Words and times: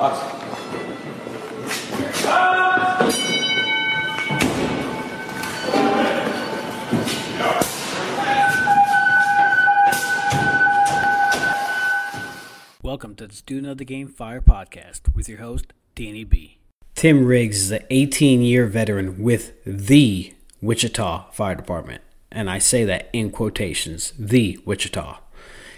Welcome 0.00 0.36
to 13.16 13.26
the 13.26 13.34
Student 13.34 13.66
of 13.66 13.78
the 13.78 13.84
Game 13.84 14.06
Fire 14.06 14.40
podcast 14.40 15.12
with 15.16 15.28
your 15.28 15.38
host, 15.38 15.72
Danny 15.96 16.22
B. 16.22 16.58
Tim 16.94 17.24
Riggs 17.24 17.62
is 17.62 17.72
an 17.72 17.82
18 17.90 18.40
year 18.42 18.66
veteran 18.66 19.20
with 19.20 19.52
the 19.64 20.32
Wichita 20.62 21.32
Fire 21.32 21.56
Department, 21.56 22.02
and 22.30 22.48
I 22.48 22.60
say 22.60 22.84
that 22.84 23.10
in 23.12 23.32
quotations 23.32 24.12
the 24.16 24.60
Wichita. 24.64 25.18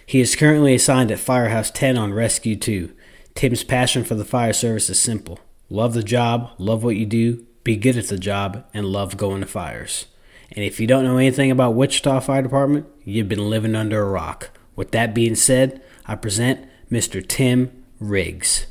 He 0.05 0.21
is 0.21 0.37
currently 0.37 0.75
assigned 0.75 1.11
at 1.11 1.21
Firehouse 1.21 1.71
10 1.71 1.97
on 1.97 2.13
Rescue 2.13 2.57
2. 2.57 2.93
Tim's 3.35 3.65
passion 3.65 4.05
for 4.05 4.15
the 4.15 4.25
fire 4.25 4.53
service 4.53 4.91
is 4.91 4.99
simple 4.99 5.41
love 5.69 5.95
the 5.95 6.03
job, 6.03 6.51
love 6.59 6.83
what 6.83 6.97
you 6.97 7.07
do, 7.07 7.47
be 7.63 7.77
good 7.77 7.97
at 7.97 8.09
the 8.09 8.19
job, 8.19 8.65
and 8.75 8.87
love 8.87 9.17
going 9.17 9.41
to 9.41 9.47
fires. 9.47 10.07
And 10.53 10.65
if 10.65 10.81
you 10.81 10.87
don't 10.87 11.05
know 11.05 11.17
anything 11.17 11.51
about 11.51 11.77
Wichita 11.77 12.21
Fire 12.21 12.43
Department, 12.43 12.87
you've 13.05 13.29
been 13.29 13.49
living 13.49 13.77
under 13.77 14.03
a 14.03 14.11
rock. 14.11 14.51
With 14.75 14.91
that 14.91 15.15
being 15.15 15.37
said, 15.37 15.81
I 16.07 16.17
present 16.17 16.67
Mr. 16.91 17.27
Tim 17.27 17.85
Riggs. 18.01 18.67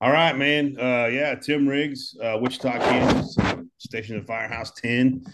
All 0.00 0.10
right, 0.10 0.36
man. 0.36 0.76
Uh, 0.78 1.06
yeah, 1.06 1.34
Tim 1.34 1.68
Riggs, 1.68 2.16
uh, 2.22 2.38
Wichita, 2.40 2.78
Kansas, 2.78 3.36
stationed 3.78 4.20
at 4.20 4.26
Firehouse 4.26 4.72
10 4.72 5.24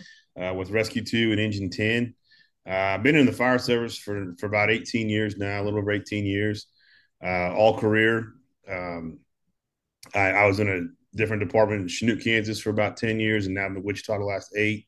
uh, 0.41 0.55
with 0.55 0.70
Rescue 0.70 1.05
2 1.05 1.33
and 1.33 1.41
Engine 1.41 1.70
10. 1.70 2.14
Uh, 2.66 2.70
I've 2.70 3.02
been 3.02 3.16
in 3.16 3.27
the 3.27 3.33
fire 3.33 3.59
service 3.59 3.97
for, 3.97 4.34
for 4.38 4.47
about 4.47 4.70
18 4.70 5.09
years 5.09 5.36
now, 5.36 5.61
a 5.61 5.64
little 5.64 5.78
over 5.78 5.91
18 5.91 6.24
years, 6.24 6.66
uh, 7.23 7.55
all 7.55 7.79
career. 7.79 8.33
Um, 8.69 9.21
I, 10.15 10.31
I, 10.31 10.47
was 10.47 10.61
in 10.61 10.69
a 10.69 11.17
different 11.17 11.43
department 11.43 11.83
in 11.83 11.89
Chanute, 11.89 12.23
Kansas 12.23 12.61
for 12.61 12.71
about 12.71 12.97
10 12.97 13.20
years, 13.20 13.47
and 13.47 13.55
now 13.55 13.64
I'm 13.64 13.77
in 13.77 13.83
Wichita 13.83 14.19
the 14.19 14.25
last 14.25 14.53
eight. 14.56 14.87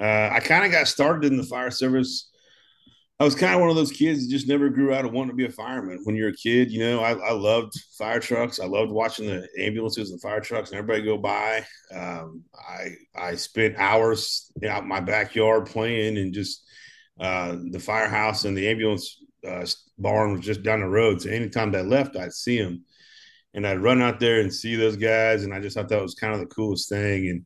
Uh, 0.00 0.30
I 0.32 0.40
kind 0.40 0.64
of 0.64 0.72
got 0.72 0.88
started 0.88 1.30
in 1.30 1.36
the 1.36 1.44
fire 1.44 1.70
service 1.70 2.30
I 3.20 3.24
was 3.24 3.34
kind 3.34 3.54
of 3.54 3.60
one 3.60 3.68
of 3.68 3.76
those 3.76 3.92
kids 3.92 4.22
that 4.22 4.32
just 4.32 4.48
never 4.48 4.70
grew 4.70 4.94
out 4.94 5.04
of 5.04 5.12
wanting 5.12 5.32
to 5.32 5.36
be 5.36 5.44
a 5.44 5.50
fireman. 5.50 6.00
When 6.04 6.16
you're 6.16 6.30
a 6.30 6.34
kid, 6.34 6.72
you 6.72 6.80
know, 6.80 7.00
I, 7.00 7.12
I 7.12 7.32
loved 7.32 7.74
fire 7.98 8.18
trucks. 8.18 8.58
I 8.58 8.64
loved 8.64 8.90
watching 8.90 9.26
the 9.26 9.46
ambulances 9.58 10.10
and 10.10 10.22
fire 10.22 10.40
trucks 10.40 10.70
and 10.70 10.78
everybody 10.78 11.04
go 11.04 11.18
by. 11.18 11.66
Um, 11.94 12.44
I 12.54 12.94
I 13.14 13.34
spent 13.34 13.76
hours 13.76 14.50
out 14.66 14.86
my 14.86 15.00
backyard 15.00 15.66
playing 15.66 16.16
and 16.16 16.32
just 16.32 16.64
uh, 17.20 17.56
the 17.70 17.78
firehouse 17.78 18.46
and 18.46 18.56
the 18.56 18.68
ambulance 18.68 19.22
uh, 19.46 19.66
barn 19.98 20.32
was 20.32 20.40
just 20.40 20.62
down 20.62 20.80
the 20.80 20.86
road. 20.86 21.22
So 21.22 21.30
anytime 21.30 21.74
I 21.74 21.80
left, 21.80 22.16
I'd 22.16 22.32
see 22.32 22.60
them, 22.60 22.84
and 23.54 23.66
I'd 23.66 23.82
run 23.82 24.02
out 24.02 24.20
there 24.20 24.40
and 24.40 24.52
see 24.52 24.76
those 24.76 24.96
guys. 24.96 25.44
And 25.44 25.54
I 25.54 25.60
just 25.60 25.76
thought 25.76 25.88
that 25.88 26.02
was 26.02 26.14
kind 26.14 26.34
of 26.34 26.40
the 26.40 26.46
coolest 26.46 26.88
thing. 26.88 27.28
And 27.28 27.44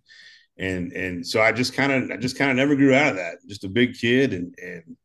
and 0.56 0.92
and 0.92 1.26
so 1.26 1.40
I 1.40 1.52
just 1.52 1.74
kind 1.74 1.92
of 1.92 2.10
I 2.10 2.16
just 2.16 2.38
kind 2.38 2.50
of 2.50 2.56
never 2.56 2.76
grew 2.76 2.94
out 2.94 3.10
of 3.10 3.16
that. 3.16 3.38
Just 3.46 3.64
a 3.64 3.68
big 3.68 3.94
kid 3.94 4.32
and 4.32 4.54
and 4.62 4.96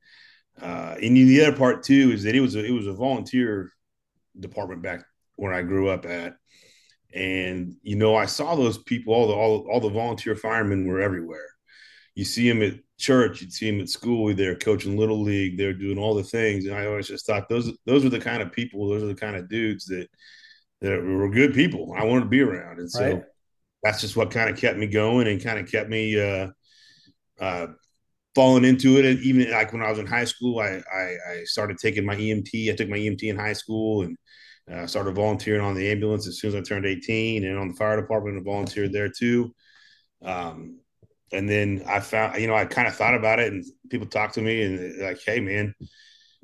uh, 0.61 0.95
and 1.01 1.15
the 1.15 1.45
other 1.45 1.57
part 1.57 1.83
too 1.83 2.11
is 2.11 2.23
that 2.23 2.35
it 2.35 2.41
was 2.41 2.55
a, 2.55 2.63
it 2.63 2.71
was 2.71 2.87
a 2.87 2.93
volunteer 2.93 3.71
department 4.39 4.81
back 4.81 5.03
where 5.35 5.53
I 5.53 5.61
grew 5.61 5.89
up 5.89 6.05
at, 6.05 6.35
and 7.13 7.75
you 7.81 7.95
know 7.95 8.15
I 8.15 8.25
saw 8.25 8.55
those 8.55 8.77
people 8.77 9.13
all 9.13 9.27
the 9.27 9.33
all, 9.33 9.67
all 9.71 9.79
the 9.79 9.89
volunteer 9.89 10.35
firemen 10.35 10.85
were 10.85 11.01
everywhere. 11.01 11.47
You 12.15 12.25
see 12.25 12.49
them 12.49 12.61
at 12.61 12.75
church, 13.00 13.42
you'd 13.42 13.53
see 13.53 13.72
them 13.72 13.81
at 13.81 13.89
school. 13.89 14.33
They're 14.33 14.55
coaching 14.55 14.97
little 14.97 15.22
league. 15.22 15.58
They're 15.58 15.73
doing 15.73 15.97
all 15.97 16.14
the 16.14 16.23
things, 16.23 16.66
and 16.66 16.75
I 16.75 16.86
always 16.86 17.08
just 17.08 17.25
thought 17.25 17.50
those 17.50 17.72
those 17.86 18.06
are 18.06 18.09
the 18.09 18.19
kind 18.19 18.41
of 18.41 18.52
people. 18.52 18.89
Those 18.89 19.03
are 19.03 19.08
the 19.08 19.16
kind 19.16 19.36
of 19.36 19.50
dudes 19.50 19.86
that 19.86 20.08
that 20.81 21.02
were 21.02 21.30
good 21.30 21.53
people. 21.53 21.94
I 21.97 22.03
wanted 22.03 22.22
to 22.22 22.30
be 22.30 22.41
around, 22.41 22.80
and 22.80 22.91
so 22.91 23.14
right. 23.14 23.23
that's 23.81 24.02
just 24.02 24.16
what 24.16 24.31
kind 24.31 24.50
of 24.50 24.58
kept 24.58 24.78
me 24.78 24.88
going 24.88 25.28
and 25.28 25.44
kind 25.44 25.59
of 25.59 25.72
kept 25.72 25.89
me 25.89 26.19
uh, 26.19 26.50
uh, 27.39 27.67
fallen 28.36 28.66
into 28.66 28.97
it. 28.97 29.06
And 29.06 29.19
even 29.22 29.52
like 29.52 29.73
when 29.73 29.81
I 29.81 29.90
was 29.90 30.00
in 30.00 30.06
high 30.06 30.25
school, 30.25 30.59
I, 30.59 30.81
I, 30.94 31.16
I 31.31 31.44
started 31.46 31.78
taking 31.78 32.06
my 32.06 32.16
EMT. 32.16 32.72
I 32.72 32.75
took 32.75 32.90
my 32.90 32.97
EMT 32.97 33.23
in 33.23 33.38
high 33.38 33.53
school 33.53 34.03
and 34.03 34.18
uh, 34.72 34.88
started 34.88 35.16
volunteering 35.16 35.62
on 35.62 35.75
the 35.75 35.90
ambulance 35.90 36.28
as 36.28 36.40
soon 36.40 36.50
as 36.50 36.56
I 36.56 36.62
turned 36.62 36.85
18 36.85 37.46
and 37.46 37.57
on 37.57 37.69
the 37.69 37.73
fire 37.73 38.00
department 38.00 38.38
and 38.38 38.46
volunteered 38.46 38.94
there 38.94 39.09
too. 39.09 39.53
Um, 40.23 40.79
and 41.31 41.50
then 41.50 41.84
I 41.88 42.00
found, 42.00 42.41
you 42.41 42.47
know, 42.47 42.56
I 42.56 42.66
kind 42.66 42.88
of 42.88 42.95
thought 42.95 43.16
about 43.16 43.40
it 43.40 43.51
and 43.51 43.66
people 43.90 44.07
talked 44.07 44.35
to 44.35 44.41
me 44.41 44.63
and 44.63 45.01
like, 45.01 45.19
Hey 45.25 45.40
man, 45.40 45.73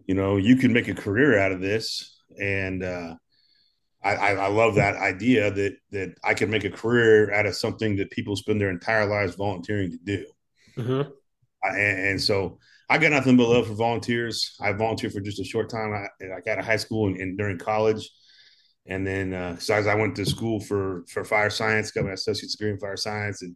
you 0.05 0.15
know, 0.15 0.37
you 0.37 0.55
can 0.55 0.73
make 0.73 0.87
a 0.87 0.93
career 0.93 1.39
out 1.39 1.51
of 1.51 1.61
this. 1.61 2.21
And, 2.39 2.83
uh, 2.83 3.15
I, 4.03 4.35
I, 4.35 4.47
love 4.49 4.75
that 4.75 4.97
idea 4.97 5.49
that 5.49 5.77
that 5.89 6.13
I 6.23 6.35
can 6.35 6.51
make 6.51 6.63
a 6.63 6.69
career 6.69 7.33
out 7.33 7.47
of 7.47 7.55
something 7.55 7.95
that 7.95 8.11
people 8.11 8.35
spend 8.35 8.61
their 8.61 8.69
entire 8.69 9.07
lives 9.07 9.33
volunteering 9.33 9.89
to 9.89 9.97
do. 9.97 10.25
Mm-hmm 10.77 11.09
and, 11.73 11.99
and, 11.99 12.21
so 12.21 12.59
I 12.89 12.97
got 12.97 13.11
nothing 13.11 13.37
but 13.37 13.49
love 13.49 13.67
for 13.67 13.73
volunteers. 13.73 14.55
I 14.61 14.71
volunteered 14.73 15.13
for 15.13 15.21
just 15.21 15.39
a 15.39 15.43
short 15.43 15.69
time. 15.69 15.93
I, 15.93 16.25
I 16.25 16.39
got 16.41 16.59
a 16.59 16.63
high 16.63 16.75
school 16.77 17.07
and, 17.07 17.17
and 17.17 17.37
during 17.37 17.57
college, 17.57 18.09
and 18.85 19.05
then 19.05 19.33
uh, 19.33 19.57
so 19.57 19.75
I 19.75 19.95
went 19.95 20.15
to 20.17 20.25
school 20.25 20.59
for 20.59 21.03
for 21.09 21.23
fire 21.23 21.49
science, 21.49 21.91
got 21.91 22.05
my 22.05 22.11
associate's 22.11 22.55
degree 22.55 22.71
in 22.71 22.79
fire 22.79 22.97
science, 22.97 23.41
and 23.41 23.55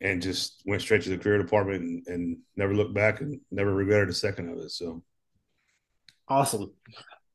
and 0.00 0.22
just 0.22 0.62
went 0.66 0.82
straight 0.82 1.02
to 1.02 1.10
the 1.10 1.18
career 1.18 1.38
department 1.38 1.82
and, 1.82 2.06
and 2.06 2.38
never 2.56 2.74
looked 2.74 2.94
back 2.94 3.20
and 3.20 3.40
never 3.50 3.74
regretted 3.74 4.08
a 4.08 4.14
second 4.14 4.50
of 4.50 4.58
it. 4.58 4.70
So 4.70 5.02
awesome. 6.28 6.72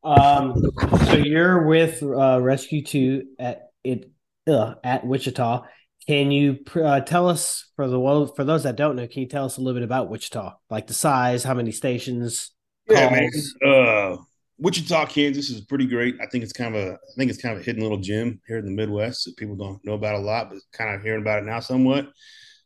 Um, 0.03 0.61
so 1.05 1.13
you're 1.13 1.65
with 1.65 2.03
uh, 2.03 2.39
Rescue 2.41 2.83
Two 2.83 3.23
at 3.39 3.69
it 3.83 4.11
uh, 4.47 4.75
at 4.83 5.05
Wichita, 5.05 5.63
can 6.07 6.31
you 6.31 6.59
uh, 6.75 6.99
tell 7.01 7.29
us 7.29 7.71
for 7.75 7.87
the 7.87 7.99
well 7.99 8.27
for 8.27 8.43
those 8.43 8.63
that 8.63 8.75
don't 8.75 8.95
know? 8.95 9.07
Can 9.07 9.21
you 9.21 9.27
tell 9.27 9.45
us 9.45 9.57
a 9.57 9.61
little 9.61 9.79
bit 9.79 9.85
about 9.85 10.09
Wichita, 10.09 10.55
like 10.69 10.87
the 10.87 10.93
size, 10.93 11.43
how 11.43 11.53
many 11.53 11.71
stations? 11.71 12.51
Yeah, 12.89 13.09
man. 13.09 13.29
Uh, 13.65 14.17
Wichita, 14.57 15.05
Kansas 15.05 15.49
is 15.49 15.61
pretty 15.61 15.87
great. 15.87 16.15
I 16.21 16.25
think 16.25 16.43
it's 16.43 16.53
kind 16.53 16.75
of 16.75 16.81
a 16.81 16.93
I 16.93 17.15
think 17.17 17.31
it's 17.31 17.41
kind 17.41 17.55
of 17.55 17.61
a 17.61 17.65
hidden 17.65 17.81
little 17.81 17.99
gem 17.99 18.41
here 18.47 18.57
in 18.57 18.65
the 18.65 18.71
Midwest 18.71 19.25
that 19.25 19.37
people 19.37 19.55
don't 19.55 19.83
know 19.85 19.93
about 19.93 20.15
a 20.15 20.19
lot, 20.19 20.49
but 20.49 20.59
kind 20.73 20.93
of 20.93 21.01
hearing 21.01 21.21
about 21.21 21.39
it 21.39 21.45
now 21.45 21.61
somewhat. 21.61 22.09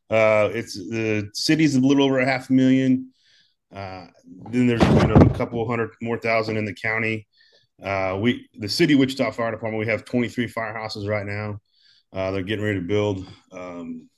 Uh, 0.09 0.49
it's 0.53 0.75
the 0.75 1.29
city's 1.33 1.75
a 1.75 1.79
little 1.79 2.03
over 2.03 2.19
a 2.19 2.25
half 2.25 2.49
a 2.49 2.53
million. 2.53 3.11
Uh, 3.73 4.05
then 4.49 4.67
there's 4.67 4.81
you 4.81 5.07
know 5.07 5.15
a 5.15 5.37
couple 5.37 5.67
hundred 5.67 5.91
more 6.01 6.17
thousand 6.17 6.57
in 6.57 6.65
the 6.65 6.73
county. 6.73 7.27
Uh, 7.83 8.17
we 8.19 8.49
the 8.55 8.69
city 8.69 8.95
Wichita 8.95 9.31
Fire 9.31 9.51
Department 9.51 9.79
we 9.79 9.91
have 9.91 10.05
23 10.05 10.47
firehouses 10.47 11.07
right 11.07 11.25
now. 11.25 11.59
Uh, 12.13 12.31
they're 12.31 12.43
getting 12.43 12.63
ready 12.63 12.79
to 12.79 12.85
build 12.85 13.27
um, 13.51 14.09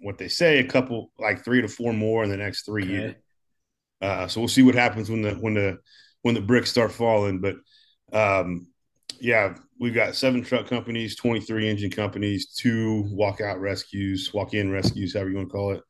what 0.00 0.18
they 0.18 0.28
say 0.28 0.58
a 0.58 0.64
couple, 0.64 1.12
like 1.18 1.44
three 1.44 1.62
to 1.62 1.68
four 1.68 1.92
more 1.92 2.24
in 2.24 2.30
the 2.30 2.36
next 2.36 2.66
three 2.66 2.82
okay. 2.82 2.92
years. 2.92 3.14
Uh, 4.00 4.26
so 4.26 4.40
we'll 4.40 4.48
see 4.48 4.62
what 4.62 4.74
happens 4.74 5.08
when 5.08 5.22
the 5.22 5.34
when 5.34 5.54
the 5.54 5.78
when 6.22 6.34
the 6.34 6.40
bricks 6.40 6.70
start 6.70 6.92
falling. 6.92 7.40
But 7.40 7.54
um, 8.12 8.66
yeah, 9.20 9.54
we've 9.82 9.92
got 9.92 10.14
seven 10.14 10.42
truck 10.42 10.68
companies, 10.68 11.16
twenty 11.16 11.40
three 11.40 11.68
engine 11.68 11.90
companies, 11.90 12.54
two 12.54 13.04
walkout 13.12 13.60
rescues, 13.60 14.32
walk 14.32 14.54
in 14.54 14.70
rescues, 14.70 15.12
however 15.12 15.30
you 15.30 15.36
want 15.36 15.48
to 15.48 15.52
call 15.52 15.72
it. 15.72 15.82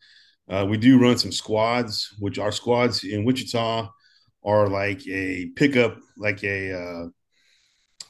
Uh, 0.49 0.67
we 0.69 0.79
do 0.79 0.99
run 0.99 1.19
some 1.19 1.31
squads, 1.31 2.13
which 2.19 2.39
our 2.39 2.51
squads 2.51 3.05
in 3.05 3.25
Wichita 3.25 3.89
are 4.45 4.69
like 4.69 5.07
a 5.07 5.51
pickup, 5.57 5.99
like 6.17 6.43
a 6.43 6.73
uh, 6.73 7.09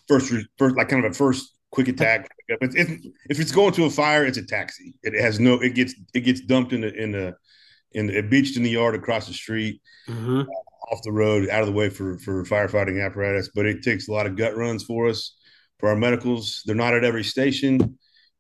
first, 0.07 0.33
first, 0.57 0.77
like 0.77 0.89
kind 0.89 1.05
of 1.05 1.11
a 1.11 1.15
first 1.15 1.53
quick 1.71 1.89
attack. 1.89 2.31
If 2.49 2.59
it's, 2.61 3.07
if 3.31 3.41
it's 3.41 3.53
going 3.53 3.73
to 3.75 3.87
a 3.87 3.91
fire, 3.91 4.27
it's 4.27 4.37
a 4.37 4.45
taxi. 4.45 4.95
It 5.03 5.15
has 5.19 5.41
no. 5.41 5.55
It 5.55 5.75
gets 5.75 5.95
it 6.13 6.21
gets 6.21 6.43
dumped 6.43 6.75
in 6.75 6.83
the 6.83 6.93
in 6.93 7.13
the 7.13 7.35
in 7.93 8.09
the, 8.09 8.21
beached 8.21 8.59
in 8.59 8.63
the 8.63 8.69
yard 8.69 8.95
across 8.95 9.27
the 9.27 9.33
street, 9.33 9.81
mm-hmm. 10.07 10.41
uh, 10.41 10.93
off 10.93 11.03
the 11.03 11.13
road, 11.13 11.49
out 11.49 11.63
of 11.63 11.67
the 11.67 11.73
way 11.73 11.89
for 11.89 12.19
for 12.19 12.45
firefighting 12.45 13.03
apparatus. 13.03 13.49
But 13.55 13.65
it 13.65 13.83
takes 13.83 14.07
a 14.07 14.13
lot 14.13 14.27
of 14.27 14.37
gut 14.37 14.55
runs 14.55 14.85
for 14.85 15.09
us 15.09 15.35
for 15.83 15.89
our 15.89 15.97
medicals. 15.97 16.63
They're 16.65 16.77
not 16.77 16.95
at 16.95 17.03
every 17.03 17.25
station. 17.25 17.99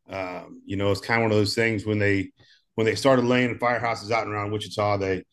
Um, 0.08 0.62
you 0.64 0.76
know, 0.76 0.93
it's 0.93 1.00
kind 1.00 1.20
of 1.20 1.25
one 1.25 1.32
of 1.32 1.37
those 1.37 1.56
things 1.56 1.84
when 1.84 1.99
they 1.99 2.31
when 2.76 2.84
they 2.84 2.94
started 2.94 3.25
laying 3.25 3.58
firehouses 3.58 4.12
out 4.12 4.25
and 4.25 4.32
around 4.32 4.52
Wichita, 4.52 4.99
they 4.99 5.25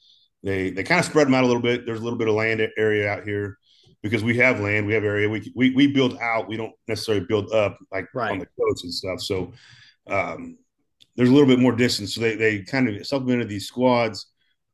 they 0.42 0.72
they 0.72 0.84
kind 0.84 1.00
of 1.00 1.06
spread 1.06 1.28
them 1.28 1.36
out 1.36 1.44
a 1.44 1.48
little 1.48 1.62
bit. 1.62 1.86
There's 1.86 2.00
a 2.00 2.04
little 2.04 2.18
bit 2.18 2.28
of 2.28 2.34
land 2.34 2.68
area 2.78 3.08
out 3.08 3.26
here 3.26 3.60
because 4.02 4.24
we 4.24 4.38
have 4.38 4.60
land, 4.60 4.88
we 4.88 4.96
have 4.96 5.04
area. 5.04 5.30
We 5.30 5.52
we 5.56 5.70
we 5.70 5.86
build 5.86 6.18
out. 6.20 6.48
We 6.48 6.58
don't 6.58 6.74
necessarily 6.88 7.26
build 7.26 7.52
up 7.52 7.78
like 7.92 8.08
right. 8.16 8.32
on 8.32 8.40
the 8.40 8.48
coast 8.60 8.84
and 8.86 8.94
stuff. 8.94 9.22
So 9.22 9.54
um, 10.08 10.58
there's 11.16 11.30
a 11.30 11.32
little 11.32 11.48
bit 11.48 11.60
more 11.60 11.76
distance. 11.76 12.16
So 12.16 12.22
they 12.22 12.36
they 12.36 12.64
kind 12.64 12.90
of 12.90 13.06
supplemented 13.06 13.50
these 13.50 13.68
squads. 13.68 14.26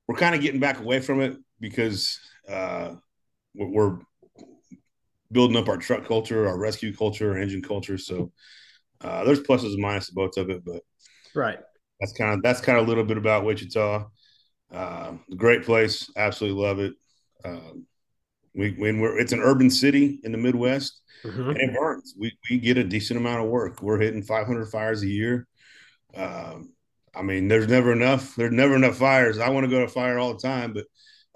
We're 0.07 0.15
kind 0.15 0.35
of 0.35 0.41
getting 0.41 0.61
back 0.61 0.79
away 0.79 1.01
from 1.01 1.19
it 1.19 1.35
because 1.59 2.17
uh, 2.47 2.91
we're 3.55 3.99
building 5.35 5.57
up 5.57 5.69
our 5.69 5.77
truck 5.77 6.07
culture, 6.07 6.47
our 6.47 6.57
rescue 6.57 6.95
culture, 6.95 7.33
our 7.33 7.37
engine 7.37 7.61
culture. 7.61 7.99
So 7.99 8.31
uh, 9.01 9.23
there's 9.25 9.41
pluses 9.41 9.73
and 9.75 9.83
minuses 9.83 10.07
to 10.07 10.13
both 10.13 10.37
of 10.37 10.49
it, 10.49 10.65
but 10.65 10.81
right. 11.35 11.59
That's 11.99 12.13
kind 12.13 12.33
of 12.33 12.41
that's 12.41 12.61
kind 12.61 12.77
of 12.77 12.85
a 12.85 12.87
little 12.87 13.03
bit 13.03 13.17
about 13.17 13.45
Wichita. 13.45 14.07
Uh, 14.73 15.11
great 15.37 15.63
place, 15.63 16.09
absolutely 16.17 16.61
love 16.61 16.79
it. 16.79 16.93
Um, 17.45 17.85
We 18.53 18.71
when 18.71 18.99
we're 18.99 19.19
it's 19.19 19.33
an 19.33 19.41
urban 19.41 19.69
city 19.69 20.19
in 20.23 20.31
the 20.31 20.37
Midwest, 20.37 21.01
mm-hmm. 21.23 21.49
and 21.49 21.57
it 21.57 21.73
burns. 21.73 22.15
We 22.17 22.31
we 22.49 22.57
get 22.57 22.77
a 22.77 22.83
decent 22.83 23.19
amount 23.19 23.43
of 23.43 23.49
work. 23.49 23.81
We're 23.81 23.99
hitting 23.99 24.23
500 24.23 24.67
fires 24.67 25.03
a 25.03 25.07
year. 25.07 25.47
Um, 26.15 26.73
I 27.13 27.21
mean, 27.21 27.47
there's 27.47 27.67
never 27.67 27.91
enough. 27.91 28.35
There's 28.35 28.51
never 28.51 28.75
enough 28.75 28.97
fires. 28.97 29.39
I 29.39 29.49
want 29.49 29.65
to 29.65 29.71
go 29.71 29.81
to 29.81 29.87
fire 29.87 30.17
all 30.19 30.33
the 30.33 30.39
time, 30.39 30.73
but 30.73 30.85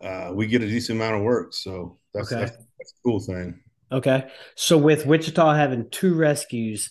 uh, 0.06 0.34
we 0.34 0.48
get 0.48 0.62
a 0.62 0.68
decent 0.68 0.98
amount 0.98 1.16
of 1.18 1.22
work. 1.22 1.54
So 1.54 2.00
that's, 2.14 2.32
okay. 2.32 2.42
that's, 2.42 2.58
that's 2.58 2.92
a 2.92 3.02
cool 3.06 3.20
thing. 3.20 3.60
Okay. 3.92 4.30
So 4.56 4.78
with 4.78 5.06
Wichita 5.06 5.54
having 5.54 5.90
two 5.90 6.14
rescues, 6.14 6.90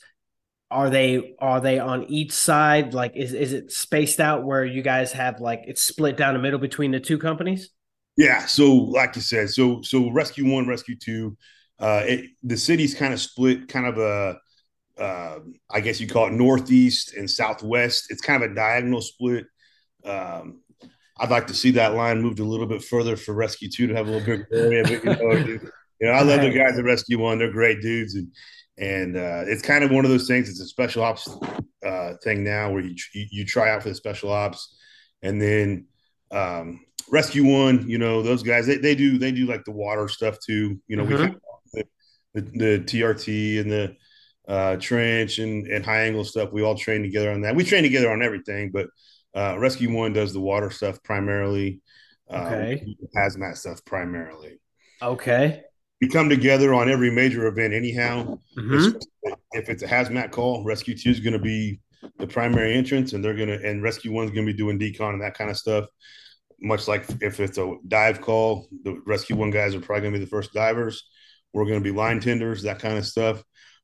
are 0.71 0.91
they 0.91 1.35
are 1.39 1.61
they 1.61 1.79
on 1.79 2.05
each 2.05 2.33
side? 2.33 2.93
Like 2.93 3.17
is 3.17 3.33
is 3.33 3.53
it 3.53 3.73
spaced 3.73 4.21
out 4.21 4.45
where 4.45 4.65
you 4.65 4.83
guys 4.83 5.13
have 5.13 5.41
like 5.41 5.63
it's 5.67 5.83
split 5.83 6.17
down 6.17 6.35
the 6.35 6.41
middle 6.41 6.59
between 6.59 6.91
the 6.91 7.01
two 7.01 7.19
companies? 7.19 7.71
Yeah. 8.17 8.47
So 8.47 8.75
like 8.75 9.17
you 9.17 9.23
said, 9.23 9.51
so 9.51 9.81
so 9.83 10.11
rescue 10.11 10.51
one, 10.53 10.67
rescue 10.67 10.97
two, 10.97 11.37
uh, 11.79 12.03
it, 12.05 12.31
the 12.43 12.57
city's 12.57 12.95
kind 12.95 13.15
of 13.15 13.21
split, 13.21 13.69
kind 13.69 13.87
of 13.87 13.99
a 13.99 14.39
uh, 15.01 15.39
I 15.71 15.81
guess 15.81 16.01
you 16.01 16.09
call 16.09 16.27
it 16.27 16.33
northeast 16.33 17.15
and 17.15 17.31
southwest. 17.31 18.07
It's 18.11 18.21
kind 18.21 18.43
of 18.43 18.51
a 18.51 18.55
diagonal 18.55 19.01
split. 19.01 19.47
Um, 20.05 20.63
I'd 21.21 21.31
like 21.31 21.47
to 21.49 21.55
see 21.55 21.73
that 21.73 21.95
line 21.95 22.21
moved 22.21 22.41
a 22.41 22.45
little 22.45 22.67
bit 22.67 22.83
further 22.83 23.17
for 23.17 23.33
Rescue 23.33 23.69
Two 23.71 23.87
to 23.87 23.95
have 23.95 24.09
a 24.09 24.11
little 24.11 24.27
bit 24.27 24.47
area. 24.53 24.83
But, 24.83 25.05
you 25.05 25.61
know, 25.61 25.71
you 26.01 26.07
know, 26.07 26.13
I 26.13 26.23
love 26.23 26.41
the 26.41 26.51
guys 26.51 26.79
at 26.79 26.85
Rescue 26.85 27.19
One; 27.19 27.39
they're 27.39 27.51
great 27.51 27.81
dudes, 27.81 28.15
and 28.15 28.33
and 28.79 29.17
uh, 29.17 29.43
it's 29.47 29.63
kind 29.63 29.83
of 29.83 29.91
one 29.91 30.05
of 30.05 30.11
those 30.11 30.29
things. 30.29 30.49
It's 30.49 30.61
a 30.61 30.67
special 30.67 31.03
ops 31.03 31.29
uh, 31.85 32.15
thing 32.23 32.45
now 32.45 32.71
where 32.71 32.83
you, 32.83 32.95
you, 33.15 33.27
you 33.31 33.45
try 33.45 33.71
out 33.71 33.83
for 33.83 33.89
the 33.89 33.95
special 33.95 34.31
ops, 34.31 34.77
and 35.23 35.43
then 35.43 35.87
um, 36.31 36.81
Rescue 37.11 37.45
One. 37.45 37.89
You 37.89 37.99
know, 37.99 38.23
those 38.23 38.43
guys 38.43 38.67
they, 38.67 38.77
they 38.77 38.95
do 38.95 39.19
they 39.19 39.33
do 39.33 39.47
like 39.47 39.65
the 39.65 39.73
water 39.73 40.09
stuff 40.09 40.39
too. 40.45 40.81
You 40.87 40.97
know, 40.97 41.05
mm-hmm. 41.05 41.35
we 41.75 41.83
the, 42.35 42.43
the, 42.43 42.59
the 42.59 42.85
TRT 42.85 43.61
and 43.61 43.71
the 43.71 43.97
uh, 44.47 44.77
trench 44.77 45.39
and, 45.39 45.67
and 45.67 45.85
high 45.85 46.03
angle 46.03 46.25
stuff. 46.25 46.53
We 46.53 46.63
all 46.63 46.77
train 46.77 47.03
together 47.03 47.33
on 47.33 47.43
that. 47.43 47.57
We 47.57 47.65
train 47.65 47.83
together 47.83 48.11
on 48.11 48.23
everything, 48.23 48.71
but 48.71 48.87
uh, 49.35 49.59
Rescue 49.59 49.93
One 49.93 50.13
does 50.13 50.33
the 50.33 50.41
water 50.41 50.71
stuff 50.71 51.03
primarily. 51.03 51.81
Uh, 52.31 52.51
okay. 52.53 52.97
hazmat 53.17 53.57
stuff 53.57 53.85
primarily. 53.85 54.59
Okay. 55.03 55.63
We 56.01 56.09
come 56.09 56.29
together 56.29 56.75
on 56.75 56.89
every 56.89 57.11
major 57.11 57.47
event, 57.47 57.75
anyhow. 57.75 58.39
Mm-hmm. 58.57 58.99
If 59.53 59.69
it's 59.69 59.83
a 59.83 59.89
hazmat 59.89 60.31
call, 60.31 60.65
Rescue 60.65 60.97
Two 60.97 61.11
is 61.11 61.21
going 61.21 61.33
to 61.33 61.39
be 61.39 61.81
the 62.19 62.27
primary 62.27 62.75
entrance, 62.75 63.13
and 63.13 63.25
they're 63.25 63.35
going 63.35 63.49
to 63.49 63.69
and 63.69 63.83
Rescue 63.83 64.13
One's 64.13 64.31
going 64.31 64.47
to 64.47 64.53
be 64.53 64.57
doing 64.57 64.79
decon 64.79 65.15
and 65.15 65.23
that 65.23 65.35
kind 65.35 65.51
of 65.51 65.57
stuff. 65.57 65.87
Much 66.61 66.89
like 66.89 67.05
if 67.21 67.41
it's 67.41 67.59
a 67.59 67.77
dive 67.87 68.21
call, 68.21 68.69
the 68.85 69.01
Rescue 69.07 69.37
One 69.37 69.51
guys 69.51 69.75
are 69.75 69.81
probably 69.81 70.03
going 70.03 70.13
to 70.13 70.19
be 70.19 70.25
the 70.25 70.31
first 70.31 70.53
divers. 70.53 71.09
We're 71.53 71.65
going 71.65 71.81
to 71.81 71.85
be 71.85 71.97
line 71.97 72.21
tenders, 72.21 72.63
that 72.63 72.79
kind 72.79 72.99
of 72.99 73.07
stuff 73.07 73.43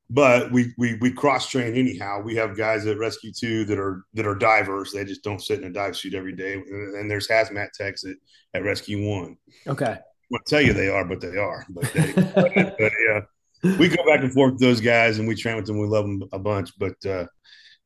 but 0.09 0.51
we 0.51 0.73
we 0.77 0.95
we 1.01 1.11
cross 1.11 1.49
train 1.49 1.75
anyhow. 1.75 2.21
We 2.21 2.35
have 2.35 2.57
guys 2.57 2.85
at 2.85 2.97
Rescue 2.97 3.31
Two 3.31 3.65
that 3.65 3.79
are 3.79 4.05
that 4.13 4.27
are 4.27 4.35
divers. 4.35 4.91
They 4.91 5.03
just 5.03 5.23
don't 5.23 5.41
sit 5.41 5.59
in 5.59 5.65
a 5.65 5.73
dive 5.73 5.95
suit 5.95 6.13
every 6.13 6.33
day. 6.33 6.53
And 6.53 7.09
there's 7.09 7.27
hazmat 7.27 7.71
techs 7.71 8.03
at, 8.03 8.15
at 8.53 8.63
Rescue 8.63 9.07
One. 9.07 9.37
Okay, 9.67 9.97
I 10.25 10.27
won't 10.31 10.45
tell 10.45 10.61
you 10.61 10.73
they 10.73 10.89
are, 10.89 11.05
but 11.05 11.21
they 11.21 11.37
are. 11.37 11.65
But, 11.69 11.93
they, 11.93 12.11
but, 12.35 12.77
but, 12.79 12.91
yeah, 13.07 13.21
we 13.77 13.87
go 13.89 14.03
back 14.05 14.21
and 14.21 14.33
forth 14.33 14.53
with 14.53 14.61
those 14.61 14.81
guys, 14.81 15.19
and 15.19 15.27
we 15.27 15.35
train 15.35 15.55
with 15.55 15.65
them. 15.65 15.79
We 15.79 15.87
love 15.87 16.05
them 16.05 16.23
a 16.31 16.39
bunch, 16.39 16.71
but 16.79 16.93
uh, 17.05 17.25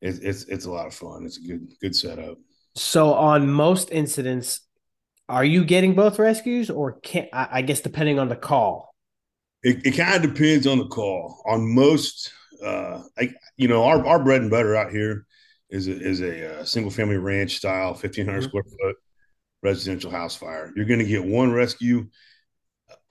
it's 0.00 0.18
it's 0.18 0.44
it's 0.44 0.64
a 0.64 0.70
lot 0.70 0.86
of 0.86 0.94
fun. 0.94 1.24
It's 1.26 1.38
a 1.38 1.42
good 1.42 1.68
good 1.80 1.94
setup. 1.94 2.38
So 2.76 3.12
on 3.12 3.50
most 3.50 3.90
incidents, 3.90 4.60
are 5.28 5.44
you 5.44 5.64
getting 5.64 5.94
both 5.94 6.18
rescues, 6.18 6.70
or 6.70 6.92
can 7.00 7.28
I 7.32 7.62
guess 7.62 7.80
depending 7.80 8.18
on 8.18 8.28
the 8.28 8.36
call? 8.36 8.94
It, 9.62 9.84
it 9.84 9.92
kind 9.92 10.24
of 10.24 10.34
depends 10.34 10.66
on 10.66 10.78
the 10.78 10.86
call. 10.86 11.42
On 11.46 11.74
most, 11.74 12.32
uh, 12.64 13.02
I, 13.18 13.34
you 13.58 13.68
know, 13.68 13.84
our, 13.84 14.06
our 14.06 14.24
bread 14.24 14.40
and 14.40 14.50
butter 14.50 14.74
out 14.74 14.90
here 14.90 15.26
is 15.68 15.86
a, 15.86 16.00
is 16.00 16.22
a, 16.22 16.60
uh, 16.60 16.64
single 16.64 16.90
family 16.90 17.18
ranch 17.18 17.56
style, 17.56 17.90
1500 17.90 18.38
mm-hmm. 18.38 18.48
square 18.48 18.64
foot 18.64 18.96
residential 19.62 20.10
house 20.10 20.34
fire. 20.34 20.72
You're 20.74 20.86
going 20.86 21.00
to 21.00 21.06
get 21.06 21.24
one 21.24 21.52
rescue 21.52 22.08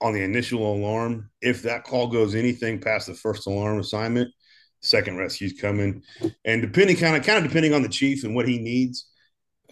on 0.00 0.12
the 0.12 0.22
initial 0.22 0.74
alarm. 0.74 1.30
If 1.40 1.62
that 1.62 1.84
call 1.84 2.08
goes 2.08 2.34
anything 2.34 2.80
past 2.80 3.06
the 3.06 3.14
first 3.14 3.46
alarm 3.46 3.78
assignment, 3.78 4.32
second 4.80 5.16
rescue's 5.16 5.60
coming. 5.60 6.02
And 6.44 6.62
depending 6.62 6.96
kind 6.96 7.16
of 7.16 7.24
kind 7.24 7.38
of 7.38 7.44
depending 7.44 7.74
on 7.74 7.82
the 7.82 7.88
chief 7.88 8.24
and 8.24 8.34
what 8.34 8.48
he 8.48 8.58
needs, 8.58 9.06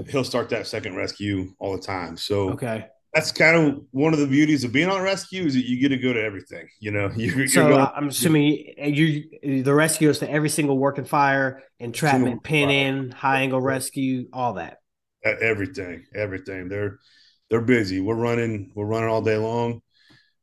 he'll 0.09 0.25
start 0.25 0.51
that 0.51 0.67
second 0.67 0.97
rescue 0.97 1.53
all 1.59 1.73
the 1.73 1.83
time. 1.83 2.17
So 2.17 2.51
okay 2.51 2.87
that's 3.15 3.33
kind 3.33 3.57
of 3.57 3.85
one 3.91 4.13
of 4.13 4.21
the 4.21 4.27
beauties 4.27 4.65
of 4.65 4.73
being 4.73 4.89
on 4.89 5.01
rescue 5.03 5.45
is 5.45 5.55
that 5.55 5.67
you 5.67 5.81
get 5.81 5.89
to 5.89 5.97
go 5.97 6.13
to 6.13 6.23
everything. 6.23 6.69
You 6.81 6.91
know, 6.91 7.11
you're, 7.17 7.49
so 7.49 7.69
going, 7.69 7.87
I'm 7.95 8.09
assuming 8.09 8.75
you 8.79 9.63
the 9.63 9.75
rescue 9.75 10.11
is 10.11 10.19
to 10.21 10.31
every 10.31 10.49
single 10.49 10.79
working 10.79 11.05
fire, 11.05 11.63
entrapment, 11.79 12.43
pin 12.43 12.71
in, 12.71 13.11
high 13.11 13.41
angle 13.41 13.61
rescue, 13.61 14.29
all 14.33 14.55
that. 14.55 14.79
Everything, 15.25 16.05
everything. 16.15 16.69
They're 16.69 16.99
they're 17.51 17.61
busy. 17.61 18.01
We're 18.01 18.15
running, 18.15 18.73
we're 18.75 18.87
running 18.87 19.09
all 19.09 19.23
day 19.23 19.37
long. 19.37 19.81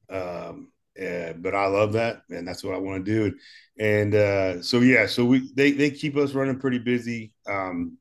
Um, 0.10 0.72
yeah, 0.98 1.34
but 1.34 1.54
I 1.54 1.68
love 1.68 1.94
that, 1.94 2.22
and 2.30 2.48
that's 2.48 2.64
what 2.64 2.74
I 2.74 2.78
want 2.78 3.06
to 3.06 3.12
do. 3.12 3.38
And 3.78 4.16
uh, 4.16 4.62
so 4.62 4.80
yeah, 4.80 5.08
so 5.08 5.26
we 5.26 5.52
they 5.54 5.72
they 5.72 5.90
keep 5.92 6.16
us 6.16 6.34
running 6.34 6.60
pretty 6.60 6.80
busy. 6.80 7.34
Um, 7.48 7.98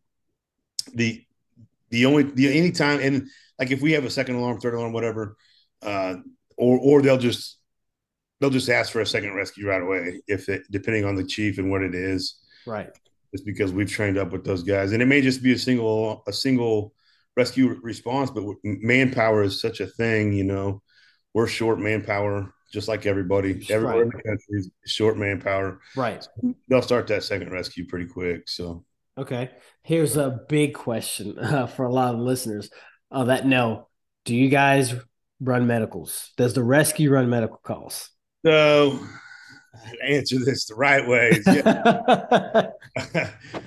the 0.94 1.24
the 1.90 2.06
only 2.06 2.22
the 2.22 2.56
anytime 2.56 3.00
and 3.00 3.28
like 3.58 3.70
if 3.70 3.80
we 3.80 3.92
have 3.92 4.04
a 4.04 4.10
second 4.10 4.36
alarm, 4.36 4.60
third 4.60 4.74
alarm, 4.74 4.92
whatever, 4.92 5.36
uh, 5.82 6.16
or 6.56 6.78
or 6.78 7.02
they'll 7.02 7.18
just 7.18 7.58
they'll 8.40 8.50
just 8.50 8.68
ask 8.68 8.92
for 8.92 9.00
a 9.00 9.06
second 9.06 9.34
rescue 9.34 9.66
right 9.68 9.82
away 9.82 10.20
if 10.26 10.48
it 10.48 10.62
depending 10.70 11.04
on 11.04 11.14
the 11.14 11.24
chief 11.24 11.58
and 11.58 11.70
what 11.70 11.82
it 11.82 11.94
is. 11.94 12.40
Right. 12.66 12.90
It's 13.32 13.42
because 13.42 13.72
we've 13.72 13.90
trained 13.90 14.18
up 14.18 14.30
with 14.30 14.44
those 14.44 14.62
guys, 14.62 14.92
and 14.92 15.02
it 15.02 15.06
may 15.06 15.20
just 15.20 15.42
be 15.42 15.52
a 15.52 15.58
single 15.58 16.22
a 16.28 16.32
single 16.32 16.94
rescue 17.36 17.80
response, 17.82 18.30
but 18.30 18.44
manpower 18.62 19.42
is 19.42 19.60
such 19.60 19.80
a 19.80 19.86
thing. 19.86 20.32
You 20.32 20.44
know, 20.44 20.82
we're 21.34 21.48
short 21.48 21.80
manpower, 21.80 22.54
just 22.72 22.88
like 22.88 23.06
everybody. 23.06 23.66
Everywhere 23.68 23.96
right. 23.96 24.02
in 24.02 24.08
the 24.08 24.22
country 24.22 24.58
is 24.58 24.70
short 24.86 25.18
manpower. 25.18 25.80
Right. 25.96 26.22
So 26.22 26.54
they'll 26.68 26.82
start 26.82 27.08
that 27.08 27.24
second 27.24 27.50
rescue 27.50 27.86
pretty 27.86 28.06
quick. 28.06 28.48
So. 28.48 28.84
Okay. 29.18 29.50
Here's 29.82 30.16
a 30.16 30.40
big 30.48 30.74
question 30.74 31.38
uh, 31.40 31.66
for 31.66 31.84
a 31.84 31.92
lot 31.92 32.14
of 32.14 32.20
listeners 32.20 32.70
uh, 33.10 33.24
that 33.24 33.46
know. 33.46 33.88
Do 34.24 34.34
you 34.34 34.48
guys 34.48 34.94
run 35.40 35.66
medicals? 35.66 36.32
Does 36.38 36.54
the 36.54 36.62
rescue 36.62 37.10
run 37.10 37.28
medical 37.28 37.58
calls? 37.58 38.08
So, 38.46 38.98
answer 40.06 40.38
this 40.38 40.66
the 40.66 40.74
right 40.74 41.06
way. 41.06 41.42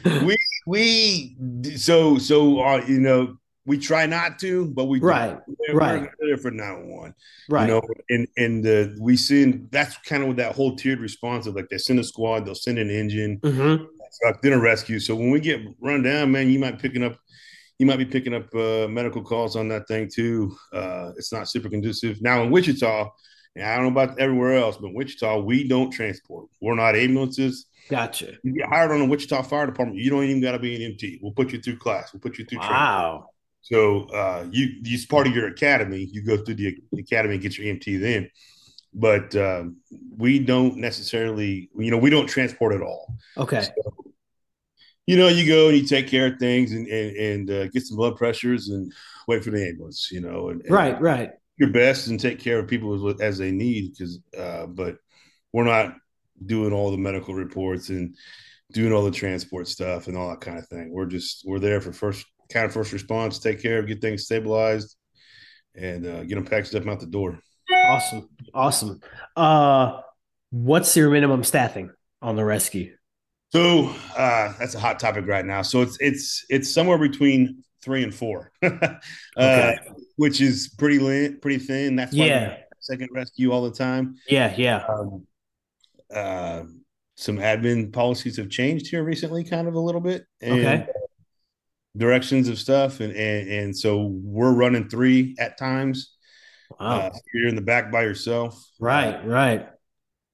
we 0.26 0.38
we 0.66 1.36
so 1.76 2.18
so 2.18 2.60
uh, 2.60 2.84
you 2.88 3.00
know 3.00 3.38
we 3.68 3.78
try 3.78 4.06
not 4.06 4.40
to, 4.40 4.66
but 4.66 4.86
we 4.86 5.00
right 5.00 5.38
we're, 5.46 5.76
right 5.76 6.10
we're 6.22 6.38
for 6.38 6.52
now 6.52 6.80
one 6.82 7.14
right. 7.50 7.68
You 7.68 7.76
know, 7.76 7.82
and 8.10 8.28
and 8.38 8.64
the 8.64 8.98
we 9.00 9.18
send 9.18 9.68
that's 9.72 9.98
kind 9.98 10.24
of 10.24 10.30
what 10.30 10.38
that 10.38 10.56
whole 10.56 10.76
tiered 10.76 11.00
response 11.00 11.46
of 11.46 11.56
like 11.56 11.68
they 11.70 11.78
send 11.78 12.00
a 12.00 12.04
squad, 12.04 12.46
they'll 12.46 12.56
send 12.56 12.80
an 12.80 12.90
engine, 12.90 13.40
mm-hmm. 13.42 13.84
truck, 14.24 14.42
then 14.42 14.54
a 14.54 14.60
rescue. 14.60 15.00
So 15.00 15.16
when 15.16 15.32
we 15.32 15.42
get 15.42 15.62
run 15.82 16.02
down, 16.02 16.32
man, 16.32 16.50
you 16.50 16.60
might 16.60 16.80
picking 16.80 17.04
up 17.04 17.20
you 17.78 17.86
might 17.86 17.98
be 17.98 18.06
picking 18.06 18.34
up 18.34 18.54
uh, 18.56 18.88
medical 18.88 19.22
calls 19.22 19.56
on 19.56 19.68
that 19.68 19.88
thing 19.88 20.10
too. 20.12 20.56
Uh, 20.74 21.12
it's 21.18 21.34
not 21.34 21.50
super 21.50 21.70
conducive. 21.70 22.22
Now 22.22 22.42
in 22.44 22.50
Wichita, 22.52 23.10
And 23.56 23.66
I 23.66 23.76
don't 23.76 23.94
know 23.94 24.02
about 24.02 24.18
everywhere 24.18 24.58
else, 24.58 24.78
but 24.78 24.94
Wichita, 24.94 25.42
we 25.42 25.68
don't 25.68 25.92
transport. 25.92 26.48
We're 26.62 26.76
not 26.76 26.96
ambulances. 26.96 27.66
Gotcha. 27.90 28.34
You 28.44 28.54
get 28.54 28.70
hired 28.70 28.92
on 28.92 29.00
the 29.00 29.06
Wichita 29.06 29.44
Fire 29.44 29.66
Department, 29.66 30.00
you 30.00 30.10
don't 30.10 30.24
even 30.24 30.42
got 30.42 30.54
to 30.54 30.60
be 30.60 30.76
an 30.76 30.92
MT. 30.94 31.20
We'll 31.22 31.34
put 31.34 31.52
you 31.52 31.62
through 31.62 31.78
class. 31.78 32.14
We'll 32.14 32.22
put 32.22 32.38
you 32.38 32.46
through. 32.46 32.60
Wow. 32.60 33.10
Training. 33.10 33.24
So 33.62 34.06
uh, 34.06 34.46
you, 34.52 34.70
you 34.84 34.98
part 35.08 35.28
of 35.28 35.36
your 35.36 35.48
academy. 35.48 36.08
You 36.12 36.22
go 36.22 36.38
through 36.38 36.56
the 36.56 36.78
academy 36.98 37.36
and 37.36 37.44
get 37.44 37.58
your 37.58 37.70
MT 37.70 37.98
then. 37.98 38.30
But 38.94 39.36
uh, 39.36 39.66
we 40.16 40.40
don't 40.40 40.78
necessarily, 40.78 41.70
you 41.78 41.92
know, 41.92 41.98
we 41.98 42.10
don't 42.10 42.28
transport 42.28 42.74
at 42.74 42.82
all. 42.82 43.14
Okay. 43.38 43.62
So 43.62 43.98
you 45.08 45.16
know, 45.16 45.30
you 45.30 45.48
go 45.48 45.70
and 45.70 45.78
you 45.78 45.86
take 45.86 46.08
care 46.08 46.28
of 46.28 46.38
things 46.38 46.74
and 46.74 46.86
and, 46.88 47.16
and 47.16 47.52
uh, 47.52 47.68
get 47.70 47.84
some 47.84 47.98
blood 47.98 48.18
pressures 48.18 48.68
and 48.68 48.94
wait 49.28 49.44
for 49.44 49.52
the 49.52 49.66
ambulance. 49.66 50.10
You 50.12 50.22
know, 50.22 50.50
and, 50.50 50.62
and 50.62 50.72
right, 50.72 51.00
right. 51.02 51.32
Your 51.58 51.72
best 51.72 52.08
and 52.08 52.20
take 52.20 52.40
care 52.40 52.60
of 52.60 52.68
people 52.68 53.10
as, 53.10 53.22
as 53.22 53.38
they 53.40 53.52
need 53.52 53.94
because, 53.94 54.20
uh, 54.38 54.68
but 54.68 54.98
we're 55.54 55.64
not 55.64 55.96
doing 56.46 56.72
all 56.72 56.92
the 56.92 56.98
medical 56.98 57.34
reports 57.34 57.90
and 57.90 58.16
doing 58.74 58.94
all 58.94 59.04
the 59.04 59.10
transport 59.10 59.68
stuff 59.68 60.08
and 60.08 60.16
all 60.16 60.30
that 60.30 60.42
kind 60.42 60.60
of 60.60 60.68
thing. 60.68 60.92
We're 60.92 61.08
just 61.08 61.44
we're 61.48 61.60
there 61.60 61.82
for 61.82 61.94
first 61.94 62.26
kind 62.50 62.66
of 62.66 62.74
first 62.74 62.94
response, 62.94 63.40
take 63.40 63.62
care 63.62 63.80
of, 63.80 63.88
get 63.88 64.02
things 64.02 64.26
stabilized, 64.26 64.96
and 65.76 66.06
uh, 66.06 66.24
get 66.24 66.36
them 66.36 66.46
packed 66.46 66.74
up 66.76 66.88
out 66.88 67.00
the 67.00 67.06
door. 67.06 67.40
Awesome, 67.72 68.30
awesome. 68.54 69.02
Uh, 69.36 70.02
what's 70.52 70.96
your 70.96 71.10
minimum 71.10 71.44
staffing 71.44 71.92
on 72.22 72.36
the 72.36 72.46
rescue? 72.46 72.96
So 73.50 73.94
uh, 74.18 74.54
that's 74.60 74.76
a 74.76 74.80
hot 74.80 75.00
topic 75.00 75.26
right 75.28 75.46
now. 75.46 75.62
So 75.62 75.82
it's 75.82 75.98
it's 76.00 76.46
it's 76.50 76.74
somewhere 76.74 76.98
between 76.98 77.64
three 77.82 78.04
and 78.04 78.14
four, 78.14 78.52
uh, 78.64 78.70
okay. 79.38 79.78
which 80.18 80.42
is 80.42 80.74
pretty 80.78 81.00
lean, 81.00 81.40
pretty 81.40 81.60
thin. 81.60 81.96
That's 81.96 82.14
yeah. 82.14 82.58
second 82.80 83.10
rescue 83.14 83.52
all 83.52 83.64
the 83.64 83.76
time. 83.76 84.16
Yeah, 84.28 84.54
yeah. 84.58 84.86
Um, 84.90 85.28
uh, 86.14 86.64
some 87.16 87.38
admin 87.38 87.92
policies 87.92 88.38
have 88.38 88.50
changed 88.50 88.88
here 88.88 89.04
recently, 89.04 89.44
kind 89.44 89.68
of 89.68 89.76
a 89.76 89.80
little 89.80 90.02
bit. 90.02 90.26
And 90.42 90.60
okay. 90.60 90.88
Directions 91.98 92.48
of 92.50 92.60
stuff, 92.60 93.00
and, 93.00 93.14
and 93.14 93.50
and 93.50 93.78
so 93.78 94.06
we're 94.24 94.54
running 94.54 94.88
three 94.90 95.36
at 95.40 95.58
times. 95.58 96.16
Wow. 96.80 97.00
Uh, 97.00 97.10
you're 97.34 97.48
in 97.48 97.56
the 97.56 97.62
back 97.62 97.92
by 97.92 98.04
yourself. 98.04 98.64
Right, 98.80 99.16
Uh, 99.16 99.28
right. 99.28 99.70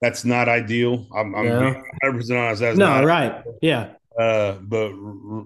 that's 0.01 0.25
not 0.25 0.49
ideal. 0.49 1.07
I'm, 1.15 1.33
I'm 1.35 1.45
Yeah. 1.45 1.73
100 1.73 2.17
percent 2.17 2.39
honest. 2.39 2.61
That's 2.61 2.77
No, 2.77 2.87
not 2.87 3.05
right. 3.05 3.43
Yeah. 3.61 3.93
Uh, 4.19 4.53
but 4.61 4.89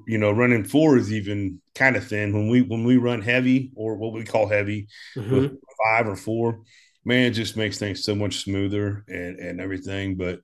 you 0.07 0.17
know, 0.17 0.31
running 0.31 0.63
four 0.63 0.97
is 0.97 1.13
even 1.13 1.61
kind 1.75 1.95
of 1.95 2.07
thin. 2.07 2.33
When 2.33 2.49
we 2.49 2.61
when 2.61 2.83
we 2.83 2.97
run 2.97 3.21
heavy 3.21 3.71
or 3.75 3.95
what 3.95 4.13
we 4.13 4.23
call 4.25 4.47
heavy 4.47 4.87
Mhm. 5.15 5.57
five 5.85 6.07
or 6.07 6.15
four, 6.15 6.61
man, 7.05 7.27
it 7.27 7.31
just 7.31 7.55
makes 7.55 7.77
things 7.77 8.03
so 8.03 8.15
much 8.15 8.37
smoother 8.43 9.05
and 9.07 9.39
and 9.39 9.61
everything. 9.61 10.15
But 10.17 10.39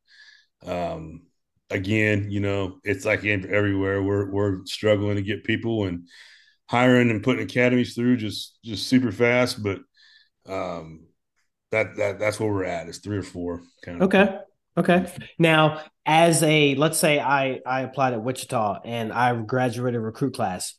um, 0.66 1.24
again, 1.74 2.30
you 2.30 2.40
know, 2.40 2.80
it's 2.84 3.06
like 3.06 3.26
everywhere 3.26 4.02
we're 4.02 4.30
we're 4.30 4.66
struggling 4.66 5.16
to 5.16 5.22
get 5.22 5.44
people 5.44 5.86
and 5.86 6.08
hiring 6.70 7.10
and 7.10 7.24
putting 7.24 7.44
academies 7.44 7.96
through 7.96 8.18
just 8.18 8.58
just 8.64 8.88
super 8.88 9.12
fast. 9.12 9.62
But 9.62 9.80
um, 10.48 11.08
that 11.72 11.96
that 11.98 12.20
that's 12.20 12.40
where 12.40 12.52
we're 12.52 12.64
at. 12.64 12.88
It's 12.88 13.00
three 13.00 13.18
or 13.18 13.24
four 13.24 13.62
kind 13.84 14.02
of. 14.02 14.08
Okay. 14.08 14.38
Okay. 14.76 15.06
Now, 15.38 15.82
as 16.06 16.42
a 16.44 16.76
let's 16.76 16.98
say 16.98 17.20
I 17.20 17.60
I 17.66 17.82
applied 17.82 18.14
at 18.14 18.24
Wichita 18.24 18.82
and 18.86 19.12
I 19.12 19.36
graduated 19.36 20.02
recruit 20.02 20.34
class, 20.36 20.76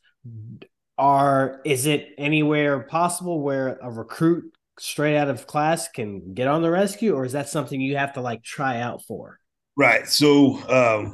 are 0.97 1.61
is 1.65 1.85
it 1.85 2.09
anywhere 2.17 2.81
possible 2.83 3.41
where 3.41 3.77
a 3.81 3.91
recruit 3.91 4.51
straight 4.77 5.17
out 5.17 5.29
of 5.29 5.47
class 5.47 5.87
can 5.87 6.33
get 6.33 6.47
on 6.47 6.61
the 6.61 6.71
rescue, 6.71 7.15
or 7.15 7.25
is 7.25 7.33
that 7.33 7.49
something 7.49 7.79
you 7.79 7.97
have 7.97 8.13
to 8.13 8.21
like 8.21 8.43
try 8.43 8.81
out 8.81 9.01
for? 9.03 9.39
Right. 9.77 10.07
So 10.07 10.57
um, 10.69 11.13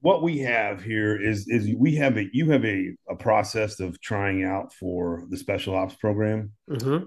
what 0.00 0.22
we 0.22 0.40
have 0.40 0.82
here 0.82 1.16
is 1.16 1.48
is 1.48 1.74
we 1.76 1.94
have 1.96 2.18
a 2.18 2.26
you 2.32 2.50
have 2.50 2.64
a, 2.64 2.94
a 3.08 3.16
process 3.16 3.80
of 3.80 3.98
trying 4.00 4.44
out 4.44 4.72
for 4.74 5.24
the 5.30 5.36
special 5.36 5.74
ops 5.74 5.94
program. 5.94 6.52
Mm-hmm. 6.68 7.06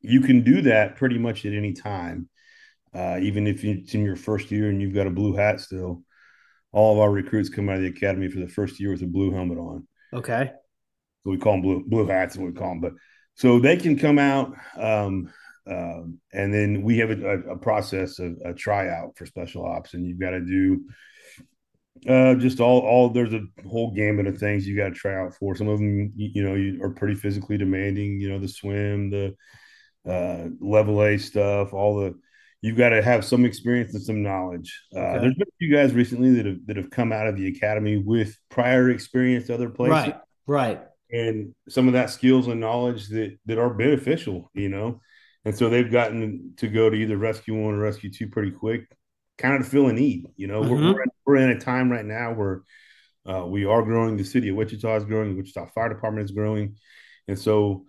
You 0.00 0.20
can 0.22 0.42
do 0.42 0.62
that 0.62 0.96
pretty 0.96 1.18
much 1.18 1.44
at 1.44 1.52
any 1.52 1.74
time, 1.74 2.28
uh, 2.94 3.18
even 3.20 3.46
if 3.46 3.64
it's 3.64 3.94
in 3.94 4.04
your 4.04 4.16
first 4.16 4.50
year 4.50 4.70
and 4.70 4.80
you've 4.80 4.94
got 4.94 5.06
a 5.06 5.10
blue 5.10 5.34
hat 5.34 5.60
still. 5.60 6.04
All 6.72 6.94
of 6.94 7.00
our 7.00 7.10
recruits 7.10 7.48
come 7.48 7.68
out 7.68 7.76
of 7.76 7.82
the 7.82 7.88
academy 7.88 8.28
for 8.28 8.40
the 8.40 8.48
first 8.48 8.78
year 8.78 8.90
with 8.90 9.02
a 9.02 9.06
blue 9.06 9.30
helmet 9.30 9.58
on. 9.58 9.86
Okay. 10.12 10.52
So 11.24 11.30
we 11.30 11.38
call 11.38 11.52
them 11.52 11.62
blue 11.62 11.84
blue 11.86 12.06
hats, 12.06 12.36
and 12.36 12.46
we 12.46 12.52
call 12.52 12.70
them. 12.70 12.80
But 12.80 12.92
so 13.34 13.58
they 13.58 13.76
can 13.76 13.98
come 13.98 14.18
out, 14.18 14.54
um, 14.76 15.30
um, 15.68 16.18
and 16.32 16.52
then 16.52 16.82
we 16.82 16.98
have 16.98 17.10
a, 17.10 17.40
a 17.50 17.58
process 17.58 18.18
of 18.18 18.36
a 18.44 18.54
tryout 18.54 19.16
for 19.16 19.26
special 19.26 19.64
ops, 19.66 19.94
and 19.94 20.06
you've 20.06 20.20
got 20.20 20.30
to 20.30 20.40
do 20.40 20.84
uh, 22.08 22.34
just 22.36 22.60
all 22.60 22.80
all. 22.80 23.10
There's 23.10 23.34
a 23.34 23.42
whole 23.66 23.90
gamut 23.92 24.26
of 24.26 24.38
things 24.38 24.66
you 24.66 24.76
got 24.76 24.90
to 24.90 24.94
try 24.94 25.20
out 25.20 25.34
for. 25.34 25.56
Some 25.56 25.68
of 25.68 25.78
them, 25.78 26.12
you, 26.16 26.30
you 26.34 26.42
know, 26.42 26.54
you 26.54 26.82
are 26.82 26.90
pretty 26.90 27.14
physically 27.16 27.58
demanding. 27.58 28.20
You 28.20 28.30
know, 28.30 28.38
the 28.38 28.48
swim, 28.48 29.10
the 29.10 29.34
uh, 30.08 30.48
level 30.60 31.02
A 31.02 31.18
stuff, 31.18 31.72
all 31.72 32.00
the. 32.00 32.14
You've 32.60 32.76
got 32.76 32.88
to 32.88 33.00
have 33.02 33.24
some 33.24 33.44
experience 33.44 33.94
and 33.94 34.02
some 34.02 34.22
knowledge. 34.22 34.82
Uh, 34.94 34.98
Okay. 34.98 35.18
There's 35.20 35.34
been 35.34 35.46
a 35.48 35.58
few 35.58 35.72
guys 35.72 35.92
recently 35.92 36.30
that 36.34 36.46
have 36.46 36.66
that 36.66 36.76
have 36.76 36.90
come 36.90 37.12
out 37.12 37.28
of 37.28 37.36
the 37.36 37.48
academy 37.48 37.96
with 37.98 38.36
prior 38.48 38.90
experience 38.90 39.48
other 39.48 39.70
places 39.70 40.12
Right. 40.46 40.78
Right. 40.78 40.80
and 41.12 41.54
some 41.68 41.86
of 41.86 41.92
that 41.94 42.10
skills 42.10 42.48
and 42.48 42.58
knowledge 42.60 43.08
that 43.08 43.36
that 43.46 43.58
are 43.58 43.70
beneficial, 43.74 44.50
you 44.54 44.68
know. 44.68 45.00
And 45.48 45.56
so 45.56 45.70
they've 45.70 45.90
gotten 45.90 46.52
to 46.58 46.68
go 46.68 46.90
to 46.90 46.94
either 46.94 47.16
rescue 47.16 47.54
one 47.54 47.72
or 47.72 47.78
rescue 47.78 48.12
two 48.12 48.28
pretty 48.28 48.50
quick, 48.50 48.86
kind 49.38 49.54
of 49.54 49.62
to 49.62 49.70
fill 49.70 49.88
a 49.88 49.94
need. 49.94 50.26
You 50.36 50.46
know, 50.46 50.60
we're, 50.60 50.76
Mhm. 50.76 50.94
we're, 50.94 51.04
we're 51.24 51.36
in 51.36 51.48
a 51.48 51.58
time 51.58 51.90
right 51.90 52.04
now 52.04 52.34
where 52.34 52.64
uh, 53.24 53.46
we 53.46 53.64
are 53.64 53.82
growing. 53.82 54.18
The 54.18 54.24
city 54.24 54.50
of 54.50 54.56
Wichita 54.56 54.96
is 54.96 55.04
growing. 55.06 55.30
The 55.30 55.36
Wichita 55.36 55.70
Fire 55.74 55.88
Department 55.88 56.26
is 56.26 56.32
growing, 56.32 56.76
and 57.28 57.38
so 57.38 57.86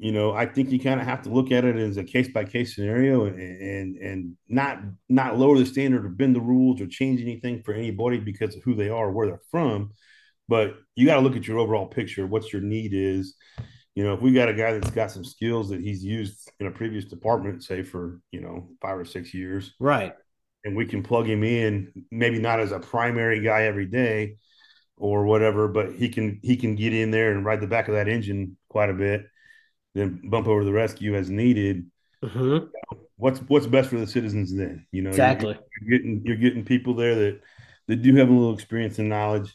you 0.00 0.10
know, 0.10 0.32
I 0.32 0.46
think 0.46 0.70
you 0.70 0.80
kind 0.80 1.00
of 1.00 1.06
have 1.06 1.22
to 1.22 1.28
look 1.28 1.52
at 1.52 1.64
it 1.64 1.76
as 1.76 1.98
a 1.98 2.04
case 2.04 2.28
by 2.28 2.44
case 2.44 2.74
scenario 2.74 3.26
and, 3.26 3.38
and 3.40 3.96
and 3.96 4.36
not 4.48 4.80
not 5.08 5.38
lower 5.38 5.56
the 5.56 5.66
standard 5.66 6.04
or 6.04 6.08
bend 6.08 6.34
the 6.34 6.40
rules 6.40 6.80
or 6.80 6.88
change 6.88 7.20
anything 7.20 7.62
for 7.62 7.74
anybody 7.74 8.18
because 8.18 8.56
of 8.56 8.62
who 8.64 8.74
they 8.74 8.88
are 8.88 9.06
or 9.06 9.12
where 9.12 9.26
they're 9.28 9.40
from. 9.52 9.92
But 10.48 10.74
you 10.96 11.06
got 11.06 11.16
to 11.16 11.20
look 11.20 11.36
at 11.36 11.46
your 11.46 11.58
overall 11.58 11.86
picture, 11.86 12.26
what 12.26 12.52
your 12.52 12.62
need 12.62 12.92
is. 12.92 13.36
You 13.98 14.04
know, 14.04 14.14
if 14.14 14.20
we 14.20 14.32
got 14.32 14.48
a 14.48 14.54
guy 14.54 14.74
that's 14.74 14.92
got 14.92 15.10
some 15.10 15.24
skills 15.24 15.70
that 15.70 15.80
he's 15.80 16.04
used 16.04 16.48
in 16.60 16.68
a 16.68 16.70
previous 16.70 17.04
department, 17.04 17.64
say 17.64 17.82
for 17.82 18.20
you 18.30 18.40
know 18.40 18.68
five 18.80 18.96
or 18.96 19.04
six 19.04 19.34
years, 19.34 19.74
Right. 19.80 20.14
and 20.64 20.76
we 20.76 20.86
can 20.86 21.02
plug 21.02 21.26
him 21.28 21.42
in, 21.42 22.06
maybe 22.12 22.38
not 22.38 22.60
as 22.60 22.70
a 22.70 22.78
primary 22.78 23.40
guy 23.40 23.64
every 23.64 23.86
day 23.86 24.36
or 24.96 25.24
whatever, 25.24 25.66
but 25.66 25.94
he 25.96 26.10
can 26.10 26.38
he 26.44 26.56
can 26.56 26.76
get 26.76 26.94
in 26.94 27.10
there 27.10 27.32
and 27.32 27.44
ride 27.44 27.60
the 27.60 27.66
back 27.66 27.88
of 27.88 27.94
that 27.94 28.06
engine 28.06 28.56
quite 28.68 28.88
a 28.88 28.94
bit, 28.94 29.26
then 29.96 30.20
bump 30.30 30.46
over 30.46 30.62
the 30.64 30.70
rescue 30.70 31.16
as 31.16 31.28
needed. 31.28 31.90
Mm-hmm. 32.22 32.66
What's 33.16 33.40
what's 33.48 33.66
best 33.66 33.90
for 33.90 33.98
the 33.98 34.06
citizens 34.06 34.54
then? 34.54 34.86
You 34.92 35.02
know, 35.02 35.10
you're- 35.10 35.24
Exactly. 35.24 35.58
you're 35.82 35.98
getting 35.98 36.22
you're 36.24 36.36
getting 36.36 36.64
people 36.64 36.94
there 36.94 37.16
that 37.16 37.40
that 37.88 37.96
do 38.02 38.14
have 38.14 38.28
a 38.28 38.32
little 38.32 38.54
experience 38.54 39.00
and 39.00 39.08
knowledge. 39.08 39.52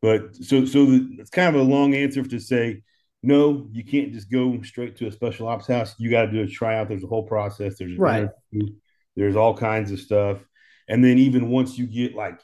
But 0.00 0.36
so 0.36 0.64
so 0.64 0.86
the, 0.86 1.16
it's 1.18 1.30
kind 1.30 1.52
of 1.56 1.60
a 1.60 1.64
long 1.64 1.92
answer 1.96 2.22
to 2.22 2.38
say 2.38 2.84
no, 3.22 3.68
you 3.72 3.84
can't 3.84 4.12
just 4.12 4.30
go 4.30 4.60
straight 4.62 4.96
to 4.96 5.06
a 5.06 5.12
special 5.12 5.48
ops 5.48 5.66
house. 5.66 5.94
You 5.98 6.10
got 6.10 6.26
to 6.26 6.32
do 6.32 6.42
a 6.42 6.46
tryout. 6.46 6.88
There's 6.88 7.04
a 7.04 7.08
whole 7.08 7.26
process. 7.26 7.76
There's 7.78 7.98
Right. 7.98 8.28
interview. 8.52 8.74
There's 9.16 9.36
all 9.36 9.56
kinds 9.56 9.90
of 9.92 10.00
stuff. 10.00 10.38
And 10.88 11.04
then 11.04 11.18
even 11.18 11.50
once 11.50 11.78
you 11.78 11.86
get 11.86 12.14
like 12.14 12.40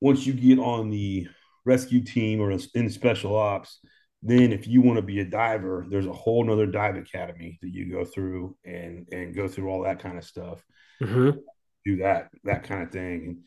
once 0.00 0.26
you 0.26 0.32
get 0.32 0.58
on 0.58 0.90
the 0.90 1.28
rescue 1.64 2.02
team 2.02 2.40
or 2.40 2.50
in 2.74 2.88
special 2.90 3.36
ops, 3.36 3.80
then 4.22 4.52
if 4.52 4.66
you 4.66 4.80
want 4.82 4.96
to 4.96 5.02
be 5.02 5.20
a 5.20 5.24
diver, 5.24 5.86
there's 5.88 6.06
a 6.06 6.12
whole 6.12 6.44
nother 6.44 6.66
dive 6.66 6.96
academy 6.96 7.58
that 7.62 7.70
you 7.70 7.90
go 7.90 8.04
through 8.04 8.56
and 8.64 9.08
and 9.12 9.34
go 9.34 9.48
through 9.48 9.68
all 9.68 9.82
that 9.82 9.98
kind 10.00 10.16
of 10.18 10.24
stuff 10.24 10.64
Mm-hmm. 11.02 11.38
do 11.86 11.96
that 11.96 12.28
that 12.44 12.64
kind 12.64 12.82
of 12.82 12.90
thing 12.92 13.42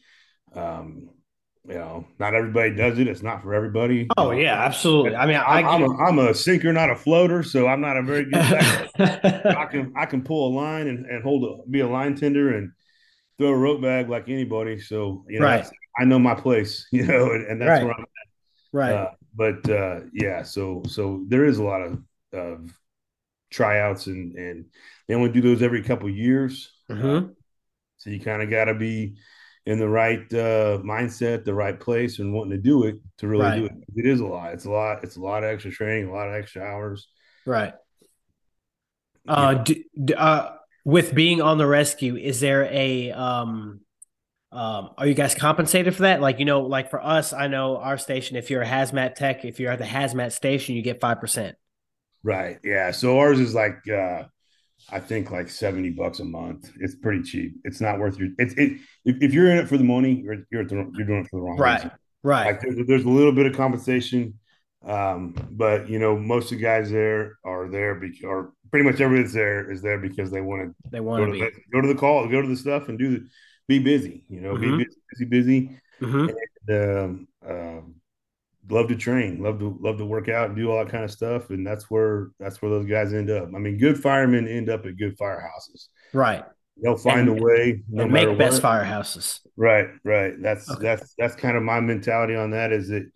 and 0.54 0.60
um 0.64 1.10
you 1.68 1.76
know 1.76 2.06
not 2.20 2.34
everybody 2.34 2.76
does 2.76 3.00
it 3.00 3.08
it's 3.08 3.24
not 3.24 3.42
for 3.42 3.54
everybody 3.54 4.08
Oh 4.18 4.32
yeah, 4.32 4.62
absolutely. 4.66 5.16
I 5.16 5.26
mean, 5.26 5.38
I, 5.38 5.62
I'm, 5.62 5.66
I'm, 5.66 5.84
a, 5.84 5.98
I'm 6.04 6.20
a 6.20 6.34
sinker 6.34 6.74
not 6.74 6.90
a 6.90 6.96
floater 6.96 7.42
so 7.42 7.68
i'm 7.68 7.80
not 7.82 7.96
a 7.98 8.04
very 8.04 8.26
good 8.26 8.36
i 9.00 9.66
can 9.72 9.94
i 9.96 10.06
can 10.06 10.24
pull 10.24 10.48
a 10.48 10.52
line 10.54 10.88
and, 10.88 11.06
and 11.06 11.24
hold 11.24 11.44
a 11.46 11.70
be 11.70 11.80
a 11.80 11.88
line 11.88 12.16
tender 12.16 12.58
and 12.58 12.72
throw 13.38 13.50
a 13.50 13.58
rope 13.58 13.82
bag 13.82 14.10
like 14.10 14.28
anybody 14.30 14.80
so 14.80 15.24
you 15.30 15.40
know 15.40 15.46
Right. 15.46 15.66
i 15.98 16.04
know 16.04 16.20
my 16.20 16.36
place 16.36 16.86
you 16.92 17.06
know 17.06 17.32
and, 17.32 17.48
and 17.48 17.62
that's 17.62 17.70
Right. 17.70 17.84
where 17.86 17.94
i'm 17.94 18.06
right. 18.74 18.94
uh, 18.94 19.12
but 19.36 19.68
uh, 19.70 20.02
yeah, 20.14 20.44
so 20.44 20.84
so 20.88 21.24
there 21.28 21.46
is 21.46 21.58
a 21.58 21.64
lot 21.64 21.82
of, 21.82 22.00
of 22.34 22.72
tryouts 23.50 24.08
and 24.08 24.36
and 24.38 24.66
they 25.08 25.16
only 25.16 25.30
do 25.30 25.42
those 25.42 25.62
every 25.64 25.82
couple 25.82 26.08
of 26.08 26.16
years. 26.16 26.72
mm-hmm. 26.90 27.32
So 27.98 28.10
you 28.10 28.20
kind 28.20 28.42
of 28.44 28.50
got 28.50 28.66
to 28.66 28.76
be 28.76 29.16
in 29.66 29.80
the 29.80 29.88
right 29.88 30.20
uh, 30.34 30.78
mindset, 30.84 31.46
the 31.46 31.54
right 31.54 31.80
place, 31.80 32.20
and 32.20 32.34
wanting 32.34 32.52
to 32.52 32.58
do 32.58 32.84
it 32.84 33.00
to 33.20 33.28
really 33.28 33.44
Right. 33.44 33.60
do 33.60 33.66
it. 33.66 33.72
It 33.96 34.06
is 34.06 34.20
a 34.20 34.26
lot. 34.26 34.54
It's 34.54 34.66
a 34.66 34.72
lot. 34.72 35.04
It's 35.04 35.16
a 35.16 35.22
lot 35.22 35.44
of 35.44 35.50
extra 35.50 35.72
training, 35.72 36.10
a 36.10 36.14
lot 36.14 36.28
of 36.28 36.36
extra 36.36 36.64
hours. 36.64 37.08
Right. 37.46 37.74
Uh, 39.28 39.54
d- 39.56 39.86
d- 40.04 40.14
uh, 40.16 40.50
with 40.84 41.16
being 41.16 41.42
on 41.42 41.58
the 41.58 41.66
rescue, 41.66 42.18
is 42.18 42.42
there 42.42 42.66
a 42.66 43.12
um, 43.12 43.80
um, 44.52 44.92
are 44.98 45.08
you 45.08 45.14
guys 45.14 45.34
compensated 45.34 45.96
for 45.96 46.02
that? 46.04 46.20
Like 46.20 46.40
you 46.40 46.46
know, 46.46 46.62
like 46.62 46.90
for 46.90 47.02
us, 47.04 47.32
I 47.32 47.48
know 47.48 47.78
our 47.78 47.98
station. 47.98 48.36
If 48.36 48.50
you're 48.50 48.62
a 48.62 48.68
hazmat 48.68 49.16
tech, 49.16 49.46
if 49.46 49.60
you're 49.62 49.72
at 49.72 49.80
the 49.80 49.86
hazmat 49.86 50.34
station, 50.34 50.76
you 50.76 50.82
get 50.82 51.00
five 51.00 51.22
percent. 51.22 51.56
Right. 52.22 52.60
Yeah. 52.64 52.92
So 52.92 53.18
ours 53.20 53.40
is 53.40 53.56
like 53.56 53.88
uh, 53.88 54.24
I 54.92 55.00
think 55.00 55.32
like 55.32 55.50
seventy 55.50 55.90
bucks 55.90 56.20
a 56.20 56.26
month. 56.26 56.72
It's 56.80 56.96
pretty 56.96 57.24
cheap. 57.24 57.56
It's 57.64 57.82
not 57.82 58.00
worth 58.00 58.18
your. 58.18 58.30
It's 58.38 58.54
it. 58.56 58.80
If, 59.06 59.22
if 59.22 59.34
you're 59.34 59.50
in 59.50 59.58
it 59.58 59.68
for 59.68 59.78
the 59.78 59.84
money, 59.84 60.22
you're 60.24 60.46
you're, 60.52 60.66
the, 60.66 60.76
you're 60.96 61.08
doing 61.08 61.22
it 61.26 61.30
for 61.30 61.38
the 61.38 61.44
wrong 61.44 61.58
Right. 61.58 61.76
reason. 61.76 61.92
Right. 62.24 62.46
like 62.46 62.62
there's, 62.62 62.88
there's 62.88 63.04
a 63.04 63.10
little 63.10 63.34
bit 63.34 63.46
of 63.46 63.54
compensation 63.56 64.40
um 64.86 65.34
but 65.52 65.90
you 65.90 66.00
know 66.00 66.18
most 66.18 66.52
of 66.52 66.58
the 66.58 66.64
guys 66.64 66.90
there 66.90 67.38
are 67.44 67.70
there 67.70 67.96
because 67.96 68.24
or 68.24 68.54
pretty 68.72 68.84
much 68.90 69.00
everybody 69.02 69.24
that's 69.24 69.34
there 69.34 69.70
is 69.72 69.82
there 69.82 69.98
because 69.98 70.32
they 70.32 70.40
want 70.42 70.62
to 70.62 70.90
they 70.90 71.00
want 71.02 71.34
to 71.34 71.38
to 71.38 71.46
the, 71.46 71.52
go 71.72 71.82
to 71.82 71.88
the 71.88 71.96
call 71.96 72.28
go 72.30 72.42
to 72.42 72.48
the 72.48 72.56
stuff 72.56 72.88
and 72.90 72.98
do 72.98 73.18
the 73.18 73.28
be 73.68 73.80
busy 73.80 74.24
you 74.30 74.40
know 74.40 74.56
Mhm. 74.56 74.62
be 74.62 74.72
busy 75.18 75.26
busy 75.26 75.26
busy 75.26 75.80
um, 76.70 77.28
um 77.46 77.96
love 78.70 78.88
to 78.88 78.96
train 78.96 79.42
love 79.44 79.60
to 79.60 79.78
love 79.82 79.98
to 79.98 80.06
work 80.06 80.30
out 80.30 80.48
and 80.48 80.56
do 80.56 80.72
all 80.72 80.84
that 80.84 80.92
kind 80.92 81.04
of 81.04 81.12
stuff 81.12 81.50
and 81.50 81.66
that's 81.68 81.92
where 81.92 82.30
that's 82.40 82.62
where 82.62 82.72
those 82.72 82.86
guys 82.86 83.14
end 83.14 83.30
up 83.30 83.50
i 83.54 83.60
mean 83.60 83.78
good 83.78 84.02
firemen 84.02 84.48
end 84.48 84.70
up 84.70 84.86
at 84.86 84.96
good 84.98 85.18
firehouses 85.18 85.88
Right. 86.14 86.44
they'll 86.82 86.96
find 86.96 87.28
And- 87.28 87.40
a 87.40 87.44
way 87.44 87.84
no 87.90 88.08
make 88.08 88.38
best 88.38 88.64
what. 88.64 88.72
firehouses. 88.84 89.40
Right, 89.58 89.88
right. 90.04 90.34
That's 90.42 90.70
Okay. 90.72 90.82
that's 90.82 91.14
that's 91.18 91.36
kind 91.36 91.56
of 91.58 91.62
my 91.64 91.80
mentality 91.80 92.36
on 92.36 92.52
that. 92.52 92.72
Is 92.72 92.88
that, 92.90 93.08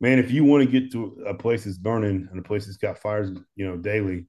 man, 0.00 0.18
if 0.18 0.30
you 0.30 0.44
want 0.44 0.64
to 0.64 0.70
get 0.80 0.92
to 0.92 1.22
a 1.26 1.32
place 1.34 1.64
that's 1.64 1.78
burning 1.78 2.28
and 2.30 2.38
a 2.38 2.42
place 2.42 2.66
that's 2.66 2.76
got 2.76 2.98
fires, 2.98 3.30
you 3.56 3.66
know, 3.66 3.76
daily, 3.78 4.26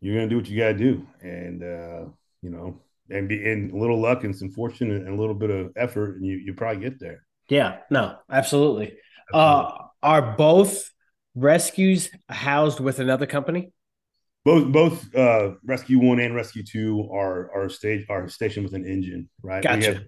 you're 0.00 0.14
gonna 0.14 0.28
do 0.28 0.36
what 0.36 0.48
you 0.48 0.56
gotta 0.58 0.72
do, 0.78 1.06
and 1.22 1.62
uh, 1.62 2.04
you 2.40 2.48
know, 2.50 2.80
and 3.10 3.28
be 3.28 3.36
in 3.44 3.70
a 3.74 3.76
little 3.76 4.00
luck 4.00 4.24
and 4.24 4.34
some 4.34 4.50
fortune 4.50 4.90
and 4.90 5.08
a 5.08 5.14
little 5.20 5.34
bit 5.34 5.50
of 5.50 5.72
effort, 5.76 6.16
and 6.16 6.24
you 6.26 6.36
you 6.38 6.54
probably 6.54 6.80
get 6.82 6.98
there. 6.98 7.24
Yeah, 7.50 7.78
no, 7.90 8.16
absolutely. 8.30 8.94
absolutely. 8.94 9.00
Uh, 9.34 9.87
are 10.02 10.36
both 10.36 10.90
rescues 11.34 12.10
housed 12.28 12.80
with 12.80 12.98
another 12.98 13.26
company? 13.26 13.72
Both 14.44 14.72
both 14.72 15.14
uh, 15.14 15.54
rescue 15.64 15.98
one 15.98 16.20
and 16.20 16.34
rescue 16.34 16.62
two 16.62 17.08
are 17.12 17.50
are 17.54 17.68
stage 17.68 18.06
are 18.08 18.28
stationed 18.28 18.64
with 18.64 18.74
an 18.74 18.86
engine, 18.86 19.28
right? 19.42 19.62
Gotcha. 19.62 19.78
We 19.78 19.86
have, 19.86 20.02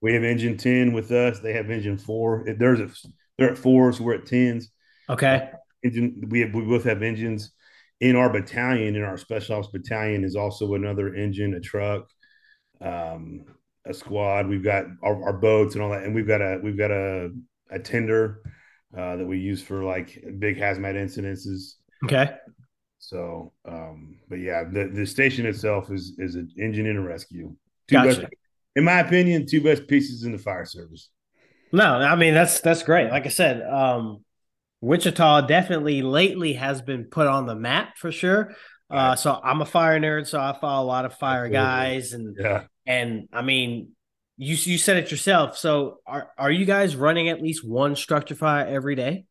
we 0.00 0.14
have 0.14 0.24
engine 0.24 0.56
ten 0.56 0.92
with 0.92 1.10
us. 1.12 1.40
They 1.40 1.52
have 1.52 1.70
engine 1.70 1.98
four. 1.98 2.44
There's 2.58 2.80
a 2.80 2.90
they're 3.38 3.50
at 3.50 3.58
fours. 3.58 4.00
We're 4.00 4.14
at 4.14 4.26
tens. 4.26 4.70
Okay. 5.08 5.50
Uh, 5.52 5.56
engine. 5.82 6.24
We 6.28 6.40
have 6.40 6.54
we 6.54 6.62
both 6.62 6.84
have 6.84 7.02
engines 7.02 7.52
in 8.00 8.16
our 8.16 8.30
battalion. 8.30 8.96
In 8.96 9.02
our 9.02 9.18
special 9.18 9.56
ops 9.56 9.68
battalion 9.68 10.24
is 10.24 10.34
also 10.34 10.74
another 10.74 11.14
engine, 11.14 11.54
a 11.54 11.60
truck, 11.60 12.08
um, 12.80 13.44
a 13.86 13.94
squad. 13.94 14.48
We've 14.48 14.64
got 14.64 14.86
our, 15.02 15.22
our 15.24 15.34
boats 15.34 15.74
and 15.74 15.84
all 15.84 15.90
that, 15.90 16.02
and 16.02 16.14
we've 16.14 16.26
got 16.26 16.40
a 16.40 16.58
we've 16.62 16.78
got 16.78 16.90
a 16.90 17.30
a 17.70 17.78
tender 17.78 18.42
uh, 18.96 19.16
that 19.16 19.26
we 19.26 19.38
use 19.38 19.62
for 19.62 19.84
like 19.84 20.22
big 20.38 20.58
hazmat 20.58 20.94
incidences. 20.94 21.74
Okay. 22.04 22.30
So, 22.98 23.52
um, 23.66 24.16
but 24.28 24.36
yeah, 24.36 24.64
the, 24.64 24.88
the 24.88 25.06
station 25.06 25.46
itself 25.46 25.90
is 25.90 26.14
is 26.18 26.36
an 26.36 26.50
engine 26.58 26.86
and 26.86 26.98
a 26.98 27.02
rescue. 27.02 27.54
Two 27.88 27.96
gotcha. 27.96 28.20
best, 28.22 28.32
in 28.76 28.84
my 28.84 29.00
opinion, 29.00 29.46
two 29.46 29.62
best 29.62 29.86
pieces 29.86 30.24
in 30.24 30.32
the 30.32 30.38
fire 30.38 30.64
service. 30.64 31.10
No, 31.72 31.84
I 31.84 32.14
mean 32.14 32.34
that's 32.34 32.60
that's 32.60 32.82
great. 32.82 33.10
Like 33.10 33.26
I 33.26 33.30
said, 33.30 33.62
um, 33.62 34.24
Wichita 34.80 35.42
definitely 35.42 36.02
lately 36.02 36.54
has 36.54 36.80
been 36.80 37.04
put 37.04 37.26
on 37.26 37.46
the 37.46 37.54
map 37.54 37.98
for 37.98 38.12
sure. 38.12 38.54
Uh, 38.90 39.16
so 39.16 39.40
I'm 39.42 39.60
a 39.60 39.66
fire 39.66 39.98
nerd, 39.98 40.26
so 40.26 40.38
I 40.38 40.56
follow 40.58 40.84
a 40.84 40.86
lot 40.86 41.04
of 41.04 41.14
fire 41.14 41.48
guys, 41.48 42.12
and 42.12 42.36
yeah, 42.38 42.64
and 42.86 43.28
I 43.32 43.42
mean, 43.42 43.88
you 44.36 44.56
you 44.56 44.78
said 44.78 44.96
it 44.96 45.10
yourself. 45.10 45.56
So 45.56 45.98
are 46.06 46.30
are 46.38 46.50
you 46.50 46.64
guys 46.64 46.96
running 46.96 47.28
at 47.28 47.42
least 47.42 47.66
one 47.66 47.96
structure 47.96 48.34
fire 48.34 48.66
every 48.66 48.94
day? 48.94 49.26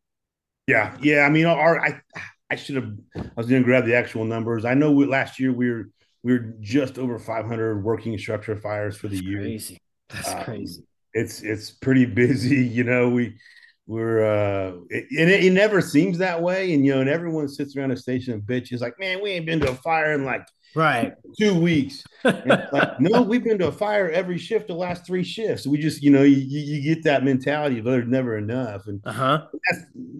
Yeah, 0.67 0.97
yeah. 1.01 1.21
I 1.21 1.29
mean, 1.29 1.45
our 1.45 1.79
I 1.79 2.01
I 2.49 2.55
should 2.55 2.75
have. 2.75 2.93
I 3.15 3.31
was 3.35 3.47
going 3.47 3.61
to 3.61 3.65
grab 3.65 3.85
the 3.85 3.95
actual 3.95 4.25
numbers. 4.25 4.63
I 4.63 4.75
know 4.75 4.91
we, 4.91 5.05
last 5.05 5.39
year 5.39 5.51
we 5.51 5.69
were 5.69 5.89
we 6.23 6.33
were 6.33 6.53
just 6.61 6.97
over 6.97 7.19
500 7.19 7.83
working 7.83 8.17
structure 8.17 8.55
fires 8.55 8.95
for 8.95 9.07
the 9.07 9.17
That's 9.17 9.27
year. 9.27 9.39
Crazy. 9.41 9.77
That's 10.09 10.29
um, 10.29 10.43
crazy. 10.43 10.83
It's 11.13 11.41
it's 11.41 11.71
pretty 11.71 12.05
busy. 12.05 12.65
You 12.73 12.83
know, 12.83 13.09
we 13.09 13.37
we're 13.85 14.23
uh 14.23 14.75
it, 14.89 15.05
and 15.19 15.29
it, 15.29 15.43
it, 15.43 15.51
never 15.51 15.81
seems 15.81 16.17
that 16.19 16.41
way. 16.41 16.73
And 16.73 16.85
you 16.85 16.93
know, 16.93 17.01
and 17.01 17.09
everyone 17.09 17.49
sits 17.49 17.75
around 17.75 17.91
a 17.91 17.97
station 17.97 18.33
and 18.33 18.41
bitches 18.41 18.81
like, 18.81 18.97
man, 18.99 19.21
we 19.21 19.31
ain't 19.31 19.45
been 19.45 19.59
to 19.59 19.71
a 19.71 19.75
fire 19.75 20.13
in 20.13 20.23
like 20.23 20.45
right 20.75 21.13
two 21.37 21.59
weeks. 21.59 22.03
like, 22.23 22.99
no, 22.99 23.21
we've 23.27 23.43
been 23.43 23.57
to 23.59 23.67
a 23.67 23.71
fire 23.71 24.09
every 24.09 24.37
shift 24.37 24.67
the 24.67 24.73
last 24.73 25.05
three 25.05 25.23
shifts. 25.23 25.67
We 25.67 25.77
just, 25.77 26.01
you 26.01 26.11
know, 26.11 26.23
you, 26.23 26.37
you 26.37 26.81
get 26.81 27.03
that 27.03 27.23
mentality 27.23 27.79
of 27.79 27.85
there's 27.85 28.07
never 28.07 28.37
enough. 28.37 28.87
And 28.87 29.01
uh-huh. 29.05 29.45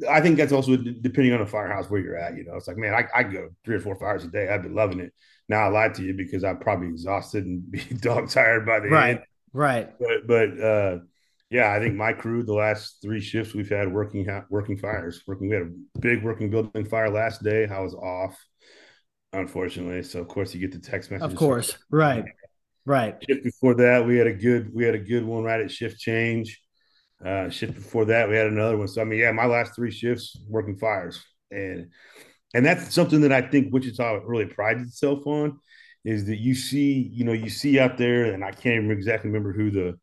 I 0.10 0.22
think 0.22 0.38
that's 0.38 0.52
also 0.52 0.76
depending 0.76 1.34
on 1.34 1.40
the 1.40 1.46
firehouse 1.46 1.90
where 1.90 2.02
you're 2.02 2.18
at. 2.18 2.38
You 2.38 2.46
know, 2.46 2.56
it's 2.56 2.68
like, 2.68 2.78
man, 2.78 2.94
I, 2.94 3.08
I 3.18 3.24
go 3.24 3.50
three 3.66 3.76
or 3.76 3.80
four 3.80 3.96
fires 3.96 4.24
a 4.24 4.28
day. 4.28 4.50
I've 4.50 4.64
been 4.64 4.76
loving 4.76 5.00
it. 5.00 5.14
Now 5.50 5.66
I 5.66 5.68
lied 5.68 5.94
to 5.96 6.04
you 6.04 6.14
because 6.14 6.44
I'm 6.44 6.60
probably 6.60 6.88
exhausted 6.88 7.46
and 7.46 7.70
be 7.70 7.80
dog 8.00 8.30
tired 8.30 8.66
by 8.66 8.80
the 8.80 8.90
right. 8.90 9.10
end. 9.18 9.20
Right. 9.52 9.90
But 10.00 10.28
but 10.28 10.60
uh 10.60 11.00
yeah, 11.50 11.72
I 11.72 11.80
think 11.80 11.94
my 11.94 12.14
crew, 12.14 12.42
the 12.42 12.54
last 12.54 12.98
three 13.04 13.22
shifts 13.22 13.54
we've 13.54 13.70
had 13.70 13.94
working 13.94 14.28
working 14.50 14.76
fires. 14.76 15.22
Working, 15.28 15.50
we 15.50 15.56
had 15.56 15.64
a 15.64 16.00
big 16.00 16.24
working 16.24 16.50
building 16.50 16.84
fire 16.84 17.12
last 17.12 17.44
day. 17.44 17.68
I 17.68 17.80
was 17.80 17.94
off 17.94 18.36
unfortunately. 19.34 20.04
So 20.04 20.20
of 20.20 20.28
course 20.28 20.54
you 20.54 20.60
get 20.60 20.72
the 20.72 20.80
text 20.80 21.12
message. 21.12 21.32
Of 21.32 21.36
course, 21.36 21.78
right, 21.90 22.26
right. 22.86 23.16
Shift 23.28 23.44
before 23.44 23.76
that, 23.76 24.06
we 24.06 24.18
had 24.18 24.28
a 24.28 24.34
good 24.34 24.74
we 24.74 24.84
had 24.84 24.96
a 24.96 25.00
good 25.00 25.26
one 25.26 25.44
right 25.44 25.62
at 25.62 25.72
shift 25.72 26.00
change. 26.00 26.62
Uh, 27.24 27.50
shift 27.50 27.74
before 27.74 28.06
that, 28.06 28.28
we 28.30 28.36
had 28.36 28.48
another 28.48 28.78
one. 28.78 28.88
So 28.88 29.02
I 29.02 29.06
mean, 29.06 29.20
yeah, 29.20 29.32
my 29.32 29.46
last 29.46 29.76
three 29.76 29.92
shifts 29.92 30.38
working 30.48 30.78
fires, 30.78 31.24
and 31.52 31.90
and 32.54 32.66
that's 32.66 32.94
something 32.94 33.22
that 33.22 33.32
I 33.32 33.42
think 33.42 33.74
Wichita 33.74 34.22
really 34.26 34.46
prides 34.46 34.84
itself 34.84 35.26
on, 35.26 35.60
is 36.06 36.26
that 36.26 36.38
you 36.38 36.54
see, 36.54 37.10
you 37.14 37.24
know, 37.24 37.34
you 37.34 37.50
see 37.50 37.80
out 37.80 37.98
there, 37.98 38.34
and 38.34 38.44
I 38.44 38.52
can't 38.52 38.84
even 38.84 38.92
exactly 38.92 39.30
remember 39.30 39.54
who 39.54 39.72
the 39.72 39.98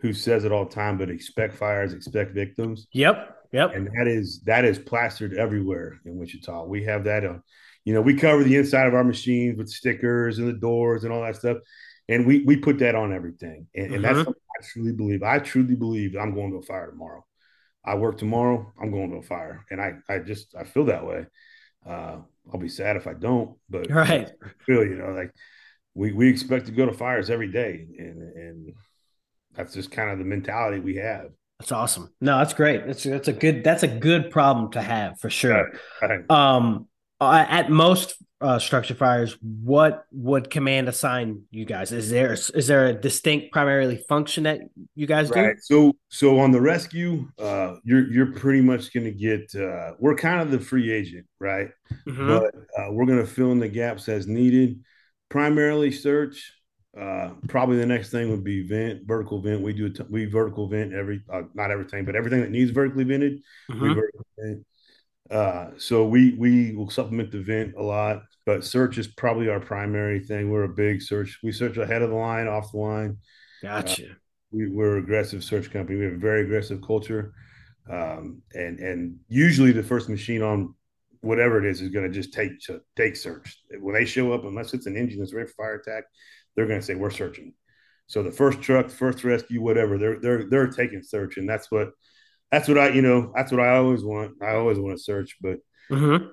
who 0.00 0.12
says 0.12 0.44
it 0.44 0.52
all 0.52 0.64
the 0.64 0.74
time, 0.74 0.98
but 0.98 1.10
expect 1.10 1.54
fires, 1.54 1.94
expect 1.94 2.34
victims. 2.34 2.86
Yep. 2.92 3.38
Yep. 3.52 3.74
And 3.74 3.86
that 3.98 4.08
is 4.08 4.40
that 4.46 4.64
is 4.64 4.78
plastered 4.78 5.34
everywhere 5.34 6.00
in 6.04 6.16
Wichita. 6.16 6.64
We 6.64 6.84
have 6.84 7.04
that 7.04 7.24
on 7.24 7.42
you 7.84 7.94
know, 7.94 8.00
we 8.00 8.14
cover 8.14 8.44
the 8.44 8.56
inside 8.56 8.86
of 8.86 8.94
our 8.94 9.04
machines 9.04 9.58
with 9.58 9.68
stickers 9.68 10.38
and 10.38 10.48
the 10.48 10.52
doors 10.52 11.04
and 11.04 11.12
all 11.12 11.22
that 11.22 11.36
stuff. 11.36 11.58
And 12.08 12.26
we 12.26 12.44
we 12.44 12.56
put 12.56 12.78
that 12.78 12.94
on 12.94 13.12
everything. 13.12 13.66
And, 13.74 13.86
mm-hmm. 13.86 13.94
and 13.94 14.04
that's 14.04 14.18
mm-hmm. 14.18 14.28
what 14.28 14.36
I 14.60 14.64
truly 14.64 14.92
believe. 14.92 15.22
I 15.22 15.38
truly 15.38 15.74
believe 15.74 16.16
I'm 16.16 16.34
going 16.34 16.52
to 16.52 16.58
a 16.58 16.62
fire 16.62 16.90
tomorrow. 16.90 17.24
I 17.84 17.96
work 17.96 18.18
tomorrow, 18.18 18.72
I'm 18.80 18.92
going 18.92 19.10
to 19.10 19.16
a 19.16 19.22
fire. 19.22 19.66
And 19.70 19.80
I 19.80 19.94
I 20.08 20.18
just 20.18 20.54
I 20.54 20.64
feel 20.64 20.84
that 20.86 21.06
way. 21.06 21.26
Uh, 21.86 22.18
I'll 22.52 22.60
be 22.60 22.68
sad 22.68 22.96
if 22.96 23.06
I 23.06 23.14
don't, 23.14 23.56
but 23.68 23.90
right. 23.90 24.30
I 24.42 24.64
feel, 24.64 24.84
you 24.84 24.96
know, 24.96 25.10
like 25.10 25.32
we 25.94 26.12
we 26.12 26.28
expect 26.28 26.66
to 26.66 26.72
go 26.72 26.86
to 26.86 26.92
fires 26.92 27.30
every 27.30 27.50
day. 27.50 27.86
And 27.98 28.22
and 28.22 28.72
that's 29.54 29.74
just 29.74 29.90
kind 29.90 30.10
of 30.10 30.18
the 30.18 30.24
mentality 30.24 30.80
we 30.80 30.96
have. 30.96 31.30
That's 31.58 31.72
awesome. 31.72 32.12
No, 32.20 32.38
that's 32.38 32.54
great. 32.54 32.86
That's 32.86 33.04
that's 33.04 33.28
a 33.28 33.32
good 33.32 33.62
that's 33.62 33.84
a 33.84 33.88
good 33.88 34.30
problem 34.30 34.72
to 34.72 34.82
have 34.82 35.20
for 35.20 35.30
sure. 35.30 35.70
Right. 36.00 36.10
Right. 36.10 36.30
Um 36.30 36.88
uh, 37.22 37.46
at 37.48 37.70
most 37.70 38.16
uh, 38.42 38.58
structure 38.58 38.94
fires, 38.94 39.36
what 39.40 40.04
would 40.10 40.50
command 40.50 40.88
assign 40.88 41.42
you 41.50 41.64
guys? 41.64 41.92
Is 41.92 42.10
there 42.10 42.32
is 42.32 42.66
there 42.66 42.86
a 42.86 42.92
distinct 42.92 43.52
primarily 43.52 43.98
function 44.08 44.44
that 44.44 44.60
you 44.94 45.06
guys 45.06 45.30
right. 45.30 45.54
do? 45.54 45.60
So 45.60 45.96
so 46.08 46.38
on 46.40 46.50
the 46.50 46.60
rescue, 46.60 47.28
uh, 47.38 47.76
you're 47.84 48.10
you're 48.10 48.32
pretty 48.32 48.60
much 48.60 48.92
going 48.92 49.04
to 49.04 49.12
get. 49.12 49.54
Uh, 49.54 49.92
we're 49.98 50.16
kind 50.16 50.40
of 50.40 50.50
the 50.50 50.58
free 50.58 50.92
agent, 50.92 51.26
right? 51.38 51.70
Mm-hmm. 52.06 52.26
But 52.26 52.54
uh, 52.78 52.92
we're 52.92 53.06
going 53.06 53.20
to 53.20 53.26
fill 53.26 53.52
in 53.52 53.60
the 53.60 53.68
gaps 53.68 54.08
as 54.08 54.26
needed. 54.26 54.80
Primarily 55.28 55.92
search. 55.92 56.52
Uh, 57.00 57.30
probably 57.48 57.78
the 57.78 57.86
next 57.86 58.10
thing 58.10 58.28
would 58.30 58.44
be 58.44 58.68
vent, 58.68 59.06
vertical 59.06 59.40
vent. 59.40 59.62
We 59.62 59.72
do 59.72 59.90
we 60.10 60.26
vertical 60.26 60.68
vent 60.68 60.92
every 60.92 61.22
uh, 61.32 61.42
not 61.54 61.70
everything, 61.70 62.04
but 62.04 62.16
everything 62.16 62.42
that 62.42 62.50
needs 62.50 62.70
vertically 62.70 63.04
vented, 63.04 63.40
mm-hmm. 63.70 63.82
we 63.82 63.94
vertical 63.94 64.26
vent. 64.38 64.66
Uh, 65.32 65.70
so 65.78 66.06
we 66.06 66.34
we 66.34 66.74
will 66.74 66.90
supplement 66.90 67.30
the 67.30 67.40
vent 67.40 67.74
a 67.78 67.82
lot, 67.82 68.22
but 68.44 68.64
search 68.64 68.98
is 68.98 69.06
probably 69.06 69.48
our 69.48 69.60
primary 69.60 70.20
thing. 70.20 70.50
We're 70.50 70.64
a 70.64 70.68
big 70.68 71.00
search. 71.00 71.38
We 71.42 71.52
search 71.52 71.78
ahead 71.78 72.02
of 72.02 72.10
the 72.10 72.16
line, 72.16 72.48
off 72.48 72.72
the 72.72 72.78
line. 72.78 73.16
Gotcha. 73.62 74.10
Uh, 74.10 74.14
we, 74.50 74.68
we're 74.68 74.98
aggressive 74.98 75.42
search 75.42 75.70
company. 75.70 75.98
We 75.98 76.04
have 76.04 76.14
a 76.14 76.18
very 76.18 76.42
aggressive 76.42 76.82
culture, 76.82 77.32
um, 77.90 78.42
and 78.52 78.78
and 78.78 79.16
usually 79.28 79.72
the 79.72 79.82
first 79.82 80.10
machine 80.10 80.42
on 80.42 80.74
whatever 81.22 81.64
it 81.64 81.70
is 81.70 81.80
is 81.80 81.88
going 81.88 82.06
to 82.06 82.12
just 82.12 82.34
take 82.34 82.52
take 82.94 83.16
search. 83.16 83.58
When 83.80 83.94
they 83.94 84.04
show 84.04 84.34
up, 84.34 84.44
unless 84.44 84.74
it's 84.74 84.86
an 84.86 84.98
engine 84.98 85.20
that's 85.20 85.32
ready 85.32 85.48
for 85.48 85.64
fire 85.64 85.76
attack, 85.76 86.04
they're 86.54 86.66
going 86.66 86.80
to 86.80 86.84
say 86.84 86.94
we're 86.94 87.10
searching. 87.10 87.54
So 88.06 88.22
the 88.22 88.30
first 88.30 88.60
truck, 88.60 88.90
first 88.90 89.24
rescue, 89.24 89.62
whatever, 89.62 89.96
they're 89.96 90.20
they're 90.20 90.44
they're 90.50 90.68
taking 90.68 91.02
search, 91.02 91.38
and 91.38 91.48
that's 91.48 91.70
what 91.70 91.92
that's 92.52 92.68
what 92.68 92.78
I, 92.78 92.90
you 92.90 93.00
know, 93.00 93.32
that's 93.34 93.50
what 93.50 93.62
I 93.62 93.76
always 93.76 94.04
want. 94.04 94.34
I 94.42 94.54
always 94.54 94.78
want 94.78 94.96
to 94.96 95.02
search, 95.02 95.36
but 95.40 95.58
mm-hmm. 95.90 96.26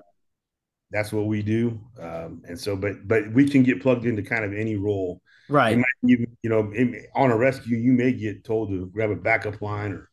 that's 0.90 1.12
what 1.12 1.26
we 1.26 1.42
do. 1.42 1.80
Um, 1.98 2.42
and 2.46 2.60
so, 2.60 2.76
but 2.76 3.08
but 3.08 3.32
we 3.32 3.48
can 3.48 3.62
get 3.62 3.80
plugged 3.80 4.04
into 4.04 4.22
kind 4.22 4.44
of 4.44 4.52
any 4.52 4.76
role, 4.76 5.22
right? 5.48 5.78
You, 6.02 6.18
you, 6.18 6.26
you 6.42 6.50
know, 6.50 6.70
on 7.16 7.30
a 7.30 7.36
rescue, 7.36 7.78
you 7.78 7.92
may 7.92 8.12
get 8.12 8.44
told 8.44 8.68
to 8.68 8.86
grab 8.88 9.10
a 9.10 9.16
backup 9.16 9.62
line 9.62 9.92
or 9.92 10.10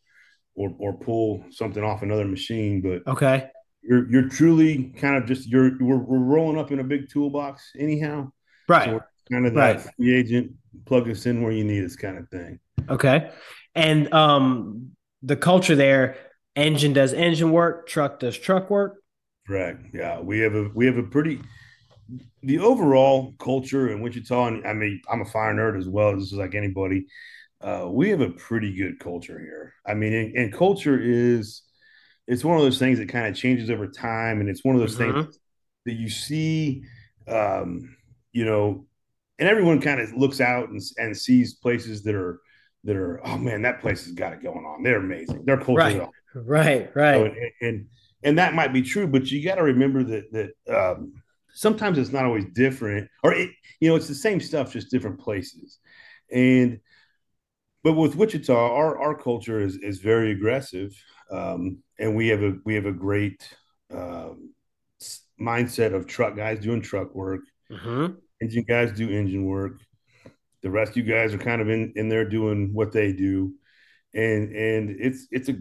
or 0.55 0.73
or 0.79 0.93
pull 0.93 1.43
something 1.51 1.83
off 1.83 2.03
another 2.03 2.25
machine, 2.25 2.81
but 2.81 3.05
okay, 3.11 3.49
you're 3.83 4.09
you're 4.09 4.29
truly 4.29 4.93
kind 4.97 5.17
of 5.17 5.25
just 5.25 5.45
you're 5.45 5.77
we're, 5.81 5.97
we're 5.97 6.19
rolling 6.19 6.57
up 6.57 6.71
in 6.71 6.79
a 6.79 6.85
big 6.85 7.09
toolbox 7.09 7.71
anyhow, 7.77 8.31
right? 8.69 8.85
So 8.85 9.01
kind 9.29 9.45
of 9.45 9.53
that 9.55 9.75
right. 9.75 9.93
free 9.97 10.15
agent, 10.15 10.53
plug 10.85 11.09
us 11.09 11.25
in 11.25 11.41
where 11.43 11.51
you 11.51 11.65
need 11.65 11.83
us 11.83 11.97
kind 11.97 12.17
of 12.17 12.29
thing. 12.29 12.59
Okay, 12.89 13.29
and 13.75 14.13
um 14.13 14.91
the 15.21 15.35
culture 15.35 15.75
there 15.75 16.17
engine 16.55 16.93
does 16.93 17.13
engine 17.13 17.51
work 17.51 17.87
truck 17.87 18.19
does 18.19 18.37
truck 18.37 18.69
work. 18.69 18.97
Correct. 19.47 19.85
Yeah 19.93 20.19
we 20.19 20.39
have 20.39 20.55
a 20.55 20.69
we 20.73 20.85
have 20.85 20.97
a 20.97 21.03
pretty 21.03 21.41
the 22.41 22.59
overall 22.59 23.33
culture 23.39 23.89
in 23.89 24.01
wichita 24.01 24.47
and 24.47 24.65
i 24.65 24.71
mean 24.71 25.01
i'm 25.11 25.21
a 25.21 25.25
fire 25.25 25.53
nerd 25.53 25.77
as 25.77 25.89
well 25.89 26.15
this 26.15 26.31
is 26.31 26.33
like 26.33 26.55
anybody 26.55 27.05
uh, 27.59 27.87
we 27.89 28.09
have 28.09 28.21
a 28.21 28.29
pretty 28.29 28.75
good 28.75 28.99
culture 28.99 29.39
here. 29.39 29.73
I 29.85 29.95
mean 29.95 30.13
and, 30.13 30.35
and, 30.35 30.53
culture 30.53 30.99
is 30.99 31.63
it's 32.27 32.43
one 32.43 32.55
of 32.55 32.63
those 32.63 32.77
things 32.77 32.99
that 32.99 33.09
kind 33.09 33.27
of 33.27 33.35
changes 33.35 33.69
over 33.69 33.87
time 33.87 34.41
and 34.41 34.49
it's 34.49 34.63
one 34.63 34.75
of 34.75 34.81
those 34.81 34.95
mm-hmm. 34.95 35.21
things 35.21 35.39
that 35.85 35.93
you 35.93 36.09
see 36.09 36.83
um, 37.27 37.95
you 38.31 38.45
know 38.45 38.85
and 39.39 39.49
everyone 39.49 39.81
kind 39.81 39.99
of 39.99 40.13
looks 40.13 40.39
out 40.39 40.69
and, 40.69 40.81
and 40.97 41.17
sees 41.17 41.55
places 41.55 42.03
that 42.03 42.15
are 42.15 42.39
that 42.87 42.95
are 42.95 43.21
oh 43.23 43.37
man 43.37 43.61
that 43.61 43.79
place 43.79 44.05
has 44.05 44.13
got 44.13 44.33
it 44.33 44.41
going 44.41 44.65
on 44.65 44.81
they're 44.81 44.97
amazing 44.97 45.45
they're 45.45 45.57
culture 45.57 45.75
right 45.75 46.09
right 46.33 46.95
right 46.95 47.15
so, 47.15 47.25
and, 47.25 47.51
and, 47.61 47.85
and 48.23 48.37
that 48.39 48.55
might 48.55 48.73
be 48.73 48.81
true 48.81 49.05
but 49.05 49.29
you 49.29 49.43
got 49.43 49.55
to 49.55 49.63
remember 49.63 50.03
that 50.03 50.31
that 50.31 50.75
um, 50.75 51.13
sometimes 51.57 51.97
it's 51.97 52.11
not 52.11 52.23
always 52.23 52.45
different, 52.53 53.09
or 53.23 53.33
it, 53.33 53.49
you 53.79 53.89
know, 53.89 53.95
it's 53.95 54.07
the 54.07 54.15
same 54.15 54.39
stuff, 54.39 54.71
just 54.71 54.91
different 54.91 55.19
places. 55.19 55.79
And 56.31 56.79
but 57.83 57.93
with 57.93 58.15
Wichita, 58.15 58.53
our 58.53 58.97
our 58.99 59.15
culture 59.15 59.59
is 59.59 59.77
is 59.77 59.99
very 59.99 60.31
aggressive, 60.31 60.95
um, 61.31 61.79
and 61.99 62.15
we 62.15 62.27
have 62.27 62.43
a 62.43 62.53
we 62.63 62.75
have 62.75 62.85
a 62.85 62.91
great 62.91 63.49
um, 63.91 64.53
mindset 65.39 65.93
of 65.93 66.05
truck 66.05 66.35
guys 66.35 66.59
doing 66.59 66.81
truck 66.81 67.15
work, 67.15 67.41
mm-hmm. 67.71 68.13
engine 68.39 68.65
guys 68.67 68.91
do 68.91 69.09
engine 69.09 69.45
work. 69.45 69.79
The 70.67 70.71
rescue 70.71 71.03
guys 71.03 71.33
are 71.33 71.37
kind 71.37 71.61
of 71.61 71.69
in 71.69 71.93
in 71.95 72.09
there 72.09 72.27
doing 72.27 72.73
what 72.73 72.91
they 72.91 73.13
do, 73.13 73.53
and 74.13 74.53
and 74.53 74.89
it's 74.99 75.25
it's 75.31 75.47
a 75.47 75.55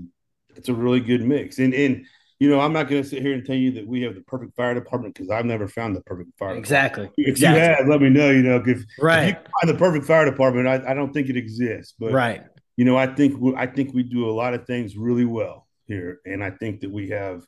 it's 0.57 0.69
a 0.69 0.75
really 0.75 0.99
good 0.99 1.23
mix. 1.23 1.61
And 1.61 1.73
and 1.73 2.05
you 2.41 2.51
know, 2.51 2.59
I'm 2.59 2.73
not 2.73 2.89
going 2.89 3.01
to 3.01 3.09
sit 3.09 3.23
here 3.23 3.35
and 3.35 3.47
tell 3.47 3.55
you 3.55 3.71
that 3.75 3.87
we 3.87 4.03
have 4.03 4.17
the 4.17 4.21
perfect 4.23 4.57
fire 4.57 4.75
department 4.75 5.15
because 5.15 5.31
I've 5.31 5.45
never 5.45 5.69
found 5.69 5.95
the 5.95 6.01
perfect 6.01 6.37
fire. 6.37 6.57
Exactly. 6.57 7.05
Department. 7.05 7.29
If 7.29 7.29
exactly. 7.29 7.61
you 7.61 7.67
have, 7.69 7.87
let 7.87 8.03
me 8.03 8.11
know. 8.11 8.31
You 8.31 8.43
know, 8.43 8.63
if, 8.67 8.85
right. 9.01 9.29
if 9.29 9.37
you 9.37 9.53
find 9.61 9.69
the 9.69 9.79
perfect 9.79 10.07
fire 10.07 10.25
department, 10.25 10.67
I, 10.67 10.91
I 10.91 10.95
don't 10.95 11.13
think 11.13 11.29
it 11.29 11.37
exists. 11.37 11.95
But 11.97 12.11
right. 12.11 12.43
You 12.77 12.85
know, 12.85 12.97
I 12.97 13.07
think 13.07 13.41
we, 13.41 13.55
I 13.55 13.69
think 13.69 13.95
we 13.95 14.03
do 14.03 14.29
a 14.29 14.33
lot 14.33 14.55
of 14.55 14.67
things 14.67 14.97
really 14.97 15.25
well 15.25 15.69
here, 15.85 16.19
and 16.27 16.43
I 16.43 16.51
think 16.51 16.81
that 16.81 16.91
we 16.91 17.11
have 17.11 17.47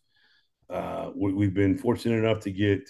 uh, 0.70 1.10
we, 1.16 1.46
have 1.46 1.54
been 1.54 1.76
fortunate 1.76 2.24
enough 2.24 2.44
to 2.44 2.52
get 2.52 2.88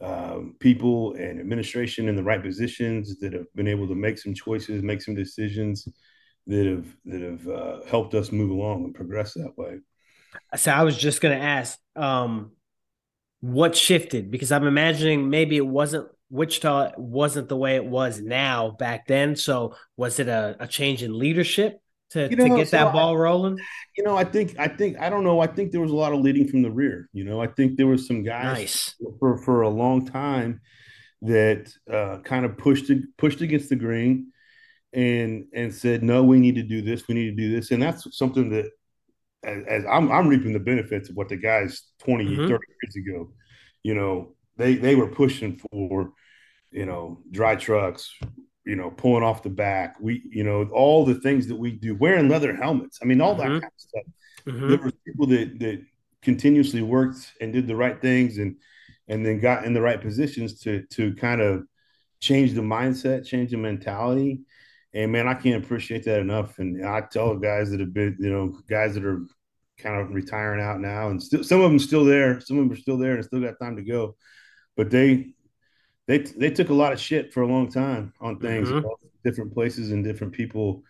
um, 0.00 0.56
people 0.58 1.14
and 1.14 1.40
administration 1.40 2.08
in 2.08 2.16
the 2.16 2.22
right 2.22 2.42
positions 2.42 3.18
that 3.20 3.32
have 3.32 3.46
been 3.54 3.68
able 3.68 3.88
to 3.88 3.94
make 3.94 4.18
some 4.18 4.34
choices, 4.34 4.82
make 4.82 5.02
some 5.02 5.14
decisions 5.14 5.88
that 6.46 6.66
have 6.66 6.86
that 7.06 7.22
have 7.22 7.48
uh, 7.48 7.84
helped 7.86 8.14
us 8.14 8.32
move 8.32 8.50
along 8.50 8.84
and 8.84 8.94
progress 8.94 9.34
that 9.34 9.56
way. 9.56 9.78
So 10.56 10.72
I 10.72 10.82
was 10.82 10.96
just 10.96 11.20
going 11.20 11.38
to 11.38 11.44
ask, 11.44 11.78
um, 11.96 12.52
what 13.40 13.76
shifted? 13.76 14.30
Because 14.30 14.50
I'm 14.52 14.66
imagining 14.66 15.30
maybe 15.30 15.56
it 15.56 15.66
wasn't 15.66 16.08
Wichita 16.30 16.92
wasn't 16.96 17.48
the 17.48 17.56
way 17.56 17.76
it 17.76 17.84
was 17.84 18.20
now 18.20 18.70
back 18.70 19.06
then. 19.06 19.36
So 19.36 19.76
was 19.96 20.18
it 20.18 20.26
a, 20.26 20.56
a 20.58 20.66
change 20.66 21.02
in 21.02 21.16
leadership 21.16 21.80
to, 22.14 22.28
you 22.30 22.36
know, 22.36 22.48
to 22.48 22.56
get 22.56 22.68
so 22.68 22.78
that 22.78 22.92
ball 22.92 23.14
I, 23.14 23.20
rolling? 23.20 23.58
You 23.96 24.04
know, 24.04 24.16
I 24.16 24.24
think 24.24 24.56
I 24.58 24.68
think 24.68 24.98
I 24.98 25.10
don't 25.10 25.24
know. 25.24 25.40
I 25.40 25.46
think 25.46 25.70
there 25.70 25.80
was 25.80 25.90
a 25.90 25.96
lot 25.96 26.12
of 26.12 26.20
leading 26.20 26.48
from 26.48 26.62
the 26.62 26.70
rear. 26.70 27.08
You 27.12 27.24
know, 27.24 27.40
I 27.40 27.46
think 27.46 27.76
there 27.76 27.86
was 27.86 28.06
some 28.06 28.22
guys 28.22 28.58
nice. 28.58 28.94
for 29.20 29.38
for 29.38 29.62
a 29.62 29.68
long 29.68 30.06
time 30.06 30.60
that 31.22 31.72
uh, 31.90 32.18
kind 32.24 32.44
of 32.44 32.56
pushed 32.56 32.90
pushed 33.18 33.40
against 33.40 33.68
the 33.68 33.76
grain 33.76 34.32
and 34.92 35.46
and 35.54 35.74
said, 35.74 36.02
no, 36.02 36.24
we 36.24 36.40
need 36.40 36.54
to 36.56 36.62
do 36.62 36.82
this, 36.82 37.06
we 37.08 37.14
need 37.14 37.30
to 37.30 37.36
do 37.36 37.54
this, 37.54 37.70
and 37.70 37.82
that's 37.82 38.16
something 38.16 38.50
that 38.50 38.70
as, 39.44 39.64
as 39.66 39.84
I'm, 39.90 40.10
I'm 40.10 40.28
reaping 40.28 40.52
the 40.52 40.58
benefits 40.60 41.08
of 41.10 41.16
what 41.16 41.28
the 41.28 41.36
guys 41.36 41.82
20, 42.04 42.24
mm-hmm. 42.24 42.48
30 42.48 42.48
years 42.48 42.96
ago, 42.96 43.32
you 43.82 43.94
know, 43.94 44.34
they 44.56 44.76
they 44.76 44.94
were 44.94 45.08
pushing 45.08 45.60
for, 45.70 46.12
you 46.70 46.86
know, 46.86 47.20
dry 47.30 47.56
trucks, 47.56 48.14
you 48.64 48.76
know, 48.76 48.90
pulling 48.90 49.22
off 49.22 49.42
the 49.42 49.50
back. 49.50 49.96
We, 50.00 50.22
you 50.30 50.44
know, 50.44 50.68
all 50.72 51.04
the 51.04 51.16
things 51.16 51.46
that 51.48 51.56
we 51.56 51.72
do, 51.72 51.94
wearing 51.94 52.28
leather 52.28 52.54
helmets. 52.54 52.98
I 53.02 53.04
mean, 53.04 53.20
all 53.20 53.36
mm-hmm. 53.36 53.54
that 53.54 53.60
kind 53.60 53.64
of 53.64 53.70
stuff. 53.76 54.02
Mm-hmm. 54.46 54.68
There 54.68 54.78
were 54.78 54.92
people 55.06 55.26
that 55.28 55.58
that 55.60 55.82
continuously 56.22 56.82
worked 56.82 57.32
and 57.40 57.52
did 57.52 57.66
the 57.66 57.76
right 57.76 58.00
things 58.00 58.38
and 58.38 58.56
and 59.08 59.24
then 59.24 59.40
got 59.40 59.64
in 59.64 59.74
the 59.74 59.82
right 59.82 60.00
positions 60.00 60.60
to 60.60 60.84
to 60.90 61.14
kind 61.14 61.40
of 61.40 61.64
change 62.20 62.54
the 62.54 62.62
mindset, 62.62 63.26
change 63.26 63.50
the 63.50 63.56
mentality. 63.56 64.40
And 64.94 65.12
man, 65.12 65.28
I 65.28 65.34
can't 65.34 65.62
appreciate 65.62 66.04
that 66.04 66.20
enough. 66.20 66.58
And 66.58 66.86
I 66.86 67.02
tell 67.02 67.36
guys 67.36 67.70
that 67.70 67.80
have 67.80 67.92
been, 67.92 68.16
you 68.20 68.30
know, 68.30 68.58
guys 68.68 68.94
that 68.94 69.04
are 69.04 69.26
kind 69.78 70.00
of 70.00 70.14
retiring 70.14 70.62
out 70.62 70.80
now, 70.80 71.08
and 71.08 71.22
still 71.22 71.44
some 71.44 71.60
of 71.60 71.70
them 71.70 71.78
still 71.78 72.04
there. 72.04 72.40
Some 72.40 72.58
of 72.58 72.64
them 72.64 72.72
are 72.72 72.80
still 72.80 72.96
there 72.96 73.16
and 73.16 73.24
still 73.24 73.40
got 73.40 73.58
time 73.60 73.76
to 73.76 73.82
go. 73.82 74.16
But 74.76 74.90
they 74.90 75.34
they 76.06 76.18
they 76.18 76.50
took 76.50 76.68
a 76.68 76.74
lot 76.74 76.92
of 76.92 77.00
shit 77.00 77.32
for 77.32 77.42
a 77.42 77.46
long 77.46 77.70
time 77.70 78.12
on 78.20 78.38
things, 78.38 78.68
mm-hmm. 78.68 78.86
different 79.24 79.54
places 79.54 79.90
and 79.90 80.04
different 80.04 80.32
people, 80.32 80.82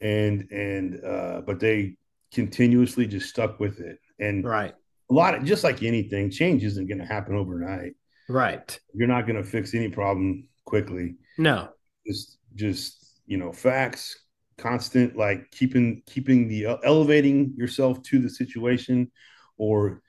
and 0.00 0.50
and 0.50 1.04
uh, 1.04 1.42
but 1.46 1.60
they 1.60 1.96
continuously 2.32 3.06
just 3.06 3.28
stuck 3.28 3.60
with 3.60 3.80
it. 3.80 3.98
And 4.18 4.44
right, 4.44 4.74
a 5.10 5.14
lot 5.14 5.34
of 5.34 5.44
just 5.44 5.62
like 5.62 5.82
anything, 5.82 6.30
change 6.30 6.64
isn't 6.64 6.88
going 6.88 6.98
to 6.98 7.06
happen 7.06 7.36
overnight. 7.36 7.94
Right, 8.28 8.78
you're 8.92 9.08
not 9.08 9.26
going 9.26 9.42
to 9.42 9.48
fix 9.48 9.74
any 9.74 9.88
problem 9.88 10.48
quickly. 10.64 11.16
No, 11.38 11.68
just 12.06 12.38
just 12.54 13.20
you 13.26 13.36
know 13.36 13.52
facts 13.52 14.18
constant 14.58 15.16
like 15.16 15.50
keeping 15.50 16.02
keeping 16.06 16.48
the 16.48 16.66
uh, 16.66 16.76
elevating 16.82 17.54
yourself 17.56 18.02
to 18.02 18.18
the 18.18 18.30
situation 18.30 19.10
or 19.58 20.02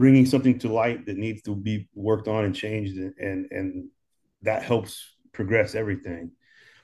bringing 0.00 0.24
something 0.24 0.58
to 0.58 0.72
light 0.72 1.04
that 1.04 1.18
needs 1.18 1.42
to 1.42 1.54
be 1.54 1.86
worked 1.94 2.26
on 2.26 2.44
and 2.44 2.54
changed 2.54 2.96
and 2.96 3.14
and, 3.18 3.46
and 3.50 3.88
that 4.42 4.62
helps 4.62 5.14
progress 5.32 5.74
everything. 5.74 6.30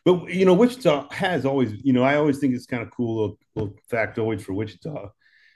But 0.04 0.28
you 0.32 0.44
know 0.44 0.54
wichita 0.54 1.08
has 1.10 1.44
always 1.44 1.72
you 1.82 1.92
know 1.92 2.04
i 2.04 2.14
always 2.16 2.38
think 2.38 2.54
it's 2.54 2.66
kind 2.66 2.82
of 2.82 2.90
cool 2.90 3.16
little, 3.16 3.38
little 3.56 3.74
factoid 3.90 4.40
for 4.40 4.52
wichita 4.52 5.08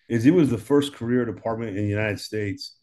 is 0.09 0.27
it 0.27 0.35
was 0.35 0.51
the 0.51 0.59
first 0.59 0.93
career 0.95 1.25
department 1.25 1.77
in 1.77 1.85
the 1.85 1.91
united 2.01 2.19
states 2.19 2.77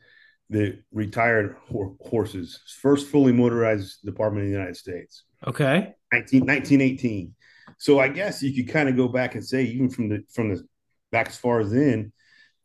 that 0.50 0.82
retired 0.94 1.58
horses 2.00 2.62
first 2.82 3.08
fully 3.08 3.34
motorized 3.34 4.02
department 4.06 4.46
in 4.46 4.52
the 4.52 4.58
united 4.58 4.78
states. 4.78 5.24
Okay. 5.46 5.94
19, 6.13 6.42
1918 6.46 7.36
so 7.78 8.00
I 8.00 8.08
guess 8.08 8.42
you 8.42 8.54
could 8.54 8.72
kind 8.72 8.90
of 8.90 8.96
go 8.96 9.08
back 9.08 9.36
and 9.36 9.46
say, 9.46 9.63
even 9.63 9.90
from 9.90 10.10
the 10.10 10.24
from 10.34 10.54
the 10.54 10.63
back 11.12 11.28
as 11.30 11.38
far 11.38 11.60
as 11.60 11.72
then, 11.72 12.12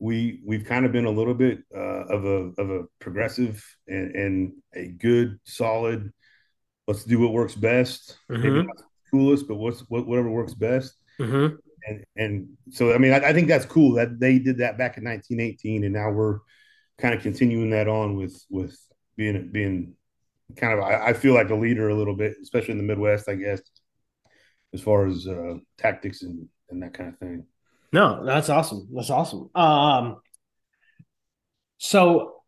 we 0.03 0.41
we've 0.45 0.65
kind 0.65 0.85
of 0.85 0.91
been 0.91 1.05
a 1.05 1.11
little 1.11 1.33
bit 1.33 1.61
uh, 1.73 2.05
of 2.07 2.25
a 2.25 2.51
of 2.61 2.71
a 2.71 2.83
progressive 2.99 3.65
and, 3.87 4.17
and 4.17 4.53
a 4.75 4.89
good 4.89 5.39
solid. 5.45 6.13
Let's 6.89 7.05
do 7.05 7.21
what 7.21 7.33
works 7.33 7.55
best. 7.55 8.19
Mm-hmm. 8.29 8.69
Coolest, 9.13 9.47
but 9.47 9.55
what's 9.55 9.81
what, 9.89 10.09
whatever 10.09 10.29
works 10.29 10.55
best. 10.55 10.95
Mm-hmm. 11.21 11.55
And 11.87 12.05
and 12.17 12.49
so 12.71 12.93
I 12.93 12.99
mean 12.99 13.13
I, 13.13 13.29
I 13.29 13.33
think 13.33 13.47
that's 13.47 13.65
cool 13.65 13.95
that 13.95 14.19
they 14.19 14.41
did 14.41 14.59
that 14.59 14.77
back 14.77 14.99
in 14.99 15.05
1918, 15.05 15.85
and 15.85 15.95
now 15.95 16.11
we're 16.11 16.41
kind 16.99 17.15
of 17.15 17.23
continuing 17.23 17.71
that 17.71 17.87
on 17.87 18.17
with 18.17 18.45
with 18.51 18.77
being 19.17 19.53
being 19.53 19.95
kind 20.57 20.77
of 20.77 20.85
I, 20.85 21.11
I 21.11 21.13
feel 21.13 21.33
like 21.33 21.51
a 21.51 21.55
leader 21.55 21.89
a 21.91 21.95
little 21.95 22.17
bit, 22.17 22.35
especially 22.43 22.73
in 22.73 22.79
the 22.79 22.85
Midwest, 22.85 23.29
I 23.29 23.37
guess 23.37 23.61
as 24.75 24.81
far 24.81 25.07
as 25.07 25.29
uh, 25.29 25.55
tactics 25.79 26.23
and, 26.23 26.49
and 26.71 26.83
that 26.83 26.95
kind 26.95 27.11
of 27.11 27.19
thing. 27.19 27.47
No, 27.93 28.25
that's 28.25 28.49
awesome. 28.49 28.89
That's 28.93 29.11
awesome. 29.11 29.51
Um, 29.55 30.17
so 31.79 32.43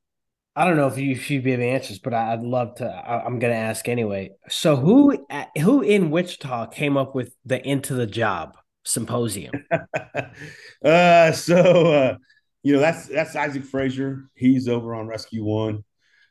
I 0.56 0.64
don't 0.64 0.76
know 0.76 0.86
if 0.86 0.96
you 0.96 1.12
if 1.12 1.30
you 1.30 1.42
have 1.50 1.60
answers, 1.60 1.98
but 1.98 2.14
I'd 2.14 2.42
love 2.42 2.76
to. 2.76 2.86
I, 2.86 3.26
am 3.26 3.38
going 3.40 3.52
to 3.52 3.58
ask 3.58 3.88
anyway. 3.88 4.30
So 4.48 4.76
who 4.76 5.26
who 5.60 5.82
in 5.82 6.10
Wichita 6.10 6.66
came 6.66 6.96
up 6.96 7.14
with 7.14 7.34
the 7.44 7.64
Into 7.66 7.94
the 7.94 8.06
Job 8.06 8.56
symposium? 8.84 9.52
uh, 10.84 11.32
so 11.32 11.92
uh, 11.92 12.16
you 12.62 12.72
know 12.72 12.78
that's 12.78 13.08
that's 13.08 13.34
Isaac 13.34 13.64
Frazier. 13.64 14.30
He's 14.34 14.68
over 14.68 14.94
on 14.94 15.08
Rescue 15.08 15.44
One. 15.44 15.84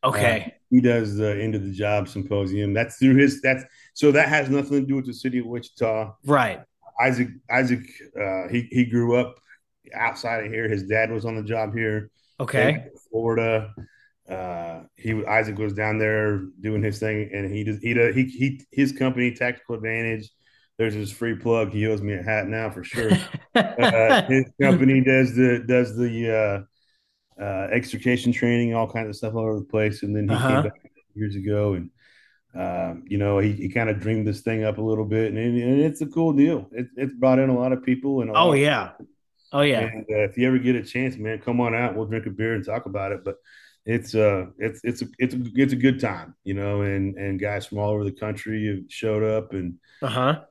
Okay. 0.04 0.43
Uh, 0.47 0.60
he 0.69 0.82
does 0.82 1.17
the 1.17 1.38
Into 1.39 1.60
the 1.60 1.71
Job 1.71 2.08
symposium. 2.08 2.73
That's 2.73 2.95
through 2.95 3.15
his. 3.15 3.41
That's 3.41 3.63
so 3.93 4.12
that 4.13 4.30
has 4.30 4.49
nothing 4.49 4.82
to 4.82 4.88
do 4.88 4.95
with 4.95 5.06
the 5.06 5.13
city 5.13 5.39
of 5.39 5.45
Wichita. 5.45 6.15
Right. 6.26 6.62
Isaac 6.99 7.29
Isaac 7.49 7.82
uh, 8.19 8.47
he 8.49 8.67
he 8.71 8.86
grew 8.86 9.15
up 9.15 9.36
outside 9.93 10.45
of 10.45 10.51
here. 10.51 10.67
His 10.67 10.84
dad 10.84 11.12
was 11.12 11.25
on 11.25 11.36
the 11.36 11.43
job 11.43 11.75
here. 11.75 12.12
Okay. 12.39 12.88
Florida. 13.10 13.73
Uh, 14.29 14.84
he 14.95 15.23
Isaac 15.25 15.58
was 15.58 15.73
down 15.73 15.97
there 15.97 16.43
doing 16.62 16.82
his 16.82 16.99
thing, 16.99 17.29
and 17.34 17.53
he 17.53 17.63
does 17.63 17.79
he 17.79 17.93
does, 17.93 18.15
he 18.15 18.23
he 18.25 18.62
his 18.71 18.91
company 18.91 19.32
Tactical 19.32 19.75
Advantage. 19.75 20.29
There's 20.77 20.93
his 20.93 21.12
free 21.12 21.36
plug. 21.36 21.71
He 21.71 21.86
owes 21.88 22.01
me 22.01 22.13
a 22.13 22.23
hat 22.23 22.47
now 22.47 22.69
for 22.71 22.84
sure. 22.84 23.12
uh, 23.56 24.23
his 24.23 24.45
company 24.62 25.01
does 25.01 25.36
the 25.36 25.63
does 25.67 25.95
the 25.95 26.65
uh, 27.39 27.41
uh, 27.41 27.67
extrication 27.71 28.32
training, 28.32 28.73
all 28.73 28.89
kinds 28.89 29.10
of 29.10 29.15
stuff 29.15 29.34
all 29.36 29.41
over 29.41 29.60
the 29.60 29.65
place. 29.65 30.03
And 30.03 30.15
then 30.15 30.27
he 30.27 30.36
uh-huh. 30.36 30.47
came 30.47 30.63
back 30.63 30.91
years 31.15 31.36
ago 31.36 31.73
and 31.73 31.89
um, 32.55 33.03
you 33.07 33.17
know, 33.17 33.39
he, 33.39 33.53
he 33.53 33.69
kind 33.69 33.89
of 33.89 33.99
dreamed 33.99 34.27
this 34.27 34.41
thing 34.41 34.63
up 34.63 34.77
a 34.77 34.81
little 34.81 35.05
bit, 35.05 35.33
and, 35.33 35.37
and 35.37 35.81
it's 35.81 36.01
a 36.01 36.05
cool 36.05 36.33
deal. 36.33 36.67
It, 36.71 36.87
it's 36.95 37.13
brought 37.13 37.39
in 37.39 37.49
a 37.49 37.57
lot 37.57 37.71
of 37.71 37.83
people. 37.83 38.21
And 38.21 38.31
oh 38.33 38.53
yeah, 38.53 38.91
oh 39.51 39.61
yeah. 39.61 39.79
And 39.79 40.05
uh, 40.09 40.23
if 40.23 40.37
you 40.37 40.47
ever 40.47 40.59
get 40.59 40.75
a 40.75 40.83
chance, 40.83 41.17
man, 41.17 41.39
come 41.39 41.59
on 41.59 41.73
out. 41.73 41.95
We'll 41.95 42.05
drink 42.05 42.27
a 42.27 42.29
beer 42.29 42.53
and 42.53 42.63
talk 42.63 42.85
about 42.85 43.11
it. 43.11 43.23
But 43.23 43.37
it's 43.85 44.13
uh 44.13 44.45
it's 44.59 44.81
it's 44.83 45.01
a 45.01 45.07
it's 45.17 45.33
a 45.33 45.41
it's 45.55 45.73
a 45.73 45.77
good 45.77 45.99
time, 45.99 46.35
you 46.43 46.53
know. 46.53 46.81
And 46.81 47.15
and 47.17 47.39
guys 47.39 47.65
from 47.65 47.79
all 47.79 47.89
over 47.89 48.03
the 48.03 48.11
country 48.11 48.67
have 48.67 48.91
showed 48.91 49.23
up, 49.23 49.53
and 49.53 49.75
uh 50.01 50.07
huh. 50.07 50.41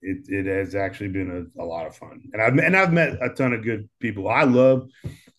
It, 0.00 0.28
it 0.28 0.46
has 0.46 0.76
actually 0.76 1.08
been 1.08 1.50
a, 1.58 1.60
a 1.60 1.66
lot 1.66 1.88
of 1.88 1.96
fun, 1.96 2.22
and 2.32 2.40
I've 2.40 2.56
and 2.56 2.76
I've 2.76 2.92
met 2.92 3.18
a 3.20 3.30
ton 3.30 3.52
of 3.52 3.64
good 3.64 3.88
people. 3.98 4.28
I 4.28 4.44
love 4.44 4.88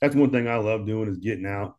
that's 0.02 0.16
one 0.16 0.32
thing 0.32 0.50
I 0.50 0.58
love 0.58 0.86
doing 0.86 1.08
is 1.08 1.18
getting 1.18 1.46
out, 1.46 1.78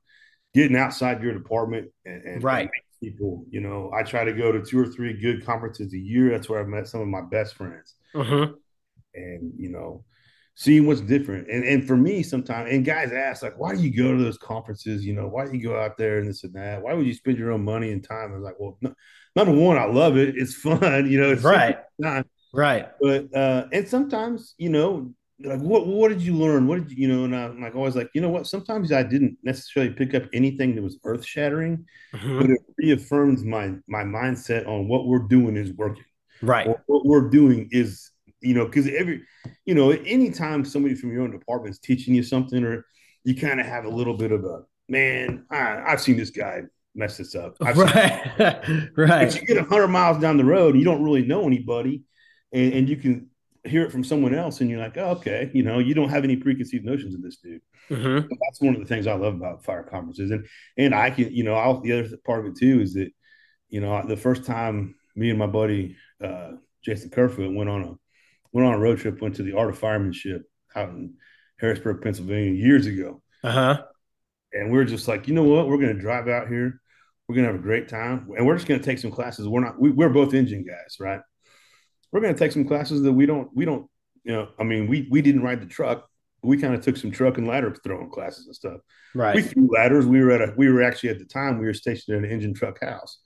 getting 0.55 0.79
outside 0.79 1.23
your 1.23 1.35
department 1.35 1.91
and, 2.07 2.25
and 2.25 2.43
right 2.43 2.71
people. 3.01 3.45
You 3.51 3.61
know, 3.61 3.91
I 3.95 4.03
try 4.03 4.25
to 4.25 4.33
go 4.33 4.53
to 4.53 4.63
two 4.63 4.79
or 4.79 4.87
three 4.87 5.13
good 5.13 5.45
conferences 5.45 5.93
a 5.95 5.99
year. 5.99 6.31
That's 6.31 6.49
where 6.49 6.61
I've 6.61 6.69
met 6.69 6.89
some 6.89 7.01
of 7.01 7.09
my 7.09 7.23
best 7.23 7.55
friends. 7.55 7.95
Mm-hmm. 8.15 8.55
And 9.15 9.53
you 9.57 9.71
know, 9.71 10.05
seeing 10.55 10.87
what's 10.87 11.01
different. 11.01 11.49
And 11.51 11.65
and 11.65 11.87
for 11.87 11.97
me, 11.97 12.23
sometimes 12.23 12.71
and 12.71 12.85
guys 12.85 13.13
ask 13.13 13.43
like, 13.43 13.59
why 13.59 13.75
do 13.75 13.83
you 13.83 13.95
go 13.95 14.17
to 14.17 14.23
those 14.23 14.39
conferences? 14.39 15.05
You 15.05 15.15
know, 15.15 15.27
why 15.27 15.47
do 15.47 15.57
you 15.57 15.63
go 15.63 15.79
out 15.79 15.97
there 15.97 16.19
and 16.19 16.29
this 16.29 16.45
and 16.45 16.55
that? 16.55 16.83
Why 16.83 16.93
would 16.93 17.07
you 17.07 17.15
spend 17.15 17.39
your 17.39 17.53
own 17.53 17.65
money 17.65 17.91
and 17.93 18.05
time? 18.05 18.33
I 18.33 18.37
was 18.37 18.45
like, 18.45 18.57
well, 18.59 18.79
no, 18.81 18.95
number 19.35 19.53
one, 19.53 19.79
I 19.79 19.87
love 19.87 20.17
it. 20.17 20.37
It's 20.37 20.55
fun. 20.55 20.81
You 21.11 21.21
know, 21.21 21.31
it's 21.31 21.43
right. 21.43 21.79
Right. 22.53 22.89
But 23.01 23.35
uh, 23.35 23.67
and 23.73 23.87
sometimes, 23.87 24.55
you 24.59 24.71
know, 24.71 25.15
like 25.43 25.61
what 25.61 25.87
what 25.87 26.09
did 26.09 26.21
you 26.21 26.35
learn? 26.35 26.67
What 26.67 26.81
did 26.81 26.91
you, 26.91 27.09
you 27.09 27.15
know? 27.15 27.25
And 27.25 27.35
I'm 27.35 27.63
like 27.63 27.75
always 27.75 27.97
like, 27.97 28.11
you 28.15 28.21
know 28.21 28.29
what? 28.29 28.47
Sometimes 28.47 28.93
I 28.93 29.03
didn't 29.03 29.39
necessarily 29.43 29.93
pick 29.93 30.15
up 30.15 30.25
anything 30.33 30.75
that 30.75 30.83
was 30.83 30.99
earth 31.05 31.25
shattering, 31.25 31.87
mm-hmm. 32.15 32.41
but 32.41 32.51
it 32.51 32.61
reaffirms 32.79 33.45
my 33.45 33.75
my 33.89 34.03
mindset 34.03 34.67
on 34.67 34.89
what 34.89 35.07
we're 35.07 35.21
doing 35.21 35.57
is 35.57 35.73
working. 35.73 36.05
Right. 36.43 36.67
Or 36.67 36.83
what 36.87 37.07
we're 37.07 37.29
doing 37.29 37.69
is, 37.71 38.11
you 38.41 38.55
know, 38.55 38.65
because 38.65 38.87
every, 38.89 39.23
you 39.67 39.75
know, 39.75 39.91
anytime 39.91 40.65
somebody 40.65 40.95
from 40.95 41.13
your 41.13 41.23
own 41.23 41.31
department 41.31 41.75
is 41.75 41.79
teaching 41.79 42.15
you 42.15 42.23
something, 42.23 42.65
or 42.65 42.85
you 43.25 43.35
kind 43.35 43.61
of 43.61 43.67
have 43.67 43.85
a 43.85 43.91
little 43.91 44.17
bit 44.17 44.33
of 44.33 44.45
a 44.45 44.63
man, 44.89 45.45
I, 45.51 45.83
I've 45.87 46.01
seen 46.01 46.17
this 46.17 46.31
guy 46.31 46.63
mess 46.95 47.17
this 47.17 47.35
up. 47.35 47.57
I've 47.61 47.79
right. 47.79 48.31
right. 48.97 49.27
But 49.27 49.35
you 49.41 49.47
get 49.47 49.67
hundred 49.67 49.89
miles 49.89 50.21
down 50.21 50.37
the 50.37 50.45
road 50.45 50.75
and 50.75 50.79
you 50.79 50.85
don't 50.85 51.03
really 51.03 51.25
know 51.25 51.47
anybody, 51.47 52.03
and, 52.53 52.73
and 52.75 52.89
you 52.89 52.97
can 52.97 53.30
hear 53.65 53.85
it 53.85 53.93
from 53.93 54.05
someone 54.05 54.35
else 54.35 54.61
and 54.61 54.71
you're 54.71 54.81
like, 54.81 54.97
oh, 54.97 55.11
okay, 55.11 55.51
you 55.53 55.63
know, 55.63 55.79
you 55.79 55.95
don't 55.95 56.09
have 56.09 56.25
any 56.25 56.37
preconceived 56.37 56.85
notions 56.85 57.15
of 57.15 57.23
this 57.23 57.37
dude. 57.37 57.61
Mm-hmm. 57.91 58.29
That's 58.29 58.61
one 58.61 58.75
of 58.75 58.81
the 58.81 58.87
things 58.87 59.07
I 59.07 59.15
love 59.15 59.35
about 59.35 59.65
fire 59.65 59.83
conferences. 59.83 60.31
And 60.31 60.47
and 60.77 60.95
I 60.95 61.11
can, 61.11 61.33
you 61.33 61.45
know, 61.45 61.55
I'll, 61.55 61.81
the 61.81 61.93
other 61.93 62.17
part 62.25 62.41
of 62.41 62.47
it 62.47 62.57
too 62.57 62.81
is 62.81 62.95
that, 62.95 63.11
you 63.69 63.81
know, 63.81 64.07
the 64.07 64.17
first 64.17 64.45
time 64.45 64.95
me 65.15 65.31
and 65.31 65.39
my 65.39 65.47
buddy 65.47 65.97
uh, 66.23 66.53
Jason 66.85 67.11
Kerfoot 67.11 67.55
went 67.55 67.71
on 67.71 67.83
a 67.83 67.95
went 68.53 68.67
on 68.67 68.75
a 68.75 68.79
road 68.79 68.99
trip, 68.99 69.21
went 69.21 69.37
to 69.37 69.43
the 69.43 69.57
Art 69.57 69.71
of 69.71 69.79
Firemanship 69.79 70.43
out 70.75 70.89
in 70.89 71.15
Harrisburg, 71.59 72.03
Pennsylvania, 72.03 72.53
years 72.53 72.87
ago. 72.87 73.23
Uh 73.45 73.53
huh. 73.53 73.83
And 74.53 74.73
we 74.73 74.79
are 74.79 74.85
just 74.85 75.07
like, 75.07 75.29
you 75.29 75.35
know 75.35 75.45
what? 75.45 75.69
We're 75.69 75.79
going 75.79 75.95
to 75.95 76.01
drive 76.01 76.27
out 76.27 76.49
here. 76.49 76.81
We're 77.29 77.37
going 77.37 77.47
to 77.47 77.53
have 77.53 77.61
a 77.61 77.63
great 77.63 77.89
time, 77.89 78.29
and 78.37 78.45
we're 78.45 78.57
just 78.57 78.67
going 78.67 78.81
to 78.81 78.85
take 78.85 78.99
some 78.99 79.13
classes. 79.13 79.47
We're 79.47 79.61
not. 79.61 79.81
We, 79.81 79.91
we're 79.91 80.09
both 80.09 80.35
engine 80.35 80.65
guys, 80.65 80.97
right? 80.99 81.21
We're 82.13 82.21
going 82.21 82.35
to 82.35 82.39
take 82.39 82.53
some 82.53 82.67
classes 82.67 83.03
that 83.03 83.13
we 83.13 83.27
don't 83.27 83.49
we 83.55 83.65
don't 83.65 83.87
you 84.25 84.33
know 84.33 84.49
i 84.59 84.65
mean 84.65 84.87
we 84.87 85.07
we 85.11 85.23
didn't 85.23 85.43
ride 85.43 85.61
the 85.61 85.67
truck. 85.67 86.07
We 86.43 86.57
kind 86.57 86.75
of 86.75 86.83
took 86.83 86.97
some 86.97 87.11
truck 87.11 87.37
and 87.37 87.47
ladder 87.47 87.77
throwing 87.85 88.09
classes 88.09 88.47
and 88.47 88.57
stuff. 88.57 88.81
Right. 89.15 89.35
We 89.37 89.43
threw 89.43 89.69
ladders. 89.71 90.07
We 90.07 90.23
were 90.23 90.31
at 90.31 90.41
a 90.41 90.55
we 90.57 90.71
were 90.71 90.83
actually 90.83 91.11
at 91.11 91.19
the 91.19 91.27
time 91.27 91.59
we 91.59 91.67
were 91.67 91.75
stationed 91.75 92.17
in 92.17 92.25
an 92.25 92.31
engine 92.31 92.55
truck 92.55 92.81
house 92.81 93.19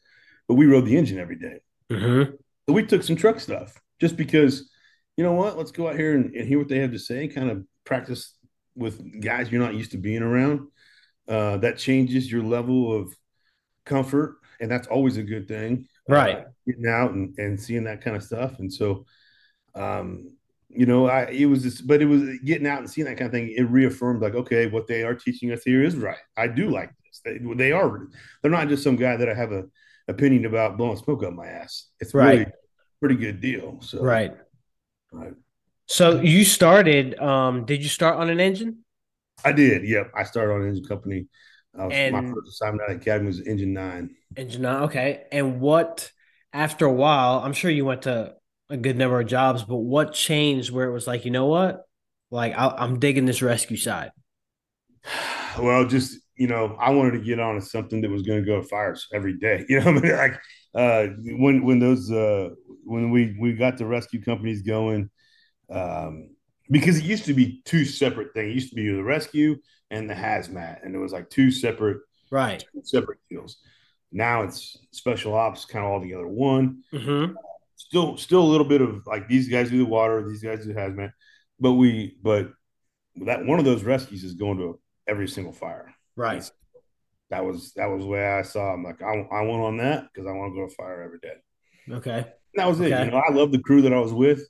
but 0.48 0.54
we 0.54 0.66
rode 0.66 0.84
the 0.84 0.96
engine 0.96 1.18
every 1.18 1.36
day. 1.36 1.60
Mm-hmm. 1.90 2.32
so 2.66 2.72
we 2.72 2.86
took 2.86 3.02
some 3.02 3.14
truck 3.14 3.38
stuff 3.38 3.78
just 4.00 4.16
because 4.16 4.70
you 5.18 5.22
know 5.22 5.34
what 5.34 5.58
let's 5.58 5.70
go 5.70 5.88
out 5.88 5.96
here 5.96 6.14
and, 6.14 6.34
and 6.34 6.48
hear 6.48 6.58
what 6.58 6.68
they 6.68 6.78
have 6.78 6.92
to 6.92 6.98
say 6.98 7.28
kind 7.28 7.50
of 7.50 7.62
practice 7.84 8.34
with 8.74 9.20
guys 9.20 9.52
you're 9.52 9.62
not 9.62 9.74
used 9.74 9.92
to 9.92 9.98
being 9.98 10.22
around. 10.22 10.68
Uh, 11.28 11.58
that 11.58 11.78
changes 11.78 12.30
your 12.30 12.42
level 12.42 12.92
of 12.92 13.14
comfort 13.84 14.36
and 14.60 14.70
that's 14.70 14.86
always 14.88 15.16
a 15.16 15.22
good 15.22 15.46
thing 15.46 15.86
right. 16.08 16.38
uh, 16.38 16.44
getting 16.66 16.86
out 16.86 17.12
and, 17.12 17.36
and 17.38 17.60
seeing 17.60 17.84
that 17.84 18.00
kind 18.02 18.16
of 18.16 18.22
stuff. 18.22 18.58
And 18.58 18.72
so 18.72 19.06
um 19.74 20.30
you 20.68 20.86
know 20.86 21.08
i 21.08 21.24
it 21.24 21.46
was 21.46 21.62
just 21.62 21.86
but 21.86 22.02
it 22.02 22.06
was 22.06 22.22
getting 22.44 22.66
out 22.66 22.78
and 22.78 22.90
seeing 22.90 23.06
that 23.06 23.16
kind 23.16 23.26
of 23.26 23.32
thing 23.32 23.52
it 23.56 23.68
reaffirmed 23.70 24.22
like 24.22 24.34
okay 24.34 24.66
what 24.66 24.86
they 24.86 25.02
are 25.02 25.14
teaching 25.14 25.52
us 25.52 25.62
here 25.64 25.82
is 25.82 25.96
right. 25.96 26.16
I 26.36 26.48
do 26.48 26.70
like 26.70 26.90
this. 27.04 27.20
They, 27.24 27.38
they 27.54 27.72
are 27.72 28.08
they're 28.42 28.50
not 28.50 28.68
just 28.68 28.82
some 28.82 28.96
guy 28.96 29.16
that 29.16 29.28
i 29.28 29.34
have 29.34 29.52
a 29.52 29.64
opinion 30.08 30.44
about 30.44 30.76
blowing 30.76 30.96
smoke 30.96 31.22
up 31.22 31.32
my 31.32 31.46
ass. 31.46 31.88
It's 32.00 32.14
right. 32.14 32.38
really 32.38 32.52
pretty 33.00 33.16
good 33.16 33.40
deal 33.40 33.80
so. 33.82 34.02
Right. 34.02 34.34
Right. 35.12 35.34
So 35.86 36.20
you 36.20 36.44
started 36.44 37.18
um 37.20 37.64
did 37.64 37.82
you 37.82 37.88
start 37.88 38.16
on 38.16 38.30
an 38.30 38.40
engine? 38.40 38.84
I 39.44 39.52
did 39.52 39.84
yep. 39.84 40.10
I 40.14 40.24
started 40.24 40.52
on 40.52 40.62
an 40.62 40.68
engine 40.68 40.84
company 40.84 41.26
was, 41.76 41.92
and 41.92 42.12
my 42.12 42.22
first 42.22 42.48
assignment 42.48 42.88
at 42.88 42.96
Academy 42.96 43.26
was 43.26 43.46
Engine 43.46 43.72
Nine. 43.72 44.10
Engine 44.36 44.62
Nine, 44.62 44.82
okay. 44.84 45.24
And 45.32 45.60
what 45.60 46.10
after 46.52 46.86
a 46.86 46.92
while? 46.92 47.40
I'm 47.44 47.52
sure 47.52 47.70
you 47.70 47.84
went 47.84 48.02
to 48.02 48.34
a 48.70 48.76
good 48.76 48.96
number 48.96 49.20
of 49.20 49.26
jobs, 49.26 49.62
but 49.62 49.76
what 49.76 50.12
changed 50.12 50.70
where 50.70 50.86
it 50.88 50.92
was 50.92 51.06
like, 51.06 51.24
you 51.24 51.30
know 51.30 51.46
what, 51.46 51.84
like 52.30 52.54
I, 52.56 52.68
I'm 52.68 52.98
digging 52.98 53.26
this 53.26 53.42
rescue 53.42 53.76
side. 53.76 54.10
Well, 55.56 55.86
just 55.86 56.18
you 56.36 56.48
know, 56.48 56.76
I 56.80 56.90
wanted 56.90 57.12
to 57.12 57.20
get 57.20 57.38
on 57.38 57.54
to 57.54 57.60
something 57.60 58.00
that 58.00 58.10
was 58.10 58.22
going 58.22 58.40
to 58.40 58.44
go 58.44 58.60
to 58.60 58.66
fires 58.66 59.06
every 59.14 59.38
day. 59.38 59.64
You 59.68 59.78
know, 59.78 59.86
I 59.86 59.92
mean, 59.92 60.16
like 60.16 60.40
uh, 60.74 61.06
when 61.38 61.64
when 61.64 61.78
those 61.78 62.10
uh, 62.10 62.50
when 62.84 63.10
we 63.10 63.36
we 63.38 63.52
got 63.52 63.78
the 63.78 63.86
rescue 63.86 64.20
companies 64.20 64.62
going, 64.62 65.10
um, 65.70 66.30
because 66.70 66.98
it 66.98 67.04
used 67.04 67.26
to 67.26 67.34
be 67.34 67.62
two 67.64 67.84
separate 67.84 68.34
things. 68.34 68.50
It 68.50 68.54
used 68.54 68.70
to 68.70 68.74
be 68.74 68.92
the 68.92 69.04
rescue 69.04 69.56
and 69.90 70.08
the 70.08 70.14
hazmat, 70.14 70.84
and 70.84 70.94
it 70.94 70.98
was 70.98 71.12
like 71.12 71.30
two 71.30 71.50
separate 71.50 71.98
right 72.30 72.64
two 72.72 72.82
separate 72.84 73.18
deals. 73.30 73.58
Now 74.12 74.42
it's 74.42 74.76
special 74.92 75.34
ops, 75.34 75.64
kind 75.64 75.84
of 75.84 75.90
all 75.90 76.00
together 76.00 76.26
one. 76.26 76.82
Mm-hmm. 76.92 77.34
Still, 77.76 78.16
still 78.16 78.42
a 78.42 78.44
little 78.44 78.66
bit 78.66 78.80
of 78.80 79.06
like 79.06 79.28
these 79.28 79.48
guys 79.48 79.70
do 79.70 79.78
the 79.78 79.84
water, 79.84 80.26
these 80.28 80.42
guys 80.42 80.64
do 80.64 80.72
hazmat, 80.72 81.12
but 81.58 81.72
we 81.72 82.16
but 82.22 82.50
that 83.26 83.44
one 83.44 83.58
of 83.58 83.64
those 83.64 83.82
rescues 83.82 84.24
is 84.24 84.34
going 84.34 84.58
to 84.58 84.78
every 85.06 85.28
single 85.28 85.52
fire. 85.52 85.94
Right. 86.16 86.48
that 87.30 87.44
was 87.44 87.72
that 87.74 87.86
was 87.86 88.02
the 88.02 88.08
way 88.08 88.26
I 88.26 88.42
saw. 88.42 88.72
I'm 88.72 88.84
like 88.84 89.02
I, 89.02 89.26
I 89.32 89.42
went 89.42 89.62
on 89.62 89.76
that 89.78 90.06
because 90.12 90.28
I 90.28 90.32
want 90.32 90.54
to 90.54 90.60
go 90.60 90.68
to 90.68 90.74
fire 90.74 91.02
every 91.02 91.18
day. 91.18 91.34
Okay. 91.90 92.18
And 92.18 92.26
that 92.56 92.68
was 92.68 92.80
okay. 92.80 92.92
it. 92.92 93.04
You 93.06 93.10
know, 93.10 93.22
I 93.28 93.32
love 93.32 93.52
the 93.52 93.62
crew 93.62 93.82
that 93.82 93.92
I 93.92 93.98
was 93.98 94.12
with 94.12 94.46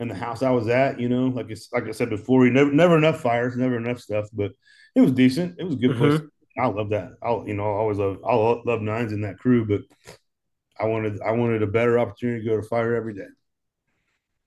and 0.00 0.10
the 0.10 0.14
house 0.14 0.42
I 0.42 0.50
was 0.50 0.66
at. 0.66 0.98
You 0.98 1.08
know, 1.08 1.28
like 1.28 1.50
it's 1.50 1.72
like 1.72 1.84
I 1.86 1.92
said 1.92 2.10
before, 2.10 2.40
we 2.40 2.50
never 2.50 2.72
never 2.72 2.98
enough 2.98 3.20
fires, 3.20 3.56
never 3.56 3.76
enough 3.76 4.00
stuff, 4.00 4.26
but 4.32 4.52
it 4.96 5.00
was 5.00 5.12
decent. 5.12 5.60
It 5.60 5.64
was 5.64 5.74
a 5.74 5.78
good 5.78 5.92
mm-hmm. 5.92 6.16
place. 6.16 6.20
I 6.58 6.66
love 6.66 6.90
that. 6.90 7.12
I'll 7.22 7.44
you 7.46 7.54
know 7.54 7.64
I 7.64 7.78
always 7.78 7.98
love 7.98 8.18
I 8.26 8.34
love 8.34 8.80
nines 8.80 9.12
in 9.12 9.20
that 9.20 9.38
crew, 9.38 9.64
but 9.66 9.82
I 10.78 10.86
wanted 10.86 11.20
I 11.20 11.32
wanted 11.32 11.62
a 11.62 11.66
better 11.66 11.98
opportunity 11.98 12.42
to 12.42 12.50
go 12.50 12.56
to 12.60 12.66
fire 12.66 12.96
every 12.96 13.14
day. 13.14 13.28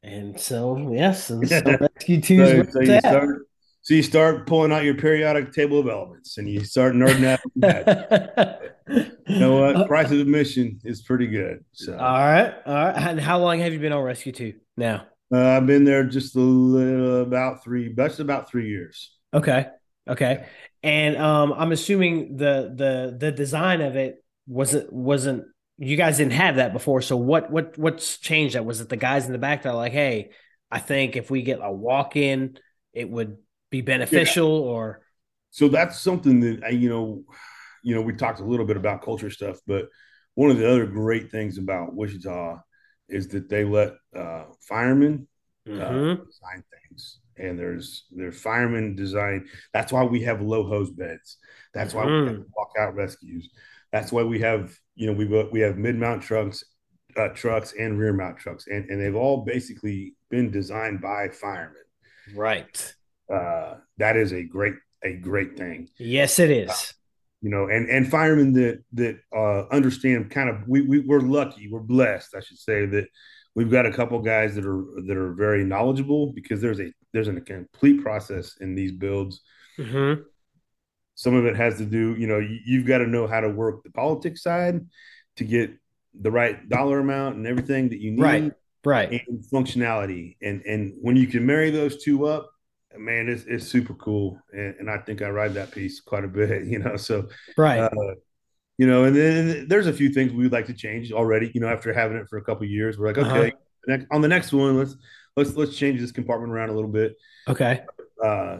And 0.01 0.37
so 0.39 0.91
yes, 0.91 1.29
and 1.29 1.47
so 1.47 1.61
rescue 1.79 2.19
two. 2.19 2.63
so, 2.65 2.71
so 2.71 2.81
you 2.81 2.99
start 2.99 3.47
so 3.81 3.93
you 3.93 4.03
start 4.03 4.47
pulling 4.47 4.71
out 4.71 4.83
your 4.83 4.95
periodic 4.95 5.53
table 5.53 5.79
of 5.79 5.87
elements 5.87 6.37
and 6.37 6.49
you 6.49 6.63
start 6.63 6.93
nerding 6.93 7.25
out. 7.25 7.39
you 9.27 9.39
know 9.39 9.59
what? 9.59 9.75
Uh, 9.75 9.87
Price 9.87 10.11
of 10.11 10.19
admission 10.19 10.79
is 10.83 11.01
pretty 11.01 11.27
good. 11.27 11.63
So 11.73 11.93
all 11.93 11.99
right, 11.99 12.53
all 12.65 12.73
right. 12.73 12.95
And 12.95 13.19
how 13.19 13.39
long 13.39 13.59
have 13.59 13.71
you 13.71 13.79
been 13.79 13.93
on 13.93 14.03
rescue 14.03 14.31
two 14.31 14.53
now? 14.75 15.05
Uh, 15.33 15.57
I've 15.57 15.65
been 15.65 15.83
there 15.83 16.03
just 16.03 16.35
a 16.35 16.39
little 16.39 17.21
about 17.21 17.63
three, 17.63 17.93
that's 17.93 18.19
about 18.19 18.49
three 18.49 18.69
years. 18.69 19.11
Okay. 19.33 19.67
Okay. 20.07 20.45
And 20.83 21.17
um, 21.17 21.53
I'm 21.53 21.71
assuming 21.71 22.35
the 22.35 22.73
the 22.75 23.15
the 23.17 23.31
design 23.31 23.81
of 23.81 23.95
it 23.95 24.23
wasn't 24.47 24.91
wasn't 24.91 25.45
you 25.77 25.95
guys 25.95 26.17
didn't 26.17 26.33
have 26.33 26.57
that 26.57 26.73
before. 26.73 27.01
So 27.01 27.15
what 27.15 27.49
what 27.49 27.77
what's 27.77 28.17
changed 28.17 28.55
that? 28.55 28.65
Was 28.65 28.81
it 28.81 28.89
the 28.89 28.97
guys 28.97 29.25
in 29.25 29.31
the 29.31 29.37
back 29.37 29.63
that 29.63 29.69
are 29.69 29.75
like, 29.75 29.93
hey, 29.93 30.31
I 30.69 30.79
think 30.79 31.15
if 31.15 31.31
we 31.31 31.41
get 31.41 31.59
a 31.61 31.71
walk 31.71 32.15
in, 32.15 32.57
it 32.91 33.09
would 33.09 33.37
be 33.71 33.81
beneficial 33.81 34.59
yeah. 34.59 34.71
or 34.71 35.01
so 35.53 35.67
that's 35.67 35.99
something 35.99 36.39
that 36.39 36.63
I, 36.65 36.69
you 36.69 36.89
know, 36.89 37.23
you 37.83 37.93
know, 37.93 38.01
we 38.01 38.13
talked 38.13 38.39
a 38.39 38.43
little 38.43 38.65
bit 38.65 38.75
about 38.75 39.03
culture 39.03 39.29
stuff, 39.29 39.59
but 39.67 39.87
one 40.33 40.49
of 40.49 40.57
the 40.57 40.67
other 40.67 40.87
great 40.87 41.29
things 41.29 41.59
about 41.59 41.93
Wichita 41.93 42.57
is 43.13 43.27
that 43.29 43.49
they 43.49 43.63
let 43.63 43.93
uh, 44.15 44.45
firemen 44.61 45.27
uh, 45.67 45.71
mm-hmm. 45.71 46.21
uh, 46.21 46.25
design 46.25 46.63
things 46.71 47.19
and 47.37 47.57
there's 47.57 48.05
there's 48.11 48.39
firemen 48.39 48.95
design. 48.95 49.47
That's 49.73 49.91
why 49.91 50.03
we 50.03 50.21
have 50.21 50.41
low 50.41 50.67
hose 50.67 50.91
beds. 50.91 51.37
That's 51.73 51.93
why 51.93 52.05
mm. 52.05 52.21
we 52.21 52.27
have 52.27 52.37
mm. 52.37 52.45
walkout 52.57 52.95
rescues. 52.95 53.49
That's 53.91 54.11
why 54.11 54.23
we 54.23 54.39
have 54.39 54.77
you 54.95 55.07
know 55.07 55.13
we 55.13 55.25
we 55.51 55.59
have 55.61 55.77
mid 55.77 55.95
mount 55.95 56.21
trucks, 56.21 56.63
uh, 57.17 57.29
trucks 57.29 57.73
and 57.77 57.97
rear 57.97 58.13
mount 58.13 58.37
trucks, 58.37 58.67
and 58.67 58.89
and 58.89 59.01
they've 59.01 59.15
all 59.15 59.43
basically 59.43 60.15
been 60.29 60.51
designed 60.51 61.01
by 61.01 61.29
firemen. 61.29 61.83
Right. 62.35 62.95
Uh, 63.31 63.75
that 63.97 64.15
is 64.17 64.33
a 64.33 64.43
great 64.43 64.75
a 65.03 65.13
great 65.13 65.57
thing. 65.57 65.89
Yes, 65.97 66.39
it 66.39 66.51
is. 66.51 66.93
You 67.43 67.49
know, 67.49 67.67
and 67.67 67.89
and 67.89 68.09
firemen 68.09 68.53
that 68.53 68.83
that 68.93 69.19
uh, 69.35 69.67
understand 69.69 70.31
kind 70.31 70.49
of 70.49 70.65
we, 70.65 70.81
we 70.81 70.99
we're 70.99 71.19
lucky, 71.19 71.67
we're 71.69 71.81
blessed, 71.81 72.33
I 72.35 72.39
should 72.39 72.57
say 72.57 72.85
that 72.85 73.05
we've 73.53 73.69
got 73.69 73.85
a 73.85 73.91
couple 73.91 74.17
guys 74.19 74.55
that 74.55 74.65
are 74.65 74.85
that 75.07 75.17
are 75.17 75.33
very 75.33 75.65
knowledgeable 75.65 76.31
because 76.31 76.61
there's 76.61 76.79
a 76.79 76.91
there's 77.11 77.27
a 77.27 77.41
complete 77.41 78.01
process 78.01 78.55
in 78.61 78.75
these 78.75 78.93
builds. 78.93 79.41
Mm-hmm. 79.77 80.21
Some 81.15 81.35
of 81.35 81.45
it 81.45 81.57
has 81.57 81.77
to 81.79 81.85
do, 81.85 82.15
you 82.15 82.27
know, 82.27 82.39
you, 82.39 82.59
you've 82.65 82.87
got 82.87 82.99
to 82.99 83.07
know 83.07 83.27
how 83.27 83.41
to 83.41 83.49
work 83.49 83.83
the 83.83 83.91
politics 83.91 84.41
side 84.41 84.79
to 85.35 85.43
get 85.43 85.71
the 86.19 86.31
right 86.31 86.67
dollar 86.69 86.99
amount 86.99 87.35
and 87.35 87.45
everything 87.45 87.89
that 87.89 87.99
you 87.99 88.11
need. 88.11 88.21
Right. 88.21 88.51
Right. 88.85 89.11
And 89.27 89.43
functionality. 89.51 90.37
And 90.41 90.61
and 90.65 90.93
when 91.01 91.17
you 91.17 91.27
can 91.27 91.45
marry 91.45 91.71
those 91.71 92.03
two 92.03 92.25
up, 92.25 92.52
man, 92.97 93.29
it's 93.29 93.43
it's 93.43 93.67
super 93.67 93.93
cool. 93.95 94.39
And, 94.51 94.75
and 94.79 94.89
I 94.89 94.97
think 94.97 95.21
I 95.21 95.29
ride 95.29 95.53
that 95.55 95.71
piece 95.71 95.99
quite 95.99 96.23
a 96.23 96.27
bit, 96.27 96.65
you 96.65 96.79
know. 96.79 96.95
So 96.97 97.27
right. 97.57 97.79
Uh, 97.79 98.15
you 98.77 98.87
know, 98.87 99.03
and 99.03 99.15
then 99.15 99.67
there's 99.67 99.85
a 99.85 99.93
few 99.93 100.09
things 100.09 100.33
we'd 100.33 100.51
like 100.51 100.65
to 100.65 100.73
change 100.73 101.11
already. 101.11 101.51
You 101.53 101.61
know, 101.61 101.67
after 101.67 101.93
having 101.93 102.17
it 102.17 102.27
for 102.27 102.37
a 102.37 102.43
couple 102.43 102.65
years, 102.65 102.97
we're 102.97 103.07
like, 103.07 103.17
uh-huh. 103.19 103.37
okay, 103.37 103.47
uh-huh. 103.49 103.57
next, 103.87 104.07
on 104.11 104.21
the 104.21 104.27
next 104.27 104.51
one, 104.51 104.77
let's 104.77 104.95
let's 105.37 105.55
let's 105.55 105.77
change 105.77 105.99
this 105.99 106.11
compartment 106.11 106.51
around 106.51 106.69
a 106.69 106.73
little 106.73 106.89
bit. 106.89 107.15
Okay. 107.47 107.81
Uh, 108.23 108.59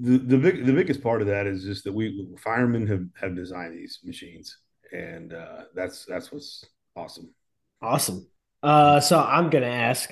the 0.00 0.18
the 0.18 0.38
big 0.38 0.64
the 0.64 0.72
biggest 0.72 1.02
part 1.02 1.22
of 1.22 1.28
that 1.28 1.46
is 1.46 1.64
just 1.64 1.84
that 1.84 1.92
we 1.92 2.28
firemen 2.38 2.86
have 2.86 3.04
have 3.20 3.34
designed 3.34 3.74
these 3.74 3.98
machines, 4.04 4.58
and 4.92 5.32
uh, 5.32 5.62
that's 5.74 6.04
that's 6.04 6.30
what's 6.30 6.64
awesome. 6.94 7.32
Awesome. 7.82 8.28
Uh, 8.62 9.00
so 9.00 9.18
I'm 9.18 9.50
gonna 9.50 9.66
ask, 9.66 10.10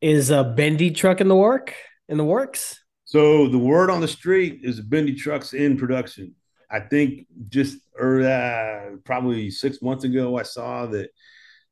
is 0.00 0.30
a 0.30 0.44
bendy 0.44 0.90
truck 0.90 1.20
in 1.20 1.28
the 1.28 1.36
work 1.36 1.74
in 2.08 2.18
the 2.18 2.24
works? 2.24 2.78
So 3.06 3.46
the 3.46 3.58
word 3.58 3.88
on 3.88 4.00
the 4.00 4.08
street 4.08 4.60
is 4.64 4.80
bendy 4.80 5.14
trucks 5.14 5.54
in 5.54 5.76
production. 5.78 6.34
I 6.68 6.80
think 6.80 7.26
just 7.48 7.78
or 7.98 8.22
uh, 8.22 8.96
probably 9.04 9.48
six 9.48 9.80
months 9.80 10.02
ago, 10.02 10.36
I 10.36 10.42
saw 10.42 10.86
that 10.86 11.10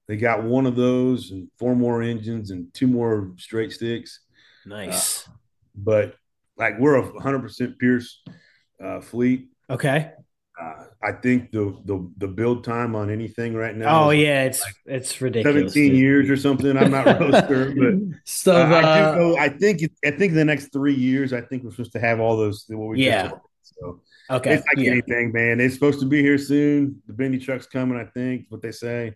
they 0.06 0.16
got 0.16 0.44
one 0.44 0.64
of 0.64 0.76
those 0.76 1.32
and 1.32 1.48
four 1.58 1.74
more 1.74 2.02
engines 2.02 2.52
and 2.52 2.72
two 2.72 2.86
more 2.86 3.32
straight 3.36 3.72
sticks. 3.72 4.20
Nice. 4.64 5.26
Uh, 5.26 5.32
but 5.74 6.14
like 6.56 6.78
we're 6.78 6.96
a 6.96 7.20
hundred 7.20 7.40
percent 7.40 7.80
Pierce 7.80 8.22
uh, 8.82 9.00
fleet. 9.00 9.48
Okay. 9.68 10.12
Uh, 10.60 10.84
I 11.02 11.12
think 11.12 11.50
the, 11.50 11.76
the 11.84 12.08
the 12.18 12.28
build 12.28 12.62
time 12.62 12.94
on 12.94 13.10
anything 13.10 13.54
right 13.54 13.76
now. 13.76 14.04
Oh 14.04 14.10
yeah, 14.10 14.44
it's 14.44 14.62
like 14.62 14.76
it's 14.86 15.20
ridiculous. 15.20 15.72
Seventeen 15.72 15.92
dude. 15.92 16.00
years 16.00 16.30
or 16.30 16.36
something. 16.36 16.76
I'm 16.76 16.92
not 16.92 17.06
real 17.06 17.32
sure, 17.48 17.74
but 17.74 18.18
so 18.24 18.54
uh, 18.54 18.66
I, 18.66 19.02
uh, 19.02 19.14
know, 19.16 19.36
I 19.36 19.48
think 19.48 19.80
I 20.04 20.12
think 20.12 20.32
the 20.34 20.44
next 20.44 20.72
three 20.72 20.94
years, 20.94 21.32
I 21.32 21.40
think 21.40 21.64
we're 21.64 21.72
supposed 21.72 21.92
to 21.92 22.00
have 22.00 22.20
all 22.20 22.36
those. 22.36 22.66
What 22.68 22.90
we 22.90 23.04
yeah. 23.04 23.32
So 23.62 24.00
okay, 24.30 24.54
it's 24.54 24.66
like 24.68 24.84
yeah. 24.84 24.92
anything, 24.92 25.32
man. 25.32 25.60
It's 25.60 25.74
supposed 25.74 25.98
to 26.00 26.06
be 26.06 26.22
here 26.22 26.38
soon. 26.38 27.02
The 27.08 27.14
bendy 27.14 27.38
truck's 27.38 27.66
coming. 27.66 27.98
I 27.98 28.04
think 28.04 28.46
what 28.48 28.62
they 28.62 28.72
say. 28.72 29.14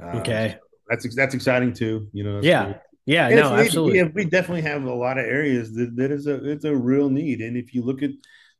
Uh, 0.00 0.18
okay, 0.18 0.56
so 0.58 0.66
that's 0.88 1.14
that's 1.14 1.34
exciting 1.36 1.72
too. 1.72 2.08
You 2.12 2.24
know. 2.24 2.40
Yeah. 2.42 2.64
Cool. 2.64 2.74
Yeah, 3.06 3.26
and 3.28 3.36
no, 3.36 3.54
absolutely. 3.54 4.02
We, 4.02 4.10
we 4.10 4.24
definitely 4.24 4.62
have 4.62 4.84
a 4.84 4.94
lot 4.94 5.18
of 5.18 5.26
areas 5.26 5.74
that, 5.74 5.94
that 5.96 6.10
is 6.10 6.26
a 6.26 6.42
it's 6.50 6.64
a 6.64 6.74
real 6.74 7.10
need, 7.10 7.42
and 7.42 7.56
if 7.56 7.74
you 7.74 7.82
look 7.82 8.02
at 8.02 8.10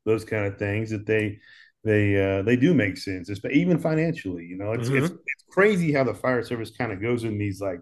those 0.05 0.25
kind 0.25 0.45
of 0.45 0.59
things, 0.59 0.91
that 0.91 1.07
they 1.07 1.41
they 1.85 2.39
uh, 2.39 2.43
they 2.43 2.57
do 2.57 2.73
make 2.73 2.97
sense, 2.97 3.31
even 3.51 3.79
financially. 3.79 4.45
You 4.45 4.57
know, 4.57 4.73
it's 4.73 4.89
mm-hmm. 4.89 5.05
it's 5.05 5.13
it's 5.13 5.45
crazy 5.51 5.93
how 5.93 6.05
the 6.05 6.15
fire 6.15 6.43
service 6.43 6.71
kind 6.71 6.93
of 6.93 7.01
goes 7.01 7.25
in 7.25 7.39
these 7.39 7.61
like 7.61 7.81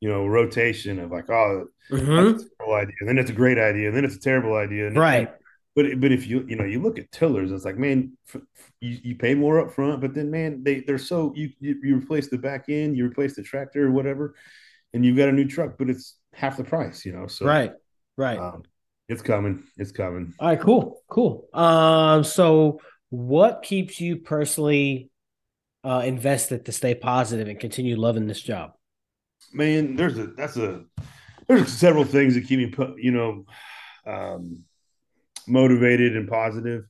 you 0.00 0.08
know 0.08 0.26
rotation 0.26 0.98
of 0.98 1.10
like 1.10 1.28
oh 1.28 1.66
mm-hmm. 1.90 2.32
that's 2.32 2.44
a 2.44 2.48
terrible 2.56 2.74
idea, 2.74 2.94
and 3.00 3.08
then 3.08 3.18
it's 3.18 3.30
a 3.30 3.34
great 3.34 3.58
idea, 3.58 3.88
and 3.88 3.96
then 3.96 4.04
it's 4.04 4.16
a 4.16 4.20
terrible 4.20 4.56
idea, 4.56 4.90
right? 4.92 5.30
But 5.76 6.00
but 6.00 6.10
if 6.10 6.26
you 6.26 6.44
you 6.48 6.56
know 6.56 6.64
you 6.64 6.80
look 6.80 6.98
at 6.98 7.12
tillers, 7.12 7.52
it's 7.52 7.66
like 7.66 7.76
man, 7.76 8.16
f- 8.34 8.40
you, 8.80 8.98
you 9.02 9.14
pay 9.14 9.34
more 9.34 9.60
up 9.60 9.72
front, 9.72 10.00
but 10.00 10.14
then 10.14 10.30
man, 10.30 10.64
they 10.64 10.80
they're 10.80 10.98
so 10.98 11.32
you, 11.36 11.50
you 11.60 11.78
you 11.82 11.96
replace 11.96 12.28
the 12.28 12.38
back 12.38 12.64
end, 12.68 12.96
you 12.96 13.04
replace 13.06 13.36
the 13.36 13.42
tractor 13.42 13.86
or 13.86 13.90
whatever, 13.90 14.34
and 14.94 15.04
you've 15.04 15.18
got 15.18 15.28
a 15.28 15.32
new 15.32 15.46
truck, 15.46 15.76
but 15.78 15.90
it's 15.90 16.16
half 16.32 16.56
the 16.56 16.64
price, 16.64 17.04
you 17.04 17.12
know. 17.12 17.26
So 17.26 17.44
right, 17.44 17.72
right. 18.16 18.38
Um, 18.38 18.62
it's 19.08 19.22
coming. 19.22 19.64
It's 19.76 19.92
coming. 19.92 20.34
All 20.38 20.48
right, 20.48 20.60
cool, 20.60 21.02
cool. 21.08 21.48
Um, 21.54 22.24
so 22.24 22.80
what 23.10 23.62
keeps 23.62 24.00
you 24.00 24.16
personally 24.16 25.10
uh, 25.84 26.02
invested 26.04 26.66
to 26.66 26.72
stay 26.72 26.94
positive 26.94 27.48
and 27.48 27.58
continue 27.58 27.96
loving 27.96 28.26
this 28.26 28.40
job? 28.40 28.72
Man, 29.52 29.96
there's 29.96 30.18
a 30.18 30.28
that's 30.28 30.56
a 30.56 30.84
there's 31.46 31.72
several 31.72 32.04
things 32.04 32.34
that 32.34 32.46
keep 32.46 32.58
me 32.58 32.66
put 32.66 32.98
you 32.98 33.12
know 33.12 33.44
um, 34.06 34.64
motivated 35.46 36.16
and 36.16 36.28
positive. 36.28 36.84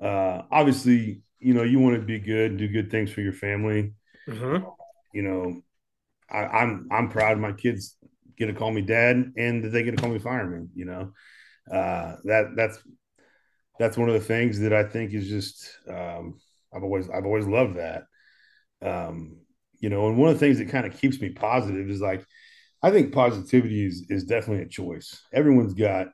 Uh, 0.00 0.42
obviously, 0.50 1.22
you 1.38 1.54
know 1.54 1.62
you 1.62 1.78
want 1.78 1.96
to 1.96 2.02
be 2.02 2.18
good, 2.18 2.56
do 2.56 2.68
good 2.68 2.90
things 2.90 3.10
for 3.10 3.20
your 3.20 3.32
family. 3.32 3.92
Mm-hmm. 4.28 4.64
You 5.12 5.22
know, 5.22 5.62
I, 6.30 6.44
I'm 6.44 6.88
I'm 6.90 7.08
proud 7.10 7.38
my 7.38 7.52
kids 7.52 7.96
get 8.36 8.46
to 8.46 8.54
call 8.54 8.72
me 8.72 8.82
dad 8.82 9.32
and 9.36 9.62
that 9.62 9.68
they 9.68 9.84
get 9.84 9.92
to 9.92 10.02
call 10.02 10.10
me 10.10 10.18
fireman. 10.18 10.70
You 10.74 10.86
know, 10.86 11.12
uh, 11.70 12.16
that 12.24 12.54
that's 12.56 12.78
that's 13.78 13.96
one 13.96 14.08
of 14.08 14.14
the 14.14 14.26
things 14.26 14.60
that 14.60 14.72
I 14.72 14.84
think 14.84 15.12
is 15.12 15.28
just 15.28 15.68
um, 15.88 16.38
I've 16.74 16.82
always 16.82 17.08
I've 17.08 17.26
always 17.26 17.46
loved 17.46 17.76
that. 17.76 18.04
Um, 18.82 19.38
you 19.80 19.88
know, 19.90 20.08
and 20.08 20.16
one 20.16 20.30
of 20.30 20.34
the 20.34 20.40
things 20.40 20.58
that 20.58 20.68
kind 20.68 20.86
of 20.86 20.98
keeps 20.98 21.20
me 21.20 21.30
positive 21.30 21.88
is 21.90 22.00
like 22.00 22.24
I 22.82 22.90
think 22.90 23.12
positivity 23.12 23.86
is 23.86 24.06
is 24.08 24.24
definitely 24.24 24.64
a 24.64 24.68
choice. 24.68 25.22
Everyone's 25.32 25.74
got 25.74 26.08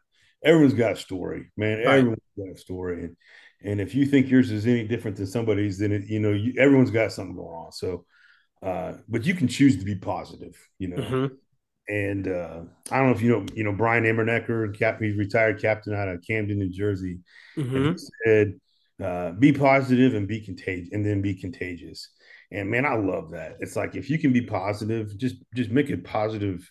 everyone's 0.44 0.74
got 0.74 0.92
a 0.92 0.96
story, 0.96 1.50
man. 1.56 1.78
Right. 1.78 1.98
Everyone's 1.98 2.20
got 2.36 2.54
a 2.54 2.58
story, 2.58 3.04
and 3.04 3.16
and 3.62 3.80
if 3.80 3.94
you 3.94 4.06
think 4.06 4.30
yours 4.30 4.50
is 4.50 4.66
any 4.66 4.86
different 4.86 5.16
than 5.16 5.26
somebody's, 5.26 5.78
then 5.78 5.92
it, 5.92 6.06
you 6.06 6.20
know 6.20 6.32
you, 6.32 6.54
everyone's 6.58 6.90
got 6.90 7.12
something 7.12 7.36
going 7.36 7.48
on. 7.48 7.72
So, 7.72 8.04
uh, 8.62 8.94
but 9.08 9.26
you 9.26 9.34
can 9.34 9.48
choose 9.48 9.78
to 9.78 9.84
be 9.84 9.96
positive, 9.96 10.56
you 10.78 10.88
know. 10.88 10.96
Mm-hmm. 10.96 11.34
And 11.88 12.28
uh, 12.28 12.60
I 12.90 12.98
don't 12.98 13.08
know 13.08 13.14
if 13.14 13.22
you 13.22 13.30
know, 13.30 13.46
you 13.54 13.64
know, 13.64 13.72
Brian 13.72 14.04
Immernecker, 14.04 14.78
cap, 14.78 15.00
he's 15.00 15.16
retired 15.16 15.60
captain 15.60 15.94
out 15.94 16.08
of 16.08 16.22
Camden, 16.26 16.58
New 16.58 16.70
Jersey. 16.70 17.18
Mm-hmm. 17.56 17.96
said, 18.24 18.60
uh, 19.02 19.32
"Be 19.32 19.52
positive 19.52 20.14
and 20.14 20.28
be 20.28 20.40
contagious, 20.40 20.90
and 20.92 21.04
then 21.04 21.20
be 21.20 21.34
contagious." 21.34 22.08
And 22.52 22.70
man, 22.70 22.86
I 22.86 22.94
love 22.94 23.30
that. 23.30 23.56
It's 23.60 23.76
like 23.76 23.96
if 23.96 24.08
you 24.08 24.18
can 24.18 24.32
be 24.32 24.42
positive, 24.42 25.16
just 25.18 25.36
just 25.54 25.70
make 25.70 25.90
a 25.90 25.96
positive 25.96 26.70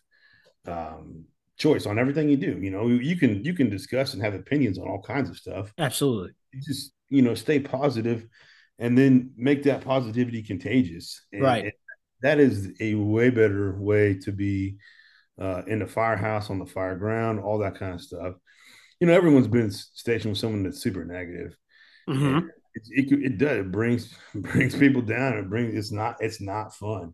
um, 0.66 1.26
choice 1.58 1.86
on 1.86 2.00
everything 2.00 2.30
you 2.30 2.38
do. 2.38 2.58
You 2.58 2.72
know, 2.72 2.88
you 2.88 3.18
can 3.18 3.44
you 3.44 3.54
can 3.54 3.70
discuss 3.70 4.14
and 4.14 4.24
have 4.24 4.34
opinions 4.34 4.78
on 4.78 4.88
all 4.88 5.02
kinds 5.02 5.30
of 5.30 5.38
stuff. 5.38 5.74
Absolutely. 5.78 6.32
You 6.54 6.62
just 6.62 6.94
you 7.10 7.22
know, 7.22 7.34
stay 7.34 7.60
positive, 7.60 8.26
and 8.78 8.98
then 8.98 9.32
make 9.36 9.64
that 9.64 9.82
positivity 9.82 10.44
contagious. 10.44 11.22
And, 11.34 11.42
right. 11.42 11.64
And 11.66 11.74
that 12.22 12.40
is 12.40 12.72
a 12.80 12.96
way 12.96 13.30
better 13.30 13.76
way 13.80 14.16
to 14.20 14.32
be 14.32 14.78
uh, 15.40 15.64
in 15.68 15.80
the 15.80 15.88
firehouse, 15.88 16.50
on 16.50 16.60
the 16.60 16.66
fire 16.66 16.96
ground, 16.96 17.40
all 17.40 17.60
that 17.60 17.76
kind 17.76 17.94
of 17.94 18.02
stuff. 18.02 18.36
You 19.00 19.08
know, 19.08 19.14
everyone's 19.14 19.48
been 19.48 19.72
stationed 19.72 20.32
with 20.32 20.40
someone 20.40 20.64
that's 20.64 20.82
super 20.82 21.06
negative. 21.06 21.56
Mm-hmm. 22.10 22.48
It, 22.76 23.12
it, 23.12 23.26
it, 23.26 23.38
does. 23.38 23.60
It 23.60 23.72
brings 23.72 24.14
brings 24.36 24.76
people 24.76 25.02
down. 25.02 25.38
It 25.38 25.50
brings. 25.50 25.76
It's 25.76 25.92
not. 25.92 26.18
It's 26.20 26.42
not 26.42 26.76
fun. 26.76 27.14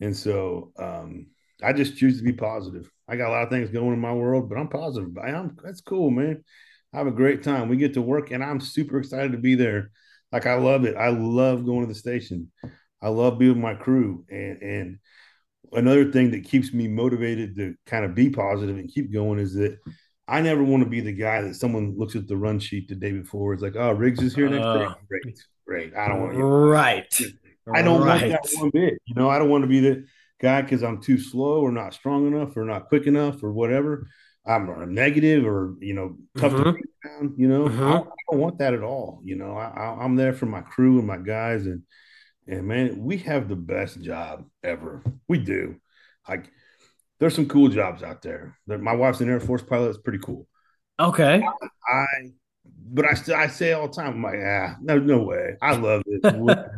And 0.00 0.16
so 0.16 0.72
um, 0.78 1.28
I 1.62 1.72
just 1.72 1.96
choose 1.96 2.18
to 2.18 2.24
be 2.24 2.32
positive. 2.32 2.90
I 3.08 3.16
got 3.16 3.28
a 3.28 3.32
lot 3.32 3.44
of 3.44 3.50
things 3.50 3.70
going 3.70 3.92
in 3.92 4.00
my 4.00 4.12
world, 4.12 4.48
but 4.48 4.58
I'm 4.58 4.68
positive. 4.68 5.16
I 5.18 5.30
am. 5.30 5.56
That's 5.62 5.80
cool, 5.80 6.10
man. 6.10 6.44
I 6.92 6.98
have 6.98 7.06
a 7.06 7.12
great 7.12 7.42
time. 7.42 7.68
We 7.68 7.76
get 7.76 7.94
to 7.94 8.02
work, 8.02 8.30
and 8.30 8.44
I'm 8.44 8.60
super 8.60 8.98
excited 8.98 9.32
to 9.32 9.38
be 9.38 9.54
there. 9.54 9.90
Like 10.30 10.46
I 10.46 10.54
love 10.54 10.84
it. 10.84 10.96
I 10.96 11.08
love 11.08 11.64
going 11.64 11.82
to 11.82 11.86
the 11.86 11.98
station. 11.98 12.50
I 13.04 13.10
love 13.10 13.38
being 13.38 13.52
with 13.52 13.62
my 13.62 13.74
crew, 13.74 14.24
and 14.30 14.62
and 14.62 14.98
another 15.72 16.10
thing 16.10 16.30
that 16.30 16.44
keeps 16.44 16.72
me 16.72 16.88
motivated 16.88 17.56
to 17.56 17.74
kind 17.86 18.04
of 18.04 18.14
be 18.14 18.30
positive 18.30 18.78
and 18.78 18.92
keep 18.92 19.12
going 19.12 19.38
is 19.38 19.54
that 19.54 19.78
I 20.26 20.40
never 20.40 20.64
want 20.64 20.82
to 20.84 20.88
be 20.88 21.00
the 21.00 21.12
guy 21.12 21.42
that 21.42 21.54
someone 21.54 21.98
looks 21.98 22.16
at 22.16 22.26
the 22.26 22.36
run 22.36 22.58
sheet 22.58 22.88
the 22.88 22.94
day 22.94 23.12
before. 23.12 23.52
It's 23.52 23.62
like, 23.62 23.76
oh, 23.76 23.92
Riggs 23.92 24.22
is 24.22 24.34
here 24.34 24.48
next 24.48 24.64
uh, 24.64 24.78
day. 24.78 24.94
Great, 25.08 25.38
great. 25.66 25.94
I 25.94 26.08
don't 26.08 26.20
want 26.20 26.32
to. 26.32 26.42
Right. 26.42 27.20
I 27.74 27.82
don't 27.82 28.02
right. 28.02 28.30
want 28.30 28.42
that 28.42 28.60
one 28.60 28.70
bit. 28.70 28.94
You 29.04 29.14
know, 29.16 29.28
I 29.28 29.38
don't 29.38 29.50
want 29.50 29.64
to 29.64 29.68
be 29.68 29.80
the 29.80 30.06
guy 30.40 30.62
because 30.62 30.82
I'm 30.82 31.02
too 31.02 31.18
slow 31.18 31.60
or 31.60 31.72
not 31.72 31.92
strong 31.92 32.26
enough 32.26 32.56
or 32.56 32.64
not 32.64 32.88
quick 32.88 33.06
enough 33.06 33.42
or 33.42 33.52
whatever. 33.52 34.08
I'm, 34.46 34.94
negative 34.94 35.46
or 35.46 35.74
you 35.80 35.94
know 35.94 36.16
tough 36.36 36.52
mm-hmm. 36.52 36.64
to 36.64 36.72
break 36.72 36.84
down. 37.04 37.34
You 37.36 37.48
know, 37.48 37.64
mm-hmm. 37.66 37.82
I, 37.82 37.92
don't, 37.92 38.06
I, 38.06 38.30
don't, 38.30 38.40
want 38.40 38.58
that 38.58 38.74
at 38.74 38.82
all. 38.82 39.20
You 39.24 39.36
know, 39.36 39.56
I, 39.56 39.96
I'm 40.00 40.16
there 40.16 40.34
for 40.34 40.46
my 40.46 40.60
crew 40.60 40.98
and 40.98 41.06
my 41.06 41.16
guys 41.16 41.66
and 41.66 41.82
and 42.46 42.66
man, 42.66 43.04
we 43.04 43.18
have 43.18 43.48
the 43.48 43.56
best 43.56 44.00
job 44.00 44.44
ever. 44.62 45.02
We 45.28 45.38
do. 45.38 45.76
Like, 46.28 46.50
there's 47.18 47.34
some 47.34 47.48
cool 47.48 47.68
jobs 47.68 48.02
out 48.02 48.22
there. 48.22 48.58
My 48.66 48.94
wife's 48.94 49.20
an 49.20 49.28
Air 49.28 49.40
Force 49.40 49.62
pilot. 49.62 49.90
It's 49.90 49.98
pretty 49.98 50.18
cool. 50.18 50.46
Okay. 50.98 51.42
I, 51.88 52.06
but 52.64 53.04
I 53.04 53.14
still 53.14 53.36
I 53.36 53.46
say 53.48 53.72
all 53.72 53.88
the 53.88 53.94
time, 53.94 54.14
I'm 54.14 54.22
like, 54.22 54.40
ah, 54.44 54.76
no, 54.80 54.98
no 54.98 55.22
way. 55.22 55.56
I 55.60 55.76
love 55.76 56.02
it. 56.06 56.22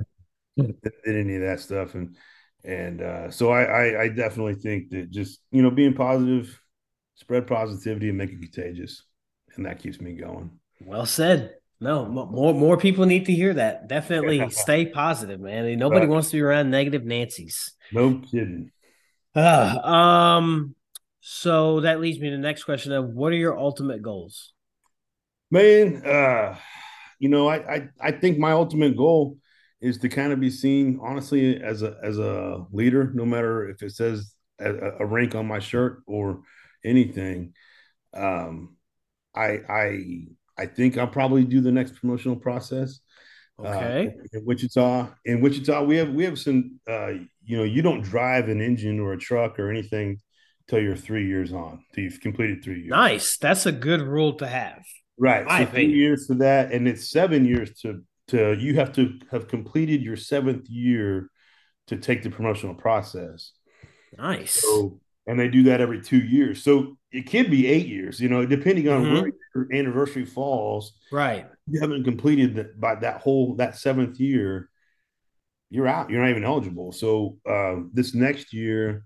Did 0.57 0.76
any 1.07 1.37
of 1.37 1.42
that 1.42 1.61
stuff, 1.61 1.94
and 1.94 2.16
and 2.64 3.02
uh, 3.02 3.31
so 3.31 3.50
I, 3.50 3.62
I 3.62 4.02
I 4.02 4.09
definitely 4.09 4.55
think 4.55 4.88
that 4.90 5.11
just 5.11 5.40
you 5.50 5.61
know 5.61 5.70
being 5.70 5.92
positive, 5.92 6.59
spread 7.14 7.46
positivity 7.46 8.09
and 8.09 8.16
make 8.16 8.31
it 8.31 8.40
contagious, 8.40 9.05
and 9.57 9.66
that 9.66 9.81
keeps 9.81 10.00
me 10.00 10.14
going. 10.14 10.50
Well 10.81 11.05
said. 11.05 11.57
No, 11.79 12.07
more 12.07 12.55
more 12.55 12.77
people 12.79 13.05
need 13.05 13.27
to 13.27 13.33
hear 13.33 13.55
that. 13.55 13.89
Definitely 13.89 14.49
stay 14.51 14.87
positive, 14.87 15.41
man. 15.41 15.79
Nobody 15.79 16.03
right. 16.03 16.09
wants 16.09 16.31
to 16.31 16.37
be 16.37 16.41
around 16.41 16.71
negative 16.71 17.05
Nancy's. 17.05 17.75
No 17.92 18.19
kidding. 18.19 18.71
Uh, 19.35 19.79
um, 19.85 20.75
so 21.21 21.81
that 21.81 22.00
leads 22.00 22.19
me 22.19 22.31
to 22.31 22.37
the 22.37 22.42
next 22.42 22.65
question 22.65 22.92
of 22.92 23.11
what 23.11 23.33
are 23.33 23.37
your 23.37 23.59
ultimate 23.59 24.00
goals? 24.00 24.55
Man, 25.50 26.03
uh, 26.07 26.57
you 27.19 27.29
know, 27.29 27.48
I, 27.48 27.75
I 27.75 27.88
I 28.00 28.13
think 28.13 28.38
my 28.38 28.53
ultimate 28.53 28.96
goal 28.96 29.37
is 29.81 29.98
to 29.98 30.09
kind 30.09 30.33
of 30.33 30.40
be 30.40 30.50
seen 30.50 30.98
honestly 31.03 31.61
as 31.63 31.83
a 31.83 31.96
as 32.03 32.19
a 32.19 32.65
leader, 32.73 33.13
no 33.15 33.27
matter 33.27 33.69
if 33.69 33.83
it 33.83 33.92
says 33.92 34.33
a, 34.59 34.73
a 35.00 35.07
rank 35.07 35.35
on 35.35 35.46
my 35.46 35.59
shirt 35.59 36.03
or 36.07 36.40
anything. 36.85 37.53
Um, 38.15 38.77
I 39.35 39.61
I 39.69 40.00
I 40.59 40.67
think 40.67 40.96
I'll 40.98 41.07
probably 41.07 41.44
do 41.44 41.61
the 41.61 41.73
next 41.73 41.96
promotional 41.96 42.37
process. 42.37 43.00
Uh, 43.59 43.69
okay. 43.69 44.09
Uh, 44.09 44.38
in 44.38 44.44
Wichita, 44.44 45.09
in 45.25 45.40
Wichita, 45.40 45.83
we 45.83 45.96
have 45.96 46.11
we 46.11 46.25
have 46.25 46.38
some. 46.38 46.79
Uh, 46.88 47.13
you 47.44 47.57
know, 47.57 47.65
you 47.65 47.81
don't 47.81 48.02
drive 48.02 48.48
an 48.48 48.61
engine 48.61 48.98
or 49.00 49.13
a 49.13 49.19
truck 49.19 49.59
or 49.59 49.71
anything 49.71 50.19
till 50.69 50.81
you're 50.81 50.96
three 50.96 51.27
years 51.27 51.52
on, 51.52 51.85
till 51.94 52.04
you've 52.04 52.21
completed 52.21 52.63
three 52.63 52.81
years. 52.81 52.90
Nice. 52.90 53.38
That's 53.38 53.67
a 53.67 53.73
good 53.73 54.02
rule 54.02 54.35
to 54.35 54.46
have. 54.46 54.83
Right. 55.19 55.46
So 55.48 55.71
three 55.73 55.87
years 55.87 56.27
for 56.27 56.35
that, 56.35 56.73
and 56.73 56.87
it's 56.87 57.09
seven 57.11 57.44
years 57.44 57.73
to 57.81 58.02
to 58.29 58.54
you 58.59 58.75
have 58.75 58.92
to 58.94 59.19
have 59.31 59.48
completed 59.48 60.02
your 60.02 60.17
seventh 60.17 60.69
year 60.69 61.31
to 61.87 61.96
take 61.96 62.23
the 62.23 62.31
promotional 62.31 62.75
process. 62.75 63.52
Nice. 64.19 64.61
So, 64.61 65.00
and 65.27 65.38
they 65.38 65.48
do 65.48 65.64
that 65.64 65.81
every 65.81 66.00
two 66.00 66.18
years. 66.18 66.62
So 66.62 66.96
it 67.10 67.31
could 67.31 67.50
be 67.50 67.66
eight 67.66 67.87
years, 67.87 68.20
you 68.20 68.29
know, 68.29 68.46
depending 68.46 68.88
on 68.88 69.04
mm-hmm. 69.04 69.14
where 69.14 69.33
your 69.54 69.68
anniversary 69.72 70.24
falls. 70.24 70.92
Right. 71.10 71.46
You 71.66 71.81
haven't 71.81 72.04
completed 72.04 72.54
that 72.56 72.81
by 72.81 72.96
that 72.96 73.20
whole 73.20 73.56
that 73.56 73.77
seventh 73.77 74.20
year, 74.20 74.70
you're 75.70 75.88
out. 75.88 76.10
You're 76.10 76.20
not 76.20 76.31
even 76.31 76.44
eligible. 76.44 76.92
So 76.92 77.38
uh, 77.48 77.77
this 77.92 78.14
next 78.14 78.52
year, 78.52 79.02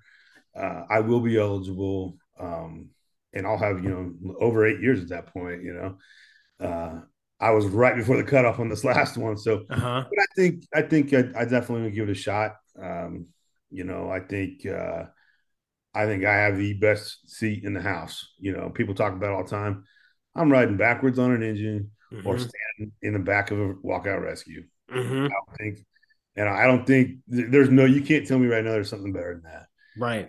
uh, 0.54 0.82
I 0.90 1.00
will 1.00 1.20
be 1.20 1.38
eligible, 1.38 2.18
um, 2.38 2.88
and 3.32 3.46
I'll 3.46 3.56
have 3.56 3.82
you 3.82 3.88
know 3.88 4.34
over 4.40 4.66
eight 4.66 4.80
years 4.80 5.00
at 5.00 5.08
that 5.08 5.32
point. 5.32 5.62
You 5.62 5.72
know, 5.72 6.66
uh, 6.66 7.00
I 7.38 7.50
was 7.52 7.66
right 7.66 7.96
before 7.96 8.16
the 8.16 8.24
cutoff 8.24 8.58
on 8.58 8.68
this 8.68 8.84
last 8.84 9.16
one, 9.16 9.38
so 9.38 9.64
uh-huh. 9.70 10.04
I 10.06 10.24
think 10.36 10.64
I 10.74 10.82
think 10.82 11.14
I, 11.14 11.24
I 11.34 11.44
definitely 11.44 11.82
would 11.82 11.94
give 11.94 12.08
it 12.08 12.12
a 12.12 12.14
shot. 12.14 12.56
Um, 12.80 13.28
you 13.70 13.84
know, 13.84 14.10
I 14.10 14.20
think 14.20 14.66
uh, 14.66 15.04
I 15.94 16.06
think 16.06 16.24
I 16.24 16.34
have 16.34 16.56
the 16.56 16.74
best 16.74 17.28
seat 17.28 17.64
in 17.64 17.74
the 17.74 17.80
house. 17.80 18.32
You 18.38 18.52
know, 18.52 18.70
people 18.70 18.94
talk 18.94 19.12
about 19.12 19.32
all 19.32 19.44
the 19.44 19.50
time. 19.50 19.84
I'm 20.34 20.50
riding 20.50 20.76
backwards 20.76 21.18
on 21.18 21.32
an 21.32 21.42
engine 21.42 21.90
mm-hmm. 22.12 22.26
or 22.26 22.38
standing 22.38 22.92
in 23.02 23.12
the 23.12 23.18
back 23.18 23.50
of 23.50 23.58
a 23.58 23.74
walkout 23.74 24.22
rescue. 24.22 24.64
Mm-hmm. 24.90 25.26
I 25.26 25.56
think, 25.56 25.78
and 26.36 26.48
I 26.48 26.66
don't 26.66 26.86
think 26.86 27.18
there's 27.26 27.70
no. 27.70 27.84
You 27.84 28.02
can't 28.02 28.26
tell 28.26 28.38
me 28.38 28.46
right 28.46 28.64
now 28.64 28.72
there's 28.72 28.88
something 28.88 29.12
better 29.12 29.34
than 29.34 29.50
that. 29.50 29.66
Right. 29.98 30.28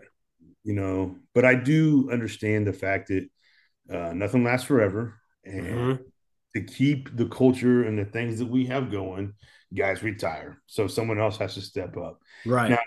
You 0.63 0.73
know, 0.73 1.15
but 1.33 1.45
I 1.45 1.55
do 1.55 2.09
understand 2.11 2.67
the 2.67 2.73
fact 2.73 3.09
that 3.09 3.27
uh, 3.91 4.13
nothing 4.13 4.43
lasts 4.43 4.67
forever, 4.67 5.15
and 5.43 5.65
mm-hmm. 5.65 6.03
to 6.55 6.63
keep 6.63 7.15
the 7.15 7.27
culture 7.27 7.83
and 7.83 7.97
the 7.97 8.05
things 8.05 8.39
that 8.39 8.47
we 8.47 8.65
have 8.65 8.91
going, 8.91 9.33
guys 9.75 10.03
retire. 10.03 10.61
So 10.67 10.87
someone 10.87 11.19
else 11.19 11.37
has 11.37 11.55
to 11.55 11.61
step 11.61 11.97
up. 11.97 12.19
Right. 12.45 12.71
Now, 12.71 12.79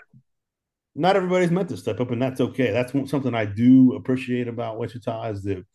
not 0.95 1.17
everybody's 1.17 1.51
meant 1.51 1.69
to 1.69 1.77
step 1.77 1.99
up, 1.99 2.11
and 2.11 2.21
that's 2.21 2.39
okay. 2.39 2.71
That's 2.71 2.93
something 3.09 3.35
I 3.35 3.45
do 3.45 3.95
appreciate 3.95 4.47
about 4.47 4.79
Wichita 4.79 5.29
is 5.29 5.43
that 5.43 5.65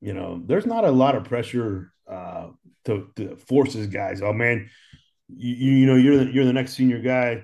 you 0.00 0.12
know 0.12 0.42
there's 0.44 0.66
not 0.66 0.84
a 0.84 0.90
lot 0.90 1.14
of 1.14 1.24
pressure 1.24 1.92
uh, 2.10 2.48
to, 2.84 3.08
to 3.16 3.36
force 3.36 3.74
these 3.74 3.86
guys. 3.86 4.22
Oh 4.22 4.32
man, 4.32 4.68
you, 5.28 5.54
you 5.54 5.86
know 5.86 5.94
you're 5.94 6.24
the, 6.24 6.32
you're 6.32 6.44
the 6.44 6.52
next 6.52 6.74
senior 6.74 7.00
guy 7.00 7.42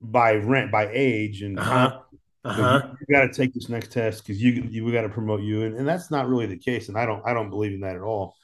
by 0.00 0.34
rent 0.34 0.70
by 0.70 0.88
age, 0.92 1.42
and 1.42 1.58
uh-huh. 1.58 2.00
Uh-huh. 2.44 2.82
You, 2.84 2.96
you 3.00 3.16
got 3.16 3.22
to 3.26 3.32
take 3.32 3.54
this 3.54 3.70
next 3.70 3.90
test 3.90 4.22
because 4.22 4.40
you 4.40 4.68
you 4.70 4.84
we 4.84 4.92
got 4.92 5.02
to 5.02 5.08
promote 5.08 5.40
you, 5.42 5.62
and, 5.62 5.76
and 5.76 5.88
that's 5.88 6.10
not 6.10 6.28
really 6.28 6.46
the 6.46 6.58
case. 6.58 6.88
And 6.88 6.96
I 6.96 7.06
don't 7.06 7.26
I 7.26 7.34
don't 7.34 7.50
believe 7.50 7.72
in 7.72 7.80
that 7.80 7.96
at 7.96 8.02
all. 8.02 8.36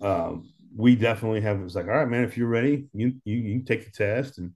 Um, 0.00 0.52
we 0.76 0.96
definitely 0.96 1.40
have 1.42 1.60
it's 1.62 1.76
like 1.76 1.86
all 1.86 1.92
right, 1.92 2.08
man, 2.08 2.24
if 2.24 2.36
you're 2.36 2.48
ready, 2.48 2.88
you 2.92 3.14
you, 3.24 3.36
you 3.36 3.58
can 3.58 3.64
take 3.64 3.84
the 3.86 3.92
test 3.92 4.38
and 4.38 4.52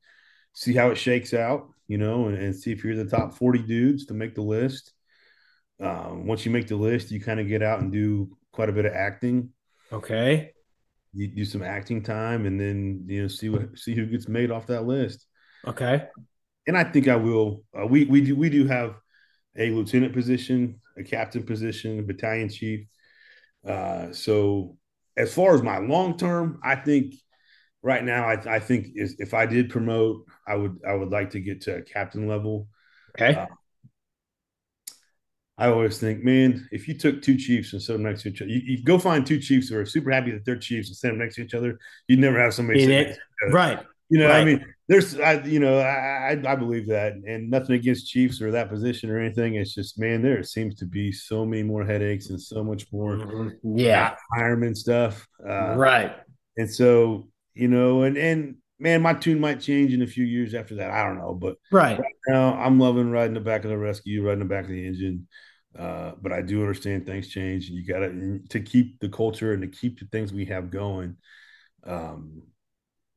see 0.53 0.75
how 0.75 0.91
it 0.91 0.97
shakes 0.97 1.33
out 1.33 1.69
you 1.89 1.99
know, 1.99 2.27
and, 2.27 2.37
and 2.37 2.55
see 2.55 2.71
if 2.71 2.85
you're 2.85 2.95
the 2.95 3.05
top 3.05 3.35
40 3.35 3.61
dudes 3.61 4.07
to 4.07 4.15
make 4.15 4.35
the 4.35 4.43
list. 4.43 4.93
Um, 5.81 6.27
once 6.27 6.45
you 6.45 6.53
make 6.53 6.69
the 6.69 6.77
list, 6.77 7.11
you 7.11 7.21
kind 7.21 7.41
of 7.41 7.49
get 7.49 7.63
out 7.63 7.81
and 7.81 7.91
do 7.91 8.37
quite 8.53 8.69
a 8.69 8.73
bit 8.73 8.85
of 8.85 8.93
acting. 8.93 9.51
Okay. 9.93 10.53
You 11.15 11.29
do 11.29 11.45
some 11.45 11.63
acting 11.63 12.03
time, 12.03 12.45
and 12.47 12.61
then 12.61 13.05
you 13.07 13.23
know 13.23 13.29
see 13.29 13.49
what 13.49 13.79
see 13.79 13.95
who 13.95 14.07
gets 14.07 14.29
made 14.29 14.51
off 14.51 14.67
that 14.67 14.87
list. 14.87 15.25
Okay. 15.67 16.07
And 16.67 16.77
I 16.77 16.85
think 16.85 17.09
I 17.09 17.17
will. 17.17 17.65
Uh, 17.77 17.87
we 17.87 18.05
we 18.05 18.21
do 18.21 18.37
we 18.37 18.51
do 18.51 18.67
have 18.67 18.97
a 19.57 19.71
lieutenant 19.71 20.13
position, 20.13 20.81
a 20.99 21.03
captain 21.03 21.43
position, 21.43 22.01
a 22.01 22.03
battalion 22.03 22.51
chief. 22.51 22.87
Uh, 23.67 24.13
so 24.13 24.77
as 25.17 25.33
far 25.33 25.55
as 25.55 25.63
my 25.63 25.79
long 25.79 26.19
term, 26.19 26.61
I 26.63 26.77
think 26.77 27.15
right 27.89 28.05
now, 28.05 28.29
I, 28.29 28.57
I 28.57 28.59
think 28.61 28.89
is, 28.95 29.17
if 29.19 29.33
I 29.33 29.47
did 29.47 29.71
promote, 29.71 30.27
I 30.47 30.55
would 30.57 30.79
I 30.87 30.95
would 30.95 31.09
like 31.09 31.31
to 31.31 31.41
get 31.41 31.63
to 31.63 31.77
a 31.77 31.83
captain 31.83 32.29
level. 32.29 32.69
Okay. 33.17 33.35
Uh, 33.35 33.47
I 35.57 35.69
always 35.69 35.99
think, 35.99 36.23
man, 36.23 36.69
if 36.71 36.87
you 36.87 36.97
took 36.97 37.21
two 37.23 37.37
chiefs 37.37 37.73
and 37.73 37.83
set 37.83 37.95
them 37.95 38.05
next 38.05 38.23
to 38.23 38.29
each 38.29 38.43
other, 38.43 38.51
you, 38.51 38.61
you, 38.65 38.85
go 38.85 38.97
find 38.97 39.27
two 39.27 39.41
chiefs 39.41 39.69
who 39.69 39.79
are 39.79 39.87
super 39.87 40.13
happy 40.13 40.31
that 40.31 40.45
they're 40.45 40.57
chiefs 40.57 40.89
and 40.89 40.97
set 40.97 41.09
them 41.09 41.19
next 41.19 41.35
to 41.35 41.43
each 41.43 41.55
other. 41.55 41.81
You'd 42.07 42.21
never 42.21 42.39
have 42.39 42.55
somebody 42.55 42.85
it, 42.85 43.19
right. 43.51 43.81
You 44.09 44.21
know, 44.21 44.29
right. 44.29 44.43
I 44.43 44.45
mean, 44.45 44.65
there's, 44.87 45.19
I, 45.19 45.43
you 45.43 45.59
know, 45.59 45.81
I, 45.81 46.35
I, 46.35 46.53
I 46.53 46.55
believe 46.55 46.87
that, 46.89 47.15
and 47.15 47.51
nothing 47.51 47.75
against 47.75 48.09
chiefs 48.09 48.41
or 48.41 48.53
that 48.53 48.69
position 48.69 49.11
or 49.11 49.19
anything. 49.19 49.57
It's 49.57 49.75
just, 49.75 49.99
man, 49.99 50.23
there 50.23 50.45
seems 50.45 50.77
to 50.77 50.87
be 50.87 51.11
so 51.11 51.45
many 51.45 51.65
more 51.65 51.85
headaches 51.85 52.31
and 52.31 52.41
so 52.41 52.63
much 52.63 52.87
more, 52.93 53.17
mm-hmm. 53.17 53.79
yeah, 53.79 54.15
fireman 54.37 54.77
stuff, 54.77 55.27
uh, 55.45 55.75
right. 55.75 56.13
And 56.57 56.73
so 56.73 57.29
you 57.59 57.67
know, 57.67 58.03
and 58.03 58.17
and 58.17 58.55
man, 58.79 59.03
my 59.03 59.15
tune 59.15 59.41
might 59.41 59.61
change 59.61 59.93
in 59.93 60.03
a 60.03 60.07
few 60.07 60.25
years 60.25 60.55
after 60.55 60.77
that. 60.77 60.93
I 60.93 61.05
don't 61.05 61.19
know, 61.19 61.35
but 61.35 61.57
right, 61.73 61.99
right 61.99 62.15
now 62.29 62.55
I'm 62.55 62.79
loving 62.79 63.11
riding 63.11 63.35
the 63.35 63.41
back 63.41 63.65
of 63.65 63.71
the 63.71 63.77
rescue, 63.77 64.25
riding 64.25 64.39
the 64.39 64.45
back 64.45 64.65
of 64.65 64.71
the 64.71 64.87
engine. 64.87 65.27
Uh, 65.77 66.13
but 66.23 66.33
I 66.33 66.41
do 66.41 66.61
understand 66.61 67.05
things 67.05 67.29
change. 67.29 67.69
You 67.69 67.85
got 67.85 67.99
to 67.99 68.39
to 68.51 68.61
keep 68.61 69.01
the 69.01 69.09
culture 69.09 69.53
and 69.53 69.63
to 69.63 69.69
keep 69.69 69.99
the 69.99 70.07
things 70.07 70.33
we 70.33 70.45
have 70.47 70.71
going. 70.71 71.17
Um, 71.85 72.43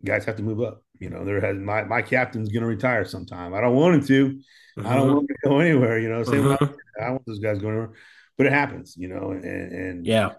guys 0.03 0.25
have 0.25 0.37
to 0.37 0.43
move 0.43 0.59
up. 0.59 0.83
You 0.99 1.11
know, 1.11 1.23
there 1.23 1.39
has 1.39 1.57
my 1.57 1.83
my 1.83 2.01
captain's 2.01 2.49
going 2.49 2.61
to 2.61 2.67
retire 2.67 3.05
sometime. 3.05 3.53
I 3.53 3.61
don't 3.61 3.75
want 3.75 3.95
him 3.95 4.05
to. 4.05 4.41
Uh-huh. 4.79 4.89
I 4.89 4.95
don't 4.95 5.03
mm-hmm. 5.03 5.13
want 5.13 5.29
him 5.29 5.35
to 5.43 5.49
go 5.49 5.59
anywhere. 5.59 5.99
You 5.99 6.09
know, 6.09 6.23
same 6.23 6.47
uh-huh. 6.47 6.67
I 6.99 7.11
want 7.11 7.25
those 7.27 7.39
guys 7.39 7.59
going 7.59 7.75
anywhere, 7.75 7.93
but 8.37 8.47
it 8.47 8.53
happens. 8.53 8.95
You 8.97 9.09
know, 9.09 9.31
and, 9.31 9.45
and 9.45 10.05
yeah, 10.05 10.31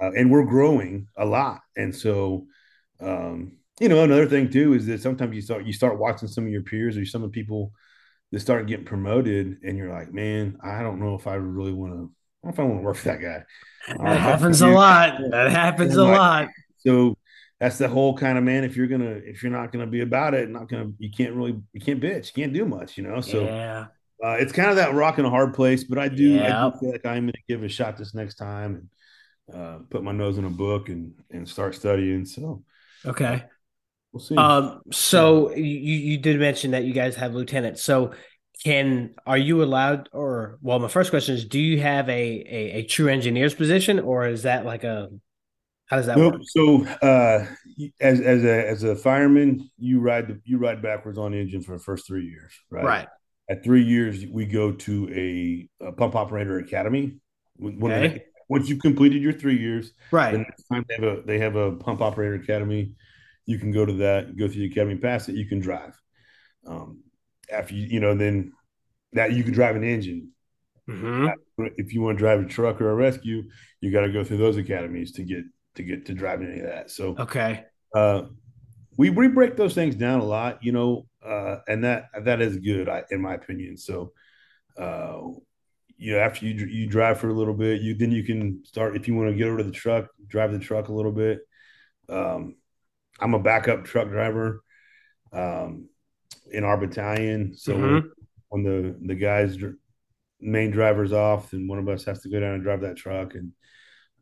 uh, 0.00 0.12
and 0.12 0.30
we're 0.30 0.46
growing 0.46 1.08
a 1.18 1.26
lot, 1.26 1.60
and 1.76 1.94
so 1.94 2.46
um, 3.00 3.52
you 3.80 3.88
know, 3.88 4.04
another 4.04 4.26
thing 4.26 4.50
too 4.50 4.74
is 4.74 4.86
that 4.86 5.00
sometimes 5.00 5.34
you 5.34 5.42
start 5.42 5.64
you 5.64 5.72
start 5.72 5.98
watching 5.98 6.28
some 6.28 6.44
of 6.44 6.50
your 6.50 6.62
peers 6.62 6.96
or 6.96 7.04
some 7.04 7.22
of 7.22 7.32
the 7.32 7.40
people 7.40 7.72
that 8.32 8.40
start 8.40 8.66
getting 8.66 8.84
promoted, 8.84 9.58
and 9.64 9.76
you're 9.76 9.92
like, 9.92 10.12
man, 10.12 10.58
I 10.62 10.82
don't 10.82 11.00
know 11.00 11.14
if 11.14 11.26
I 11.26 11.34
really 11.34 11.72
want 11.72 11.92
to. 11.94 12.12
if 12.44 12.58
I 12.58 12.62
want 12.62 12.80
to 12.80 12.84
work 12.84 12.96
for 12.96 13.08
that 13.08 13.20
guy. 13.20 13.44
That 13.88 14.20
happens 14.20 14.60
a 14.60 14.68
lot. 14.68 15.20
That 15.30 15.50
happens 15.50 15.96
a 15.96 16.04
lot. 16.04 16.48
So 16.78 17.16
that's 17.58 17.78
the 17.78 17.88
whole 17.88 18.16
kind 18.16 18.38
of 18.38 18.44
man. 18.44 18.64
If 18.64 18.76
you're 18.76 18.86
gonna, 18.86 19.20
if 19.24 19.42
you're 19.42 19.52
not 19.52 19.72
gonna 19.72 19.86
be 19.86 20.00
about 20.00 20.34
it, 20.34 20.48
not 20.48 20.68
gonna, 20.68 20.92
you 20.98 21.10
can't 21.10 21.34
really, 21.34 21.60
you 21.72 21.80
can't 21.80 22.00
bitch, 22.00 22.28
you 22.28 22.42
can't 22.42 22.52
do 22.52 22.64
much, 22.64 22.96
you 22.96 23.04
know. 23.04 23.20
So 23.20 23.44
yeah. 23.44 23.86
Uh, 24.22 24.36
it's 24.38 24.52
kind 24.52 24.68
of 24.68 24.76
that 24.76 24.92
rock 24.92 25.16
and 25.16 25.26
a 25.26 25.30
hard 25.30 25.54
place, 25.54 25.84
but 25.84 25.98
I 25.98 26.08
do, 26.08 26.24
yeah. 26.24 26.66
I 26.66 26.70
do 26.70 26.78
feel 26.78 26.92
like 26.92 27.06
I'm 27.06 27.22
going 27.22 27.32
to 27.32 27.38
give 27.48 27.62
it 27.62 27.66
a 27.66 27.68
shot 27.70 27.96
this 27.96 28.14
next 28.14 28.34
time 28.34 28.90
and 29.48 29.58
uh, 29.58 29.78
put 29.88 30.02
my 30.02 30.12
nose 30.12 30.36
in 30.36 30.44
a 30.44 30.50
book 30.50 30.90
and 30.90 31.14
and 31.30 31.48
start 31.48 31.74
studying. 31.74 32.26
So 32.26 32.62
Okay. 33.04 33.44
We'll 34.12 34.20
see. 34.20 34.36
Um, 34.36 34.80
so 34.90 35.54
you, 35.54 35.64
you 35.64 36.18
did 36.18 36.38
mention 36.38 36.72
that 36.72 36.84
you 36.84 36.92
guys 36.92 37.16
have 37.16 37.34
lieutenants. 37.34 37.82
So 37.82 38.12
can 38.64 39.14
are 39.26 39.38
you 39.38 39.62
allowed 39.62 40.08
or 40.12 40.58
well 40.60 40.78
my 40.78 40.88
first 40.88 41.08
question 41.08 41.34
is 41.34 41.46
do 41.46 41.58
you 41.58 41.80
have 41.80 42.08
a 42.10 42.12
a, 42.12 42.70
a 42.72 42.82
true 42.82 43.08
engineer's 43.08 43.54
position 43.54 43.98
or 43.98 44.26
is 44.26 44.42
that 44.42 44.66
like 44.66 44.84
a 44.84 45.08
how 45.86 45.96
does 45.96 46.06
that 46.06 46.18
nope. 46.18 46.34
work? 46.34 46.42
So 46.44 46.84
uh 47.02 47.46
as 48.00 48.20
as 48.20 48.44
a 48.44 48.68
as 48.68 48.82
a 48.84 48.94
fireman, 48.94 49.70
you 49.78 50.00
ride 50.00 50.28
the, 50.28 50.40
you 50.44 50.58
ride 50.58 50.82
backwards 50.82 51.18
on 51.18 51.32
the 51.32 51.38
engine 51.40 51.62
for 51.62 51.72
the 51.72 51.82
first 51.82 52.06
three 52.06 52.26
years, 52.26 52.52
right? 52.70 52.84
Right. 52.84 53.08
At 53.48 53.64
three 53.64 53.82
years, 53.82 54.24
we 54.30 54.46
go 54.46 54.70
to 54.70 55.08
a, 55.12 55.86
a 55.88 55.92
pump 55.92 56.14
operator 56.14 56.58
academy. 56.58 57.16
When 57.56 57.92
okay. 57.92 58.08
they, 58.08 58.24
once 58.50 58.68
you've 58.68 58.80
completed 58.80 59.22
your 59.22 59.32
three 59.32 59.58
years, 59.58 59.92
right? 60.10 60.32
The 60.32 60.38
next 60.38 60.64
time 60.64 60.84
they 60.88 60.94
have 60.96 61.04
a 61.04 61.22
they 61.22 61.38
have 61.38 61.56
a 61.56 61.72
pump 61.72 62.02
operator 62.02 62.34
academy 62.34 62.92
you 63.50 63.58
can 63.58 63.72
go 63.72 63.84
to 63.84 63.92
that, 63.94 64.36
go 64.36 64.46
through 64.46 64.60
the 64.60 64.70
academy, 64.70 64.96
pass 64.96 65.28
it, 65.28 65.34
you 65.34 65.44
can 65.44 65.58
drive. 65.58 66.00
Um, 66.64 67.02
after 67.52 67.74
you, 67.74 67.86
you 67.86 68.00
know, 68.00 68.14
then 68.14 68.52
that 69.12 69.32
you 69.32 69.42
can 69.42 69.52
drive 69.52 69.74
an 69.74 69.82
engine. 69.82 70.30
Mm-hmm. 70.88 71.28
If 71.76 71.92
you 71.92 72.00
want 72.00 72.16
to 72.16 72.22
drive 72.22 72.40
a 72.40 72.44
truck 72.44 72.80
or 72.80 72.90
a 72.90 72.94
rescue, 72.94 73.42
you 73.80 73.90
got 73.90 74.02
to 74.02 74.12
go 74.12 74.22
through 74.22 74.36
those 74.36 74.56
academies 74.56 75.12
to 75.12 75.24
get 75.24 75.44
to 75.74 75.82
get 75.82 76.06
to 76.06 76.14
driving 76.14 76.48
any 76.48 76.60
of 76.60 76.66
that. 76.66 76.90
So 76.90 77.16
okay, 77.18 77.64
uh, 77.94 78.22
we 78.96 79.10
we 79.10 79.26
break 79.26 79.56
those 79.56 79.74
things 79.74 79.96
down 79.96 80.20
a 80.20 80.24
lot, 80.24 80.62
you 80.62 80.70
know, 80.70 81.06
uh, 81.24 81.58
and 81.66 81.82
that 81.82 82.06
that 82.22 82.40
is 82.40 82.56
good, 82.58 82.88
I, 82.88 83.02
in 83.10 83.20
my 83.20 83.34
opinion. 83.34 83.76
So, 83.76 84.12
uh, 84.78 85.22
you 86.00 86.14
know, 86.14 86.18
after 86.18 86.46
you 86.46 86.66
you 86.66 86.86
drive 86.86 87.20
for 87.20 87.28
a 87.28 87.34
little 87.34 87.52
bit, 87.52 87.82
you 87.82 87.94
then 87.94 88.10
you 88.10 88.24
can 88.24 88.64
start 88.64 88.96
if 88.96 89.06
you 89.06 89.14
want 89.14 89.28
to 89.28 89.36
get 89.36 89.48
over 89.48 89.58
to 89.58 89.64
the 89.64 89.70
truck, 89.70 90.08
drive 90.26 90.50
the 90.50 90.58
truck 90.58 90.88
a 90.88 90.92
little 90.94 91.12
bit. 91.12 91.40
Um, 92.08 92.56
I'm 93.20 93.34
a 93.34 93.38
backup 93.38 93.84
truck 93.84 94.08
driver 94.08 94.62
um, 95.30 95.90
in 96.50 96.64
our 96.64 96.78
battalion. 96.78 97.54
So 97.54 97.74
mm-hmm. 97.74 98.08
when 98.48 98.62
the 98.62 98.96
the 99.08 99.14
guys 99.14 99.58
main 100.40 100.70
driver's 100.70 101.12
off, 101.12 101.50
then 101.50 101.68
one 101.68 101.78
of 101.78 101.86
us 101.86 102.04
has 102.04 102.22
to 102.22 102.30
go 102.30 102.40
down 102.40 102.54
and 102.54 102.62
drive 102.62 102.80
that 102.80 102.96
truck, 102.96 103.34
and 103.34 103.52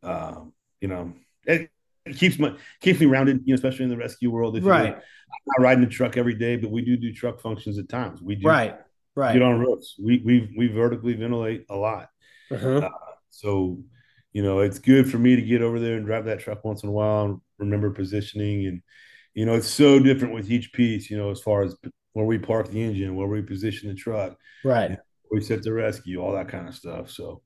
uh, 0.03 0.41
you 0.81 0.89
know 0.89 1.13
it, 1.45 1.71
it, 2.05 2.17
keeps 2.17 2.41
my 2.41 2.57
keeps 2.81 2.99
me 2.99 3.07
rounded, 3.07 3.43
you 3.45 3.53
know, 3.53 3.55
especially 3.55 3.85
in 3.85 3.91
the 3.91 3.97
rescue 3.97 4.33
world. 4.33 4.57
If 4.57 4.65
right, 4.65 4.97
I'm 4.97 5.03
not 5.47 5.61
riding 5.61 5.85
the 5.85 5.91
truck 5.91 6.17
every 6.17 6.35
day, 6.35 6.57
but 6.57 6.73
we 6.73 6.83
do 6.83 6.97
do 6.97 7.13
truck 7.13 7.41
functions 7.41 7.79
at 7.79 7.89
times. 7.89 8.21
We 8.21 8.35
do 8.35 8.49
right, 8.49 8.81
right. 9.19 9.33
Get 9.33 9.43
on 9.43 9.59
roofs. 9.59 9.97
We 9.99 10.23
we 10.25 10.55
we 10.57 10.69
vertically 10.69 11.15
ventilate 11.15 11.67
a 11.69 11.77
lot. 11.77 12.09
Uh-huh. 12.51 12.79
Uh, 12.79 12.91
so, 13.31 13.79
you 14.33 14.43
know, 14.43 14.61
it's 14.61 14.79
good 14.79 15.11
for 15.11 15.19
me 15.19 15.37
to 15.37 15.43
get 15.43 15.63
over 15.63 15.79
there 15.79 15.97
and 15.97 16.07
drive 16.07 16.25
that 16.27 16.41
truck 16.41 16.65
once 16.65 16.83
in 16.83 16.89
a 16.89 16.93
while 16.93 17.25
and 17.25 17.41
remember 17.59 17.91
positioning. 17.91 18.67
And, 18.67 18.83
you 19.35 19.45
know, 19.45 19.55
it's 19.55 19.69
so 19.69 19.99
different 19.99 20.35
with 20.35 20.51
each 20.51 20.73
piece, 20.73 21.11
you 21.11 21.17
know, 21.17 21.31
as 21.31 21.41
far 21.41 21.63
as 21.63 21.77
where 22.13 22.27
we 22.27 22.39
park 22.39 22.71
the 22.71 22.83
engine, 22.83 23.17
where 23.17 23.29
we 23.29 23.43
position 23.43 23.89
the 23.89 23.95
truck, 23.95 24.37
right? 24.65 24.99
we 25.31 25.41
set 25.41 25.63
the 25.63 25.73
rescue, 25.73 26.21
all 26.21 26.33
that 26.33 26.49
kind 26.49 26.69
of 26.69 26.75
stuff. 26.75 27.11
So 27.11 27.43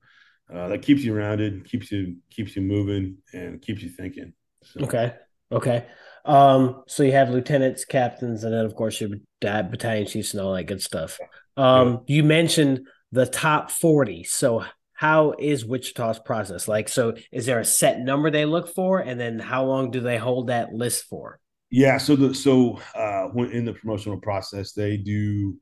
uh, 0.53 0.69
that 0.69 0.81
keeps 0.81 1.03
you 1.03 1.13
rounded, 1.13 1.65
keeps 1.65 1.91
you 1.91 2.17
keeps 2.29 2.55
you 2.55 2.61
moving, 2.61 3.17
and 3.33 3.61
keeps 3.61 3.81
you 3.81 3.89
thinking. 3.89 4.33
So. 4.63 4.81
Okay. 4.85 5.13
Okay. 5.51 5.85
Um, 6.25 6.83
so 6.87 7.03
you 7.03 7.11
have 7.11 7.29
lieutenants, 7.29 7.85
captains, 7.85 8.43
and 8.43 8.53
then 8.53 8.65
of 8.65 8.75
course 8.75 8.99
your 9.01 9.09
battalion 9.41 10.07
chiefs 10.07 10.33
and 10.33 10.41
all 10.41 10.53
that 10.53 10.63
good 10.63 10.81
stuff. 10.81 11.19
Um, 11.57 12.01
yeah. 12.07 12.15
you 12.15 12.23
mentioned 12.23 12.87
the 13.11 13.25
top 13.25 13.71
40. 13.71 14.23
So 14.23 14.65
how 14.93 15.33
is 15.37 15.65
Wichita's 15.65 16.19
process? 16.19 16.67
Like, 16.67 16.89
so 16.89 17.15
is 17.31 17.45
there 17.45 17.59
a 17.59 17.65
set 17.65 17.99
number 17.99 18.31
they 18.31 18.45
look 18.45 18.73
for? 18.73 18.99
And 18.99 19.19
then 19.19 19.39
how 19.39 19.65
long 19.65 19.91
do 19.91 19.99
they 19.99 20.17
hold 20.17 20.47
that 20.47 20.73
list 20.73 21.05
for? 21.05 21.39
Yeah. 21.69 21.97
So 21.97 22.15
the, 22.15 22.33
so, 22.33 22.79
uh, 22.95 23.23
when 23.25 23.51
in 23.51 23.65
the 23.65 23.73
promotional 23.73 24.19
process, 24.19 24.73
they 24.73 24.97
do, 24.97 25.57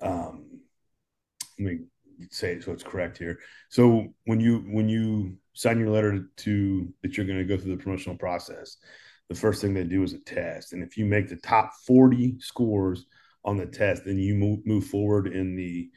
um, 0.00 0.60
let 1.58 1.72
me 1.72 1.78
say 2.30 2.52
it 2.52 2.64
so 2.64 2.72
it's 2.72 2.82
correct 2.82 3.18
here. 3.18 3.38
So 3.68 4.06
when 4.24 4.40
you, 4.40 4.60
when 4.70 4.88
you 4.88 5.36
sign 5.52 5.78
your 5.78 5.90
letter 5.90 6.28
to 6.38 6.92
that 7.02 7.16
you're 7.16 7.26
going 7.26 7.38
to 7.38 7.44
go 7.44 7.56
through 7.56 7.76
the 7.76 7.82
promotional 7.82 8.16
process, 8.16 8.76
the 9.28 9.34
first 9.34 9.60
thing 9.60 9.74
they 9.74 9.84
do 9.84 10.02
is 10.02 10.12
a 10.12 10.18
test. 10.18 10.72
And 10.72 10.82
if 10.82 10.96
you 10.96 11.04
make 11.04 11.28
the 11.28 11.36
top 11.36 11.72
40 11.86 12.36
scores 12.40 13.06
on 13.44 13.56
the 13.56 13.66
test, 13.66 14.04
then 14.04 14.18
you 14.18 14.34
move, 14.34 14.60
move 14.66 14.86
forward 14.86 15.26
in 15.26 15.56
the 15.56 15.90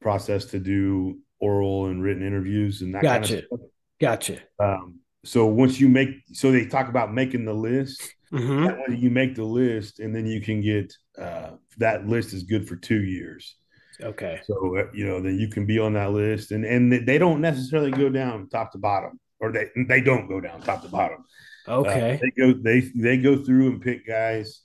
process 0.00 0.46
to 0.46 0.58
do 0.58 1.18
oral 1.40 1.86
and 1.86 2.02
written 2.02 2.26
interviews 2.26 2.82
and 2.82 2.94
that 2.94 3.02
gotcha. 3.02 3.28
kind 3.28 3.38
of 3.40 3.44
stuff. 3.46 3.60
Gotcha. 4.00 4.38
Um, 4.58 5.00
so 5.24 5.46
once 5.46 5.80
you 5.80 5.88
make, 5.88 6.10
so 6.32 6.50
they 6.52 6.66
talk 6.66 6.88
about 6.88 7.12
making 7.12 7.44
the 7.44 7.54
list. 7.54 8.14
Mm-hmm. 8.32 8.92
you 8.94 9.08
make 9.08 9.34
the 9.34 9.44
list, 9.44 10.00
and 10.00 10.14
then 10.14 10.26
you 10.26 10.42
can 10.42 10.60
get 10.60 10.92
uh, 11.18 11.52
that 11.78 12.06
list 12.06 12.34
is 12.34 12.42
good 12.42 12.68
for 12.68 12.76
two 12.76 13.02
years. 13.02 13.56
Okay. 14.02 14.40
So 14.44 14.76
uh, 14.76 14.84
you 14.92 15.06
know 15.06 15.20
then 15.20 15.38
you 15.38 15.48
can 15.48 15.64
be 15.66 15.78
on 15.78 15.94
that 15.94 16.12
list, 16.12 16.50
and 16.52 16.64
and 16.64 16.92
they 16.92 17.18
don't 17.18 17.40
necessarily 17.40 17.90
go 17.90 18.10
down 18.10 18.48
top 18.50 18.72
to 18.72 18.78
bottom, 18.78 19.18
or 19.40 19.50
they 19.50 19.68
they 19.88 20.00
don't 20.00 20.28
go 20.28 20.40
down 20.40 20.60
top 20.60 20.82
to 20.82 20.88
bottom. 20.88 21.24
Okay. 21.66 22.14
Uh, 22.14 22.18
they 22.20 22.30
go 22.30 22.52
they 22.62 22.80
they 22.94 23.16
go 23.16 23.42
through 23.42 23.68
and 23.68 23.82
pick 23.82 24.06
guys. 24.06 24.62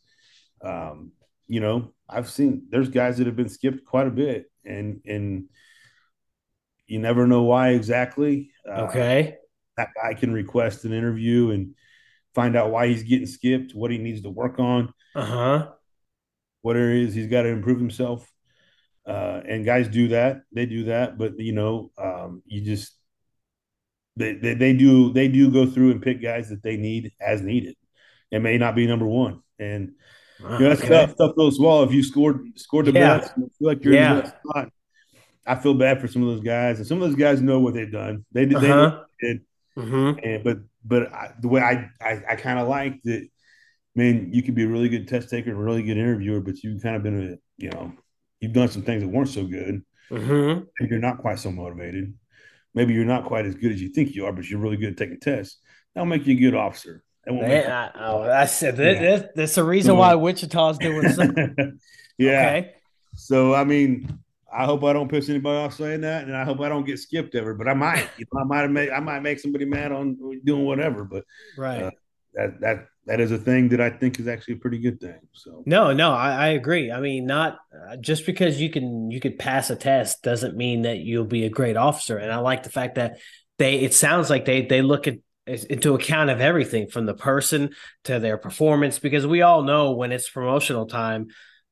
Um, 0.62 1.12
you 1.48 1.60
know, 1.60 1.94
I've 2.10 2.30
seen 2.30 2.68
there's 2.70 2.90
guys 2.90 3.18
that 3.18 3.28
have 3.28 3.36
been 3.36 3.50
skipped 3.50 3.86
quite 3.86 4.08
a 4.08 4.12
bit, 4.12 4.52
and 4.66 5.02
and 5.06 5.50
you 6.88 7.00
never 7.00 7.28
know 7.28 7.44
why 7.44 7.70
exactly. 7.70 8.52
Uh, 8.68 8.84
okay. 8.84 9.38
That 9.78 9.90
guy 9.96 10.14
can 10.14 10.32
request 10.32 10.86
an 10.86 10.94
interview 10.94 11.50
and 11.52 11.74
find 12.36 12.56
out 12.56 12.72
why 12.72 12.88
he's 12.88 13.04
getting 13.04 13.26
skipped, 13.26 13.74
what 13.74 13.92
he 13.92 13.98
needs 13.98 14.22
to 14.22 14.30
work 14.30 14.60
on. 14.60 14.94
Uh 15.16 15.26
huh. 15.26 15.70
What 16.62 16.76
areas 16.76 17.14
he's 17.14 17.28
got 17.28 17.44
to 17.44 17.50
improve 17.50 17.80
himself. 17.80 18.30
Uh, 19.06 19.42
and 19.48 19.66
guys 19.66 19.88
do 19.88 20.10
that. 20.10 20.44
They 20.54 20.66
do 20.66 20.86
that, 20.86 21.18
but 21.18 21.38
you 21.38 21.52
know, 21.52 21.92
um, 21.98 22.42
you 22.46 22.62
just 22.62 22.94
they, 24.16 24.34
they, 24.34 24.54
they 24.54 24.74
do 24.74 25.12
they 25.12 25.28
do 25.28 25.52
go 25.52 25.66
through 25.66 25.92
and 25.92 26.02
pick 26.02 26.22
guys 26.22 26.50
that 26.50 26.64
they 26.64 26.78
need 26.78 27.12
as 27.20 27.42
needed. 27.42 27.76
It 28.32 28.40
may 28.40 28.58
not 28.58 28.76
be 28.76 28.88
number 28.88 29.06
one, 29.06 29.42
and 29.60 29.94
you 30.44 30.50
know, 30.60 30.70
that's 30.70 30.82
okay. 30.82 30.90
tough, 30.90 31.16
tough 31.18 31.36
to 31.36 31.52
swallow. 31.52 31.84
If 31.84 31.94
you 31.94 32.04
scored 32.04 32.58
scored 32.58 32.86
the 32.86 32.92
yeah. 32.92 33.20
best, 33.20 33.34
feel 33.36 33.48
like 33.60 33.84
you're 33.84 33.94
yeah. 33.94 34.12
in 34.12 34.16
the 34.18 34.22
best 34.24 34.36
spot. 34.48 34.70
I 35.46 35.56
feel 35.56 35.74
bad 35.74 36.00
for 36.00 36.08
some 36.08 36.22
of 36.22 36.30
those 36.30 36.44
guys, 36.44 36.78
and 36.80 36.88
some 36.88 37.02
of 37.02 37.10
those 37.10 37.18
guys 37.18 37.42
know 37.42 37.60
what 37.60 37.74
they've 37.74 37.92
done. 37.92 38.26
They 38.32 38.46
did, 38.46 38.58
uh-huh. 38.58 39.04
they 39.22 39.28
did, 39.28 39.42
mm-hmm. 39.78 40.20
and 40.24 40.44
but 40.44 40.60
but 40.86 41.12
I, 41.12 41.34
the 41.42 41.48
way 41.48 41.62
I 41.62 41.90
I, 42.02 42.24
I 42.30 42.36
kind 42.36 42.60
of 42.60 42.68
like 42.68 43.02
that. 43.04 43.28
Man, 43.96 44.34
you 44.34 44.42
could 44.42 44.56
be 44.56 44.64
a 44.64 44.68
really 44.68 44.90
good 44.90 45.08
test 45.08 45.30
taker 45.30 45.52
and 45.52 45.60
a 45.60 45.62
really 45.62 45.84
good 45.84 45.98
interviewer, 45.98 46.40
but 46.40 46.64
you've 46.64 46.82
kind 46.82 46.96
of 46.96 47.04
been 47.04 47.34
a 47.34 47.38
you 47.58 47.70
know 47.70 47.94
you've 48.40 48.54
done 48.54 48.68
some 48.68 48.82
things 48.82 49.04
that 49.04 49.10
weren't 49.10 49.30
so 49.30 49.46
good, 49.46 49.84
mm-hmm. 50.10 50.64
and 50.80 50.90
you're 50.90 50.98
not 50.98 51.20
quite 51.20 51.38
so 51.38 51.52
motivated 51.52 52.12
maybe 52.74 52.94
you're 52.94 53.06
not 53.06 53.26
quite 53.26 53.46
as 53.46 53.56
good 53.56 53.72
as 53.72 53.82
you 53.82 53.90
think 53.90 54.16
you 54.16 54.26
are, 54.26 54.32
but 54.32 54.50
you're 54.50 54.60
really 54.60 54.78
good 54.78 54.92
at 54.92 54.98
taking 54.98 55.20
tests. 55.20 55.60
That'll 55.94 56.06
make 56.06 56.26
you 56.26 56.36
a 56.36 56.40
good 56.40 56.56
officer. 56.56 57.04
Man, 57.26 57.72
I, 57.72 57.92
oh, 58.06 58.24
I 58.24 58.46
said 58.46 58.76
that, 58.78 58.96
yeah. 58.96 59.18
that, 59.18 59.36
that's 59.36 59.56
the 59.56 59.64
reason 59.64 59.96
why 59.96 60.14
Wichita's 60.16 60.78
doing 60.78 61.10
something. 61.14 61.80
yeah. 62.18 62.48
Okay. 62.48 62.74
So 63.16 63.54
I 63.54 63.64
mean, 63.64 64.20
I 64.52 64.66
hope 64.66 64.84
I 64.84 64.94
don't 64.94 65.10
piss 65.10 65.30
anybody 65.30 65.58
off 65.58 65.74
saying 65.74 66.02
that, 66.02 66.26
and 66.26 66.36
I 66.36 66.44
hope 66.44 66.60
I 66.60 66.70
don't 66.70 66.86
get 66.86 67.00
skipped 67.00 67.36
ever. 67.36 67.54
But 67.54 67.68
I 67.68 67.74
might, 67.74 68.10
you 68.18 68.26
know, 68.32 68.42
I 68.42 68.44
might 68.44 68.68
make 68.68 68.92
I 68.92 69.00
might 69.00 69.22
make 69.22 69.40
somebody 69.40 69.66
mad 69.66 69.92
on 69.92 70.18
doing 70.44 70.66
whatever. 70.66 71.06
But 71.06 71.24
right, 71.58 71.84
uh, 71.84 71.92
that 72.34 72.60
that 72.62 72.88
that 73.06 73.20
is 73.20 73.32
a 73.32 73.38
thing 73.38 73.70
that 73.70 73.82
I 73.82 73.90
think 73.90 74.20
is 74.20 74.28
actually 74.28 74.56
a 74.56 74.58
pretty 74.58 74.80
good 74.80 75.00
thing. 75.00 75.20
So 75.34 75.64
no, 75.66 75.94
no, 75.94 76.12
I, 76.12 76.32
I 76.32 76.48
agree. 76.50 76.92
I 76.92 77.00
mean, 77.00 77.26
not 77.26 77.60
uh, 77.74 77.98
just 77.98 78.26
because 78.26 78.62
you 78.62 78.70
can 78.70 79.12
you 79.12 79.20
could 79.20 79.40
pass 79.40 79.70
a 79.70 79.76
test 79.76 80.24
doesn't 80.24 80.56
mean 80.56 80.84
that 80.84 81.00
you'll 81.00 81.26
be 81.26 81.46
a 81.46 81.50
great 81.50 81.78
officer. 81.78 82.18
And 82.18 82.32
I 82.32 82.38
like 82.38 82.64
the 82.64 82.70
fact 82.70 82.96
that 82.96 83.20
they 83.58 83.80
it 83.80 83.94
sounds 83.94 84.30
like 84.30 84.46
they 84.46 84.66
they 84.66 84.82
look 84.82 85.08
at 85.08 85.18
into 85.46 85.96
account 85.96 86.30
of 86.30 86.40
everything 86.42 86.88
from 86.88 87.06
the 87.06 87.14
person 87.14 87.72
to 88.06 88.20
their 88.20 88.38
performance 88.38 89.00
because 89.00 89.28
we 89.28 89.42
all 89.42 89.64
know 89.64 89.92
when 89.92 90.12
it's 90.12 90.30
promotional 90.30 90.86
time. 90.86 91.28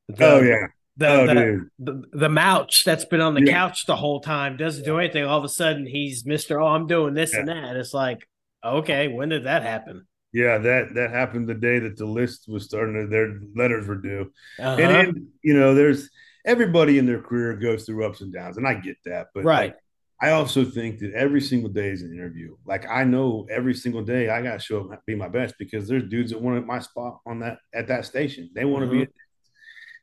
The, 0.08 0.26
oh 0.26 0.40
yeah. 0.40 0.66
The, 0.98 1.08
oh, 1.08 1.26
the, 1.26 1.68
the, 1.78 2.02
the 2.12 2.28
mouch 2.28 2.84
that's 2.84 3.06
been 3.06 3.22
on 3.22 3.32
the 3.32 3.42
yeah. 3.42 3.52
couch 3.52 3.86
the 3.86 3.96
whole 3.96 4.20
time 4.20 4.58
doesn't 4.58 4.84
do 4.84 4.98
anything. 4.98 5.24
All 5.24 5.38
of 5.38 5.44
a 5.44 5.48
sudden, 5.48 5.86
he's 5.86 6.26
Mister. 6.26 6.60
Oh, 6.60 6.66
I'm 6.66 6.86
doing 6.86 7.14
this 7.14 7.32
yeah. 7.32 7.40
and 7.40 7.48
that. 7.48 7.76
It's 7.76 7.94
like, 7.94 8.28
okay, 8.62 9.08
when 9.08 9.30
did 9.30 9.46
that 9.46 9.62
happen? 9.62 10.06
Yeah, 10.34 10.58
that 10.58 10.94
that 10.94 11.10
happened 11.10 11.48
the 11.48 11.54
day 11.54 11.78
that 11.78 11.96
the 11.96 12.04
list 12.04 12.46
was 12.46 12.64
starting. 12.64 12.94
To, 12.94 13.06
their 13.06 13.38
letters 13.56 13.86
were 13.86 13.96
due, 13.96 14.32
uh-huh. 14.58 14.82
and, 14.82 14.96
and, 14.96 15.26
you 15.42 15.54
know, 15.54 15.74
there's 15.74 16.10
everybody 16.44 16.98
in 16.98 17.06
their 17.06 17.22
career 17.22 17.56
goes 17.56 17.84
through 17.84 18.04
ups 18.04 18.20
and 18.20 18.32
downs, 18.32 18.58
and 18.58 18.66
I 18.66 18.74
get 18.74 18.96
that. 19.06 19.28
But 19.34 19.44
right, 19.44 19.72
like, 19.72 19.76
I 20.22 20.30
also 20.30 20.64
think 20.64 21.00
that 21.00 21.14
every 21.14 21.40
single 21.40 21.68
day 21.68 21.88
is 21.88 22.02
an 22.02 22.12
interview. 22.12 22.56
Like 22.64 22.88
I 22.88 23.02
know 23.02 23.44
every 23.50 23.74
single 23.74 24.04
day 24.04 24.30
I 24.30 24.40
got 24.40 24.52
to 24.52 24.58
show 24.60 24.88
up, 24.88 25.04
be 25.04 25.16
my 25.16 25.26
best 25.26 25.56
because 25.58 25.88
there's 25.88 26.08
dudes 26.08 26.30
that 26.30 26.40
want 26.40 26.64
my 26.64 26.78
spot 26.78 27.18
on 27.26 27.40
that 27.40 27.58
at 27.74 27.88
that 27.88 28.06
station. 28.06 28.48
They 28.54 28.64
want 28.64 28.84
to 28.84 28.90
mm-hmm. 28.96 29.04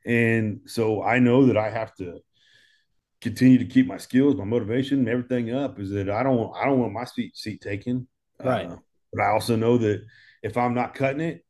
be, 0.05 0.13
and 0.13 0.59
so 0.65 1.01
I 1.01 1.19
know 1.19 1.45
that 1.45 1.55
I 1.55 1.69
have 1.69 1.95
to 1.95 2.19
continue 3.21 3.59
to 3.59 3.65
keep 3.65 3.87
my 3.87 3.95
skills, 3.95 4.35
my 4.35 4.43
motivation, 4.43 5.07
everything 5.07 5.55
up. 5.55 5.79
Is 5.79 5.91
that 5.91 6.09
I 6.09 6.21
don't 6.21 6.53
I 6.53 6.65
don't 6.65 6.81
want 6.81 6.91
my 6.91 7.05
seat 7.05 7.37
seat 7.37 7.61
taken. 7.61 8.05
Right. 8.43 8.69
Uh, 8.69 8.75
but 9.13 9.23
I 9.23 9.29
also 9.29 9.55
know 9.55 9.77
that 9.77 10.03
if 10.43 10.57
I'm 10.57 10.73
not 10.73 10.95
cutting 10.95 11.21
it, 11.21 11.45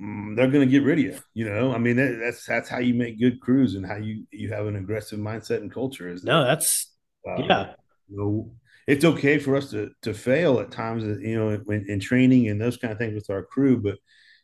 mm, 0.00 0.36
they're 0.36 0.50
going 0.50 0.66
to 0.66 0.72
get 0.72 0.84
rid 0.84 1.00
of 1.00 1.04
you. 1.04 1.18
You 1.34 1.50
know, 1.50 1.74
I 1.74 1.76
mean, 1.76 1.96
that, 1.96 2.18
that's 2.18 2.46
that's 2.46 2.70
how 2.70 2.78
you 2.78 2.94
make 2.94 3.20
good 3.20 3.42
crews 3.42 3.74
and 3.74 3.84
how 3.84 3.96
you 3.96 4.24
you 4.30 4.54
have 4.54 4.66
an 4.66 4.76
aggressive 4.76 5.18
mindset 5.18 5.58
and 5.58 5.70
culture. 5.70 6.08
Is 6.08 6.24
no, 6.24 6.46
that's 6.46 6.94
uh, 7.28 7.42
yeah. 7.42 7.72
You 8.10 8.16
know, 8.16 8.52
it's 8.86 9.04
okay 9.04 9.38
for 9.38 9.56
us 9.56 9.70
to 9.70 9.90
to 10.02 10.14
fail 10.14 10.60
at 10.60 10.70
times. 10.72 11.04
You 11.04 11.38
know, 11.38 11.50
in, 11.50 11.86
in 11.88 12.00
training 12.00 12.48
and 12.48 12.60
those 12.60 12.76
kind 12.76 12.92
of 12.92 12.98
things 12.98 13.14
with 13.14 13.30
our 13.30 13.44
crew, 13.44 13.80
but 13.80 13.98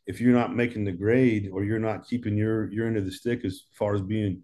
if 0.07 0.21
you're 0.21 0.33
not 0.33 0.55
making 0.55 0.85
the 0.85 0.93
grade 0.93 1.51
or 1.53 1.65
you're 1.65 1.79
not 1.79 2.07
keeping 2.07 2.37
your 2.37 2.71
your 2.73 2.87
end 2.87 2.97
of 2.97 3.05
the 3.05 3.13
stick 3.13 3.45
as 3.45 3.63
far 3.73 3.95
as 3.95 4.03
being 4.03 4.43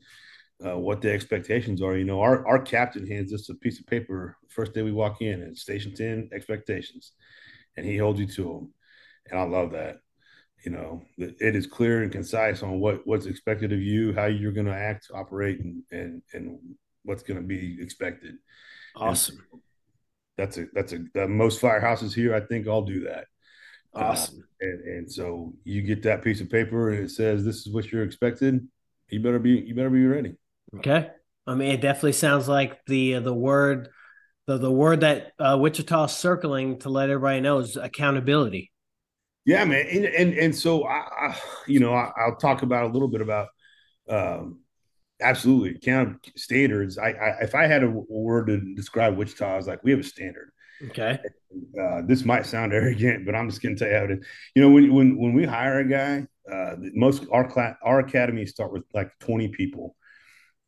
uh, 0.64 0.78
what 0.78 1.00
the 1.00 1.10
expectations 1.10 1.82
are. 1.82 1.96
You 1.96 2.04
know, 2.04 2.20
our, 2.20 2.46
our 2.46 2.58
captain 2.60 3.06
hands 3.06 3.32
us 3.32 3.48
a 3.48 3.54
piece 3.54 3.80
of 3.80 3.86
paper 3.86 4.36
first 4.48 4.74
day 4.74 4.82
we 4.82 4.92
walk 4.92 5.22
in 5.22 5.42
at 5.42 5.56
station 5.56 5.94
10 5.94 6.30
expectations 6.32 7.12
and 7.76 7.86
he 7.86 7.96
holds 7.96 8.20
you 8.20 8.26
to 8.26 8.44
them. 8.44 8.74
And 9.30 9.38
I 9.40 9.44
love 9.44 9.72
that. 9.72 9.98
You 10.64 10.70
know, 10.70 11.02
it 11.18 11.56
is 11.56 11.66
clear 11.66 12.02
and 12.02 12.12
concise 12.12 12.62
on 12.62 12.78
what 12.78 13.04
what's 13.04 13.26
expected 13.26 13.72
of 13.72 13.80
you, 13.80 14.14
how 14.14 14.26
you're 14.26 14.52
going 14.52 14.66
to 14.66 14.74
act, 14.74 15.08
operate, 15.12 15.58
and 15.58 15.82
and 15.90 16.22
and 16.32 16.60
what's 17.02 17.24
going 17.24 17.40
to 17.40 17.46
be 17.46 17.78
expected. 17.80 18.36
Awesome. 18.96 19.38
And 19.52 19.62
that's 20.38 20.58
a 20.58 20.66
that's 20.74 20.92
a 20.92 21.28
most 21.28 21.60
firehouses 21.60 22.14
here. 22.14 22.34
I 22.34 22.40
think 22.40 22.66
all 22.66 22.82
do 22.82 23.04
that. 23.04 23.26
Awesome. 23.94 24.38
Uh, 24.38 24.66
and, 24.66 24.80
and 24.80 25.12
so 25.12 25.52
you 25.64 25.82
get 25.82 26.02
that 26.02 26.22
piece 26.22 26.40
of 26.40 26.48
paper 26.48 26.90
and 26.90 27.04
it 27.04 27.10
says 27.10 27.44
this 27.44 27.66
is 27.66 27.72
what 27.72 27.90
you're 27.92 28.04
expected. 28.04 28.66
You 29.08 29.20
better 29.20 29.38
be 29.38 29.50
you 29.50 29.74
better 29.74 29.90
be 29.90 30.06
ready. 30.06 30.34
Okay. 30.76 31.10
I 31.46 31.54
mean, 31.54 31.72
it 31.72 31.80
definitely 31.80 32.12
sounds 32.12 32.48
like 32.48 32.84
the 32.86 33.16
uh, 33.16 33.20
the 33.20 33.34
word 33.34 33.88
the 34.46 34.58
the 34.58 34.70
word 34.70 35.00
that 35.00 35.32
uh, 35.38 35.58
Wichita's 35.60 36.16
circling 36.16 36.78
to 36.80 36.88
let 36.88 37.10
everybody 37.10 37.40
know 37.40 37.58
is 37.58 37.76
accountability. 37.76 38.70
Yeah, 39.44 39.64
man, 39.64 39.86
and 39.90 40.04
and, 40.04 40.34
and 40.34 40.56
so 40.56 40.84
I, 40.84 40.98
I 40.98 41.38
you 41.66 41.80
know, 41.80 41.92
I, 41.92 42.10
will 42.26 42.36
talk 42.36 42.62
about 42.62 42.84
a 42.84 42.92
little 42.92 43.08
bit 43.08 43.20
about 43.20 43.48
um, 44.08 44.60
absolutely 45.22 45.78
count 45.78 46.30
standards. 46.36 46.98
I, 46.98 47.10
I 47.10 47.28
if 47.42 47.54
I 47.54 47.66
had 47.66 47.82
a 47.82 47.90
word 47.90 48.48
to 48.48 48.74
describe 48.74 49.16
Wichita, 49.16 49.44
I 49.44 49.56
was 49.56 49.66
like, 49.66 49.82
we 49.82 49.90
have 49.90 50.00
a 50.00 50.04
standard. 50.04 50.52
Okay. 50.90 51.18
Uh, 51.80 52.02
this 52.06 52.24
might 52.24 52.46
sound 52.46 52.72
arrogant, 52.72 53.24
but 53.24 53.34
I'm 53.34 53.48
just 53.48 53.62
going 53.62 53.76
to 53.76 53.84
tell 53.84 53.92
you 53.92 53.98
how 53.98 54.04
it 54.04 54.18
is. 54.18 54.26
You 54.54 54.62
know, 54.62 54.70
when 54.70 54.92
when 54.92 55.18
when 55.18 55.34
we 55.34 55.44
hire 55.44 55.80
a 55.80 55.88
guy, 55.88 56.26
uh, 56.52 56.76
most 56.94 57.24
our 57.30 57.48
class, 57.48 57.76
our 57.82 58.00
academies 58.00 58.50
start 58.50 58.72
with 58.72 58.84
like 58.92 59.10
20 59.20 59.48
people. 59.48 59.96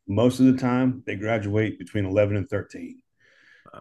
Most 0.06 0.38
of 0.38 0.46
the 0.46 0.58
time, 0.58 1.02
they 1.06 1.16
graduate 1.16 1.78
between 1.78 2.04
11 2.04 2.36
and 2.36 2.48
13. 2.48 3.00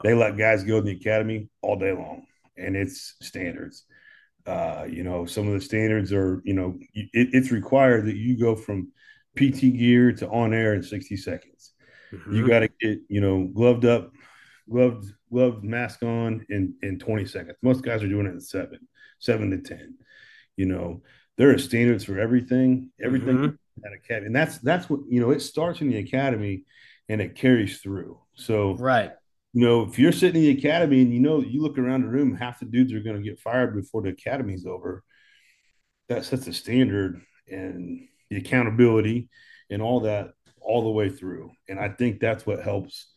They 0.03 0.13
let 0.13 0.37
guys 0.37 0.63
go 0.63 0.77
in 0.77 0.85
the 0.85 0.95
academy 0.95 1.49
all 1.61 1.75
day 1.77 1.91
long, 1.91 2.25
and 2.57 2.75
it's 2.75 3.15
standards. 3.21 3.83
Uh, 4.45 4.85
you 4.89 5.03
know, 5.03 5.25
some 5.25 5.47
of 5.47 5.53
the 5.53 5.61
standards 5.61 6.11
are, 6.11 6.41
you 6.43 6.53
know, 6.53 6.77
it, 6.93 7.09
it's 7.13 7.51
required 7.51 8.07
that 8.07 8.15
you 8.15 8.37
go 8.37 8.55
from 8.55 8.91
PT 9.35 9.75
gear 9.77 10.11
to 10.13 10.29
on 10.29 10.53
air 10.53 10.73
in 10.73 10.83
60 10.83 11.17
seconds. 11.17 11.73
Mm-hmm. 12.11 12.35
You 12.35 12.47
got 12.47 12.59
to 12.59 12.69
get, 12.79 12.99
you 13.09 13.21
know, 13.21 13.45
gloved 13.45 13.85
up, 13.85 14.11
gloved, 14.69 15.05
gloved 15.31 15.63
mask 15.63 16.03
on 16.03 16.45
in, 16.49 16.75
in 16.81 16.99
20 16.99 17.25
seconds. 17.25 17.57
Most 17.61 17.83
guys 17.83 18.03
are 18.03 18.07
doing 18.07 18.27
it 18.27 18.33
in 18.33 18.41
seven, 18.41 18.79
seven 19.19 19.49
to 19.51 19.57
10. 19.57 19.95
You 20.55 20.67
know, 20.67 21.01
there 21.37 21.49
are 21.49 21.57
standards 21.57 22.03
for 22.03 22.19
everything, 22.19 22.91
everything 23.01 23.37
mm-hmm. 23.37 23.85
at 23.85 23.93
academy. 23.93 24.27
And 24.27 24.35
that's, 24.35 24.59
that's 24.59 24.89
what, 24.89 24.99
you 25.09 25.19
know, 25.19 25.31
it 25.31 25.41
starts 25.41 25.81
in 25.81 25.89
the 25.89 25.97
academy 25.97 26.65
and 27.09 27.21
it 27.21 27.35
carries 27.35 27.79
through. 27.79 28.19
So, 28.35 28.75
right 28.75 29.11
you 29.53 29.65
know, 29.65 29.83
if 29.83 29.99
you're 29.99 30.11
sitting 30.11 30.41
in 30.41 30.47
the 30.47 30.57
academy 30.57 31.03
and 31.03 31.13
you 31.13 31.19
know 31.19 31.39
you 31.39 31.61
look 31.61 31.77
around 31.77 32.01
the 32.01 32.07
room, 32.07 32.35
half 32.35 32.59
the 32.59 32.65
dudes 32.65 32.91
are 32.91 32.99
going 32.99 33.17
to 33.17 33.21
get 33.21 33.39
fired 33.39 33.75
before 33.75 34.01
the 34.01 34.09
academy's 34.09 34.65
over. 34.65 35.03
That 36.09 36.25
sets 36.25 36.47
a 36.47 36.53
standard 36.53 37.21
and 37.47 38.07
the 38.33 38.39
accountability 38.39 39.29
and 39.69 39.81
all 39.81 40.01
that 40.01 40.31
all 40.59 40.83
the 40.83 40.89
way 40.89 41.09
through. 41.09 41.51
And 41.67 41.79
I 41.79 41.89
think 41.89 42.19
that's 42.19 42.45
what 42.45 42.63
helps 42.63 43.07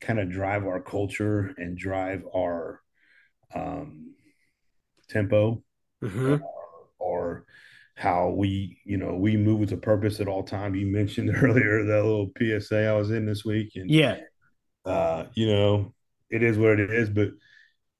kind 0.00 0.18
of 0.18 0.30
drive 0.30 0.64
our 0.64 0.80
culture 0.80 1.54
and 1.58 1.76
drive 1.76 2.22
our 2.34 2.80
um, 3.54 4.14
tempo 5.08 5.62
mm-hmm. 6.02 6.34
or, 6.34 6.40
or 6.98 7.44
how 7.94 8.30
we, 8.30 8.78
you 8.84 8.96
know, 8.96 9.14
we 9.14 9.36
move 9.36 9.60
with 9.60 9.72
a 9.72 9.76
purpose 9.76 10.20
at 10.20 10.28
all 10.28 10.42
time. 10.42 10.74
You 10.74 10.86
mentioned 10.86 11.30
earlier 11.42 11.84
that 11.84 12.04
little 12.04 12.32
PSA 12.38 12.86
I 12.86 12.92
was 12.94 13.10
in 13.10 13.26
this 13.26 13.44
week, 13.44 13.72
and 13.74 13.90
yeah, 13.90 14.18
uh, 14.84 15.24
you 15.34 15.46
know, 15.52 15.92
it 16.30 16.42
is 16.42 16.56
what 16.56 16.80
it 16.80 16.90
is. 16.90 17.10
But 17.10 17.32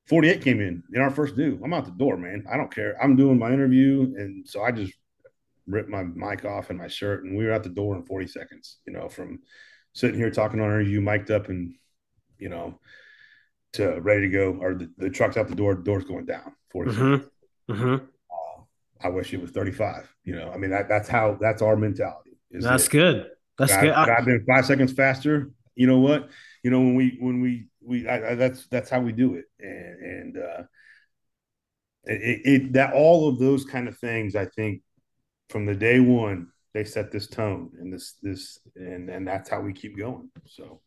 48 0.07 0.43
came 0.43 0.61
in 0.61 0.83
in 0.95 1.01
our 1.03 1.11
first 1.11 1.37
due. 1.37 1.61
I'm 1.63 1.75
out 1.75 1.85
the 1.85 1.91
door, 1.93 2.17
man. 2.17 2.45
I 2.51 2.57
don't 2.57 2.75
care. 2.75 2.97
I'm 3.03 3.17
doing 3.17 3.39
my 3.39 3.53
interview. 3.53 4.15
And 4.17 4.49
so 4.49 4.63
I 4.63 4.73
just 4.73 4.93
ripped 5.67 5.89
my 5.89 6.03
mic 6.03 6.45
off 6.45 6.71
and 6.71 6.79
my 6.79 6.89
shirt, 6.89 7.25
and 7.25 7.37
we 7.37 7.45
were 7.45 7.53
out 7.53 7.63
the 7.63 7.69
door 7.69 7.97
in 7.97 8.05
40 8.05 8.27
seconds, 8.27 8.79
you 8.87 8.93
know, 8.93 9.09
from 9.09 9.41
sitting 9.93 10.19
here 10.19 10.31
talking 10.31 10.61
on 10.61 10.67
interview, 10.67 11.01
mic'd 11.01 11.31
up 11.31 11.49
and, 11.49 11.75
you 12.39 12.49
know, 12.49 12.79
to 13.75 14.01
ready 14.01 14.23
to 14.23 14.29
go, 14.29 14.59
or 14.61 14.75
the, 14.75 14.91
the 14.99 15.11
truck's 15.11 15.37
out 15.37 15.49
the 15.49 15.55
door, 15.55 15.75
the 15.75 15.83
door's 15.83 16.05
going 16.05 16.27
down 16.27 16.53
40 16.73 16.91
mm-hmm. 16.91 17.15
seconds. 17.15 17.31
Mm-hmm. 17.71 17.95
Uh, 17.95 18.63
I 19.03 19.09
wish 19.09 19.33
it 19.33 19.41
was 19.41 19.51
35. 19.51 20.13
You 20.25 20.37
know, 20.37 20.51
I 20.53 20.59
mean, 20.59 20.71
that, 20.71 20.89
that's 20.89 21.09
how 21.09 21.39
that's 21.41 21.63
our 21.63 21.77
mentality. 21.77 22.39
That's 22.51 22.89
good. 22.89 23.31
That's 23.59 23.77
good. 23.77 23.91
I, 23.91 24.19
I've 24.19 24.25
been 24.25 24.45
five 24.47 24.67
seconds 24.67 24.93
faster. 24.93 25.51
You 25.75 25.87
know 25.87 25.99
what? 25.99 26.29
you 26.63 26.71
know 26.71 26.79
when 26.79 26.95
we 26.95 27.17
when 27.21 27.41
we 27.41 27.67
we 27.81 28.09
I, 28.09 28.31
I, 28.31 28.35
that's 28.35 28.67
that's 28.69 28.91
how 28.91 29.01
we 29.01 29.13
do 29.13 29.35
it 29.35 29.45
and 29.59 30.03
and 30.03 30.39
uh 30.39 30.63
it, 32.05 32.41
it 32.45 32.73
that 32.75 32.95
all 32.95 33.29
of 33.29 33.39
those 33.39 33.65
kind 33.65 33.89
of 33.89 33.99
things 33.99 34.37
i 34.37 34.47
think 34.47 34.83
from 35.53 35.67
the 35.67 35.75
day 35.75 36.01
one 36.01 36.49
they 36.75 36.85
set 36.85 37.13
this 37.13 37.27
tone 37.27 37.71
and 37.79 37.93
this 37.93 38.15
this 38.23 38.59
and 38.75 39.09
and 39.11 39.27
that's 39.27 39.49
how 39.49 39.61
we 39.61 39.73
keep 39.73 39.97
going 39.97 40.31
so 40.47 40.81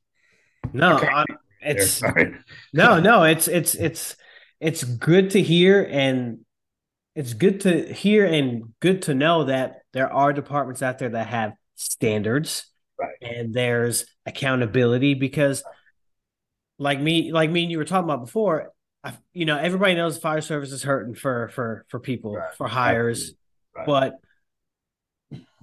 no 0.73 0.97
I, 0.97 1.23
it's 1.61 2.01
no 2.73 2.99
no 2.99 3.23
it's 3.23 3.47
it's 3.47 3.75
it's 3.75 4.15
it's 4.59 4.83
good 4.83 5.31
to 5.31 5.41
hear 5.41 5.87
and 5.89 6.39
it's 7.15 7.33
good 7.33 7.61
to 7.61 7.93
hear 7.93 8.25
and 8.25 8.73
good 8.81 9.03
to 9.03 9.13
know 9.13 9.45
that 9.45 9.83
there 9.93 10.11
are 10.11 10.33
departments 10.33 10.81
out 10.81 10.97
there 10.99 11.09
that 11.09 11.27
have 11.27 11.53
standards 11.75 12.65
Right. 12.97 13.15
And 13.21 13.53
there's 13.53 14.05
accountability 14.25 15.15
because 15.15 15.63
like 16.77 16.99
me, 16.99 17.31
like 17.31 17.49
me 17.49 17.63
and 17.63 17.71
you 17.71 17.77
were 17.77 17.85
talking 17.85 18.09
about 18.09 18.25
before, 18.25 18.71
I, 19.03 19.13
you 19.33 19.45
know, 19.45 19.57
everybody 19.57 19.95
knows 19.95 20.17
fire 20.17 20.41
service 20.41 20.71
is 20.71 20.83
hurting 20.83 21.15
for 21.15 21.49
for 21.49 21.85
for 21.89 21.99
people 21.99 22.35
right. 22.35 22.53
for 22.55 22.67
hires, 22.67 23.33
right. 23.75 23.85
but 23.85 24.15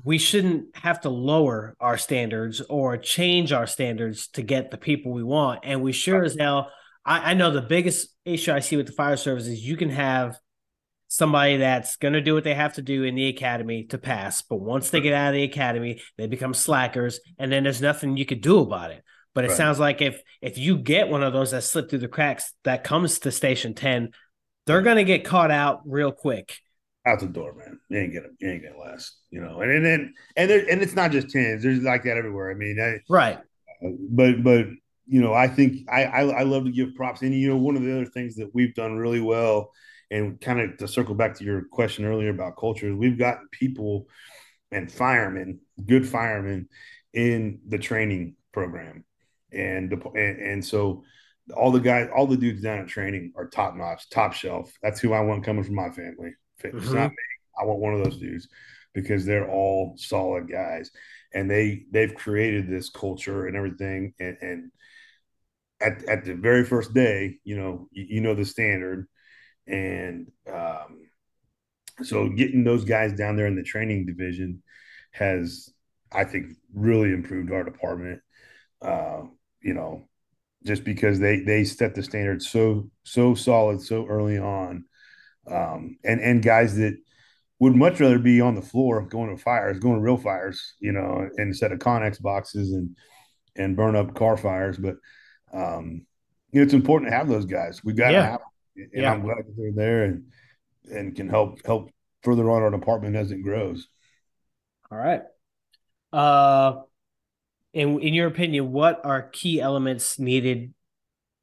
we 0.05 0.19
shouldn't 0.19 0.77
have 0.77 1.03
to 1.03 1.09
lower 1.09 1.77
our 1.81 1.99
standards 1.99 2.61
or 2.61 2.97
change 2.97 3.53
our 3.53 3.67
standards 3.67 4.29
to 4.29 4.43
get 4.43 4.71
the 4.71 4.79
people 4.79 5.13
we 5.13 5.23
want. 5.23 5.61
And 5.65 5.83
we 5.83 5.93
sure 5.93 6.21
right. 6.21 6.27
as 6.27 6.37
hell, 6.39 6.71
I, 7.05 7.33
I 7.33 7.35
know 7.35 7.51
the 7.51 7.63
biggest 7.63 8.09
issue 8.25 8.53
I 8.53 8.61
see 8.61 8.77
with 8.77 8.87
the 8.87 8.93
fire 8.93 9.17
service 9.17 9.47
is 9.47 9.65
you 9.65 9.77
can 9.77 9.91
have 9.91 10.37
somebody 11.09 11.59
that's 11.59 11.97
going 11.97 12.15
to 12.15 12.23
do 12.23 12.33
what 12.33 12.43
they 12.43 12.55
have 12.55 12.73
to 12.75 12.83
do 12.83 13.03
in 13.03 13.15
the 13.15 13.29
academy 13.29 13.85
to 13.85 13.99
pass. 13.99 14.41
But 14.43 14.61
once 14.61 14.91
they 14.91 15.01
get 15.01 15.13
out 15.13 15.29
of 15.29 15.35
the 15.35 15.43
academy, 15.43 16.01
they 16.17 16.27
become 16.27 16.55
slackers, 16.55 17.21
and 17.39 17.53
then 17.53 17.65
there's 17.65 17.83
nothing 17.83 18.17
you 18.17 18.25
could 18.25 18.41
do 18.41 18.61
about 18.61 18.93
it. 18.93 19.05
But 19.35 19.45
it 19.45 19.49
right. 19.49 19.57
sounds 19.57 19.79
like 19.79 20.01
if 20.01 20.21
if 20.41 20.59
you 20.59 20.79
get 20.79 21.09
one 21.09 21.23
of 21.23 21.33
those 21.33 21.53
that 21.53 21.65
slip 21.65 21.91
through 21.91 22.01
the 22.01 22.09
cracks 22.09 22.53
that 22.65 22.85
comes 22.85 23.19
to 23.21 23.31
station 23.31 23.75
ten, 23.75 24.11
they're 24.67 24.83
going 24.83 24.97
to 24.97 25.05
get 25.05 25.25
caught 25.25 25.51
out 25.51 25.83
real 25.85 26.13
quick. 26.13 26.59
Out 27.05 27.21
the 27.21 27.27
door, 27.27 27.55
man. 27.55 27.81
You 27.89 27.99
ain't 27.99 28.15
gonna, 28.15 28.29
you 28.39 28.49
ain't 28.49 28.63
gonna 28.63 28.79
last, 28.79 29.19
you 29.31 29.41
know. 29.41 29.61
And 29.61 29.73
and 29.73 29.85
then 29.85 30.15
and 30.37 30.51
there, 30.51 30.65
and 30.71 30.81
it's 30.83 30.95
not 30.95 31.11
just 31.11 31.31
tens. 31.31 31.63
There's 31.63 31.81
like 31.81 32.05
that 32.05 32.17
everywhere. 32.17 32.51
I 32.51 32.55
mean, 32.55 32.81
I, 32.81 33.01
right. 33.09 33.41
But 33.81 34.45
but 34.45 34.67
you 35.07 35.21
know, 35.21 35.35
I 35.35 35.49
think 35.49 35.89
I, 35.91 36.05
I 36.05 36.21
I 36.21 36.43
love 36.45 36.65
to 36.65 36.71
give 36.71 36.95
props. 36.95 37.23
And 37.23 37.35
you 37.35 37.49
know, 37.49 37.57
one 37.57 37.77
of 37.77 37.83
the 37.83 37.93
other 37.93 38.07
things 38.07 38.37
that 38.37 38.55
we've 38.55 38.75
done 38.75 38.99
really 38.99 39.21
well 39.21 39.73
and 40.13 40.41
kind 40.41 40.61
of 40.61 40.77
to 40.77 40.87
circle 40.87 41.15
back 41.15 41.35
to 41.39 41.45
your 41.45 41.63
question 41.73 42.05
earlier 42.05 42.31
about 42.31 42.57
cultures, 42.57 42.95
we've 42.95 43.19
gotten 43.19 43.49
people 43.51 44.07
and 44.71 44.93
firemen, 44.93 45.59
good 45.87 46.07
firemen, 46.07 46.69
in 47.13 47.61
the 47.69 47.79
training 47.79 48.37
program, 48.53 49.05
and 49.53 49.91
the, 49.91 49.97
and, 50.11 50.41
and 50.41 50.65
so 50.65 51.05
all 51.57 51.71
the 51.71 51.81
guys, 51.81 52.09
all 52.15 52.27
the 52.27 52.37
dudes 52.37 52.63
down 52.63 52.79
at 52.79 52.89
training 52.89 53.33
are 53.37 53.49
top 53.49 53.75
notch, 53.75 54.09
top 54.11 54.33
shelf. 54.33 54.73
That's 54.83 55.01
who 55.01 55.13
I 55.13 55.21
want 55.21 55.45
coming 55.45 55.65
from 55.65 55.75
my 55.75 55.91
family. 55.91 56.33
It's 56.65 56.87
mm-hmm. 56.87 56.95
not 56.95 57.11
me. 57.11 57.17
I 57.61 57.65
want 57.65 57.81
one 57.81 57.95
of 57.95 58.05
those 58.05 58.19
dudes 58.19 58.49
because 58.95 59.25
they're 59.25 59.51
all 59.51 59.95
solid 59.97 60.51
guys, 60.51 60.91
and 61.35 61.51
they 61.51 61.85
they've 61.91 62.15
created 62.15 62.69
this 62.69 62.91
culture 62.91 63.47
and 63.47 63.57
everything. 63.57 64.15
And, 64.19 64.37
and 64.41 64.73
at 65.81 66.05
at 66.09 66.25
the 66.25 66.35
very 66.35 66.65
first 66.65 66.95
day, 66.95 67.39
you 67.45 67.57
know, 67.57 67.89
you, 67.91 68.07
you 68.09 68.21
know 68.21 68.35
the 68.35 68.45
standard 68.45 69.07
and 69.67 70.31
um, 70.53 71.03
so 72.03 72.29
getting 72.29 72.65
those 72.65 72.85
guys 72.85 73.13
down 73.13 73.37
there 73.37 73.47
in 73.47 73.57
the 73.57 73.63
training 73.63 74.07
division 74.07 74.63
has, 75.13 75.71
I 76.11 76.25
think, 76.25 76.57
really 76.75 77.13
improved 77.13 77.53
our 77.53 77.65
department. 77.65 78.21
Uh, 78.81 79.23
you 79.63 79.75
know, 79.75 80.09
just 80.67 80.85
because 80.85 81.21
they 81.21 81.41
they 81.41 81.65
set 81.65 81.95
the 81.95 82.03
standard 82.03 82.43
so 82.43 82.91
so 83.05 83.35
solid 83.35 83.81
so 83.81 84.07
early 84.07 84.39
on, 84.39 84.85
um, 85.47 85.99
and 86.05 86.21
and 86.21 86.43
guys 86.43 86.77
that 86.77 86.97
would 87.59 87.75
much 87.75 88.01
rather 88.01 88.19
be 88.19 88.41
on 88.41 88.55
the 88.55 88.63
floor 88.63 89.03
going 89.03 89.35
to 89.35 89.43
fires, 89.43 89.79
going 89.79 89.97
to 89.97 90.01
real 90.03 90.17
fires, 90.17 90.75
you 90.81 90.93
know, 90.93 91.29
instead 91.39 91.73
of 91.73 91.79
Connex 91.79 92.21
boxes 92.21 92.73
and 92.73 92.97
and 93.57 93.77
burn 93.77 93.97
up 93.97 94.15
car 94.15 94.37
fires. 94.37 94.79
But 94.79 94.97
um, 95.53 96.07
you 96.51 96.61
know, 96.61 96.65
it's 96.65 96.75
important 96.75 97.11
to 97.11 97.17
have 97.17 97.29
those 97.29 97.45
guys. 97.45 97.85
We've 97.85 97.97
got 97.97 98.09
to 98.09 98.13
yeah. 98.15 98.31
have 98.31 98.41
and 98.77 98.91
yeah. 98.95 99.13
I'm 99.13 99.23
glad 99.23 99.39
that 99.39 99.55
they're 99.57 99.73
there 99.73 100.05
and 100.05 100.25
and 100.91 101.15
can 101.15 101.29
help 101.29 101.65
help 101.65 101.91
further 102.23 102.51
on 102.51 102.63
our 102.63 102.71
department 102.71 103.17
as 103.17 103.31
it 103.31 103.43
grows. 103.43 103.89
All 104.91 104.99
right. 104.99 105.23
Uh, 106.13 106.83
in 107.73 108.01
in 108.01 108.15
your 108.15 108.27
opinion, 108.27 108.73
what 108.73 109.05
are 109.05 109.23
key 109.23 109.61
elements 109.61 110.19
needed 110.19 110.75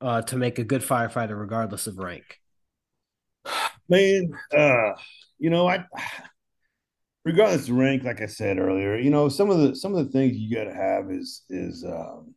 uh, 0.01 0.21
to 0.23 0.37
make 0.37 0.59
a 0.59 0.63
good 0.63 0.81
firefighter, 0.81 1.39
regardless 1.39 1.87
of 1.87 1.97
rank? 1.97 2.38
Man, 3.89 4.31
uh, 4.55 4.93
you 5.39 5.49
know, 5.49 5.67
I 5.67 5.85
regardless 7.25 7.67
of 7.67 7.75
rank, 7.75 8.03
like 8.03 8.21
I 8.21 8.27
said 8.27 8.59
earlier, 8.59 8.97
you 8.97 9.09
know, 9.09 9.29
some 9.29 9.49
of 9.49 9.59
the 9.59 9.75
some 9.75 9.95
of 9.95 10.05
the 10.05 10.11
things 10.11 10.37
you 10.37 10.55
got 10.55 10.65
to 10.65 10.73
have 10.73 11.11
is 11.11 11.43
is 11.49 11.83
um, 11.83 12.35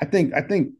I 0.00 0.04
think 0.04 0.34
I 0.34 0.42
think 0.42 0.74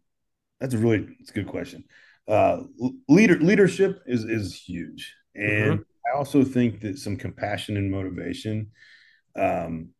that's 0.60 0.74
a 0.74 0.78
really 0.78 1.08
it's 1.20 1.30
a 1.30 1.34
good 1.34 1.48
question 1.48 1.84
uh, 2.28 2.62
leader 3.08 3.38
leadership 3.38 4.02
is 4.06 4.24
is 4.24 4.54
huge, 4.54 5.14
and 5.34 5.80
mm-hmm. 5.80 6.12
I 6.12 6.18
also 6.18 6.44
think 6.44 6.80
that 6.80 6.98
some 6.98 7.16
compassion 7.16 7.76
and 7.76 7.90
motivation. 7.90 8.70
Um, 9.36 9.90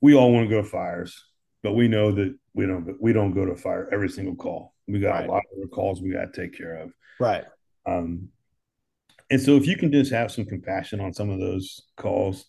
we 0.00 0.14
all 0.14 0.32
want 0.32 0.48
to 0.48 0.54
go 0.54 0.62
to 0.62 0.68
fires, 0.68 1.24
but 1.62 1.72
we 1.72 1.88
know 1.88 2.12
that 2.12 2.36
we 2.54 2.66
don't 2.66 3.00
we 3.00 3.12
don't 3.12 3.32
go 3.32 3.46
to 3.46 3.56
fire 3.56 3.88
every 3.92 4.08
single 4.08 4.36
call. 4.36 4.74
We 4.86 5.00
got 5.00 5.12
right. 5.12 5.28
a 5.28 5.32
lot 5.32 5.42
of 5.62 5.70
calls 5.70 6.00
we 6.00 6.10
got 6.10 6.32
to 6.32 6.40
take 6.40 6.56
care 6.56 6.76
of. 6.76 6.92
Right. 7.18 7.44
Um, 7.86 8.28
and 9.30 9.40
so 9.40 9.56
if 9.56 9.66
you 9.66 9.76
can 9.76 9.90
just 9.92 10.12
have 10.12 10.30
some 10.30 10.44
compassion 10.44 11.00
on 11.00 11.12
some 11.12 11.30
of 11.30 11.40
those 11.40 11.82
calls 11.96 12.46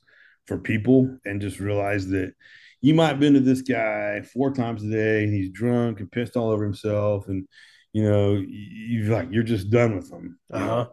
for 0.48 0.58
people 0.58 1.18
and 1.26 1.42
just 1.42 1.60
realize 1.60 2.08
that 2.08 2.34
you 2.82 2.94
might 2.94 3.08
have 3.08 3.20
been 3.20 3.34
to 3.34 3.40
this 3.40 3.62
guy 3.62 4.22
four 4.22 4.54
times 4.54 4.84
a 4.84 4.90
day 4.90 5.24
and 5.24 5.34
he's 5.34 5.52
drunk 5.52 6.00
and 6.00 6.12
pissed 6.12 6.36
all 6.36 6.50
over 6.50 6.64
himself 6.64 7.28
and 7.28 7.48
you 7.94 8.04
know, 8.04 8.34
you 8.34 9.04
like 9.04 9.30
you're 9.32 9.44
just 9.44 9.70
done 9.70 9.96
with 9.96 10.10
them. 10.10 10.40
Uh-huh. 10.52 10.88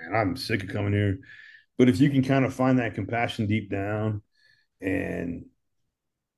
man, 0.00 0.20
I'm 0.20 0.36
sick 0.36 0.62
of 0.62 0.70
coming 0.70 0.94
here. 0.94 1.18
But 1.76 1.90
if 1.90 2.00
you 2.00 2.08
can 2.08 2.24
kind 2.24 2.46
of 2.46 2.54
find 2.54 2.78
that 2.78 2.94
compassion 2.94 3.46
deep 3.46 3.70
down 3.70 4.22
and 4.80 5.44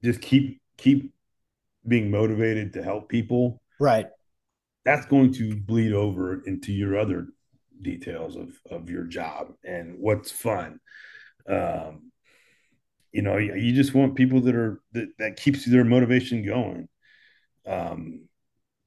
just 0.02 0.20
keep 0.20 0.60
keep 0.76 1.14
being 1.86 2.10
motivated 2.10 2.72
to 2.72 2.82
help 2.82 3.08
people, 3.08 3.62
Right. 3.78 4.06
That's 4.84 5.06
going 5.06 5.32
to 5.34 5.54
bleed 5.54 5.92
over 5.92 6.42
into 6.44 6.72
your 6.72 6.98
other 6.98 7.28
details 7.82 8.36
of 8.36 8.50
of 8.70 8.90
your 8.90 9.04
job 9.04 9.52
and 9.64 9.96
what's 9.98 10.30
fun. 10.30 10.80
Um, 11.48 12.10
you 13.12 13.22
know, 13.22 13.38
you 13.38 13.72
just 13.72 13.94
want 13.94 14.16
people 14.16 14.40
that 14.42 14.54
are 14.54 14.80
that, 14.92 15.08
that 15.18 15.36
keeps 15.36 15.64
their 15.64 15.84
motivation 15.84 16.44
going. 16.44 16.88
Um, 17.66 18.28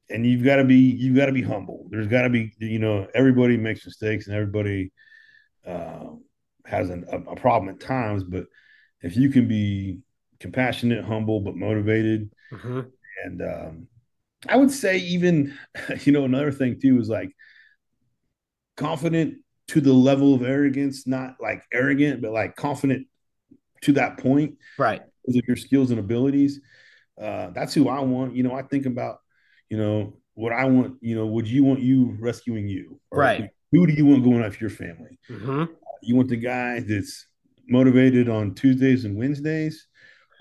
and 0.10 0.26
you've 0.26 0.44
got 0.44 0.58
to 0.58 0.64
be 0.64 0.76
you've 0.76 1.16
got 1.16 1.28
to 1.28 1.32
be 1.32 1.42
humble. 1.42 1.88
There's 1.90 2.08
got 2.08 2.24
to 2.24 2.30
be 2.30 2.54
you 2.60 2.80
know 2.80 3.08
everybody 3.14 3.58
makes 3.58 3.86
mistakes 3.86 4.28
and 4.28 4.36
everybody 4.36 4.92
uh, 5.66 6.06
has 6.66 6.90
an, 6.90 7.06
a, 7.12 7.18
a, 7.18 7.36
problem 7.36 7.70
at 7.70 7.80
times, 7.80 8.24
but 8.24 8.46
if 9.02 9.16
you 9.16 9.30
can 9.30 9.48
be 9.48 10.00
compassionate, 10.40 11.06
humble, 11.06 11.40
but 11.40 11.56
motivated, 11.56 12.32
mm-hmm. 12.52 12.82
and 13.24 13.42
um, 13.42 13.88
I 14.48 14.58
would 14.58 14.72
say 14.72 14.98
even 14.98 15.58
you 16.04 16.12
know 16.12 16.26
another 16.26 16.52
thing 16.52 16.80
too 16.80 17.00
is 17.00 17.10
like 17.10 17.32
confident 18.78 19.38
to 19.70 19.82
the 19.82 19.94
level 19.94 20.34
of 20.34 20.42
arrogance, 20.42 21.08
not 21.08 21.36
like 21.42 21.64
arrogant, 21.74 22.22
but 22.22 22.32
like 22.32 22.56
confident 22.56 23.08
to 23.82 23.94
that 23.94 24.18
point, 24.18 24.56
right? 24.78 25.02
Because 25.26 25.38
of 25.38 25.48
your 25.48 25.58
skills 25.58 25.92
and 25.92 26.00
abilities. 26.00 26.60
Uh, 27.22 27.52
that's 27.52 27.74
who 27.74 27.88
I 27.88 28.00
want. 28.00 28.36
You 28.36 28.44
know, 28.44 28.54
I 28.54 28.64
think 28.64 28.86
about 28.86 29.20
you 29.72 29.78
know, 29.78 30.18
what 30.34 30.52
I 30.52 30.66
want, 30.66 30.98
you 31.02 31.16
know, 31.16 31.26
would 31.28 31.48
you 31.48 31.64
want 31.64 31.80
you 31.80 32.18
rescuing 32.20 32.68
you? 32.68 33.00
right. 33.12 33.50
Who 33.72 33.88
do 33.88 33.94
you 33.94 34.06
want 34.06 34.26
going 34.26 34.44
after 34.44 34.60
your 34.60 34.70
family? 34.70 35.18
Mm-hmm. 35.30 35.64
You 36.04 36.16
want 36.18 36.28
the 36.28 36.36
guy 36.36 36.82
that's 36.82 37.26
motivated 37.70 38.28
on 38.28 38.54
Tuesdays 38.54 39.06
and 39.06 39.18
Wednesdays, 39.18 39.88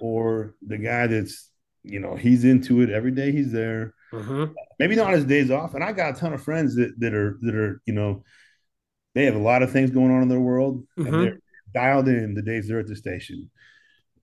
or 0.01 0.57
the 0.66 0.78
guy 0.78 1.07
that's, 1.07 1.49
you 1.85 2.01
know, 2.01 2.16
he's 2.16 2.45
into 2.45 2.81
it 2.83 2.91
every 2.91 3.12
day. 3.12 3.31
He's 3.31 3.53
there. 3.53 3.95
Mm-hmm. 4.13 4.53
Maybe 4.79 4.97
not 4.97 5.13
his 5.13 5.25
days 5.25 5.51
off. 5.51 5.75
And 5.75 5.85
I 5.85 5.93
got 5.93 6.17
a 6.17 6.21
ton 6.21 6.33
of 6.33 6.43
friends 6.43 6.75
that 6.77 6.99
that 6.99 7.15
are 7.15 7.39
that 7.43 7.55
are, 7.55 7.81
you 7.87 7.95
know, 7.95 8.25
they 9.15 9.25
have 9.25 9.37
a 9.37 9.41
lot 9.41 9.63
of 9.63 9.71
things 9.71 9.91
going 9.91 10.11
on 10.11 10.23
in 10.23 10.29
their 10.29 10.41
world, 10.41 10.85
mm-hmm. 10.99 11.15
and 11.15 11.25
they're 11.25 11.39
dialed 11.73 12.09
in 12.09 12.35
the 12.35 12.43
days 12.43 12.69
they're 12.69 12.81
at 12.81 12.87
the 12.87 12.97
station. 12.97 13.51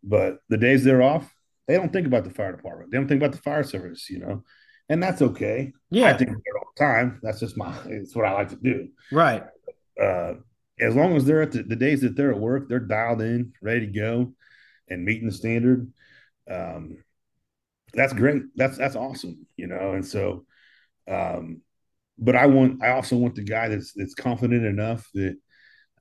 But 0.04 0.38
the 0.50 0.58
days 0.58 0.84
they're 0.84 1.02
off, 1.02 1.34
they 1.68 1.76
don't 1.76 1.92
think 1.92 2.08
about 2.08 2.24
the 2.24 2.30
fire 2.30 2.56
department. 2.56 2.92
They 2.92 2.98
don't 2.98 3.08
think 3.08 3.22
about 3.22 3.34
the 3.34 3.42
fire 3.42 3.64
service. 3.64 4.10
You 4.10 4.20
know, 4.20 4.44
and 4.90 5.02
that's 5.02 5.22
okay. 5.22 5.74
Yeah, 5.90 6.08
I 6.08 6.18
think 6.18 6.32
all 6.32 6.72
the 6.76 6.84
time. 6.84 7.20
That's 7.24 7.40
just 7.40 7.58
my. 7.58 7.76
It's 7.86 8.16
what 8.16 8.26
I 8.26 8.34
like 8.34 8.50
to 8.50 8.56
do. 8.56 8.90
Right. 9.12 9.44
Uh, 10.02 10.36
as 10.80 10.96
long 10.96 11.16
as 11.16 11.26
they're 11.26 11.42
at 11.42 11.52
the, 11.52 11.64
the, 11.64 11.76
days 11.76 12.02
that 12.02 12.16
they're 12.16 12.32
at 12.32 12.40
work, 12.40 12.70
they're 12.70 12.80
dialed 12.80 13.22
in, 13.22 13.52
ready 13.64 13.88
to 13.88 13.92
go, 13.92 14.34
and 14.88 15.04
meeting 15.04 15.28
the 15.28 15.34
standard. 15.34 15.92
Um, 16.50 16.98
that's 17.94 18.14
great. 18.14 18.44
That's 18.56 18.78
that's 18.78 18.96
awesome. 18.96 19.46
You 19.56 19.68
know, 19.68 19.94
and 19.94 20.06
so, 20.06 20.46
um, 21.08 21.62
but 22.18 22.36
I 22.36 22.46
want. 22.48 22.84
I 22.84 22.92
also 22.92 23.16
want 23.16 23.36
the 23.36 23.44
guy 23.44 23.68
that's 23.70 23.94
that's 23.94 24.14
confident 24.14 24.66
enough 24.66 25.10
that 25.14 25.38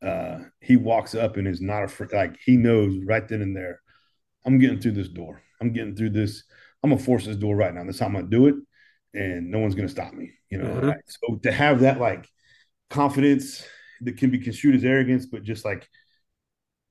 uh, 0.02 0.38
he 0.60 0.76
walks 0.76 1.14
up 1.14 1.36
and 1.36 1.46
is 1.46 1.60
not 1.60 1.84
afraid. 1.84 2.12
Like 2.12 2.36
he 2.44 2.56
knows 2.56 2.98
right 3.04 3.26
then 3.26 3.42
and 3.42 3.56
there, 3.56 3.80
I'm 4.44 4.58
getting 4.58 4.80
through 4.80 4.92
this 4.92 5.08
door. 5.08 5.42
I'm 5.60 5.72
getting 5.72 5.96
through 5.96 6.10
this. 6.10 6.44
I'm 6.82 6.90
gonna 6.90 7.02
force 7.02 7.26
this 7.26 7.36
door 7.36 7.56
right 7.56 7.74
now. 7.74 7.84
That's 7.84 7.98
how 7.98 8.06
I'm 8.06 8.12
gonna 8.12 8.26
do 8.26 8.46
it 8.46 8.56
and 9.16 9.50
no 9.50 9.58
one's 9.58 9.74
going 9.74 9.88
to 9.88 9.92
stop 9.92 10.12
me. 10.12 10.32
You 10.50 10.58
know, 10.58 10.68
mm-hmm. 10.68 10.88
right? 10.88 11.00
so 11.06 11.36
to 11.42 11.50
have 11.50 11.80
that 11.80 11.98
like 11.98 12.28
confidence 12.90 13.64
that 14.02 14.16
can 14.18 14.30
be 14.30 14.38
construed 14.38 14.76
as 14.76 14.84
arrogance, 14.84 15.26
but 15.26 15.42
just 15.42 15.64
like 15.64 15.88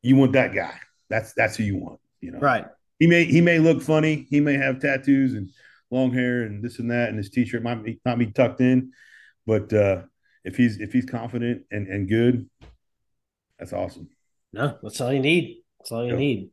you 0.02 0.16
want 0.16 0.34
that 0.34 0.54
guy. 0.54 0.78
That's 1.10 1.34
that's 1.34 1.56
who 1.56 1.64
you 1.64 1.78
want. 1.78 2.00
You 2.20 2.32
know, 2.32 2.40
right? 2.40 2.66
He 3.00 3.08
may 3.08 3.26
he 3.26 3.42
may 3.42 3.60
look 3.60 3.82
funny. 3.82 4.28
He 4.30 4.40
may 4.40 4.54
have 4.54 4.80
tattoos 4.80 5.34
and 5.34 5.52
long 5.92 6.14
hair 6.14 6.44
and 6.44 6.64
this 6.64 6.80
and 6.80 6.92
that, 6.92 7.10
and 7.10 7.18
his 7.18 7.30
t-shirt 7.30 7.64
might 7.64 7.84
be 7.84 8.00
not 8.06 8.18
be 8.18 8.32
tucked 8.32 8.62
in, 8.62 8.92
but 9.46 9.72
uh, 9.74 10.04
if 10.44 10.56
he's 10.56 10.80
if 10.80 10.94
he's 10.94 11.06
confident 11.06 11.64
and 11.72 11.88
and 11.88 12.08
good, 12.08 12.50
that's 13.60 13.74
awesome. 13.74 14.10
No, 14.54 14.78
that's 14.82 15.02
all 15.02 15.12
you 15.12 15.20
need. 15.20 15.64
That's 15.80 15.92
all 15.92 16.04
you 16.04 16.12
yep. 16.12 16.20
need. 16.20 16.50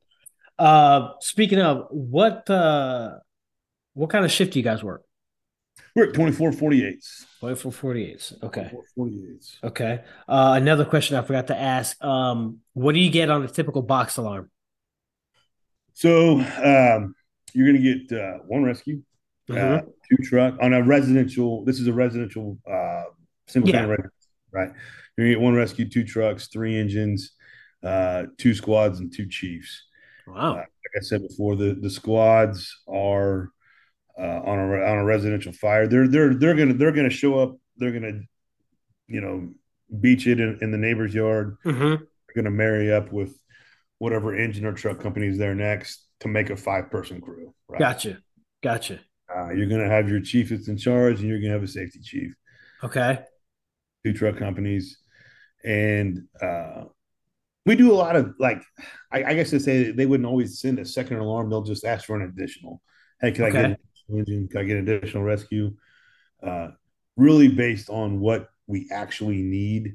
Uh, 0.58 1.12
speaking 1.20 1.60
of 1.60 1.86
what, 1.90 2.48
uh, 2.50 3.18
what 3.94 4.10
kind 4.10 4.24
of 4.24 4.30
shift 4.30 4.52
do 4.52 4.58
you 4.58 4.62
guys 4.62 4.82
work? 4.82 5.02
We're 5.94 6.08
at 6.08 6.14
24 6.14 6.52
48s. 6.52 7.26
24 7.40 7.72
48s. 7.72 8.42
Okay. 8.44 8.70
48s. 8.96 9.64
Okay. 9.64 10.00
Uh, 10.28 10.54
another 10.56 10.84
question 10.84 11.16
I 11.16 11.22
forgot 11.22 11.48
to 11.48 11.58
ask. 11.58 12.02
Um, 12.02 12.58
what 12.74 12.92
do 12.92 13.00
you 13.00 13.10
get 13.10 13.30
on 13.30 13.42
a 13.42 13.48
typical 13.48 13.82
box 13.82 14.16
alarm? 14.16 14.50
So 15.94 16.40
um, 16.40 17.14
you're 17.52 17.66
going 17.66 17.82
to 17.82 18.06
get 18.06 18.18
uh, 18.18 18.38
one 18.46 18.64
rescue, 18.64 19.02
uh, 19.50 19.54
mm-hmm. 19.54 19.74
uh, 19.74 19.90
two 20.08 20.22
truck 20.24 20.56
on 20.60 20.72
a 20.72 20.82
residential. 20.82 21.64
This 21.64 21.80
is 21.80 21.86
a 21.86 21.92
residential 21.92 22.58
uh, 22.70 23.04
single 23.48 23.70
yeah. 23.70 23.80
family, 23.80 23.96
right? 24.50 24.70
You're 25.16 25.26
going 25.26 25.28
to 25.28 25.34
get 25.34 25.40
one 25.40 25.54
rescue, 25.54 25.88
two 25.88 26.04
trucks, 26.04 26.48
three 26.48 26.78
engines, 26.78 27.32
uh, 27.82 28.24
two 28.38 28.54
squads, 28.54 29.00
and 29.00 29.12
two 29.12 29.26
chiefs. 29.26 29.84
Wow. 30.26 30.52
Uh, 30.52 30.56
like 30.56 30.66
I 30.96 31.00
said 31.00 31.22
before, 31.26 31.56
the, 31.56 31.74
the 31.74 31.90
squads 31.90 32.80
are 32.88 33.50
uh, 34.18 34.40
on 34.44 34.58
a 34.58 34.82
on 34.82 34.98
a 34.98 35.04
residential 35.04 35.52
fire. 35.52 35.86
They're 35.86 36.08
they're 36.08 36.34
they're 36.34 36.54
gonna 36.54 36.74
they're 36.74 36.92
gonna 36.92 37.10
show 37.10 37.38
up. 37.38 37.56
They're 37.76 37.92
gonna 37.92 38.20
you 39.08 39.20
know 39.20 39.50
beach 40.00 40.26
it 40.26 40.40
in, 40.40 40.58
in 40.60 40.70
the 40.70 40.78
neighbor's 40.78 41.14
yard. 41.14 41.56
Mm-hmm. 41.64 42.04
They're 42.04 42.42
gonna 42.42 42.50
marry 42.50 42.92
up 42.92 43.12
with 43.12 43.34
whatever 44.02 44.34
engine 44.36 44.66
or 44.66 44.72
truck 44.72 44.98
company 44.98 45.28
is 45.28 45.38
there 45.38 45.54
next 45.54 46.04
to 46.18 46.26
make 46.26 46.50
a 46.50 46.56
five 46.56 46.90
person 46.90 47.20
crew. 47.20 47.54
Right? 47.68 47.78
Gotcha, 47.78 48.18
gotcha. 48.60 48.98
Uh, 49.32 49.50
you're 49.52 49.68
gonna 49.68 49.88
have 49.88 50.08
your 50.08 50.20
chief 50.20 50.48
that's 50.48 50.66
in 50.66 50.76
charge, 50.76 51.20
and 51.20 51.28
you're 51.28 51.40
gonna 51.40 51.52
have 51.52 51.62
a 51.62 51.68
safety 51.68 52.00
chief. 52.02 52.34
Okay. 52.82 53.20
Two 54.04 54.12
truck 54.12 54.36
companies, 54.38 54.98
and 55.64 56.24
uh, 56.42 56.86
we 57.64 57.76
do 57.76 57.92
a 57.92 57.94
lot 57.94 58.16
of 58.16 58.34
like 58.40 58.60
I, 59.12 59.22
I 59.22 59.34
guess 59.34 59.50
to 59.50 59.60
say 59.60 59.92
they 59.92 60.06
wouldn't 60.06 60.28
always 60.28 60.60
send 60.60 60.80
a 60.80 60.84
second 60.84 61.18
alarm; 61.18 61.48
they'll 61.48 61.62
just 61.62 61.84
ask 61.84 62.04
for 62.04 62.16
an 62.20 62.28
additional. 62.28 62.82
Hey, 63.20 63.30
can 63.30 63.44
okay. 63.44 63.58
I 63.58 63.68
get 63.68 63.80
engine? 64.10 64.48
Can 64.48 64.60
I 64.62 64.64
get 64.64 64.78
additional 64.78 65.22
rescue? 65.22 65.76
Uh, 66.42 66.70
really 67.16 67.46
based 67.46 67.88
on 67.88 68.18
what 68.18 68.48
we 68.66 68.88
actually 68.90 69.42
need 69.42 69.94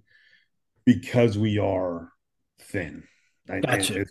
because 0.86 1.38
we 1.38 1.60
are 1.60 2.10
thin. 2.62 3.04
Gotcha. 3.48 4.06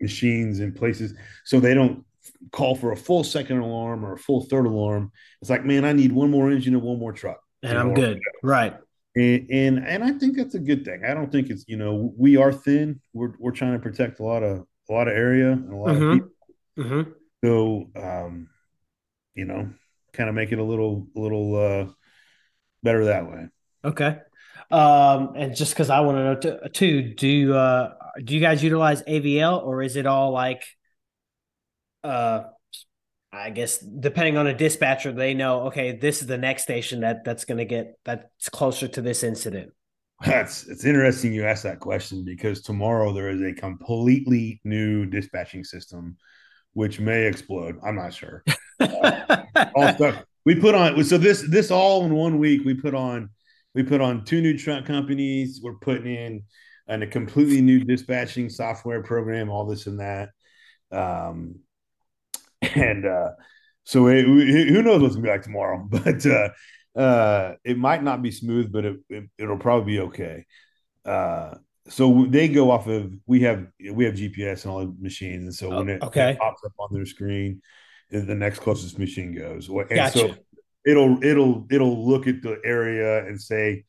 machines 0.00 0.60
and 0.60 0.74
places, 0.74 1.14
so 1.44 1.60
they 1.60 1.74
don't 1.74 2.04
call 2.52 2.74
for 2.74 2.92
a 2.92 2.96
full 2.96 3.24
second 3.24 3.58
alarm 3.58 4.04
or 4.04 4.14
a 4.14 4.18
full 4.18 4.44
third 4.44 4.66
alarm. 4.66 5.12
It's 5.40 5.50
like, 5.50 5.64
man, 5.64 5.84
I 5.84 5.92
need 5.92 6.12
one 6.12 6.30
more 6.30 6.50
engine 6.50 6.74
and 6.74 6.82
one 6.82 6.98
more 6.98 7.12
truck, 7.12 7.40
and 7.62 7.78
I'm 7.78 7.94
good. 7.94 8.20
Right. 8.42 8.76
And, 9.16 9.50
and 9.50 9.86
and 9.86 10.04
I 10.04 10.12
think 10.12 10.36
that's 10.36 10.54
a 10.54 10.60
good 10.60 10.84
thing. 10.84 11.04
I 11.04 11.14
don't 11.14 11.32
think 11.32 11.50
it's 11.50 11.64
you 11.66 11.76
know 11.76 12.12
we 12.16 12.36
are 12.36 12.52
thin. 12.52 13.00
We're 13.12 13.32
we're 13.38 13.52
trying 13.52 13.72
to 13.72 13.78
protect 13.78 14.20
a 14.20 14.24
lot 14.24 14.42
of 14.42 14.64
a 14.88 14.92
lot 14.92 15.08
of 15.08 15.14
area 15.14 15.52
and 15.52 15.72
a 15.72 15.76
lot 15.76 15.88
mm-hmm. 15.88 16.02
of 16.02 16.14
people. 16.14 16.30
Mm-hmm. 16.78 17.10
So 17.44 17.90
um, 18.00 18.48
you 19.34 19.44
know, 19.44 19.70
kind 20.12 20.28
of 20.28 20.34
make 20.34 20.52
it 20.52 20.58
a 20.58 20.64
little 20.64 21.06
a 21.16 21.20
little 21.20 21.56
uh, 21.56 21.92
better 22.82 23.06
that 23.06 23.30
way. 23.30 23.48
Okay. 23.84 24.18
Um, 24.70 25.32
and 25.36 25.56
just 25.56 25.72
because 25.72 25.88
I 25.88 26.00
want 26.00 26.18
to 26.18 26.24
know 26.24 26.60
t- 26.60 26.68
too, 26.70 27.14
do 27.14 27.54
uh, 27.54 27.94
do 28.22 28.34
you 28.34 28.40
guys 28.40 28.62
utilize 28.62 29.02
AVL 29.02 29.64
or 29.64 29.82
is 29.82 29.96
it 29.96 30.06
all 30.06 30.32
like, 30.32 30.64
uh, 32.04 32.44
I 33.32 33.50
guess 33.50 33.78
depending 33.78 34.36
on 34.36 34.46
a 34.46 34.54
dispatcher, 34.54 35.12
they 35.12 35.34
know 35.34 35.66
okay, 35.66 35.92
this 35.96 36.22
is 36.22 36.26
the 36.26 36.38
next 36.38 36.62
station 36.62 37.00
that 37.00 37.24
that's 37.24 37.44
going 37.44 37.58
to 37.58 37.64
get 37.64 37.98
that's 38.04 38.48
closer 38.48 38.88
to 38.88 39.02
this 39.02 39.22
incident. 39.22 39.72
That's 40.24 40.66
it's 40.66 40.84
interesting 40.84 41.32
you 41.32 41.44
ask 41.44 41.62
that 41.62 41.78
question 41.78 42.24
because 42.24 42.62
tomorrow 42.62 43.12
there 43.12 43.28
is 43.28 43.42
a 43.42 43.52
completely 43.52 44.60
new 44.64 45.06
dispatching 45.06 45.62
system 45.62 46.16
which 46.72 47.00
may 47.00 47.26
explode. 47.26 47.76
I'm 47.84 47.96
not 47.96 48.14
sure. 48.14 48.44
Uh, 48.80 50.12
we 50.44 50.54
put 50.54 50.74
on. 50.74 51.02
So 51.02 51.18
this 51.18 51.44
this 51.50 51.72
all 51.72 52.04
in 52.04 52.14
one 52.14 52.38
week. 52.38 52.64
We 52.64 52.74
put 52.74 52.94
on 52.94 53.28
we 53.74 53.82
put 53.82 54.00
on 54.00 54.24
two 54.24 54.40
new 54.40 54.56
truck 54.56 54.86
companies. 54.86 55.60
We're 55.62 55.74
putting 55.74 56.14
in 56.14 56.44
and 56.88 57.02
a 57.02 57.06
completely 57.06 57.60
new 57.60 57.84
dispatching 57.84 58.48
software 58.48 59.02
program. 59.02 59.50
All 59.50 59.66
this 59.66 59.86
and 59.86 60.00
that. 60.00 60.30
Um, 60.90 61.60
and 62.62 63.06
uh, 63.06 63.30
so 63.84 64.08
it, 64.08 64.24
who 64.24 64.82
knows 64.82 65.02
what's 65.02 65.14
gonna 65.14 65.24
be 65.24 65.30
like 65.30 65.42
tomorrow, 65.42 65.86
but 65.90 66.26
uh, 66.26 66.48
uh, 66.98 67.54
it 67.64 67.78
might 67.78 68.02
not 68.02 68.22
be 68.22 68.30
smooth, 68.30 68.72
but 68.72 68.84
it, 68.84 68.96
it, 69.08 69.28
will 69.38 69.58
probably 69.58 69.92
be 69.92 70.00
okay. 70.00 70.46
Uh, 71.04 71.54
so 71.88 72.26
they 72.28 72.48
go 72.48 72.70
off 72.70 72.86
of 72.86 73.12
we 73.26 73.40
have 73.40 73.66
we 73.92 74.04
have 74.04 74.14
GPS 74.14 74.66
on 74.66 74.72
all 74.72 74.80
the 74.80 74.94
machines, 75.00 75.44
and 75.44 75.54
so 75.54 75.76
when 75.76 75.88
it, 75.88 76.02
okay. 76.02 76.32
it 76.32 76.38
pops 76.38 76.62
up 76.64 76.72
on 76.78 76.92
their 76.92 77.06
screen, 77.06 77.62
the 78.10 78.34
next 78.34 78.58
closest 78.58 78.98
machine 78.98 79.34
goes. 79.34 79.68
And 79.68 79.88
gotcha. 79.88 80.18
so 80.18 80.34
it'll 80.84 81.22
it'll 81.24 81.66
it'll 81.70 82.06
look 82.06 82.26
at 82.26 82.42
the 82.42 82.60
area 82.64 83.24
and 83.26 83.40
say, 83.40 83.84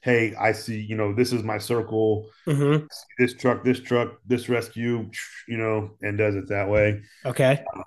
"Hey, 0.00 0.34
I 0.34 0.52
see. 0.52 0.80
You 0.80 0.96
know, 0.96 1.14
this 1.14 1.32
is 1.32 1.42
my 1.42 1.58
circle. 1.58 2.28
Mm-hmm. 2.46 2.86
This 3.18 3.34
truck, 3.34 3.64
this 3.64 3.80
truck, 3.80 4.18
this 4.26 4.48
rescue. 4.48 5.10
You 5.46 5.56
know, 5.56 5.90
and 6.02 6.18
does 6.18 6.34
it 6.34 6.48
that 6.48 6.68
way. 6.68 7.02
Okay. 7.24 7.64
Um, 7.74 7.84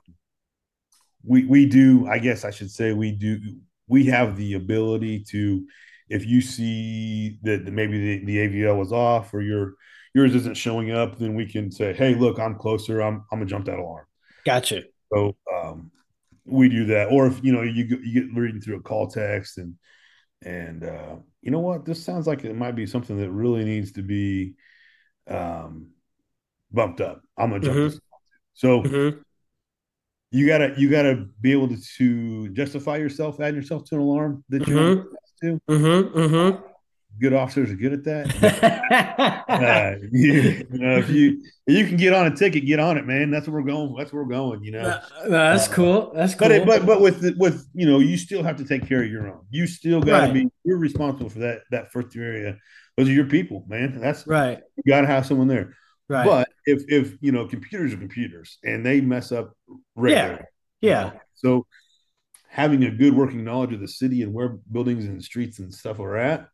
we 1.24 1.46
we 1.46 1.66
do. 1.66 2.08
I 2.08 2.20
guess 2.20 2.46
I 2.46 2.52
should 2.52 2.72
say 2.72 2.94
we 2.94 3.12
do. 3.12 3.40
We 3.88 4.06
have 4.06 4.38
the 4.38 4.54
ability 4.54 5.26
to, 5.32 5.66
if 6.10 6.26
you 6.26 6.42
see 6.42 7.40
that 7.44 7.66
maybe 7.66 8.20
the, 8.20 8.26
the 8.26 8.38
AVL 8.38 8.78
was 8.78 8.92
off 8.92 9.34
or 9.34 9.42
your 9.42 9.74
yours 10.14 10.36
isn't 10.36 10.58
showing 10.58 10.92
up, 10.92 11.18
then 11.20 11.36
we 11.36 11.46
can 11.46 11.72
say, 11.72 11.94
"Hey, 11.94 12.16
look, 12.16 12.40
I'm 12.40 12.56
closer. 12.56 13.02
I'm 13.02 13.26
I'm 13.32 13.40
gonna 13.40 13.46
jump 13.46 13.66
that 13.66 13.80
alarm." 13.80 14.06
Gotcha. 14.46 14.84
So 15.14 15.36
um, 15.54 15.92
we 16.46 16.70
do 16.70 16.86
that, 16.86 17.10
or 17.12 17.28
if 17.28 17.44
you 17.44 17.52
know 17.52 17.62
you 17.62 18.00
you 18.04 18.22
get 18.22 18.36
reading 18.38 18.62
through 18.62 18.78
a 18.78 18.82
call 18.82 19.08
text 19.08 19.58
and 19.58 19.76
and 20.44 20.84
uh, 20.84 21.16
you 21.42 21.52
know 21.52 21.60
what, 21.60 21.86
this 21.86 22.04
sounds 22.04 22.28
like 22.28 22.44
it 22.44 22.56
might 22.56 22.76
be 22.76 22.86
something 22.86 23.18
that 23.18 23.32
really 23.32 23.66
needs 23.66 23.94
to 23.94 24.02
be 24.02 24.56
um, 25.28 25.88
bumped 26.72 27.02
up. 27.02 27.22
I'm 27.38 27.50
gonna 27.50 27.62
jump 27.62 27.78
mm-hmm. 27.78 27.88
this. 27.90 28.00
So 28.54 28.82
mm-hmm. 28.82 29.20
you 30.32 30.48
gotta 30.48 30.74
you 30.78 30.90
gotta 30.90 31.26
be 31.40 31.52
able 31.52 31.70
to, 31.70 31.82
to, 31.98 32.50
justify 32.50 32.98
yourself, 32.98 33.40
add 33.40 33.56
yourself 33.56 33.86
to 33.86 33.96
an 33.96 34.02
alarm 34.02 34.44
that 34.50 34.68
you 34.68 34.76
mm-hmm. 34.76 36.28
to. 36.28 36.64
Good 37.20 37.34
officers 37.34 37.70
are 37.70 37.76
good 37.76 37.94
at 37.94 38.04
that. 38.06 39.44
uh, 39.50 40.08
you, 40.12 40.34
you, 40.72 40.80
know, 40.80 40.98
if 40.98 41.10
you 41.10 41.44
if 41.68 41.78
you 41.78 41.86
can 41.86 41.98
get 41.98 42.14
on 42.14 42.26
a 42.26 42.36
ticket, 42.36 42.66
get 42.66 42.80
on 42.80 42.98
it, 42.98 43.06
man. 43.06 43.30
That's 43.30 43.48
where 43.48 43.62
we're 43.62 43.68
going. 43.68 43.96
That's 43.96 44.12
where 44.12 44.24
we're 44.24 44.30
going. 44.30 44.64
You 44.64 44.72
know, 44.72 44.82
no, 44.82 45.24
no, 45.26 45.30
that's 45.30 45.70
uh, 45.70 45.74
cool. 45.74 46.12
That's 46.16 46.34
cool. 46.34 46.48
But 46.48 46.52
it, 46.52 46.66
but 46.66 46.86
but 46.86 47.02
with 47.02 47.36
with 47.38 47.68
you 47.74 47.86
know, 47.86 48.00
you 48.00 48.18
still 48.18 48.44
have 48.44 48.58
to 48.58 48.66
take 48.66 48.88
care 48.88 49.04
of 49.04 49.12
your 49.12 49.28
own. 49.28 49.46
You 49.52 49.68
still 49.68 50.02
got 50.02 50.22
to 50.22 50.26
right. 50.28 50.34
be. 50.34 50.50
You're 50.64 50.80
responsible 50.80 51.30
for 51.30 51.40
that 51.40 51.62
that 51.72 51.92
first 51.92 52.16
area. 52.16 52.58
Those 52.98 53.08
are 53.08 53.14
your 53.14 53.28
people, 53.28 53.66
man. 53.68 54.00
That's 54.00 54.26
right. 54.26 54.60
You 54.84 54.92
got 54.92 55.02
to 55.02 55.08
have 55.08 55.26
someone 55.26 55.48
there. 55.48 55.76
Right. 56.08 56.26
But 56.26 56.50
if 56.66 56.84
if 56.88 57.18
you 57.22 57.32
know, 57.32 57.48
computers 57.48 57.94
are 57.94 57.98
computers, 57.98 58.58
and 58.64 58.86
they 58.86 59.00
mess 59.00 59.32
up 59.32 59.54
regularly. 59.96 60.44
Yeah. 60.82 61.12
Yeah. 61.12 61.20
So 61.36 61.68
having 62.52 62.84
a 62.84 62.92
good 62.92 63.16
working 63.16 63.44
knowledge 63.46 63.74
of 63.74 63.80
the 63.80 63.88
city 63.88 64.24
and 64.24 64.34
where 64.34 64.58
buildings 64.70 65.06
and 65.06 65.24
streets 65.24 65.60
and 65.60 65.74
stuff 65.74 66.00
are 66.00 66.18
at 66.18 66.48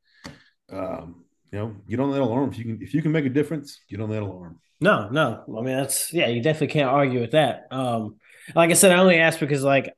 um, 0.71 1.23
you 1.51 1.59
know, 1.59 1.75
get 1.89 1.99
on 1.99 2.11
that 2.11 2.21
alarm. 2.21 2.51
If 2.51 2.57
you 2.57 2.65
can, 2.65 2.81
if 2.81 2.93
you 2.93 3.01
can 3.01 3.11
make 3.11 3.25
a 3.25 3.29
difference, 3.29 3.79
get 3.89 4.01
on 4.01 4.09
that 4.09 4.23
alarm. 4.23 4.59
No, 4.79 5.09
no. 5.09 5.43
I 5.47 5.61
mean, 5.61 5.77
that's 5.77 6.13
yeah. 6.13 6.27
You 6.27 6.41
definitely 6.41 6.73
can't 6.73 6.89
argue 6.89 7.19
with 7.19 7.31
that. 7.31 7.67
Um, 7.71 8.17
like 8.55 8.69
I 8.69 8.73
said, 8.73 8.91
I 8.91 8.99
only 8.99 9.17
asked 9.17 9.39
because 9.39 9.63
like 9.63 9.93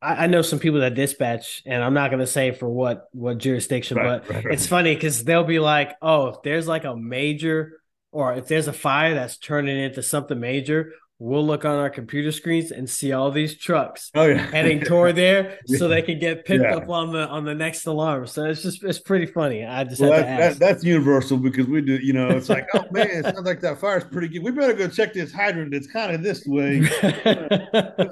I, 0.00 0.24
I 0.24 0.26
know 0.26 0.42
some 0.42 0.58
people 0.58 0.80
that 0.80 0.94
dispatch, 0.94 1.62
and 1.66 1.82
I'm 1.82 1.94
not 1.94 2.10
going 2.10 2.20
to 2.20 2.26
say 2.26 2.52
for 2.52 2.68
what 2.68 3.08
what 3.12 3.38
jurisdiction, 3.38 3.96
right, 3.96 4.22
but 4.22 4.34
right, 4.34 4.44
right. 4.44 4.54
it's 4.54 4.66
funny 4.66 4.94
because 4.94 5.24
they'll 5.24 5.44
be 5.44 5.58
like, 5.58 5.96
oh, 6.00 6.28
if 6.28 6.42
there's 6.42 6.68
like 6.68 6.84
a 6.84 6.96
major 6.96 7.80
or 8.10 8.34
if 8.34 8.48
there's 8.48 8.68
a 8.68 8.72
fire 8.72 9.14
that's 9.14 9.36
turning 9.36 9.78
into 9.78 10.02
something 10.02 10.38
major, 10.38 10.92
we'll 11.20 11.44
look 11.44 11.64
on 11.64 11.76
our 11.76 11.90
computer 11.90 12.30
screens 12.30 12.70
and 12.70 12.88
see 12.88 13.12
all 13.12 13.30
these 13.30 13.56
trucks 13.56 14.10
oh, 14.14 14.26
yeah. 14.26 14.36
heading 14.50 14.80
toward 14.80 15.16
there 15.16 15.58
yeah. 15.66 15.78
so 15.78 15.88
they 15.88 16.00
can 16.00 16.18
get 16.18 16.44
picked 16.44 16.62
yeah. 16.62 16.76
up 16.76 16.88
on 16.88 17.12
the 17.12 17.26
on 17.28 17.44
the 17.44 17.54
next 17.54 17.86
alarm. 17.86 18.26
So 18.26 18.44
it's 18.44 18.62
just 18.62 18.84
it's 18.84 19.00
pretty 19.00 19.26
funny. 19.26 19.64
I 19.64 19.84
just 19.84 20.00
well, 20.00 20.10
that, 20.10 20.38
that, 20.38 20.58
that's 20.58 20.84
universal 20.84 21.36
because 21.36 21.66
we 21.66 21.80
do, 21.80 21.96
you 21.96 22.12
know, 22.12 22.28
it's 22.28 22.48
like, 22.48 22.68
oh 22.74 22.84
man, 22.90 23.08
it 23.08 23.24
sounds 23.24 23.46
like 23.46 23.60
that 23.60 23.80
fire's 23.80 24.04
pretty 24.04 24.28
good. 24.28 24.42
We 24.42 24.52
better 24.52 24.74
go 24.74 24.88
check 24.88 25.12
this 25.12 25.32
hydrant. 25.32 25.74
It's 25.74 25.88
kind 25.88 26.14
of 26.14 26.22
this 26.22 26.46
way. 26.46 26.82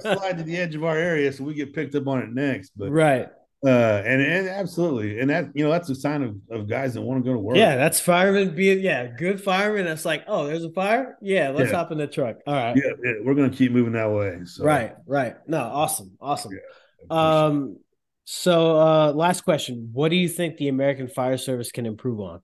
slide 0.00 0.38
to 0.38 0.42
the 0.44 0.57
edge 0.57 0.74
of 0.74 0.84
our 0.84 0.96
area 0.96 1.32
so 1.32 1.44
we 1.44 1.54
get 1.54 1.74
picked 1.74 1.94
up 1.94 2.07
on 2.09 2.20
it 2.20 2.32
next. 2.32 2.72
But 2.76 2.90
right. 2.90 3.28
Uh, 3.64 4.02
and, 4.04 4.20
and 4.20 4.48
absolutely, 4.48 5.18
and 5.18 5.30
that 5.30 5.46
you 5.54 5.64
know 5.64 5.70
that's 5.70 5.88
a 5.88 5.94
sign 5.94 6.22
of, 6.22 6.36
of 6.50 6.68
guys 6.68 6.92
that 6.94 7.00
want 7.00 7.24
to 7.24 7.28
go 7.28 7.32
to 7.32 7.38
work. 7.38 7.57
Yeah, 7.57 7.76
that's 7.76 7.98
firemen 7.98 8.54
being 8.54 8.80
yeah, 8.80 9.07
good 9.07 9.42
firemen. 9.42 9.86
That's 9.86 10.04
like, 10.04 10.24
oh, 10.28 10.46
there's 10.46 10.62
a 10.62 10.70
fire. 10.70 11.16
Yeah, 11.22 11.50
let's 11.50 11.70
yeah. 11.70 11.76
hop 11.76 11.90
in 11.90 11.98
the 11.98 12.07
truck. 12.07 12.36
All 12.46 12.54
right. 12.54 12.76
Yeah, 12.76 12.90
yeah, 13.02 13.12
we're 13.24 13.34
gonna 13.34 13.50
keep 13.50 13.72
moving 13.72 13.94
that 13.94 14.11
way. 14.11 14.40
So. 14.44 14.62
Right, 14.62 14.94
right. 15.07 15.36
No, 15.48 15.59
awesome, 15.59 16.16
awesome. 16.20 16.52
Yeah, 16.52 17.46
um, 17.46 17.78
so 18.24 18.78
uh, 18.78 19.12
last 19.12 19.40
question: 19.42 19.88
What 19.92 20.11
do 20.11 20.16
you 20.16 20.28
think 20.28 20.59
the 20.59 20.68
American 20.68 21.09
Fire 21.09 21.38
Service 21.38 21.72
can 21.72 21.86
improve 21.86 22.20
on? 22.20 22.42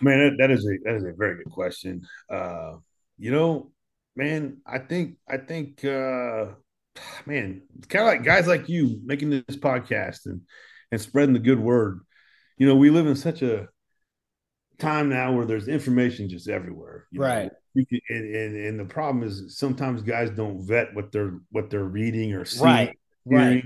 Man, 0.00 0.20
that, 0.20 0.36
that 0.38 0.50
is 0.50 0.64
a 0.64 0.78
that 0.84 0.94
is 0.94 1.04
a 1.04 1.12
very 1.12 1.36
good 1.42 1.50
question. 1.50 2.06
Uh, 2.30 2.76
you 3.18 3.32
know, 3.32 3.72
man, 4.14 4.58
I 4.66 4.78
think 4.78 5.16
I 5.28 5.38
think 5.38 5.84
uh 5.84 6.46
man, 7.26 7.62
it's 7.78 7.86
kind 7.86 8.06
of 8.06 8.08
like 8.08 8.24
guys 8.24 8.46
like 8.46 8.68
you 8.68 9.00
making 9.04 9.30
this 9.30 9.56
podcast 9.56 10.26
and 10.26 10.42
and 10.90 11.00
spreading 11.00 11.32
the 11.32 11.40
good 11.40 11.58
word. 11.58 12.00
You 12.58 12.66
know, 12.66 12.76
we 12.76 12.90
live 12.90 13.06
in 13.06 13.16
such 13.16 13.42
a 13.42 13.68
time 14.78 15.08
now 15.08 15.32
where 15.32 15.46
there's 15.46 15.68
information 15.68 16.28
just 16.28 16.48
everywhere. 16.48 17.06
right. 17.14 17.50
Know? 17.74 17.84
Can, 17.88 18.00
and, 18.08 18.34
and, 18.34 18.56
and 18.56 18.80
the 18.80 18.86
problem 18.86 19.22
is 19.22 19.58
sometimes 19.58 20.00
guys 20.00 20.30
don't 20.30 20.66
vet 20.66 20.94
what 20.94 21.12
they're 21.12 21.40
what 21.50 21.68
they're 21.68 21.84
reading 21.84 22.32
or 22.32 22.44
seeing. 22.46 22.64
Right. 22.64 22.98
Right. 23.26 23.64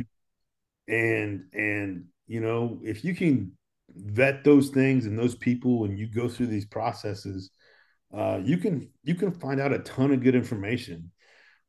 And 0.89 1.45
and 1.53 2.07
you 2.27 2.41
know, 2.41 2.81
if 2.83 3.05
you 3.05 3.15
can 3.15 3.53
vet 3.95 4.43
those 4.43 4.71
things 4.71 5.07
and 5.07 5.19
those 5.19 5.35
people 5.35 5.85
and 5.85 5.99
you 5.99 6.09
go 6.09 6.29
through 6.29 6.49
these 6.49 6.67
processes, 6.67 7.51
uh, 8.13 8.41
you 8.43 8.57
can 8.57 8.91
you 9.05 9.15
can 9.15 9.31
find 9.31 9.61
out 9.61 9.73
a 9.73 9.79
ton 9.81 10.13
of 10.13 10.23
good 10.23 10.35
information 10.35 11.13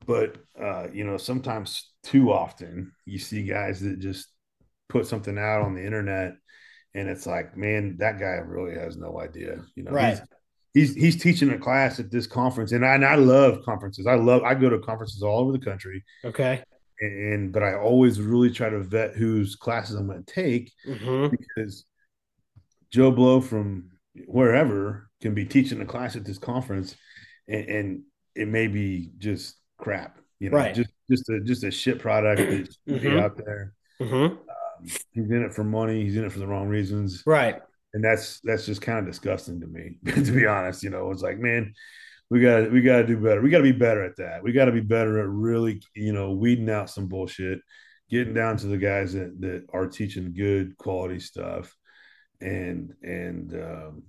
but 0.06 0.38
uh, 0.60 0.88
you 0.92 1.04
know, 1.04 1.18
sometimes 1.18 1.92
too 2.04 2.32
often 2.32 2.92
you 3.06 3.20
see 3.20 3.44
guys 3.44 3.82
that 3.82 4.00
just 4.00 4.28
put 4.90 5.08
something 5.08 5.38
out 5.38 5.62
on 5.62 5.76
the 5.76 5.86
internet 5.86 6.34
and 6.94 7.10
it's 7.10 7.26
like, 7.26 7.56
man, 7.56 7.98
that 8.00 8.20
guy 8.20 8.40
really 8.46 8.78
has 8.78 8.98
no 8.98 9.20
idea. 9.20 9.62
You 9.76 9.84
know, 9.84 9.92
right. 9.92 10.20
he's, 10.74 10.94
he's 10.94 11.04
he's 11.04 11.24
teaching 11.24 11.52
a 11.52 11.58
class 11.58 12.00
at 12.00 12.12
this 12.12 12.28
conference, 12.28 12.72
and 12.72 12.86
I 12.86 12.96
and 12.96 13.06
I 13.06 13.16
love 13.16 13.64
conferences. 13.64 14.08
I 14.08 14.16
love 14.16 14.44
I 14.44 14.56
go 14.56 14.70
to 14.70 14.80
conferences 14.80 15.24
all 15.24 15.40
over 15.40 15.52
the 15.52 15.64
country. 15.64 16.04
Okay. 16.26 16.64
And 17.00 17.52
but 17.52 17.64
I 17.64 17.76
always 17.76 18.22
really 18.22 18.52
try 18.52 18.70
to 18.70 18.80
vet 18.80 19.16
whose 19.16 19.56
classes 19.56 19.96
I'm 19.96 20.08
going 20.08 20.24
to 20.24 20.34
take 20.34 20.72
mm-hmm. 20.88 21.36
because 21.36 21.86
Joe 22.92 23.12
Blow 23.12 23.42
from 23.42 23.92
wherever 24.26 25.10
can 25.22 25.34
be 25.34 25.46
teaching 25.46 25.82
a 25.82 25.86
class 25.86 26.16
at 26.16 26.26
this 26.26 26.38
conference, 26.38 26.96
and, 27.48 27.70
and 27.70 28.04
it 28.36 28.48
may 28.48 28.68
be 28.68 29.12
just 29.18 29.56
crap. 29.82 30.18
You 30.40 30.50
know, 30.50 30.58
right. 30.58 30.74
just 30.74 30.90
just 31.10 31.30
a 31.30 31.40
just 31.42 31.64
a 31.64 31.72
shit 31.72 32.00
product 32.00 32.40
that's 32.40 32.78
mm-hmm. 32.90 33.20
out 33.20 33.38
there. 33.38 33.74
Mm-hmm. 34.02 34.16
Um, 34.16 34.40
he's 35.12 35.30
in 35.30 35.44
it 35.44 35.54
for 35.54 35.64
money. 35.64 36.04
He's 36.04 36.16
in 36.16 36.26
it 36.26 36.32
for 36.32 36.40
the 36.40 36.48
wrong 36.48 36.68
reasons. 36.68 37.24
Right. 37.26 37.62
And 37.94 38.04
that's 38.04 38.40
that's 38.42 38.66
just 38.66 38.82
kind 38.82 39.00
of 39.00 39.06
disgusting 39.06 39.60
to 39.62 39.68
me, 39.68 39.98
to 40.06 40.32
be 40.32 40.48
honest. 40.48 40.84
You 40.84 40.90
know, 40.90 41.12
it's 41.12 41.22
like, 41.22 41.38
man, 41.38 41.74
we 42.30 42.42
got 42.42 42.72
we 42.72 42.82
got 42.82 42.98
to 42.98 43.08
do 43.08 43.18
better. 43.18 43.42
We 43.42 43.50
got 43.50 43.58
to 43.58 43.64
be 43.64 43.72
better 43.72 44.04
at 44.04 44.18
that. 44.18 44.42
We 44.42 44.54
got 44.54 44.66
to 44.66 44.72
be 44.72 44.80
better 44.80 45.20
at 45.20 45.28
really, 45.28 45.82
you 45.94 46.14
know, 46.14 46.32
weeding 46.32 46.70
out 46.70 46.90
some 46.90 47.08
bullshit, 47.08 47.60
getting 48.10 48.34
down 48.34 48.58
to 48.58 48.68
the 48.68 48.78
guys 48.78 49.14
that 49.14 49.40
that 49.42 49.66
are 49.74 49.88
teaching 49.88 50.34
good 50.34 50.78
quality 50.78 51.20
stuff, 51.20 51.76
and 52.40 52.94
and 53.04 53.54
um, 53.54 54.04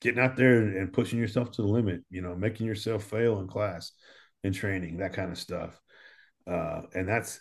getting 0.00 0.20
out 0.20 0.36
there 0.36 0.62
and, 0.62 0.76
and 0.76 0.92
pushing 0.92 1.18
yourself 1.18 1.52
to 1.52 1.62
the 1.62 1.68
limit. 1.68 2.02
You 2.10 2.22
know, 2.22 2.34
making 2.34 2.66
yourself 2.66 3.04
fail 3.04 3.38
in 3.38 3.46
class 3.46 3.92
in 4.44 4.52
training, 4.52 4.98
that 4.98 5.12
kind 5.12 5.30
of 5.30 5.38
stuff. 5.38 5.78
Uh, 6.46 6.82
and 6.94 7.08
that's, 7.08 7.40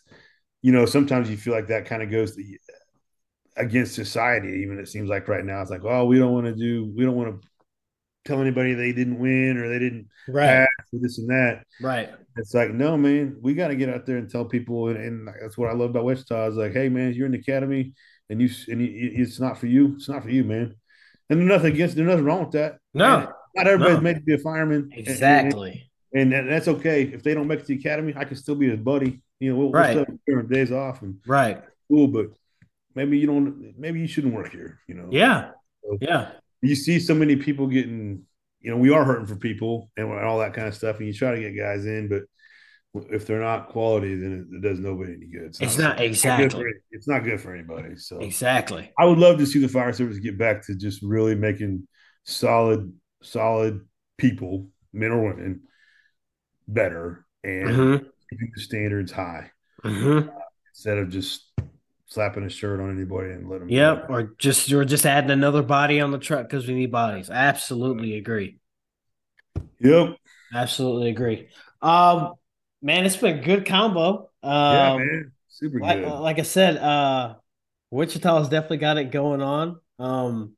you 0.61 0.71
know, 0.71 0.85
sometimes 0.85 1.29
you 1.29 1.37
feel 1.37 1.53
like 1.53 1.67
that 1.67 1.85
kind 1.85 2.01
of 2.01 2.09
goes 2.09 2.35
the, 2.35 2.57
against 3.55 3.95
society. 3.95 4.61
Even 4.63 4.79
it 4.79 4.87
seems 4.87 5.09
like 5.09 5.27
right 5.27 5.45
now, 5.45 5.61
it's 5.61 5.71
like, 5.71 5.83
oh, 5.83 6.05
we 6.05 6.17
don't 6.17 6.33
want 6.33 6.47
to 6.47 6.55
do, 6.55 6.91
we 6.95 7.03
don't 7.03 7.15
want 7.15 7.41
to 7.41 7.47
tell 8.25 8.41
anybody 8.41 8.73
they 8.73 8.91
didn't 8.91 9.19
win 9.19 9.57
or 9.57 9.69
they 9.69 9.77
didn't 9.77 10.07
right 10.27 10.67
or 10.93 10.99
this 10.99 11.19
and 11.19 11.29
that. 11.29 11.63
Right. 11.79 12.09
It's 12.37 12.53
like, 12.53 12.71
no, 12.71 12.97
man, 12.97 13.37
we 13.41 13.53
got 13.53 13.69
to 13.69 13.75
get 13.75 13.89
out 13.89 14.05
there 14.05 14.17
and 14.17 14.29
tell 14.29 14.45
people. 14.45 14.89
And, 14.89 14.97
and, 14.97 15.27
that's 15.41 15.57
what 15.57 15.69
I 15.69 15.73
love 15.73 15.91
about 15.91 16.05
Wichita 16.05 16.47
is 16.47 16.55
like, 16.55 16.73
hey, 16.73 16.89
man, 16.89 17.13
you're 17.13 17.27
in 17.27 17.31
the 17.31 17.39
academy 17.39 17.93
and 18.29 18.41
you 18.41 18.49
and 18.67 18.81
you, 18.81 19.11
it's 19.13 19.39
not 19.39 19.57
for 19.57 19.67
you. 19.67 19.93
It's 19.95 20.09
not 20.09 20.23
for 20.23 20.29
you, 20.29 20.43
man. 20.43 20.75
And 21.29 21.39
there's 21.39 21.49
nothing 21.49 21.73
against. 21.73 21.95
There's 21.95 22.07
nothing 22.07 22.25
wrong 22.25 22.41
with 22.41 22.51
that. 22.51 22.77
No, 22.93 23.17
and 23.17 23.27
not 23.55 23.67
everybody's 23.67 23.97
no. 23.97 24.01
made 24.01 24.15
to 24.15 24.21
be 24.21 24.33
a 24.33 24.39
fireman. 24.39 24.89
Exactly 24.93 25.89
and, 26.15 26.49
that's 26.49 26.67
okay. 26.67 27.03
If 27.03 27.23
they 27.23 27.33
don't 27.33 27.47
make 27.47 27.59
it 27.59 27.67
to 27.67 27.75
the 27.75 27.79
academy, 27.79 28.13
I 28.15 28.25
can 28.25 28.37
still 28.37 28.55
be 28.55 28.69
his 28.69 28.79
buddy. 28.79 29.21
You 29.39 29.51
know, 29.51 29.59
we'll, 29.59 29.71
right. 29.71 30.07
we'll 30.27 30.43
days 30.43 30.71
off 30.71 31.01
and 31.01 31.17
right. 31.27 31.61
Cool, 31.89 32.07
but 32.07 32.27
maybe 32.95 33.17
you 33.17 33.27
don't. 33.27 33.77
Maybe 33.77 33.99
you 33.99 34.07
shouldn't 34.07 34.33
work 34.33 34.51
here. 34.51 34.79
You 34.87 34.95
know. 34.95 35.09
Yeah. 35.11 35.51
So 35.83 35.97
yeah. 36.01 36.31
You 36.61 36.75
see 36.75 36.99
so 36.99 37.13
many 37.13 37.35
people 37.35 37.67
getting. 37.67 38.23
You 38.61 38.71
know, 38.71 38.77
we 38.77 38.89
are 38.89 39.03
hurting 39.03 39.27
for 39.27 39.35
people 39.35 39.91
and 39.95 40.11
all 40.11 40.39
that 40.39 40.53
kind 40.55 40.67
of 40.67 40.73
stuff, 40.73 40.97
and 40.97 41.05
you 41.05 41.13
try 41.13 41.35
to 41.35 41.39
get 41.39 41.55
guys 41.55 41.85
in, 41.85 42.07
but 42.07 42.23
if 43.11 43.25
they're 43.25 43.41
not 43.41 43.69
quality, 43.69 44.15
then 44.15 44.47
it, 44.51 44.61
does 44.61 44.79
nobody 44.79 45.13
any 45.13 45.27
good. 45.27 45.43
It's, 45.43 45.61
it's 45.61 45.77
not, 45.77 45.97
not, 45.97 46.05
exactly. 46.05 46.63
It's, 46.63 46.85
it's 46.91 47.07
not 47.07 47.23
good 47.23 47.41
for 47.41 47.53
anybody. 47.53 47.95
So 47.97 48.19
exactly. 48.19 48.91
I 48.97 49.05
would 49.05 49.17
love 49.17 49.37
to 49.39 49.45
see 49.45 49.59
the 49.59 49.67
fire 49.67 49.93
service 49.93 50.19
get 50.19 50.37
back 50.37 50.65
to 50.67 50.75
just 50.75 51.01
really 51.01 51.35
making 51.35 51.87
solid, 52.23 52.93
solid 53.21 53.81
people, 54.17 54.69
men 54.93 55.11
or 55.11 55.23
women, 55.23 55.61
better 56.67 57.25
and 57.43 57.69
mm-hmm. 57.69 58.05
keeping 58.29 58.51
the 58.55 58.61
standards 58.61 59.11
high 59.11 59.51
mm-hmm. 59.83 60.29
uh, 60.29 60.31
instead 60.69 60.97
of 60.97 61.09
just 61.09 61.51
slapping 62.07 62.43
a 62.43 62.49
shirt 62.49 62.79
on 62.79 62.91
anybody 62.91 63.31
and 63.31 63.49
let 63.49 63.59
them. 63.59 63.69
Yep, 63.69 64.07
or 64.09 64.35
just 64.37 64.71
or 64.71 64.85
just 64.85 65.05
adding 65.05 65.31
another 65.31 65.63
body 65.63 66.01
on 66.01 66.11
the 66.11 66.19
truck 66.19 66.49
because 66.49 66.67
we 66.67 66.73
need 66.73 66.91
bodies. 66.91 67.29
absolutely 67.29 68.17
agree. 68.17 68.59
Yep, 69.79 70.17
absolutely 70.53 71.09
agree. 71.09 71.47
Um, 71.81 72.33
Man, 72.85 73.03
it's 73.03 73.17
been 73.17 73.39
a 73.39 73.41
good 73.41 73.65
combo. 73.65 74.29
Um, 74.43 74.53
yeah, 74.53 74.97
man, 74.97 75.31
super 75.47 75.79
like, 75.79 76.03
good. 76.03 76.19
Like 76.19 76.37
I 76.37 76.43
said, 76.43 76.77
uh, 76.77 77.33
Wichita's 77.89 78.47
definitely 78.47 78.77
got 78.77 78.99
it 78.99 79.09
going 79.09 79.41
on. 79.41 79.79
Um, 79.97 80.55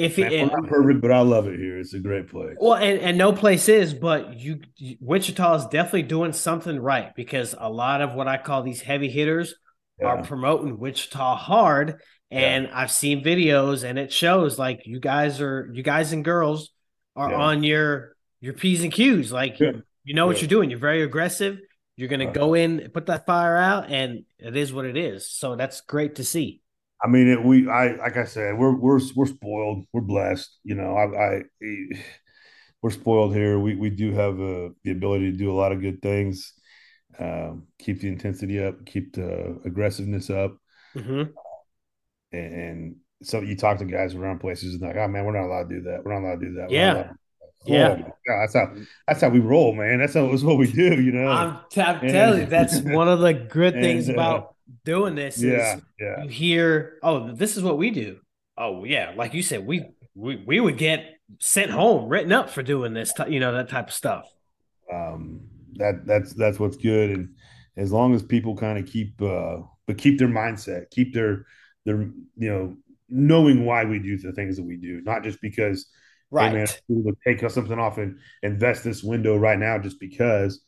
if 0.00 0.18
it, 0.18 0.46
not 0.46 0.66
perfect, 0.66 1.00
but 1.00 1.12
I 1.12 1.20
love 1.20 1.46
it 1.46 1.58
here. 1.58 1.78
It's 1.78 1.94
a 1.94 1.98
great 1.98 2.28
place. 2.28 2.56
Well, 2.60 2.74
and, 2.74 2.98
and 2.98 3.18
no 3.18 3.32
place 3.32 3.68
is, 3.68 3.94
but 3.94 4.38
you, 4.38 4.60
you 4.76 4.96
Wichita 5.00 5.54
is 5.56 5.66
definitely 5.66 6.02
doing 6.02 6.32
something 6.32 6.78
right 6.78 7.14
because 7.14 7.54
a 7.58 7.70
lot 7.70 8.00
of 8.00 8.14
what 8.14 8.26
I 8.26 8.38
call 8.38 8.62
these 8.62 8.80
heavy 8.80 9.08
hitters 9.08 9.54
yeah. 10.00 10.08
are 10.08 10.22
promoting 10.24 10.78
Wichita 10.78 11.36
hard. 11.36 12.00
And 12.30 12.64
yeah. 12.64 12.70
I've 12.72 12.92
seen 12.92 13.24
videos 13.24 13.82
and 13.82 13.98
it 13.98 14.12
shows 14.12 14.58
like 14.58 14.82
you 14.86 15.00
guys 15.00 15.40
are 15.40 15.68
you 15.72 15.82
guys 15.82 16.12
and 16.12 16.24
girls 16.24 16.70
are 17.16 17.30
yeah. 17.30 17.36
on 17.36 17.64
your 17.64 18.14
your 18.40 18.54
P's 18.54 18.82
and 18.82 18.92
Q's. 18.92 19.32
Like 19.32 19.58
you, 19.58 19.82
you 20.04 20.14
know 20.14 20.26
what 20.26 20.40
you're 20.40 20.48
doing. 20.48 20.70
You're 20.70 20.78
very 20.78 21.02
aggressive. 21.02 21.58
You're 21.96 22.08
gonna 22.08 22.32
go 22.32 22.54
in, 22.54 22.88
put 22.94 23.06
that 23.06 23.26
fire 23.26 23.56
out, 23.56 23.90
and 23.90 24.24
it 24.38 24.56
is 24.56 24.72
what 24.72 24.86
it 24.86 24.96
is. 24.96 25.28
So 25.30 25.56
that's 25.56 25.80
great 25.82 26.14
to 26.14 26.24
see. 26.24 26.60
I 27.02 27.08
mean, 27.08 27.28
it, 27.28 27.42
we, 27.42 27.68
I, 27.68 27.94
like 27.94 28.16
I 28.16 28.24
said, 28.24 28.58
we're, 28.58 28.74
we're, 28.74 29.00
we're 29.14 29.26
spoiled. 29.26 29.86
We're 29.92 30.02
blessed. 30.02 30.58
You 30.64 30.74
know, 30.74 30.94
I, 30.96 31.36
I 31.36 31.42
we're 32.82 32.90
spoiled 32.90 33.34
here. 33.34 33.58
We, 33.58 33.74
we 33.74 33.90
do 33.90 34.12
have 34.12 34.34
uh, 34.34 34.70
the 34.84 34.90
ability 34.90 35.30
to 35.32 35.36
do 35.36 35.50
a 35.50 35.56
lot 35.56 35.72
of 35.72 35.80
good 35.80 36.02
things. 36.02 36.52
Um, 37.18 37.66
keep 37.78 38.00
the 38.00 38.08
intensity 38.08 38.62
up, 38.62 38.84
keep 38.86 39.14
the 39.14 39.60
aggressiveness 39.64 40.30
up. 40.30 40.56
Mm-hmm. 40.94 41.30
And, 42.32 42.54
and, 42.54 42.96
so 43.22 43.40
you 43.40 43.54
talk 43.54 43.76
to 43.76 43.84
guys 43.84 44.14
around 44.14 44.38
places 44.38 44.72
and 44.72 44.82
like, 44.82 44.96
oh 44.96 45.06
man, 45.06 45.26
we're 45.26 45.38
not 45.38 45.44
allowed 45.44 45.68
to 45.68 45.74
do 45.74 45.82
that. 45.82 46.02
We're 46.02 46.18
not 46.18 46.26
allowed 46.26 46.40
to 46.40 46.46
do 46.46 46.54
that. 46.54 46.70
yeah. 46.70 47.10
Yeah, 47.66 47.98
oh, 48.06 48.12
that's 48.26 48.54
how 48.54 48.72
that's 49.06 49.20
how 49.20 49.28
we 49.28 49.38
roll, 49.38 49.74
man. 49.74 49.98
That's 49.98 50.14
how 50.14 50.26
that's 50.28 50.42
what 50.42 50.56
we 50.56 50.72
do, 50.72 50.98
you 50.98 51.12
know. 51.12 51.28
I'm, 51.28 51.58
t- 51.70 51.82
I'm 51.82 52.00
telling 52.00 52.40
you, 52.40 52.46
that's 52.46 52.80
one 52.80 53.06
of 53.06 53.20
the 53.20 53.34
good 53.34 53.74
things 53.74 54.08
and, 54.08 54.18
uh, 54.18 54.22
about 54.22 54.56
doing 54.84 55.14
this 55.14 55.42
yeah, 55.42 55.80
yeah. 55.98 56.22
you 56.24 56.28
hear, 56.28 56.98
oh, 57.02 57.32
this 57.32 57.56
is 57.56 57.62
what 57.62 57.78
we 57.78 57.90
do. 57.90 58.18
Oh, 58.56 58.84
yeah, 58.84 59.12
like 59.16 59.34
you 59.34 59.42
said, 59.42 59.66
we 59.66 59.86
we, 60.14 60.36
we 60.36 60.60
would 60.60 60.76
get 60.76 61.18
sent 61.38 61.70
home, 61.70 62.08
written 62.08 62.32
up 62.32 62.50
for 62.50 62.62
doing 62.62 62.92
this, 62.92 63.12
t- 63.12 63.32
you 63.32 63.40
know, 63.40 63.52
that 63.52 63.68
type 63.68 63.88
of 63.88 63.94
stuff. 63.94 64.28
Um, 64.92 65.42
that 65.74 66.04
that's 66.06 66.34
that's 66.34 66.58
what's 66.58 66.76
good, 66.76 67.10
and 67.10 67.34
as 67.76 67.92
long 67.92 68.14
as 68.14 68.22
people 68.22 68.56
kind 68.56 68.78
of 68.78 68.86
keep, 68.86 69.20
uh, 69.22 69.58
but 69.86 69.98
keep 69.98 70.18
their 70.18 70.28
mindset, 70.28 70.90
keep 70.90 71.14
their 71.14 71.46
their 71.84 72.02
you 72.36 72.50
know 72.50 72.76
knowing 73.08 73.64
why 73.64 73.84
we 73.84 73.98
do 73.98 74.18
the 74.18 74.32
things 74.32 74.56
that 74.56 74.64
we 74.64 74.76
do, 74.76 75.00
not 75.02 75.22
just 75.22 75.40
because 75.40 75.86
right 76.30 76.50
hey 76.50 76.66
man, 76.88 77.16
take 77.26 77.48
something 77.50 77.78
off 77.78 77.98
and 77.98 78.18
invest 78.42 78.84
this 78.84 79.02
window 79.02 79.36
right 79.36 79.58
now 79.58 79.78
just 79.78 80.00
because. 80.00 80.60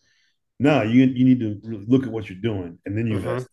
No, 0.59 0.83
you 0.83 1.07
you 1.07 1.25
need 1.25 1.41
to 1.41 1.61
look 1.89 2.05
at 2.05 2.13
what 2.13 2.29
you're 2.29 2.41
doing, 2.41 2.79
and 2.87 2.97
then 2.97 3.09
you 3.09 3.17
mm-hmm. 3.17 3.29
invest 3.29 3.49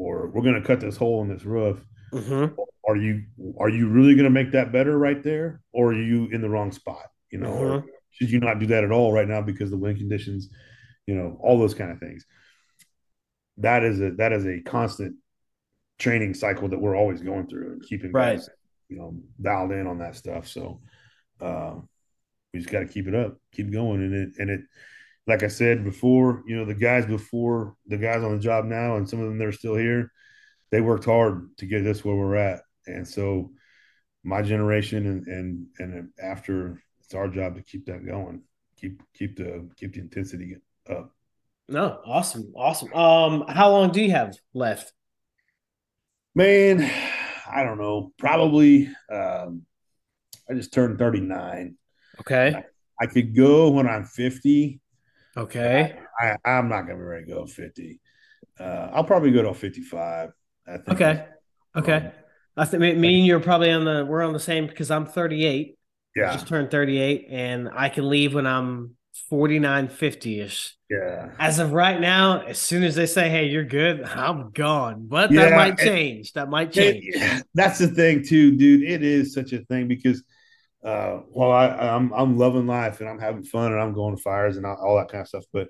or 0.00 0.28
we're 0.28 0.42
going 0.42 0.60
to 0.60 0.66
cut 0.66 0.80
this 0.80 0.96
hole 0.96 1.22
in 1.22 1.28
this 1.28 1.44
roof. 1.44 1.84
Mm-hmm. 2.12 2.60
Are 2.88 2.96
you 2.96 3.24
are 3.58 3.68
you 3.68 3.88
really 3.88 4.14
going 4.14 4.24
to 4.24 4.30
make 4.30 4.52
that 4.52 4.72
better 4.72 4.98
right 4.98 5.22
there, 5.22 5.60
or 5.72 5.90
are 5.92 6.02
you 6.02 6.28
in 6.32 6.40
the 6.40 6.48
wrong 6.48 6.72
spot? 6.72 7.06
You 7.30 7.38
know, 7.38 7.50
mm-hmm. 7.50 7.64
or 7.64 7.84
should 8.10 8.30
you 8.30 8.40
not 8.40 8.58
do 8.58 8.66
that 8.66 8.84
at 8.84 8.90
all 8.90 9.12
right 9.12 9.28
now 9.28 9.42
because 9.42 9.70
the 9.70 9.76
wind 9.76 9.98
conditions, 9.98 10.48
you 11.06 11.14
know, 11.14 11.38
all 11.40 11.58
those 11.58 11.74
kind 11.74 11.92
of 11.92 11.98
things. 11.98 12.24
That 13.58 13.84
is 13.84 14.00
a 14.00 14.12
that 14.12 14.32
is 14.32 14.46
a 14.46 14.60
constant 14.60 15.16
training 15.98 16.34
cycle 16.34 16.68
that 16.68 16.80
we're 16.80 16.96
always 16.96 17.20
going 17.20 17.46
through 17.46 17.72
and 17.72 17.82
keeping 17.82 18.10
right. 18.10 18.38
guys, 18.38 18.48
you 18.88 18.96
know, 18.96 19.14
dialed 19.40 19.72
in 19.72 19.86
on 19.86 19.98
that 19.98 20.16
stuff. 20.16 20.48
So 20.48 20.80
uh, 21.40 21.74
we 22.52 22.60
just 22.60 22.72
got 22.72 22.80
to 22.80 22.86
keep 22.86 23.06
it 23.06 23.14
up, 23.14 23.36
keep 23.52 23.70
going, 23.70 24.02
and 24.02 24.14
it 24.14 24.30
and 24.38 24.50
it 24.50 24.60
like 25.26 25.42
I 25.42 25.48
said 25.48 25.84
before, 25.84 26.42
you 26.46 26.56
know, 26.56 26.64
the 26.64 26.74
guys 26.74 27.06
before 27.06 27.76
the 27.86 27.98
guys 27.98 28.22
on 28.22 28.32
the 28.32 28.42
job 28.42 28.64
now, 28.64 28.96
and 28.96 29.08
some 29.08 29.20
of 29.20 29.26
them 29.26 29.38
that 29.38 29.46
are 29.46 29.52
still 29.52 29.76
here, 29.76 30.12
they 30.70 30.80
worked 30.80 31.04
hard 31.04 31.56
to 31.58 31.66
get 31.66 31.86
us 31.86 32.04
where 32.04 32.16
we're 32.16 32.36
at. 32.36 32.62
And 32.86 33.06
so 33.06 33.52
my 34.24 34.42
generation 34.42 35.06
and 35.06 35.26
and 35.26 35.66
and 35.78 36.08
after 36.22 36.82
it's 37.00 37.14
our 37.14 37.28
job 37.28 37.56
to 37.56 37.62
keep 37.62 37.86
that 37.86 38.06
going. 38.06 38.42
Keep 38.76 39.02
keep 39.14 39.36
the 39.36 39.68
keep 39.76 39.94
the 39.94 40.00
intensity 40.00 40.56
up. 40.88 41.12
No, 41.68 42.00
awesome, 42.04 42.52
awesome. 42.56 42.92
Um, 42.92 43.44
how 43.48 43.70
long 43.70 43.92
do 43.92 44.00
you 44.00 44.10
have 44.10 44.34
left? 44.54 44.92
Man, 46.34 46.90
I 47.50 47.62
don't 47.62 47.78
know. 47.78 48.12
Probably 48.18 48.88
um 49.12 49.62
I 50.48 50.54
just 50.54 50.72
turned 50.72 50.98
39. 50.98 51.76
Okay. 52.20 52.54
I, 52.56 52.64
I 53.00 53.06
could 53.06 53.36
go 53.36 53.70
when 53.70 53.88
I'm 53.88 54.04
50 54.04 54.80
Okay. 55.40 55.98
I, 56.20 56.36
am 56.44 56.68
not 56.68 56.82
to 56.82 56.94
be 56.94 57.00
ready 57.00 57.24
to 57.24 57.32
go 57.32 57.46
50. 57.46 57.98
Uh, 58.58 58.90
I'll 58.92 59.04
probably 59.04 59.30
go 59.30 59.42
to 59.42 59.54
55. 59.54 60.30
I 60.66 60.70
think. 60.72 60.88
Okay. 60.88 61.26
Okay. 61.74 61.96
Um, 61.96 62.12
I 62.56 62.64
think 62.66 62.82
me, 62.82 62.94
me 62.94 63.18
and 63.18 63.26
you're 63.26 63.40
probably 63.40 63.70
on 63.70 63.84
the, 63.84 64.04
we're 64.04 64.22
on 64.22 64.34
the 64.34 64.40
same 64.40 64.66
because 64.66 64.90
I'm 64.90 65.06
38. 65.06 65.78
Yeah. 66.14 66.30
I 66.30 66.32
just 66.34 66.46
turned 66.46 66.70
38 66.70 67.28
and 67.30 67.70
I 67.74 67.88
can 67.88 68.08
leave 68.08 68.34
when 68.34 68.46
I'm 68.46 68.96
49, 69.30 69.88
50 69.88 70.40
ish. 70.40 70.76
Yeah. 70.90 71.30
As 71.38 71.58
of 71.58 71.72
right 71.72 71.98
now, 71.98 72.42
as 72.42 72.58
soon 72.58 72.82
as 72.82 72.94
they 72.94 73.06
say, 73.06 73.30
hey, 73.30 73.46
you're 73.46 73.64
good, 73.64 74.02
I'm 74.02 74.50
gone. 74.50 75.06
But 75.08 75.30
yeah, 75.30 75.48
that 75.48 75.56
might 75.56 75.78
change. 75.78 76.34
That 76.34 76.50
might 76.50 76.72
change. 76.72 77.04
It, 77.06 77.46
that's 77.54 77.78
the 77.78 77.88
thing, 77.88 78.24
too, 78.24 78.56
dude. 78.56 78.82
It 78.82 79.02
is 79.02 79.32
such 79.32 79.52
a 79.52 79.64
thing 79.64 79.88
because– 79.88 80.22
uh, 80.82 81.20
well, 81.28 81.52
I, 81.52 81.66
I'm 81.68 82.12
I'm 82.12 82.38
loving 82.38 82.66
life 82.66 83.00
and 83.00 83.08
I'm 83.08 83.18
having 83.18 83.44
fun 83.44 83.72
and 83.72 83.80
I'm 83.80 83.92
going 83.92 84.16
to 84.16 84.22
fires 84.22 84.56
and 84.56 84.64
all, 84.64 84.96
that 84.96 85.08
kind 85.08 85.22
of 85.22 85.28
stuff. 85.28 85.44
But 85.52 85.68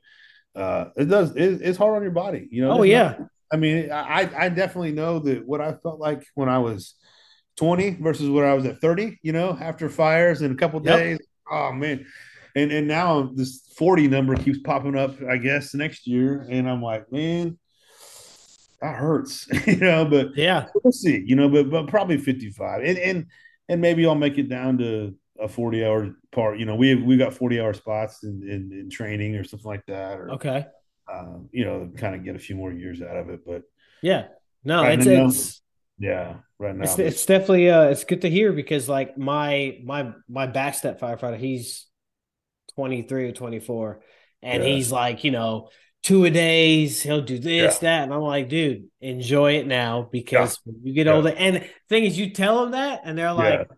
uh, 0.54 0.86
it 0.96 1.06
does 1.06 1.34
it, 1.34 1.60
it's 1.62 1.78
hard 1.78 1.96
on 1.96 2.02
your 2.02 2.12
body, 2.12 2.48
you 2.50 2.62
know. 2.62 2.78
Oh 2.78 2.82
yeah. 2.82 3.16
Not, 3.18 3.28
I 3.52 3.56
mean, 3.56 3.90
I 3.90 4.30
I 4.36 4.48
definitely 4.48 4.92
know 4.92 5.18
that 5.20 5.46
what 5.46 5.60
I 5.60 5.72
felt 5.72 5.98
like 5.98 6.24
when 6.34 6.48
I 6.48 6.58
was 6.58 6.94
20 7.56 7.98
versus 8.00 8.28
what 8.28 8.44
I 8.44 8.54
was 8.54 8.64
at 8.66 8.80
30. 8.80 9.18
You 9.22 9.32
know, 9.32 9.56
after 9.60 9.88
fires 9.88 10.42
in 10.42 10.52
a 10.52 10.56
couple 10.56 10.80
yep. 10.84 10.98
days. 10.98 11.18
Oh 11.50 11.72
man. 11.72 12.06
And 12.54 12.70
and 12.70 12.86
now 12.86 13.30
this 13.34 13.72
40 13.76 14.08
number 14.08 14.36
keeps 14.36 14.58
popping 14.58 14.96
up, 14.96 15.20
I 15.28 15.36
guess, 15.36 15.74
next 15.74 16.06
year. 16.06 16.46
And 16.48 16.68
I'm 16.68 16.82
like, 16.82 17.10
man, 17.10 17.58
that 18.80 18.96
hurts, 18.96 19.46
you 19.66 19.76
know, 19.76 20.04
but 20.04 20.36
yeah, 20.36 20.66
we'll 20.82 20.92
see, 20.92 21.22
you 21.24 21.36
know, 21.36 21.48
but 21.48 21.70
but 21.70 21.88
probably 21.88 22.18
55. 22.18 22.82
And 22.84 22.98
and 22.98 23.26
and 23.70 23.80
maybe 23.80 24.04
I'll 24.04 24.16
make 24.16 24.36
it 24.36 24.48
down 24.48 24.78
to 24.78 25.14
a 25.38 25.48
40 25.48 25.84
hour 25.84 26.16
part. 26.32 26.58
You 26.58 26.66
know, 26.66 26.74
we 26.74 26.96
we 26.96 27.16
got 27.16 27.32
40 27.32 27.60
hour 27.60 27.72
spots 27.72 28.24
in, 28.24 28.42
in, 28.42 28.78
in 28.78 28.90
training 28.90 29.36
or 29.36 29.44
something 29.44 29.68
like 29.68 29.86
that. 29.86 30.18
Or, 30.18 30.32
okay. 30.32 30.66
Um, 31.10 31.48
you 31.52 31.64
know, 31.64 31.90
kind 31.96 32.14
of 32.14 32.24
get 32.24 32.36
a 32.36 32.38
few 32.38 32.56
more 32.56 32.72
years 32.72 33.00
out 33.00 33.16
of 33.16 33.30
it. 33.30 33.40
But 33.46 33.62
yeah, 34.02 34.26
no, 34.64 34.82
right 34.82 34.98
it's, 34.98 35.06
now, 35.06 35.26
it's, 35.26 35.62
yeah, 35.98 36.36
right 36.58 36.74
now. 36.74 36.84
It's, 36.84 36.98
it's 36.98 37.26
definitely, 37.26 37.70
uh, 37.70 37.84
it's 37.84 38.04
good 38.04 38.22
to 38.22 38.30
hear 38.30 38.52
because 38.52 38.88
like 38.88 39.16
my, 39.16 39.78
my, 39.84 40.12
my 40.28 40.46
backstep 40.46 40.98
firefighter, 40.98 41.38
he's 41.38 41.86
23 42.74 43.28
or 43.28 43.32
24 43.32 44.00
and 44.42 44.62
yeah. 44.62 44.68
he's 44.68 44.92
like, 44.92 45.24
you 45.24 45.30
know, 45.30 45.68
two 46.02 46.24
a 46.24 46.30
days. 46.30 47.02
He'll 47.02 47.22
do 47.22 47.38
this, 47.38 47.74
yeah. 47.74 47.80
that, 47.80 48.04
and 48.04 48.14
I'm 48.14 48.20
like, 48.20 48.48
dude, 48.48 48.88
enjoy 49.00 49.56
it 49.56 49.66
now 49.66 50.08
because 50.10 50.58
yeah. 50.64 50.72
when 50.72 50.86
you 50.86 50.92
get 50.94 51.06
yeah. 51.06 51.12
older. 51.12 51.34
And 51.36 51.68
thing 51.88 52.04
is, 52.04 52.18
you 52.18 52.30
tell 52.30 52.62
them 52.62 52.72
that, 52.72 53.02
and 53.04 53.16
they're 53.16 53.32
like, 53.32 53.68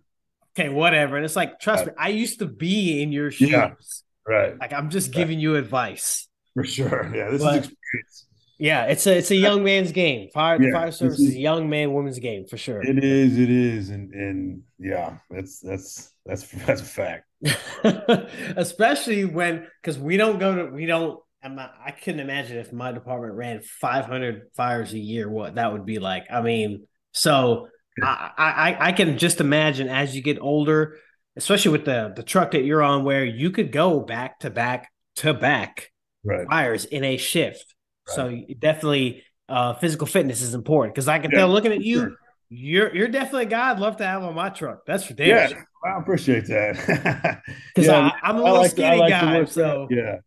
okay, 0.57 0.69
whatever. 0.69 1.17
And 1.17 1.25
it's 1.25 1.37
like, 1.37 1.61
trust 1.61 1.87
me, 1.87 1.93
I 1.99 2.09
used 2.09 2.39
to 2.41 2.47
be 2.47 3.03
in 3.03 3.13
your 3.13 3.31
shoes. 3.31 4.05
Right. 4.27 4.59
Like 4.59 4.73
I'm 4.73 4.91
just 4.91 5.13
giving 5.13 5.41
you 5.41 5.57
advice. 5.57 6.29
For 6.55 6.65
sure. 6.65 7.11
Yeah, 7.15 7.31
this 7.31 7.43
but, 7.43 7.55
is 7.55 7.59
experience. 7.67 8.27
Yeah, 8.59 8.85
it's 8.85 9.07
a 9.09 9.19
it's 9.19 9.31
a 9.33 9.37
young 9.37 9.65
man's 9.65 9.91
game. 9.91 10.29
Fire 10.33 10.57
the 10.57 10.71
fire 10.71 10.93
service 10.93 11.19
is, 11.19 11.31
is 11.31 11.35
a 11.35 11.39
young 11.39 11.69
man 11.69 11.93
woman's 11.93 12.21
game 12.21 12.47
for 12.47 12.57
sure. 12.57 12.81
It 12.81 13.03
is, 13.03 13.37
it 13.37 13.51
is, 13.51 13.91
and 13.91 14.13
and 14.13 14.63
yeah, 14.79 15.17
that's 15.29 15.59
that's 15.59 16.13
that's 16.25 16.49
that's 16.67 16.81
a 16.81 16.85
fact. 16.85 17.25
Especially 18.57 19.25
when 19.25 19.67
because 19.81 19.99
we 19.99 20.17
don't 20.17 20.39
go 20.39 20.55
to 20.55 20.73
we 20.73 20.87
don't 20.87 21.19
I'm 21.43 21.59
I 21.59 21.91
couldn't 21.91 22.21
imagine 22.21 22.59
if 22.59 22.73
my 22.73 22.93
department 22.93 23.35
ran 23.35 23.61
500 23.63 24.49
fires 24.55 24.93
a 24.93 24.99
year, 24.99 25.29
what 25.29 25.57
that 25.57 25.73
would 25.73 25.85
be 25.85 25.99
like. 25.99 26.25
I 26.31 26.41
mean, 26.41 26.87
so 27.13 27.69
I, 28.03 28.31
I, 28.39 28.77
I 28.89 28.93
can 28.93 29.19
just 29.19 29.41
imagine 29.41 29.89
as 29.89 30.15
you 30.15 30.23
get 30.23 30.39
older, 30.41 30.99
especially 31.37 31.73
with 31.73 31.85
the 31.85 32.13
the 32.15 32.23
truck 32.23 32.53
that 32.53 32.65
you're 32.65 32.83
on, 32.83 33.05
where 33.05 33.25
you 33.25 33.51
could 33.51 33.73
go 33.73 34.01
back 34.01 34.39
to 34.41 34.51
back 34.51 34.91
to 35.17 35.35
back 35.35 35.91
right. 36.25 36.47
fires 36.49 36.85
in 36.85 37.05
a 37.05 37.17
shift. 37.17 37.75
Right. 38.09 38.15
So 38.15 38.41
definitely, 38.59 39.25
uh, 39.49 39.75
physical 39.75 40.07
fitness 40.07 40.41
is 40.43 40.55
important 40.55 40.95
because 40.95 41.09
I 41.09 41.19
can 41.19 41.31
yeah, 41.33 41.39
tell 41.39 41.49
looking 41.49 41.73
at 41.73 41.83
you, 41.83 41.99
sure. 41.99 42.17
you're 42.51 42.95
you're 42.95 43.09
definitely 43.09 43.45
a 43.45 43.47
guy 43.47 43.71
I'd 43.71 43.81
love 43.81 43.97
to 43.99 44.07
have 44.07 44.23
on 44.23 44.35
my 44.35 44.49
truck. 44.49 44.87
That's 44.87 45.05
for 45.05 45.15
damn 45.15 45.29
yeah, 45.29 45.47
sure. 45.49 45.69
I 45.85 45.99
appreciate 45.99 46.47
that 46.47 47.43
because 47.75 47.89
yeah, 47.89 48.13
I'm 48.23 48.37
a 48.37 48.43
little 48.43 48.59
like, 48.59 48.71
skinny 48.71 48.99
like 48.99 49.11
guy. 49.11 49.45
So 49.47 49.89
yeah, 49.91 50.19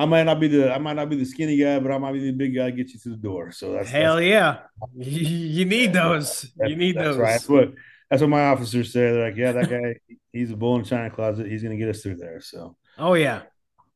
I 0.00 0.06
might 0.06 0.22
not 0.22 0.40
be 0.40 0.48
the 0.48 0.72
I 0.72 0.78
might 0.78 0.94
not 0.96 1.10
be 1.10 1.16
the 1.16 1.26
skinny 1.26 1.58
guy, 1.58 1.78
but 1.78 1.92
I 1.92 1.98
might 1.98 2.12
be 2.12 2.20
the 2.20 2.32
big 2.32 2.54
guy 2.54 2.70
to 2.70 2.72
get 2.72 2.88
you 2.88 2.98
to 3.00 3.10
the 3.10 3.16
door. 3.16 3.52
So 3.52 3.72
that's 3.72 3.90
hell 3.90 4.16
that's, 4.16 4.26
yeah. 4.26 4.60
You 4.96 5.66
need 5.66 5.92
those. 5.92 6.50
You 6.58 6.74
need 6.74 6.96
that's 6.96 7.04
those. 7.04 7.16
Right. 7.18 7.32
That's 7.32 7.48
what 7.50 7.74
that's 8.08 8.22
what 8.22 8.30
my 8.30 8.46
officers 8.46 8.94
say. 8.94 9.00
They're 9.00 9.28
like, 9.28 9.36
yeah, 9.36 9.52
that 9.52 9.68
guy, 9.68 9.96
he's 10.32 10.50
a 10.52 10.56
bull 10.56 10.76
in 10.76 10.80
a 10.80 10.84
china 10.84 11.10
closet. 11.10 11.48
He's 11.48 11.62
gonna 11.62 11.76
get 11.76 11.90
us 11.90 12.02
through 12.02 12.16
there. 12.16 12.40
So 12.40 12.76
oh 12.96 13.12
yeah. 13.12 13.42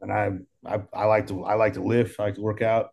and 0.03 0.13
I, 0.13 0.33
I 0.67 0.83
I 0.93 1.05
like 1.07 1.29
to 1.29 1.43
I 1.43 1.55
like 1.55 1.73
to 1.75 1.83
lift. 1.83 2.21
I 2.21 2.25
like 2.25 2.35
to 2.35 2.43
work 2.43 2.61
out. 2.61 2.91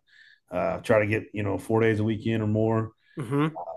Uh, 0.50 0.78
try 0.78 1.00
to 1.00 1.06
get 1.06 1.24
you 1.34 1.42
know 1.42 1.58
four 1.58 1.82
days 1.82 2.00
a 2.00 2.04
weekend 2.04 2.42
or 2.42 2.46
more. 2.46 2.92
Mm-hmm. 3.18 3.44
Uh, 3.44 3.72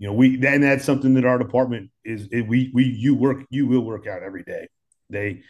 you 0.00 0.08
know, 0.08 0.14
we 0.14 0.34
and 0.44 0.64
that's 0.64 0.84
something 0.84 1.14
that 1.14 1.24
our 1.24 1.38
department 1.38 1.92
is. 2.04 2.26
It, 2.32 2.48
we 2.48 2.72
we 2.74 2.86
you 2.86 3.14
work 3.14 3.44
you 3.50 3.68
will 3.68 3.82
work 3.82 4.08
out 4.08 4.24
every 4.24 4.42
day. 4.42 4.66
They 5.10 5.42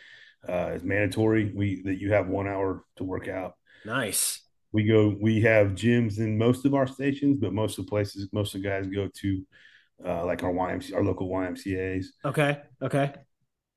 uh, 0.49 0.73
it's 0.75 0.85
mandatory. 0.85 1.53
We 1.55 1.83
that 1.83 2.01
you 2.01 2.13
have 2.13 2.29
one 2.29 2.47
hour 2.49 2.85
to 2.97 3.05
work 3.05 3.29
out. 3.29 3.55
Nice. 3.85 4.41
We 4.73 4.85
go. 4.85 5.15
We 5.21 5.41
have 5.43 5.69
gyms 5.69 6.19
in 6.19 6.39
most 6.39 6.65
of 6.65 6.75
our 6.75 6.87
stations, 6.87 7.39
but 7.39 7.53
most 7.53 7.79
of 7.79 7.87
the 7.87 7.91
places, 7.91 8.29
most 8.33 8.55
of 8.55 8.63
the 8.63 8.69
guys 8.69 8.87
go 8.87 9.09
to 9.13 9.47
uh, 10.05 10.25
like 10.25 10.43
our 10.43 10.53
YMCA, 10.53 10.95
our 10.95 11.05
local 11.05 11.29
YMCA's. 11.29 12.13
Okay. 12.25 12.59
Okay. 12.81 13.13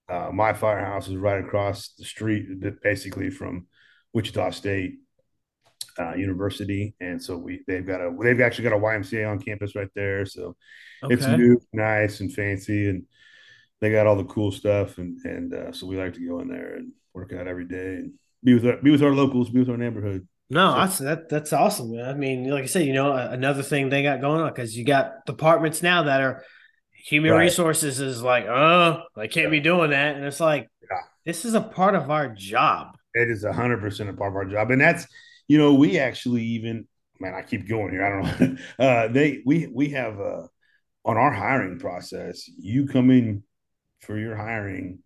Uh, 0.09 0.29
my 0.33 0.53
firehouse 0.53 1.07
is 1.07 1.15
right 1.15 1.43
across 1.43 1.89
the 1.97 2.05
street, 2.05 2.45
basically 2.83 3.29
from 3.29 3.67
Wichita 4.13 4.51
State 4.51 4.99
uh, 5.97 6.13
University, 6.13 6.93
and 6.99 7.21
so 7.21 7.37
we 7.37 7.63
they've 7.67 7.85
got 7.87 8.01
a 8.01 8.15
they've 8.21 8.41
actually 8.41 8.65
got 8.65 8.73
a 8.75 8.79
YMCA 8.79 9.29
on 9.29 9.39
campus 9.39 9.75
right 9.75 9.89
there. 9.95 10.25
So 10.25 10.55
Okay. 11.03 11.15
it's 11.15 11.27
new, 11.27 11.59
nice, 11.73 12.21
and 12.21 12.31
fancy, 12.31 12.87
and 12.89 13.03
they 13.81 13.91
got 13.91 14.07
all 14.07 14.15
the 14.15 14.23
cool 14.25 14.51
stuff, 14.51 14.97
and 14.97 15.17
and 15.25 15.53
uh, 15.53 15.71
so 15.71 15.87
we 15.87 15.97
like 15.97 16.13
to 16.13 16.27
go 16.27 16.39
in 16.39 16.47
there 16.47 16.75
and 16.75 16.91
work 17.13 17.33
out 17.33 17.47
every 17.47 17.65
day 17.65 17.95
and 17.95 18.13
be 18.43 18.53
with 18.53 18.65
our, 18.65 18.77
be 18.81 18.91
with 18.91 19.03
our 19.03 19.13
locals, 19.13 19.49
be 19.49 19.59
with 19.59 19.69
our 19.69 19.77
neighborhood. 19.77 20.27
No, 20.49 20.71
So- 20.73 20.77
that's 20.79 20.97
that 20.99 21.29
that's 21.29 21.53
awesome. 21.53 21.91
Man. 21.95 22.05
I 22.09 22.13
mean, 22.13 22.49
like 22.49 22.63
I 22.63 22.67
said, 22.67 22.85
you 22.85 22.93
know, 22.93 23.13
another 23.13 23.63
thing 23.63 23.89
they 23.89 24.03
got 24.03 24.21
going 24.21 24.41
on 24.41 24.49
because 24.49 24.77
you 24.77 24.85
got 24.85 25.25
departments 25.25 25.81
now 25.83 26.03
that 26.03 26.21
are 26.21 26.43
human 26.93 27.31
Right. 27.31 27.41
resources 27.41 27.99
is 27.99 28.21
like, 28.21 28.45
oh, 28.45 29.03
I 29.17 29.27
can't 29.27 29.51
be 29.51 29.59
doing 29.59 29.89
that, 29.91 30.15
and 30.15 30.25
it's 30.25 30.39
like, 30.39 30.69
Yeah. 30.89 30.97
this 31.25 31.43
is 31.45 31.53
a 31.53 31.61
part 31.61 31.95
of 31.95 32.09
our 32.09 32.29
job. 32.29 32.95
It 33.13 33.29
is 33.29 33.43
hundred 33.45 33.79
percent 33.81 34.09
a 34.09 34.13
part 34.13 34.31
of 34.31 34.35
our 34.35 34.45
job, 34.45 34.71
and 34.71 34.81
that's 34.81 35.05
you 35.47 35.57
know 35.57 35.73
we 35.73 35.99
actually 35.99 36.43
even 36.43 36.87
man, 37.19 37.33
I 37.35 37.41
keep 37.41 37.67
going 37.67 37.91
here. 37.91 38.03
I 38.05 38.09
don't 38.09 38.39
know. 38.39 38.57
Uh, 38.85 39.07
they 39.07 39.41
we 39.45 39.67
we 39.67 39.89
have 39.89 40.19
uh, 40.19 40.47
on 41.05 41.17
our 41.17 41.31
hiring 41.31 41.79
process. 41.79 42.49
You 42.57 42.87
come 42.87 43.11
in 43.11 43.43
for 44.03 44.17
your 44.17 44.35
hiring 44.35 44.99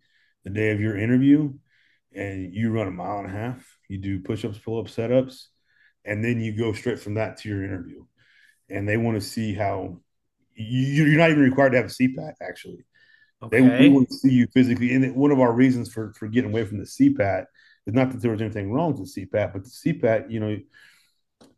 the 0.44 0.50
day 0.50 0.70
of 0.70 0.80
your 0.80 0.96
interview, 0.96 1.52
and 2.14 2.52
you 2.52 2.70
run 2.70 2.88
a 2.88 2.90
mile 2.90 3.18
and 3.18 3.26
a 3.26 3.30
half. 3.30 3.64
You 3.88 3.98
do 3.98 4.20
push 4.20 4.44
ups, 4.44 4.58
pull 4.58 4.80
ups, 4.80 4.96
setups, 4.96 5.46
and 6.04 6.24
then 6.24 6.40
you 6.40 6.56
go 6.56 6.72
straight 6.72 6.98
from 7.00 7.14
that 7.14 7.38
to 7.38 7.48
your 7.48 7.64
interview. 7.64 8.04
And 8.70 8.88
they 8.88 8.96
want 8.96 9.20
to 9.20 9.26
see 9.26 9.54
how 9.54 10.00
you, 10.54 11.04
you're 11.04 11.18
not 11.18 11.30
even 11.30 11.42
required 11.42 11.70
to 11.70 11.76
have 11.78 11.86
a 11.86 11.88
CPAT 11.88 12.34
actually. 12.42 12.84
They, 13.50 13.60
Okay. 13.60 13.80
we 13.80 13.88
want 13.88 14.08
to 14.08 14.14
see 14.16 14.30
you 14.30 14.46
physically. 14.52 14.92
And 14.94 15.14
one 15.14 15.30
of 15.30 15.40
our 15.40 15.52
reasons 15.52 15.92
for, 15.92 16.12
for 16.18 16.26
getting 16.28 16.50
away 16.50 16.64
from 16.64 16.78
the 16.78 16.84
CPAT 16.84 17.44
is 17.86 17.94
not 17.94 18.10
that 18.10 18.20
there 18.20 18.32
was 18.32 18.42
anything 18.42 18.72
wrong 18.72 18.94
with 18.94 19.14
the 19.14 19.26
CPAT, 19.26 19.52
but 19.52 19.64
the 19.64 19.70
CPAT, 19.70 20.30
you 20.30 20.40
know, 20.40 20.58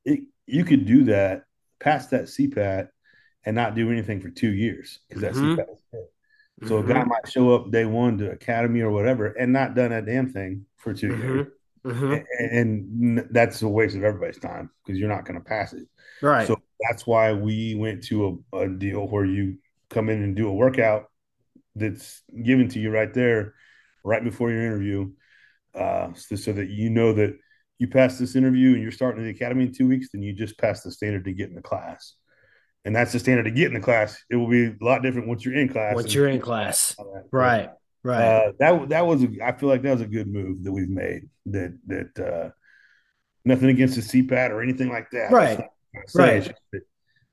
it, 0.05 0.21
you 0.47 0.65
could 0.65 0.85
do 0.87 1.05
that, 1.05 1.45
pass 1.81 2.09
that 2.09 2.25
CPAT, 2.25 2.89
and 3.45 3.57
not 3.57 3.75
do 3.75 3.91
anything 3.91 4.21
for 4.21 4.31
two 4.31 4.53
years 4.53 5.01
because 5.09 5.23
that 5.23 5.33
Mhm. 5.33 5.57
CPAT 5.57 5.73
is. 5.73 5.81
So 6.67 6.79
a 6.79 6.83
guy 6.85 7.03
Mhm. 7.03 7.09
might 7.09 7.29
show 7.29 7.55
up 7.55 7.71
day 7.71 7.87
one 7.87 8.19
to 8.19 8.31
academy 8.31 8.81
or 8.83 8.91
whatever 8.91 9.27
and 9.29 9.53
not 9.53 9.75
done 9.75 9.93
a 9.93 10.03
damn 10.03 10.29
thing 10.31 10.67
for 10.77 10.93
2 10.93 11.09
years. 11.17 11.47
Mhm. 11.87 11.93
Mhm. 11.93 12.25
And, 12.39 12.53
and 13.19 13.29
that's 13.31 13.63
a 13.63 13.69
waste 13.69 13.97
of 13.97 14.05
everybody's 14.05 14.39
time 14.39 14.71
because 14.85 14.99
you're 15.01 15.09
not 15.09 15.25
going 15.25 15.39
to 15.39 15.45
pass 15.45 15.73
it. 15.73 15.89
right. 16.21 16.47
So 16.47 16.61
that's 16.89 17.07
why 17.07 17.33
we 17.33 17.75
went 17.75 18.05
to 18.05 18.43
a, 18.53 18.59
a 18.59 18.69
deal 18.69 19.09
where 19.09 19.25
you 19.25 19.59
come 19.89 20.09
in 20.11 20.23
and 20.23 20.37
do 20.37 20.49
a 20.49 20.55
workout 20.55 21.11
that's 21.75 22.23
given 22.45 22.69
to 22.69 22.79
you 22.81 22.91
right 22.91 23.13
there, 23.15 23.55
right 24.05 24.23
before 24.23 24.51
your 24.51 24.61
interview, 24.63 25.11
uh, 25.75 26.13
so, 26.15 26.37
so 26.37 26.53
that 26.53 26.69
you 26.69 26.91
know 26.91 27.13
that 27.15 27.39
you 27.79 27.89
pass 27.89 28.19
this 28.19 28.37
interview 28.37 28.75
and 28.75 28.83
you're 28.83 28.93
starting 28.93 29.25
the 29.25 29.31
academy 29.31 29.65
in 29.65 29.73
two 29.73 29.89
weeks, 29.89 30.09
then 30.13 30.23
you 30.23 30.35
just 30.35 30.59
pass 30.59 30.83
the 30.83 30.91
standard 30.91 31.25
to 31.25 31.33
get 31.33 31.49
in 31.49 31.55
the 31.55 31.63
class. 31.63 32.17
And 32.85 32.97
that's 32.97 33.13
the 33.13 33.19
standard 33.19 33.45
to 33.45 33.51
get 33.51 33.69
in 33.69 33.75
the 33.75 33.81
class. 33.81 34.23
It 34.31 34.37
will 34.37 34.49
be 34.49 34.67
a 34.67 34.77
lot 34.81 35.03
different 35.03 35.29
once 35.29 35.45
you're 35.45 35.55
in 35.55 35.69
class. 35.69 35.95
Once 35.95 36.15
you're 36.15 36.29
in 36.29 36.41
class, 36.41 36.95
that. 36.97 37.25
right, 37.31 37.69
right. 38.03 38.25
Uh, 38.25 38.53
that 38.59 38.89
that 38.89 39.07
was 39.07 39.23
a, 39.23 39.29
I 39.45 39.53
feel 39.53 39.69
like 39.69 39.83
that 39.83 39.93
was 39.93 40.01
a 40.01 40.07
good 40.07 40.29
move 40.29 40.65
that 40.65 40.73
we've 40.73 40.89
made. 40.89 41.29
That 41.47 41.79
that 41.89 42.19
uh, 42.19 42.51
nothing 43.45 43.69
against 43.69 43.97
the 43.97 44.23
CPAT 44.23 44.51
or 44.51 44.63
anything 44.63 44.89
like 44.89 45.11
that. 45.11 45.31
Right. 45.31 45.59
Not 45.59 45.69
what 45.93 46.01
I'm 46.01 46.09
saying. 46.09 46.43
Right. 46.43 46.55
That 46.73 46.83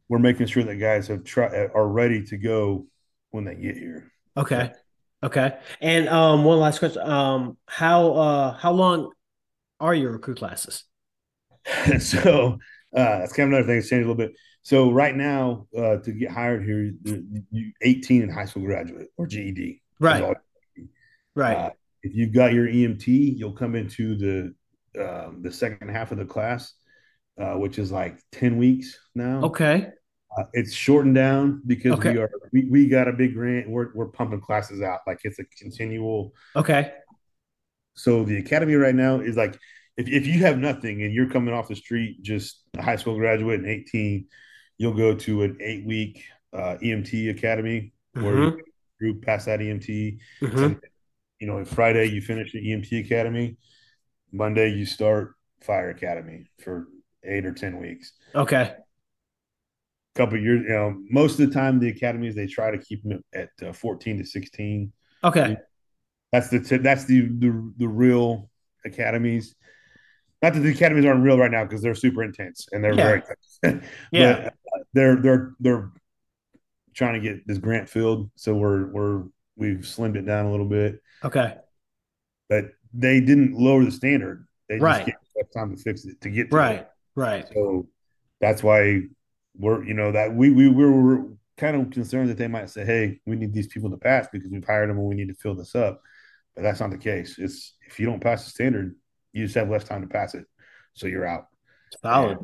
We're 0.09 0.19
making 0.19 0.47
sure 0.47 0.63
that 0.63 0.75
guys 0.75 1.07
have 1.07 1.23
try 1.23 1.47
are 1.47 1.87
ready 1.87 2.23
to 2.25 2.37
go 2.37 2.87
when 3.31 3.45
they 3.45 3.55
get 3.55 3.77
here. 3.77 4.11
Okay. 4.35 4.71
Okay. 5.23 5.57
And 5.81 6.09
um 6.09 6.43
one 6.43 6.59
last 6.59 6.79
question. 6.79 7.01
Um 7.01 7.57
how 7.67 8.13
uh 8.13 8.57
how 8.57 8.71
long 8.71 9.11
are 9.79 9.93
your 9.93 10.11
recruit 10.11 10.37
classes? 10.37 10.83
so 11.99 12.59
uh, 12.95 13.19
that's 13.19 13.33
kind 13.33 13.47
of 13.47 13.53
another 13.53 13.67
thing 13.67 13.77
that's 13.77 13.89
changed 13.89 14.05
a 14.05 14.09
little 14.09 14.15
bit. 14.15 14.33
So 14.67 14.91
right 14.91 15.15
now, 15.15 15.65
uh, 15.77 15.95
to 15.99 16.11
get 16.11 16.29
hired 16.29 16.65
here, 16.65 16.91
you, 17.05 17.43
you 17.51 17.71
18 17.83 18.23
and 18.23 18.29
high 18.29 18.43
school 18.43 18.63
graduate 18.63 19.07
or 19.15 19.25
GED. 19.25 19.81
is 20.19 20.27
Right. 21.35 21.55
Uh, 21.55 21.69
if 22.03 22.13
you've 22.13 22.33
got 22.33 22.51
your 22.51 22.67
EMT, 22.67 23.07
you'll 23.07 23.53
come 23.53 23.75
into 23.75 24.17
the 24.17 24.53
um, 25.01 25.41
the 25.41 25.53
second 25.53 25.87
half 25.87 26.11
of 26.11 26.17
the 26.17 26.25
class, 26.25 26.73
uh, 27.39 27.53
which 27.53 27.79
is 27.79 27.93
like 27.93 28.19
10 28.33 28.57
weeks 28.57 28.99
now. 29.15 29.39
okay. 29.43 29.87
Uh, 30.37 30.43
it's 30.51 30.73
shortened 30.73 31.15
down 31.15 31.61
because 31.65 31.93
Okay. 31.93 32.11
we 32.11 32.17
are 32.17 32.29
we, 32.51 32.69
we 32.69 32.87
got 32.89 33.07
a 33.07 33.13
big 33.13 33.35
grant. 33.35 33.69
We're 33.69 33.93
we're 33.95 34.07
pumping 34.07 34.41
classes 34.41 34.81
out 34.81 34.99
like 35.07 35.21
it's 35.23 35.39
a 35.39 35.45
continual. 35.57 36.33
Okay. 36.57 36.91
So 37.93 38.25
the 38.25 38.37
academy 38.37 38.73
right 38.73 38.93
now 38.93 39.21
is 39.21 39.37
like 39.37 39.57
if 39.95 40.09
if 40.09 40.27
you 40.27 40.41
have 40.41 40.59
nothing 40.59 41.03
and 41.03 41.13
you're 41.13 41.29
coming 41.29 41.53
off 41.53 41.69
the 41.69 41.75
street, 41.77 42.21
just 42.21 42.65
a 42.77 42.81
high 42.81 42.97
school 42.97 43.15
graduate 43.15 43.61
and 43.61 43.69
18, 43.69 44.27
you'll 44.77 44.93
go 44.93 45.15
to 45.15 45.43
an 45.43 45.57
eight 45.61 45.85
week 45.85 46.23
uh, 46.53 46.77
EMT 46.81 47.29
academy 47.29 47.91
where 48.13 48.35
Mhm. 48.35 48.57
you 48.57 48.63
group 48.99 49.25
pass 49.25 49.45
that 49.45 49.59
EMT. 49.61 50.19
Mhm. 50.41 50.63
And, 50.65 50.81
you 51.39 51.47
know, 51.47 51.63
Friday 51.65 52.05
you 52.05 52.21
finish 52.21 52.51
the 52.51 52.59
EMT 52.71 52.99
academy. 53.05 53.57
Monday 54.31 54.69
you 54.73 54.85
start 54.85 55.33
fire 55.61 55.89
academy 55.89 56.49
for 56.59 56.87
eight 57.23 57.45
or 57.45 57.51
ten 57.53 57.79
weeks. 57.79 58.13
Okay. 58.33 58.61
A 58.73 58.77
couple 60.15 60.39
years, 60.39 60.63
you 60.63 60.69
know, 60.69 60.99
most 61.09 61.39
of 61.39 61.47
the 61.47 61.53
time 61.53 61.79
the 61.79 61.89
academies 61.89 62.33
they 62.35 62.47
try 62.47 62.71
to 62.71 62.77
keep 62.77 63.03
them 63.03 63.23
at 63.33 63.49
uh, 63.63 63.71
14 63.73 64.17
to 64.17 64.25
16. 64.25 64.91
Okay. 65.23 65.57
That's 66.31 66.49
the 66.49 66.59
that's 66.81 67.05
the 67.05 67.21
the, 67.21 67.73
the 67.77 67.87
real 67.87 68.49
academies. 68.85 69.55
Not 70.41 70.53
that 70.53 70.59
the 70.59 70.69
academies 70.71 71.05
aren't 71.05 71.23
real 71.23 71.37
right 71.37 71.49
now 71.51 71.63
because 71.63 71.81
they're 71.81 71.95
super 71.95 72.23
intense 72.23 72.67
and 72.71 72.83
they're 72.83 72.93
Yeah. 72.93 73.21
very 73.63 73.81
Yeah. 74.11 74.43
But, 74.43 74.53
they're 74.93 75.15
they're 75.17 75.53
they're 75.59 75.91
trying 76.93 77.13
to 77.13 77.19
get 77.19 77.47
this 77.47 77.57
grant 77.57 77.89
filled, 77.89 78.29
so 78.35 78.55
we're 78.55 78.87
we're 78.87 79.23
we've 79.55 79.79
slimmed 79.79 80.15
it 80.15 80.25
down 80.25 80.45
a 80.45 80.51
little 80.51 80.67
bit, 80.67 81.01
Okay. 81.23 81.55
but 82.49 82.65
they 82.93 83.19
didn't 83.19 83.53
lower 83.53 83.83
the 83.83 83.91
standard. 83.91 84.47
They 84.69 84.75
just 84.75 84.83
Right. 84.83 85.05
gave 85.05 85.15
us 85.15 85.47
time 85.53 85.75
to 85.75 85.81
fix 85.81 86.05
it 86.05 86.19
to 86.21 86.29
get 86.29 86.49
to 86.49 86.55
Right. 86.55 86.79
it. 86.79 86.89
Right. 87.15 87.47
So 87.53 87.87
that's 88.41 88.61
why 88.63 89.01
we're 89.55 89.83
you 89.83 89.93
know 89.93 90.11
that 90.11 90.33
we 90.33 90.51
we, 90.51 90.69
we 90.69 90.85
were 90.85 91.25
kind 91.57 91.75
of 91.75 91.89
concerned 91.91 92.29
that 92.29 92.37
they 92.37 92.47
might 92.47 92.69
say, 92.69 92.85
hey, 92.85 93.19
we 93.25 93.35
need 93.35 93.51
these 93.53 93.67
people 93.67 93.89
to 93.89 93.97
pass 93.97 94.27
because 94.31 94.51
we've 94.51 94.63
hired 94.63 94.89
them 94.89 94.97
and 94.99 95.07
we 95.07 95.15
need 95.15 95.29
to 95.29 95.33
fill 95.33 95.55
this 95.55 95.73
up. 95.73 96.01
But 96.55 96.61
that's 96.61 96.79
not 96.79 96.91
the 96.91 96.97
case. 96.97 97.37
It's 97.39 97.75
if 97.87 97.99
you 97.99 98.05
don't 98.05 98.21
pass 98.21 98.43
the 98.45 98.51
standard, 98.51 98.95
you 99.33 99.45
just 99.45 99.55
have 99.55 99.69
less 99.69 99.83
time 99.83 100.01
to 100.01 100.07
pass 100.07 100.35
it, 100.35 100.45
so 100.93 101.07
you're 101.07 101.25
out. 101.25 101.47
Solid. 102.01 102.37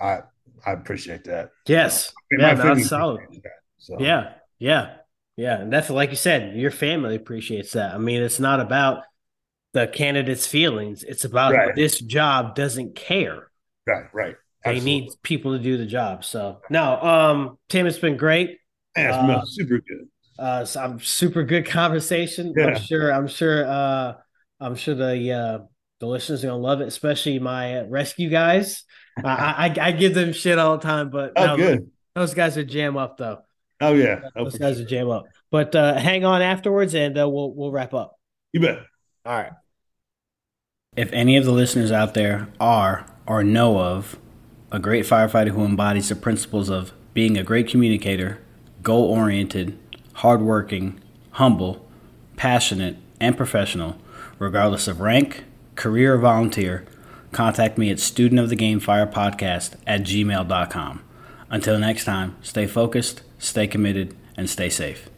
I 0.00 0.20
I 0.66 0.72
appreciate 0.72 1.24
that. 1.24 1.50
Yes. 1.66 2.12
And 2.30 2.40
Yeah, 2.40 2.48
my 2.48 2.54
no, 2.54 2.62
family 2.62 2.74
that's 2.80 2.88
solid. 2.88 3.20
that. 3.42 3.50
So 3.78 3.96
Yeah. 4.00 4.34
Yeah. 4.58 4.96
Yeah. 5.36 5.60
And 5.60 5.70
definitely, 5.70 5.96
like 5.96 6.10
you 6.10 6.16
said, 6.16 6.56
your 6.56 6.70
family 6.70 7.16
appreciates 7.16 7.72
that. 7.72 7.94
I 7.94 7.98
mean, 7.98 8.22
it's 8.22 8.40
not 8.40 8.60
about 8.60 9.02
the 9.72 9.86
candidate's 9.86 10.46
feelings. 10.46 11.02
It's 11.04 11.24
about 11.24 11.54
Right. 11.54 11.74
this 11.74 11.98
job 12.00 12.54
doesn't 12.54 12.96
care. 12.96 13.48
right, 13.86 14.04
right. 14.12 14.36
They 14.64 14.72
Absolutely. 14.72 15.00
need 15.00 15.10
people 15.22 15.56
to 15.56 15.62
do 15.62 15.78
the 15.78 15.86
job. 15.86 16.22
So 16.24 16.60
no, 16.68 17.00
um, 17.02 17.58
Tim, 17.70 17.86
it's 17.86 17.98
been 17.98 18.18
great. 18.18 18.58
Man, 18.96 19.08
it's 19.08 19.16
uh, 19.16 19.26
been 19.26 19.46
super 19.46 19.78
good. 19.78 20.08
Uh, 20.38 20.64
so 20.66 20.80
I'm 20.82 21.00
super 21.00 21.44
good 21.44 21.66
conversation. 21.66 22.52
Yeah. 22.56 22.66
I'm 22.66 22.78
sure. 22.80 23.12
I'm 23.12 23.26
sure. 23.26 23.64
Uh, 23.66 24.12
I'm 24.60 24.74
sure 24.74 24.94
the 24.94 25.32
uh, 25.32 25.58
the 26.00 26.06
listeners 26.06 26.44
are 26.44 26.48
gonna 26.48 26.58
love 26.60 26.80
it, 26.82 26.88
especially 26.88 27.38
my 27.38 27.78
uh, 27.78 27.84
rescue 27.86 28.28
guys. 28.28 28.84
I, 29.24 29.74
I 29.78 29.86
I 29.88 29.92
give 29.92 30.14
them 30.14 30.32
shit 30.32 30.58
all 30.58 30.76
the 30.78 30.82
time, 30.82 31.10
but 31.10 31.32
Oh, 31.36 31.46
no, 31.46 31.56
good. 31.56 31.90
those 32.14 32.34
guys 32.34 32.56
are 32.56 32.64
jam 32.64 32.96
up 32.96 33.16
though. 33.16 33.42
Oh 33.80 33.94
yeah. 33.94 34.20
Oh, 34.36 34.44
Those 34.44 34.54
for 34.54 34.58
guys 34.58 34.76
sure. 34.76 34.84
are 34.84 34.88
jam 34.88 35.10
up. 35.10 35.24
But 35.50 35.74
uh, 35.74 35.98
hang 35.98 36.24
on 36.24 36.42
afterwards, 36.42 36.94
and 36.94 37.18
uh, 37.18 37.28
we'll 37.28 37.52
we'll 37.54 37.72
wrap 37.72 37.94
up. 37.94 38.18
You 38.52 38.60
bet. 38.60 38.78
All 39.24 39.36
right. 39.36 39.52
If 40.96 41.12
any 41.12 41.36
of 41.36 41.44
the 41.44 41.52
listeners 41.52 41.92
out 41.92 42.14
there 42.14 42.48
are 42.58 43.06
or 43.26 43.44
know 43.44 43.78
of 43.80 44.16
a 44.72 44.78
great 44.78 45.04
firefighter 45.06 45.50
who 45.50 45.64
embodies 45.64 46.08
the 46.08 46.16
principles 46.16 46.68
of 46.68 46.92
being 47.14 47.36
a 47.38 47.42
great 47.44 47.68
communicator, 47.68 48.38
goal 48.82 49.04
oriented, 49.04 49.78
hardworking, 50.14 51.00
humble, 51.32 51.86
passionate, 52.36 52.96
and 53.20 53.36
professional, 53.36 53.96
regardless 54.38 54.88
of 54.88 55.00
rank, 55.00 55.44
career 55.76 56.14
or 56.14 56.18
volunteer, 56.18 56.84
contact 57.32 57.78
me 57.78 57.90
at 57.90 57.98
studentofthegamefirepodcast 57.98 59.74
at 59.86 60.02
gmail.com. 60.02 61.02
Until 61.50 61.78
next 61.78 62.04
time, 62.04 62.36
stay 62.42 62.66
focused, 62.66 63.22
stay 63.38 63.66
committed, 63.66 64.16
and 64.36 64.48
stay 64.48 64.68
safe. 64.68 65.08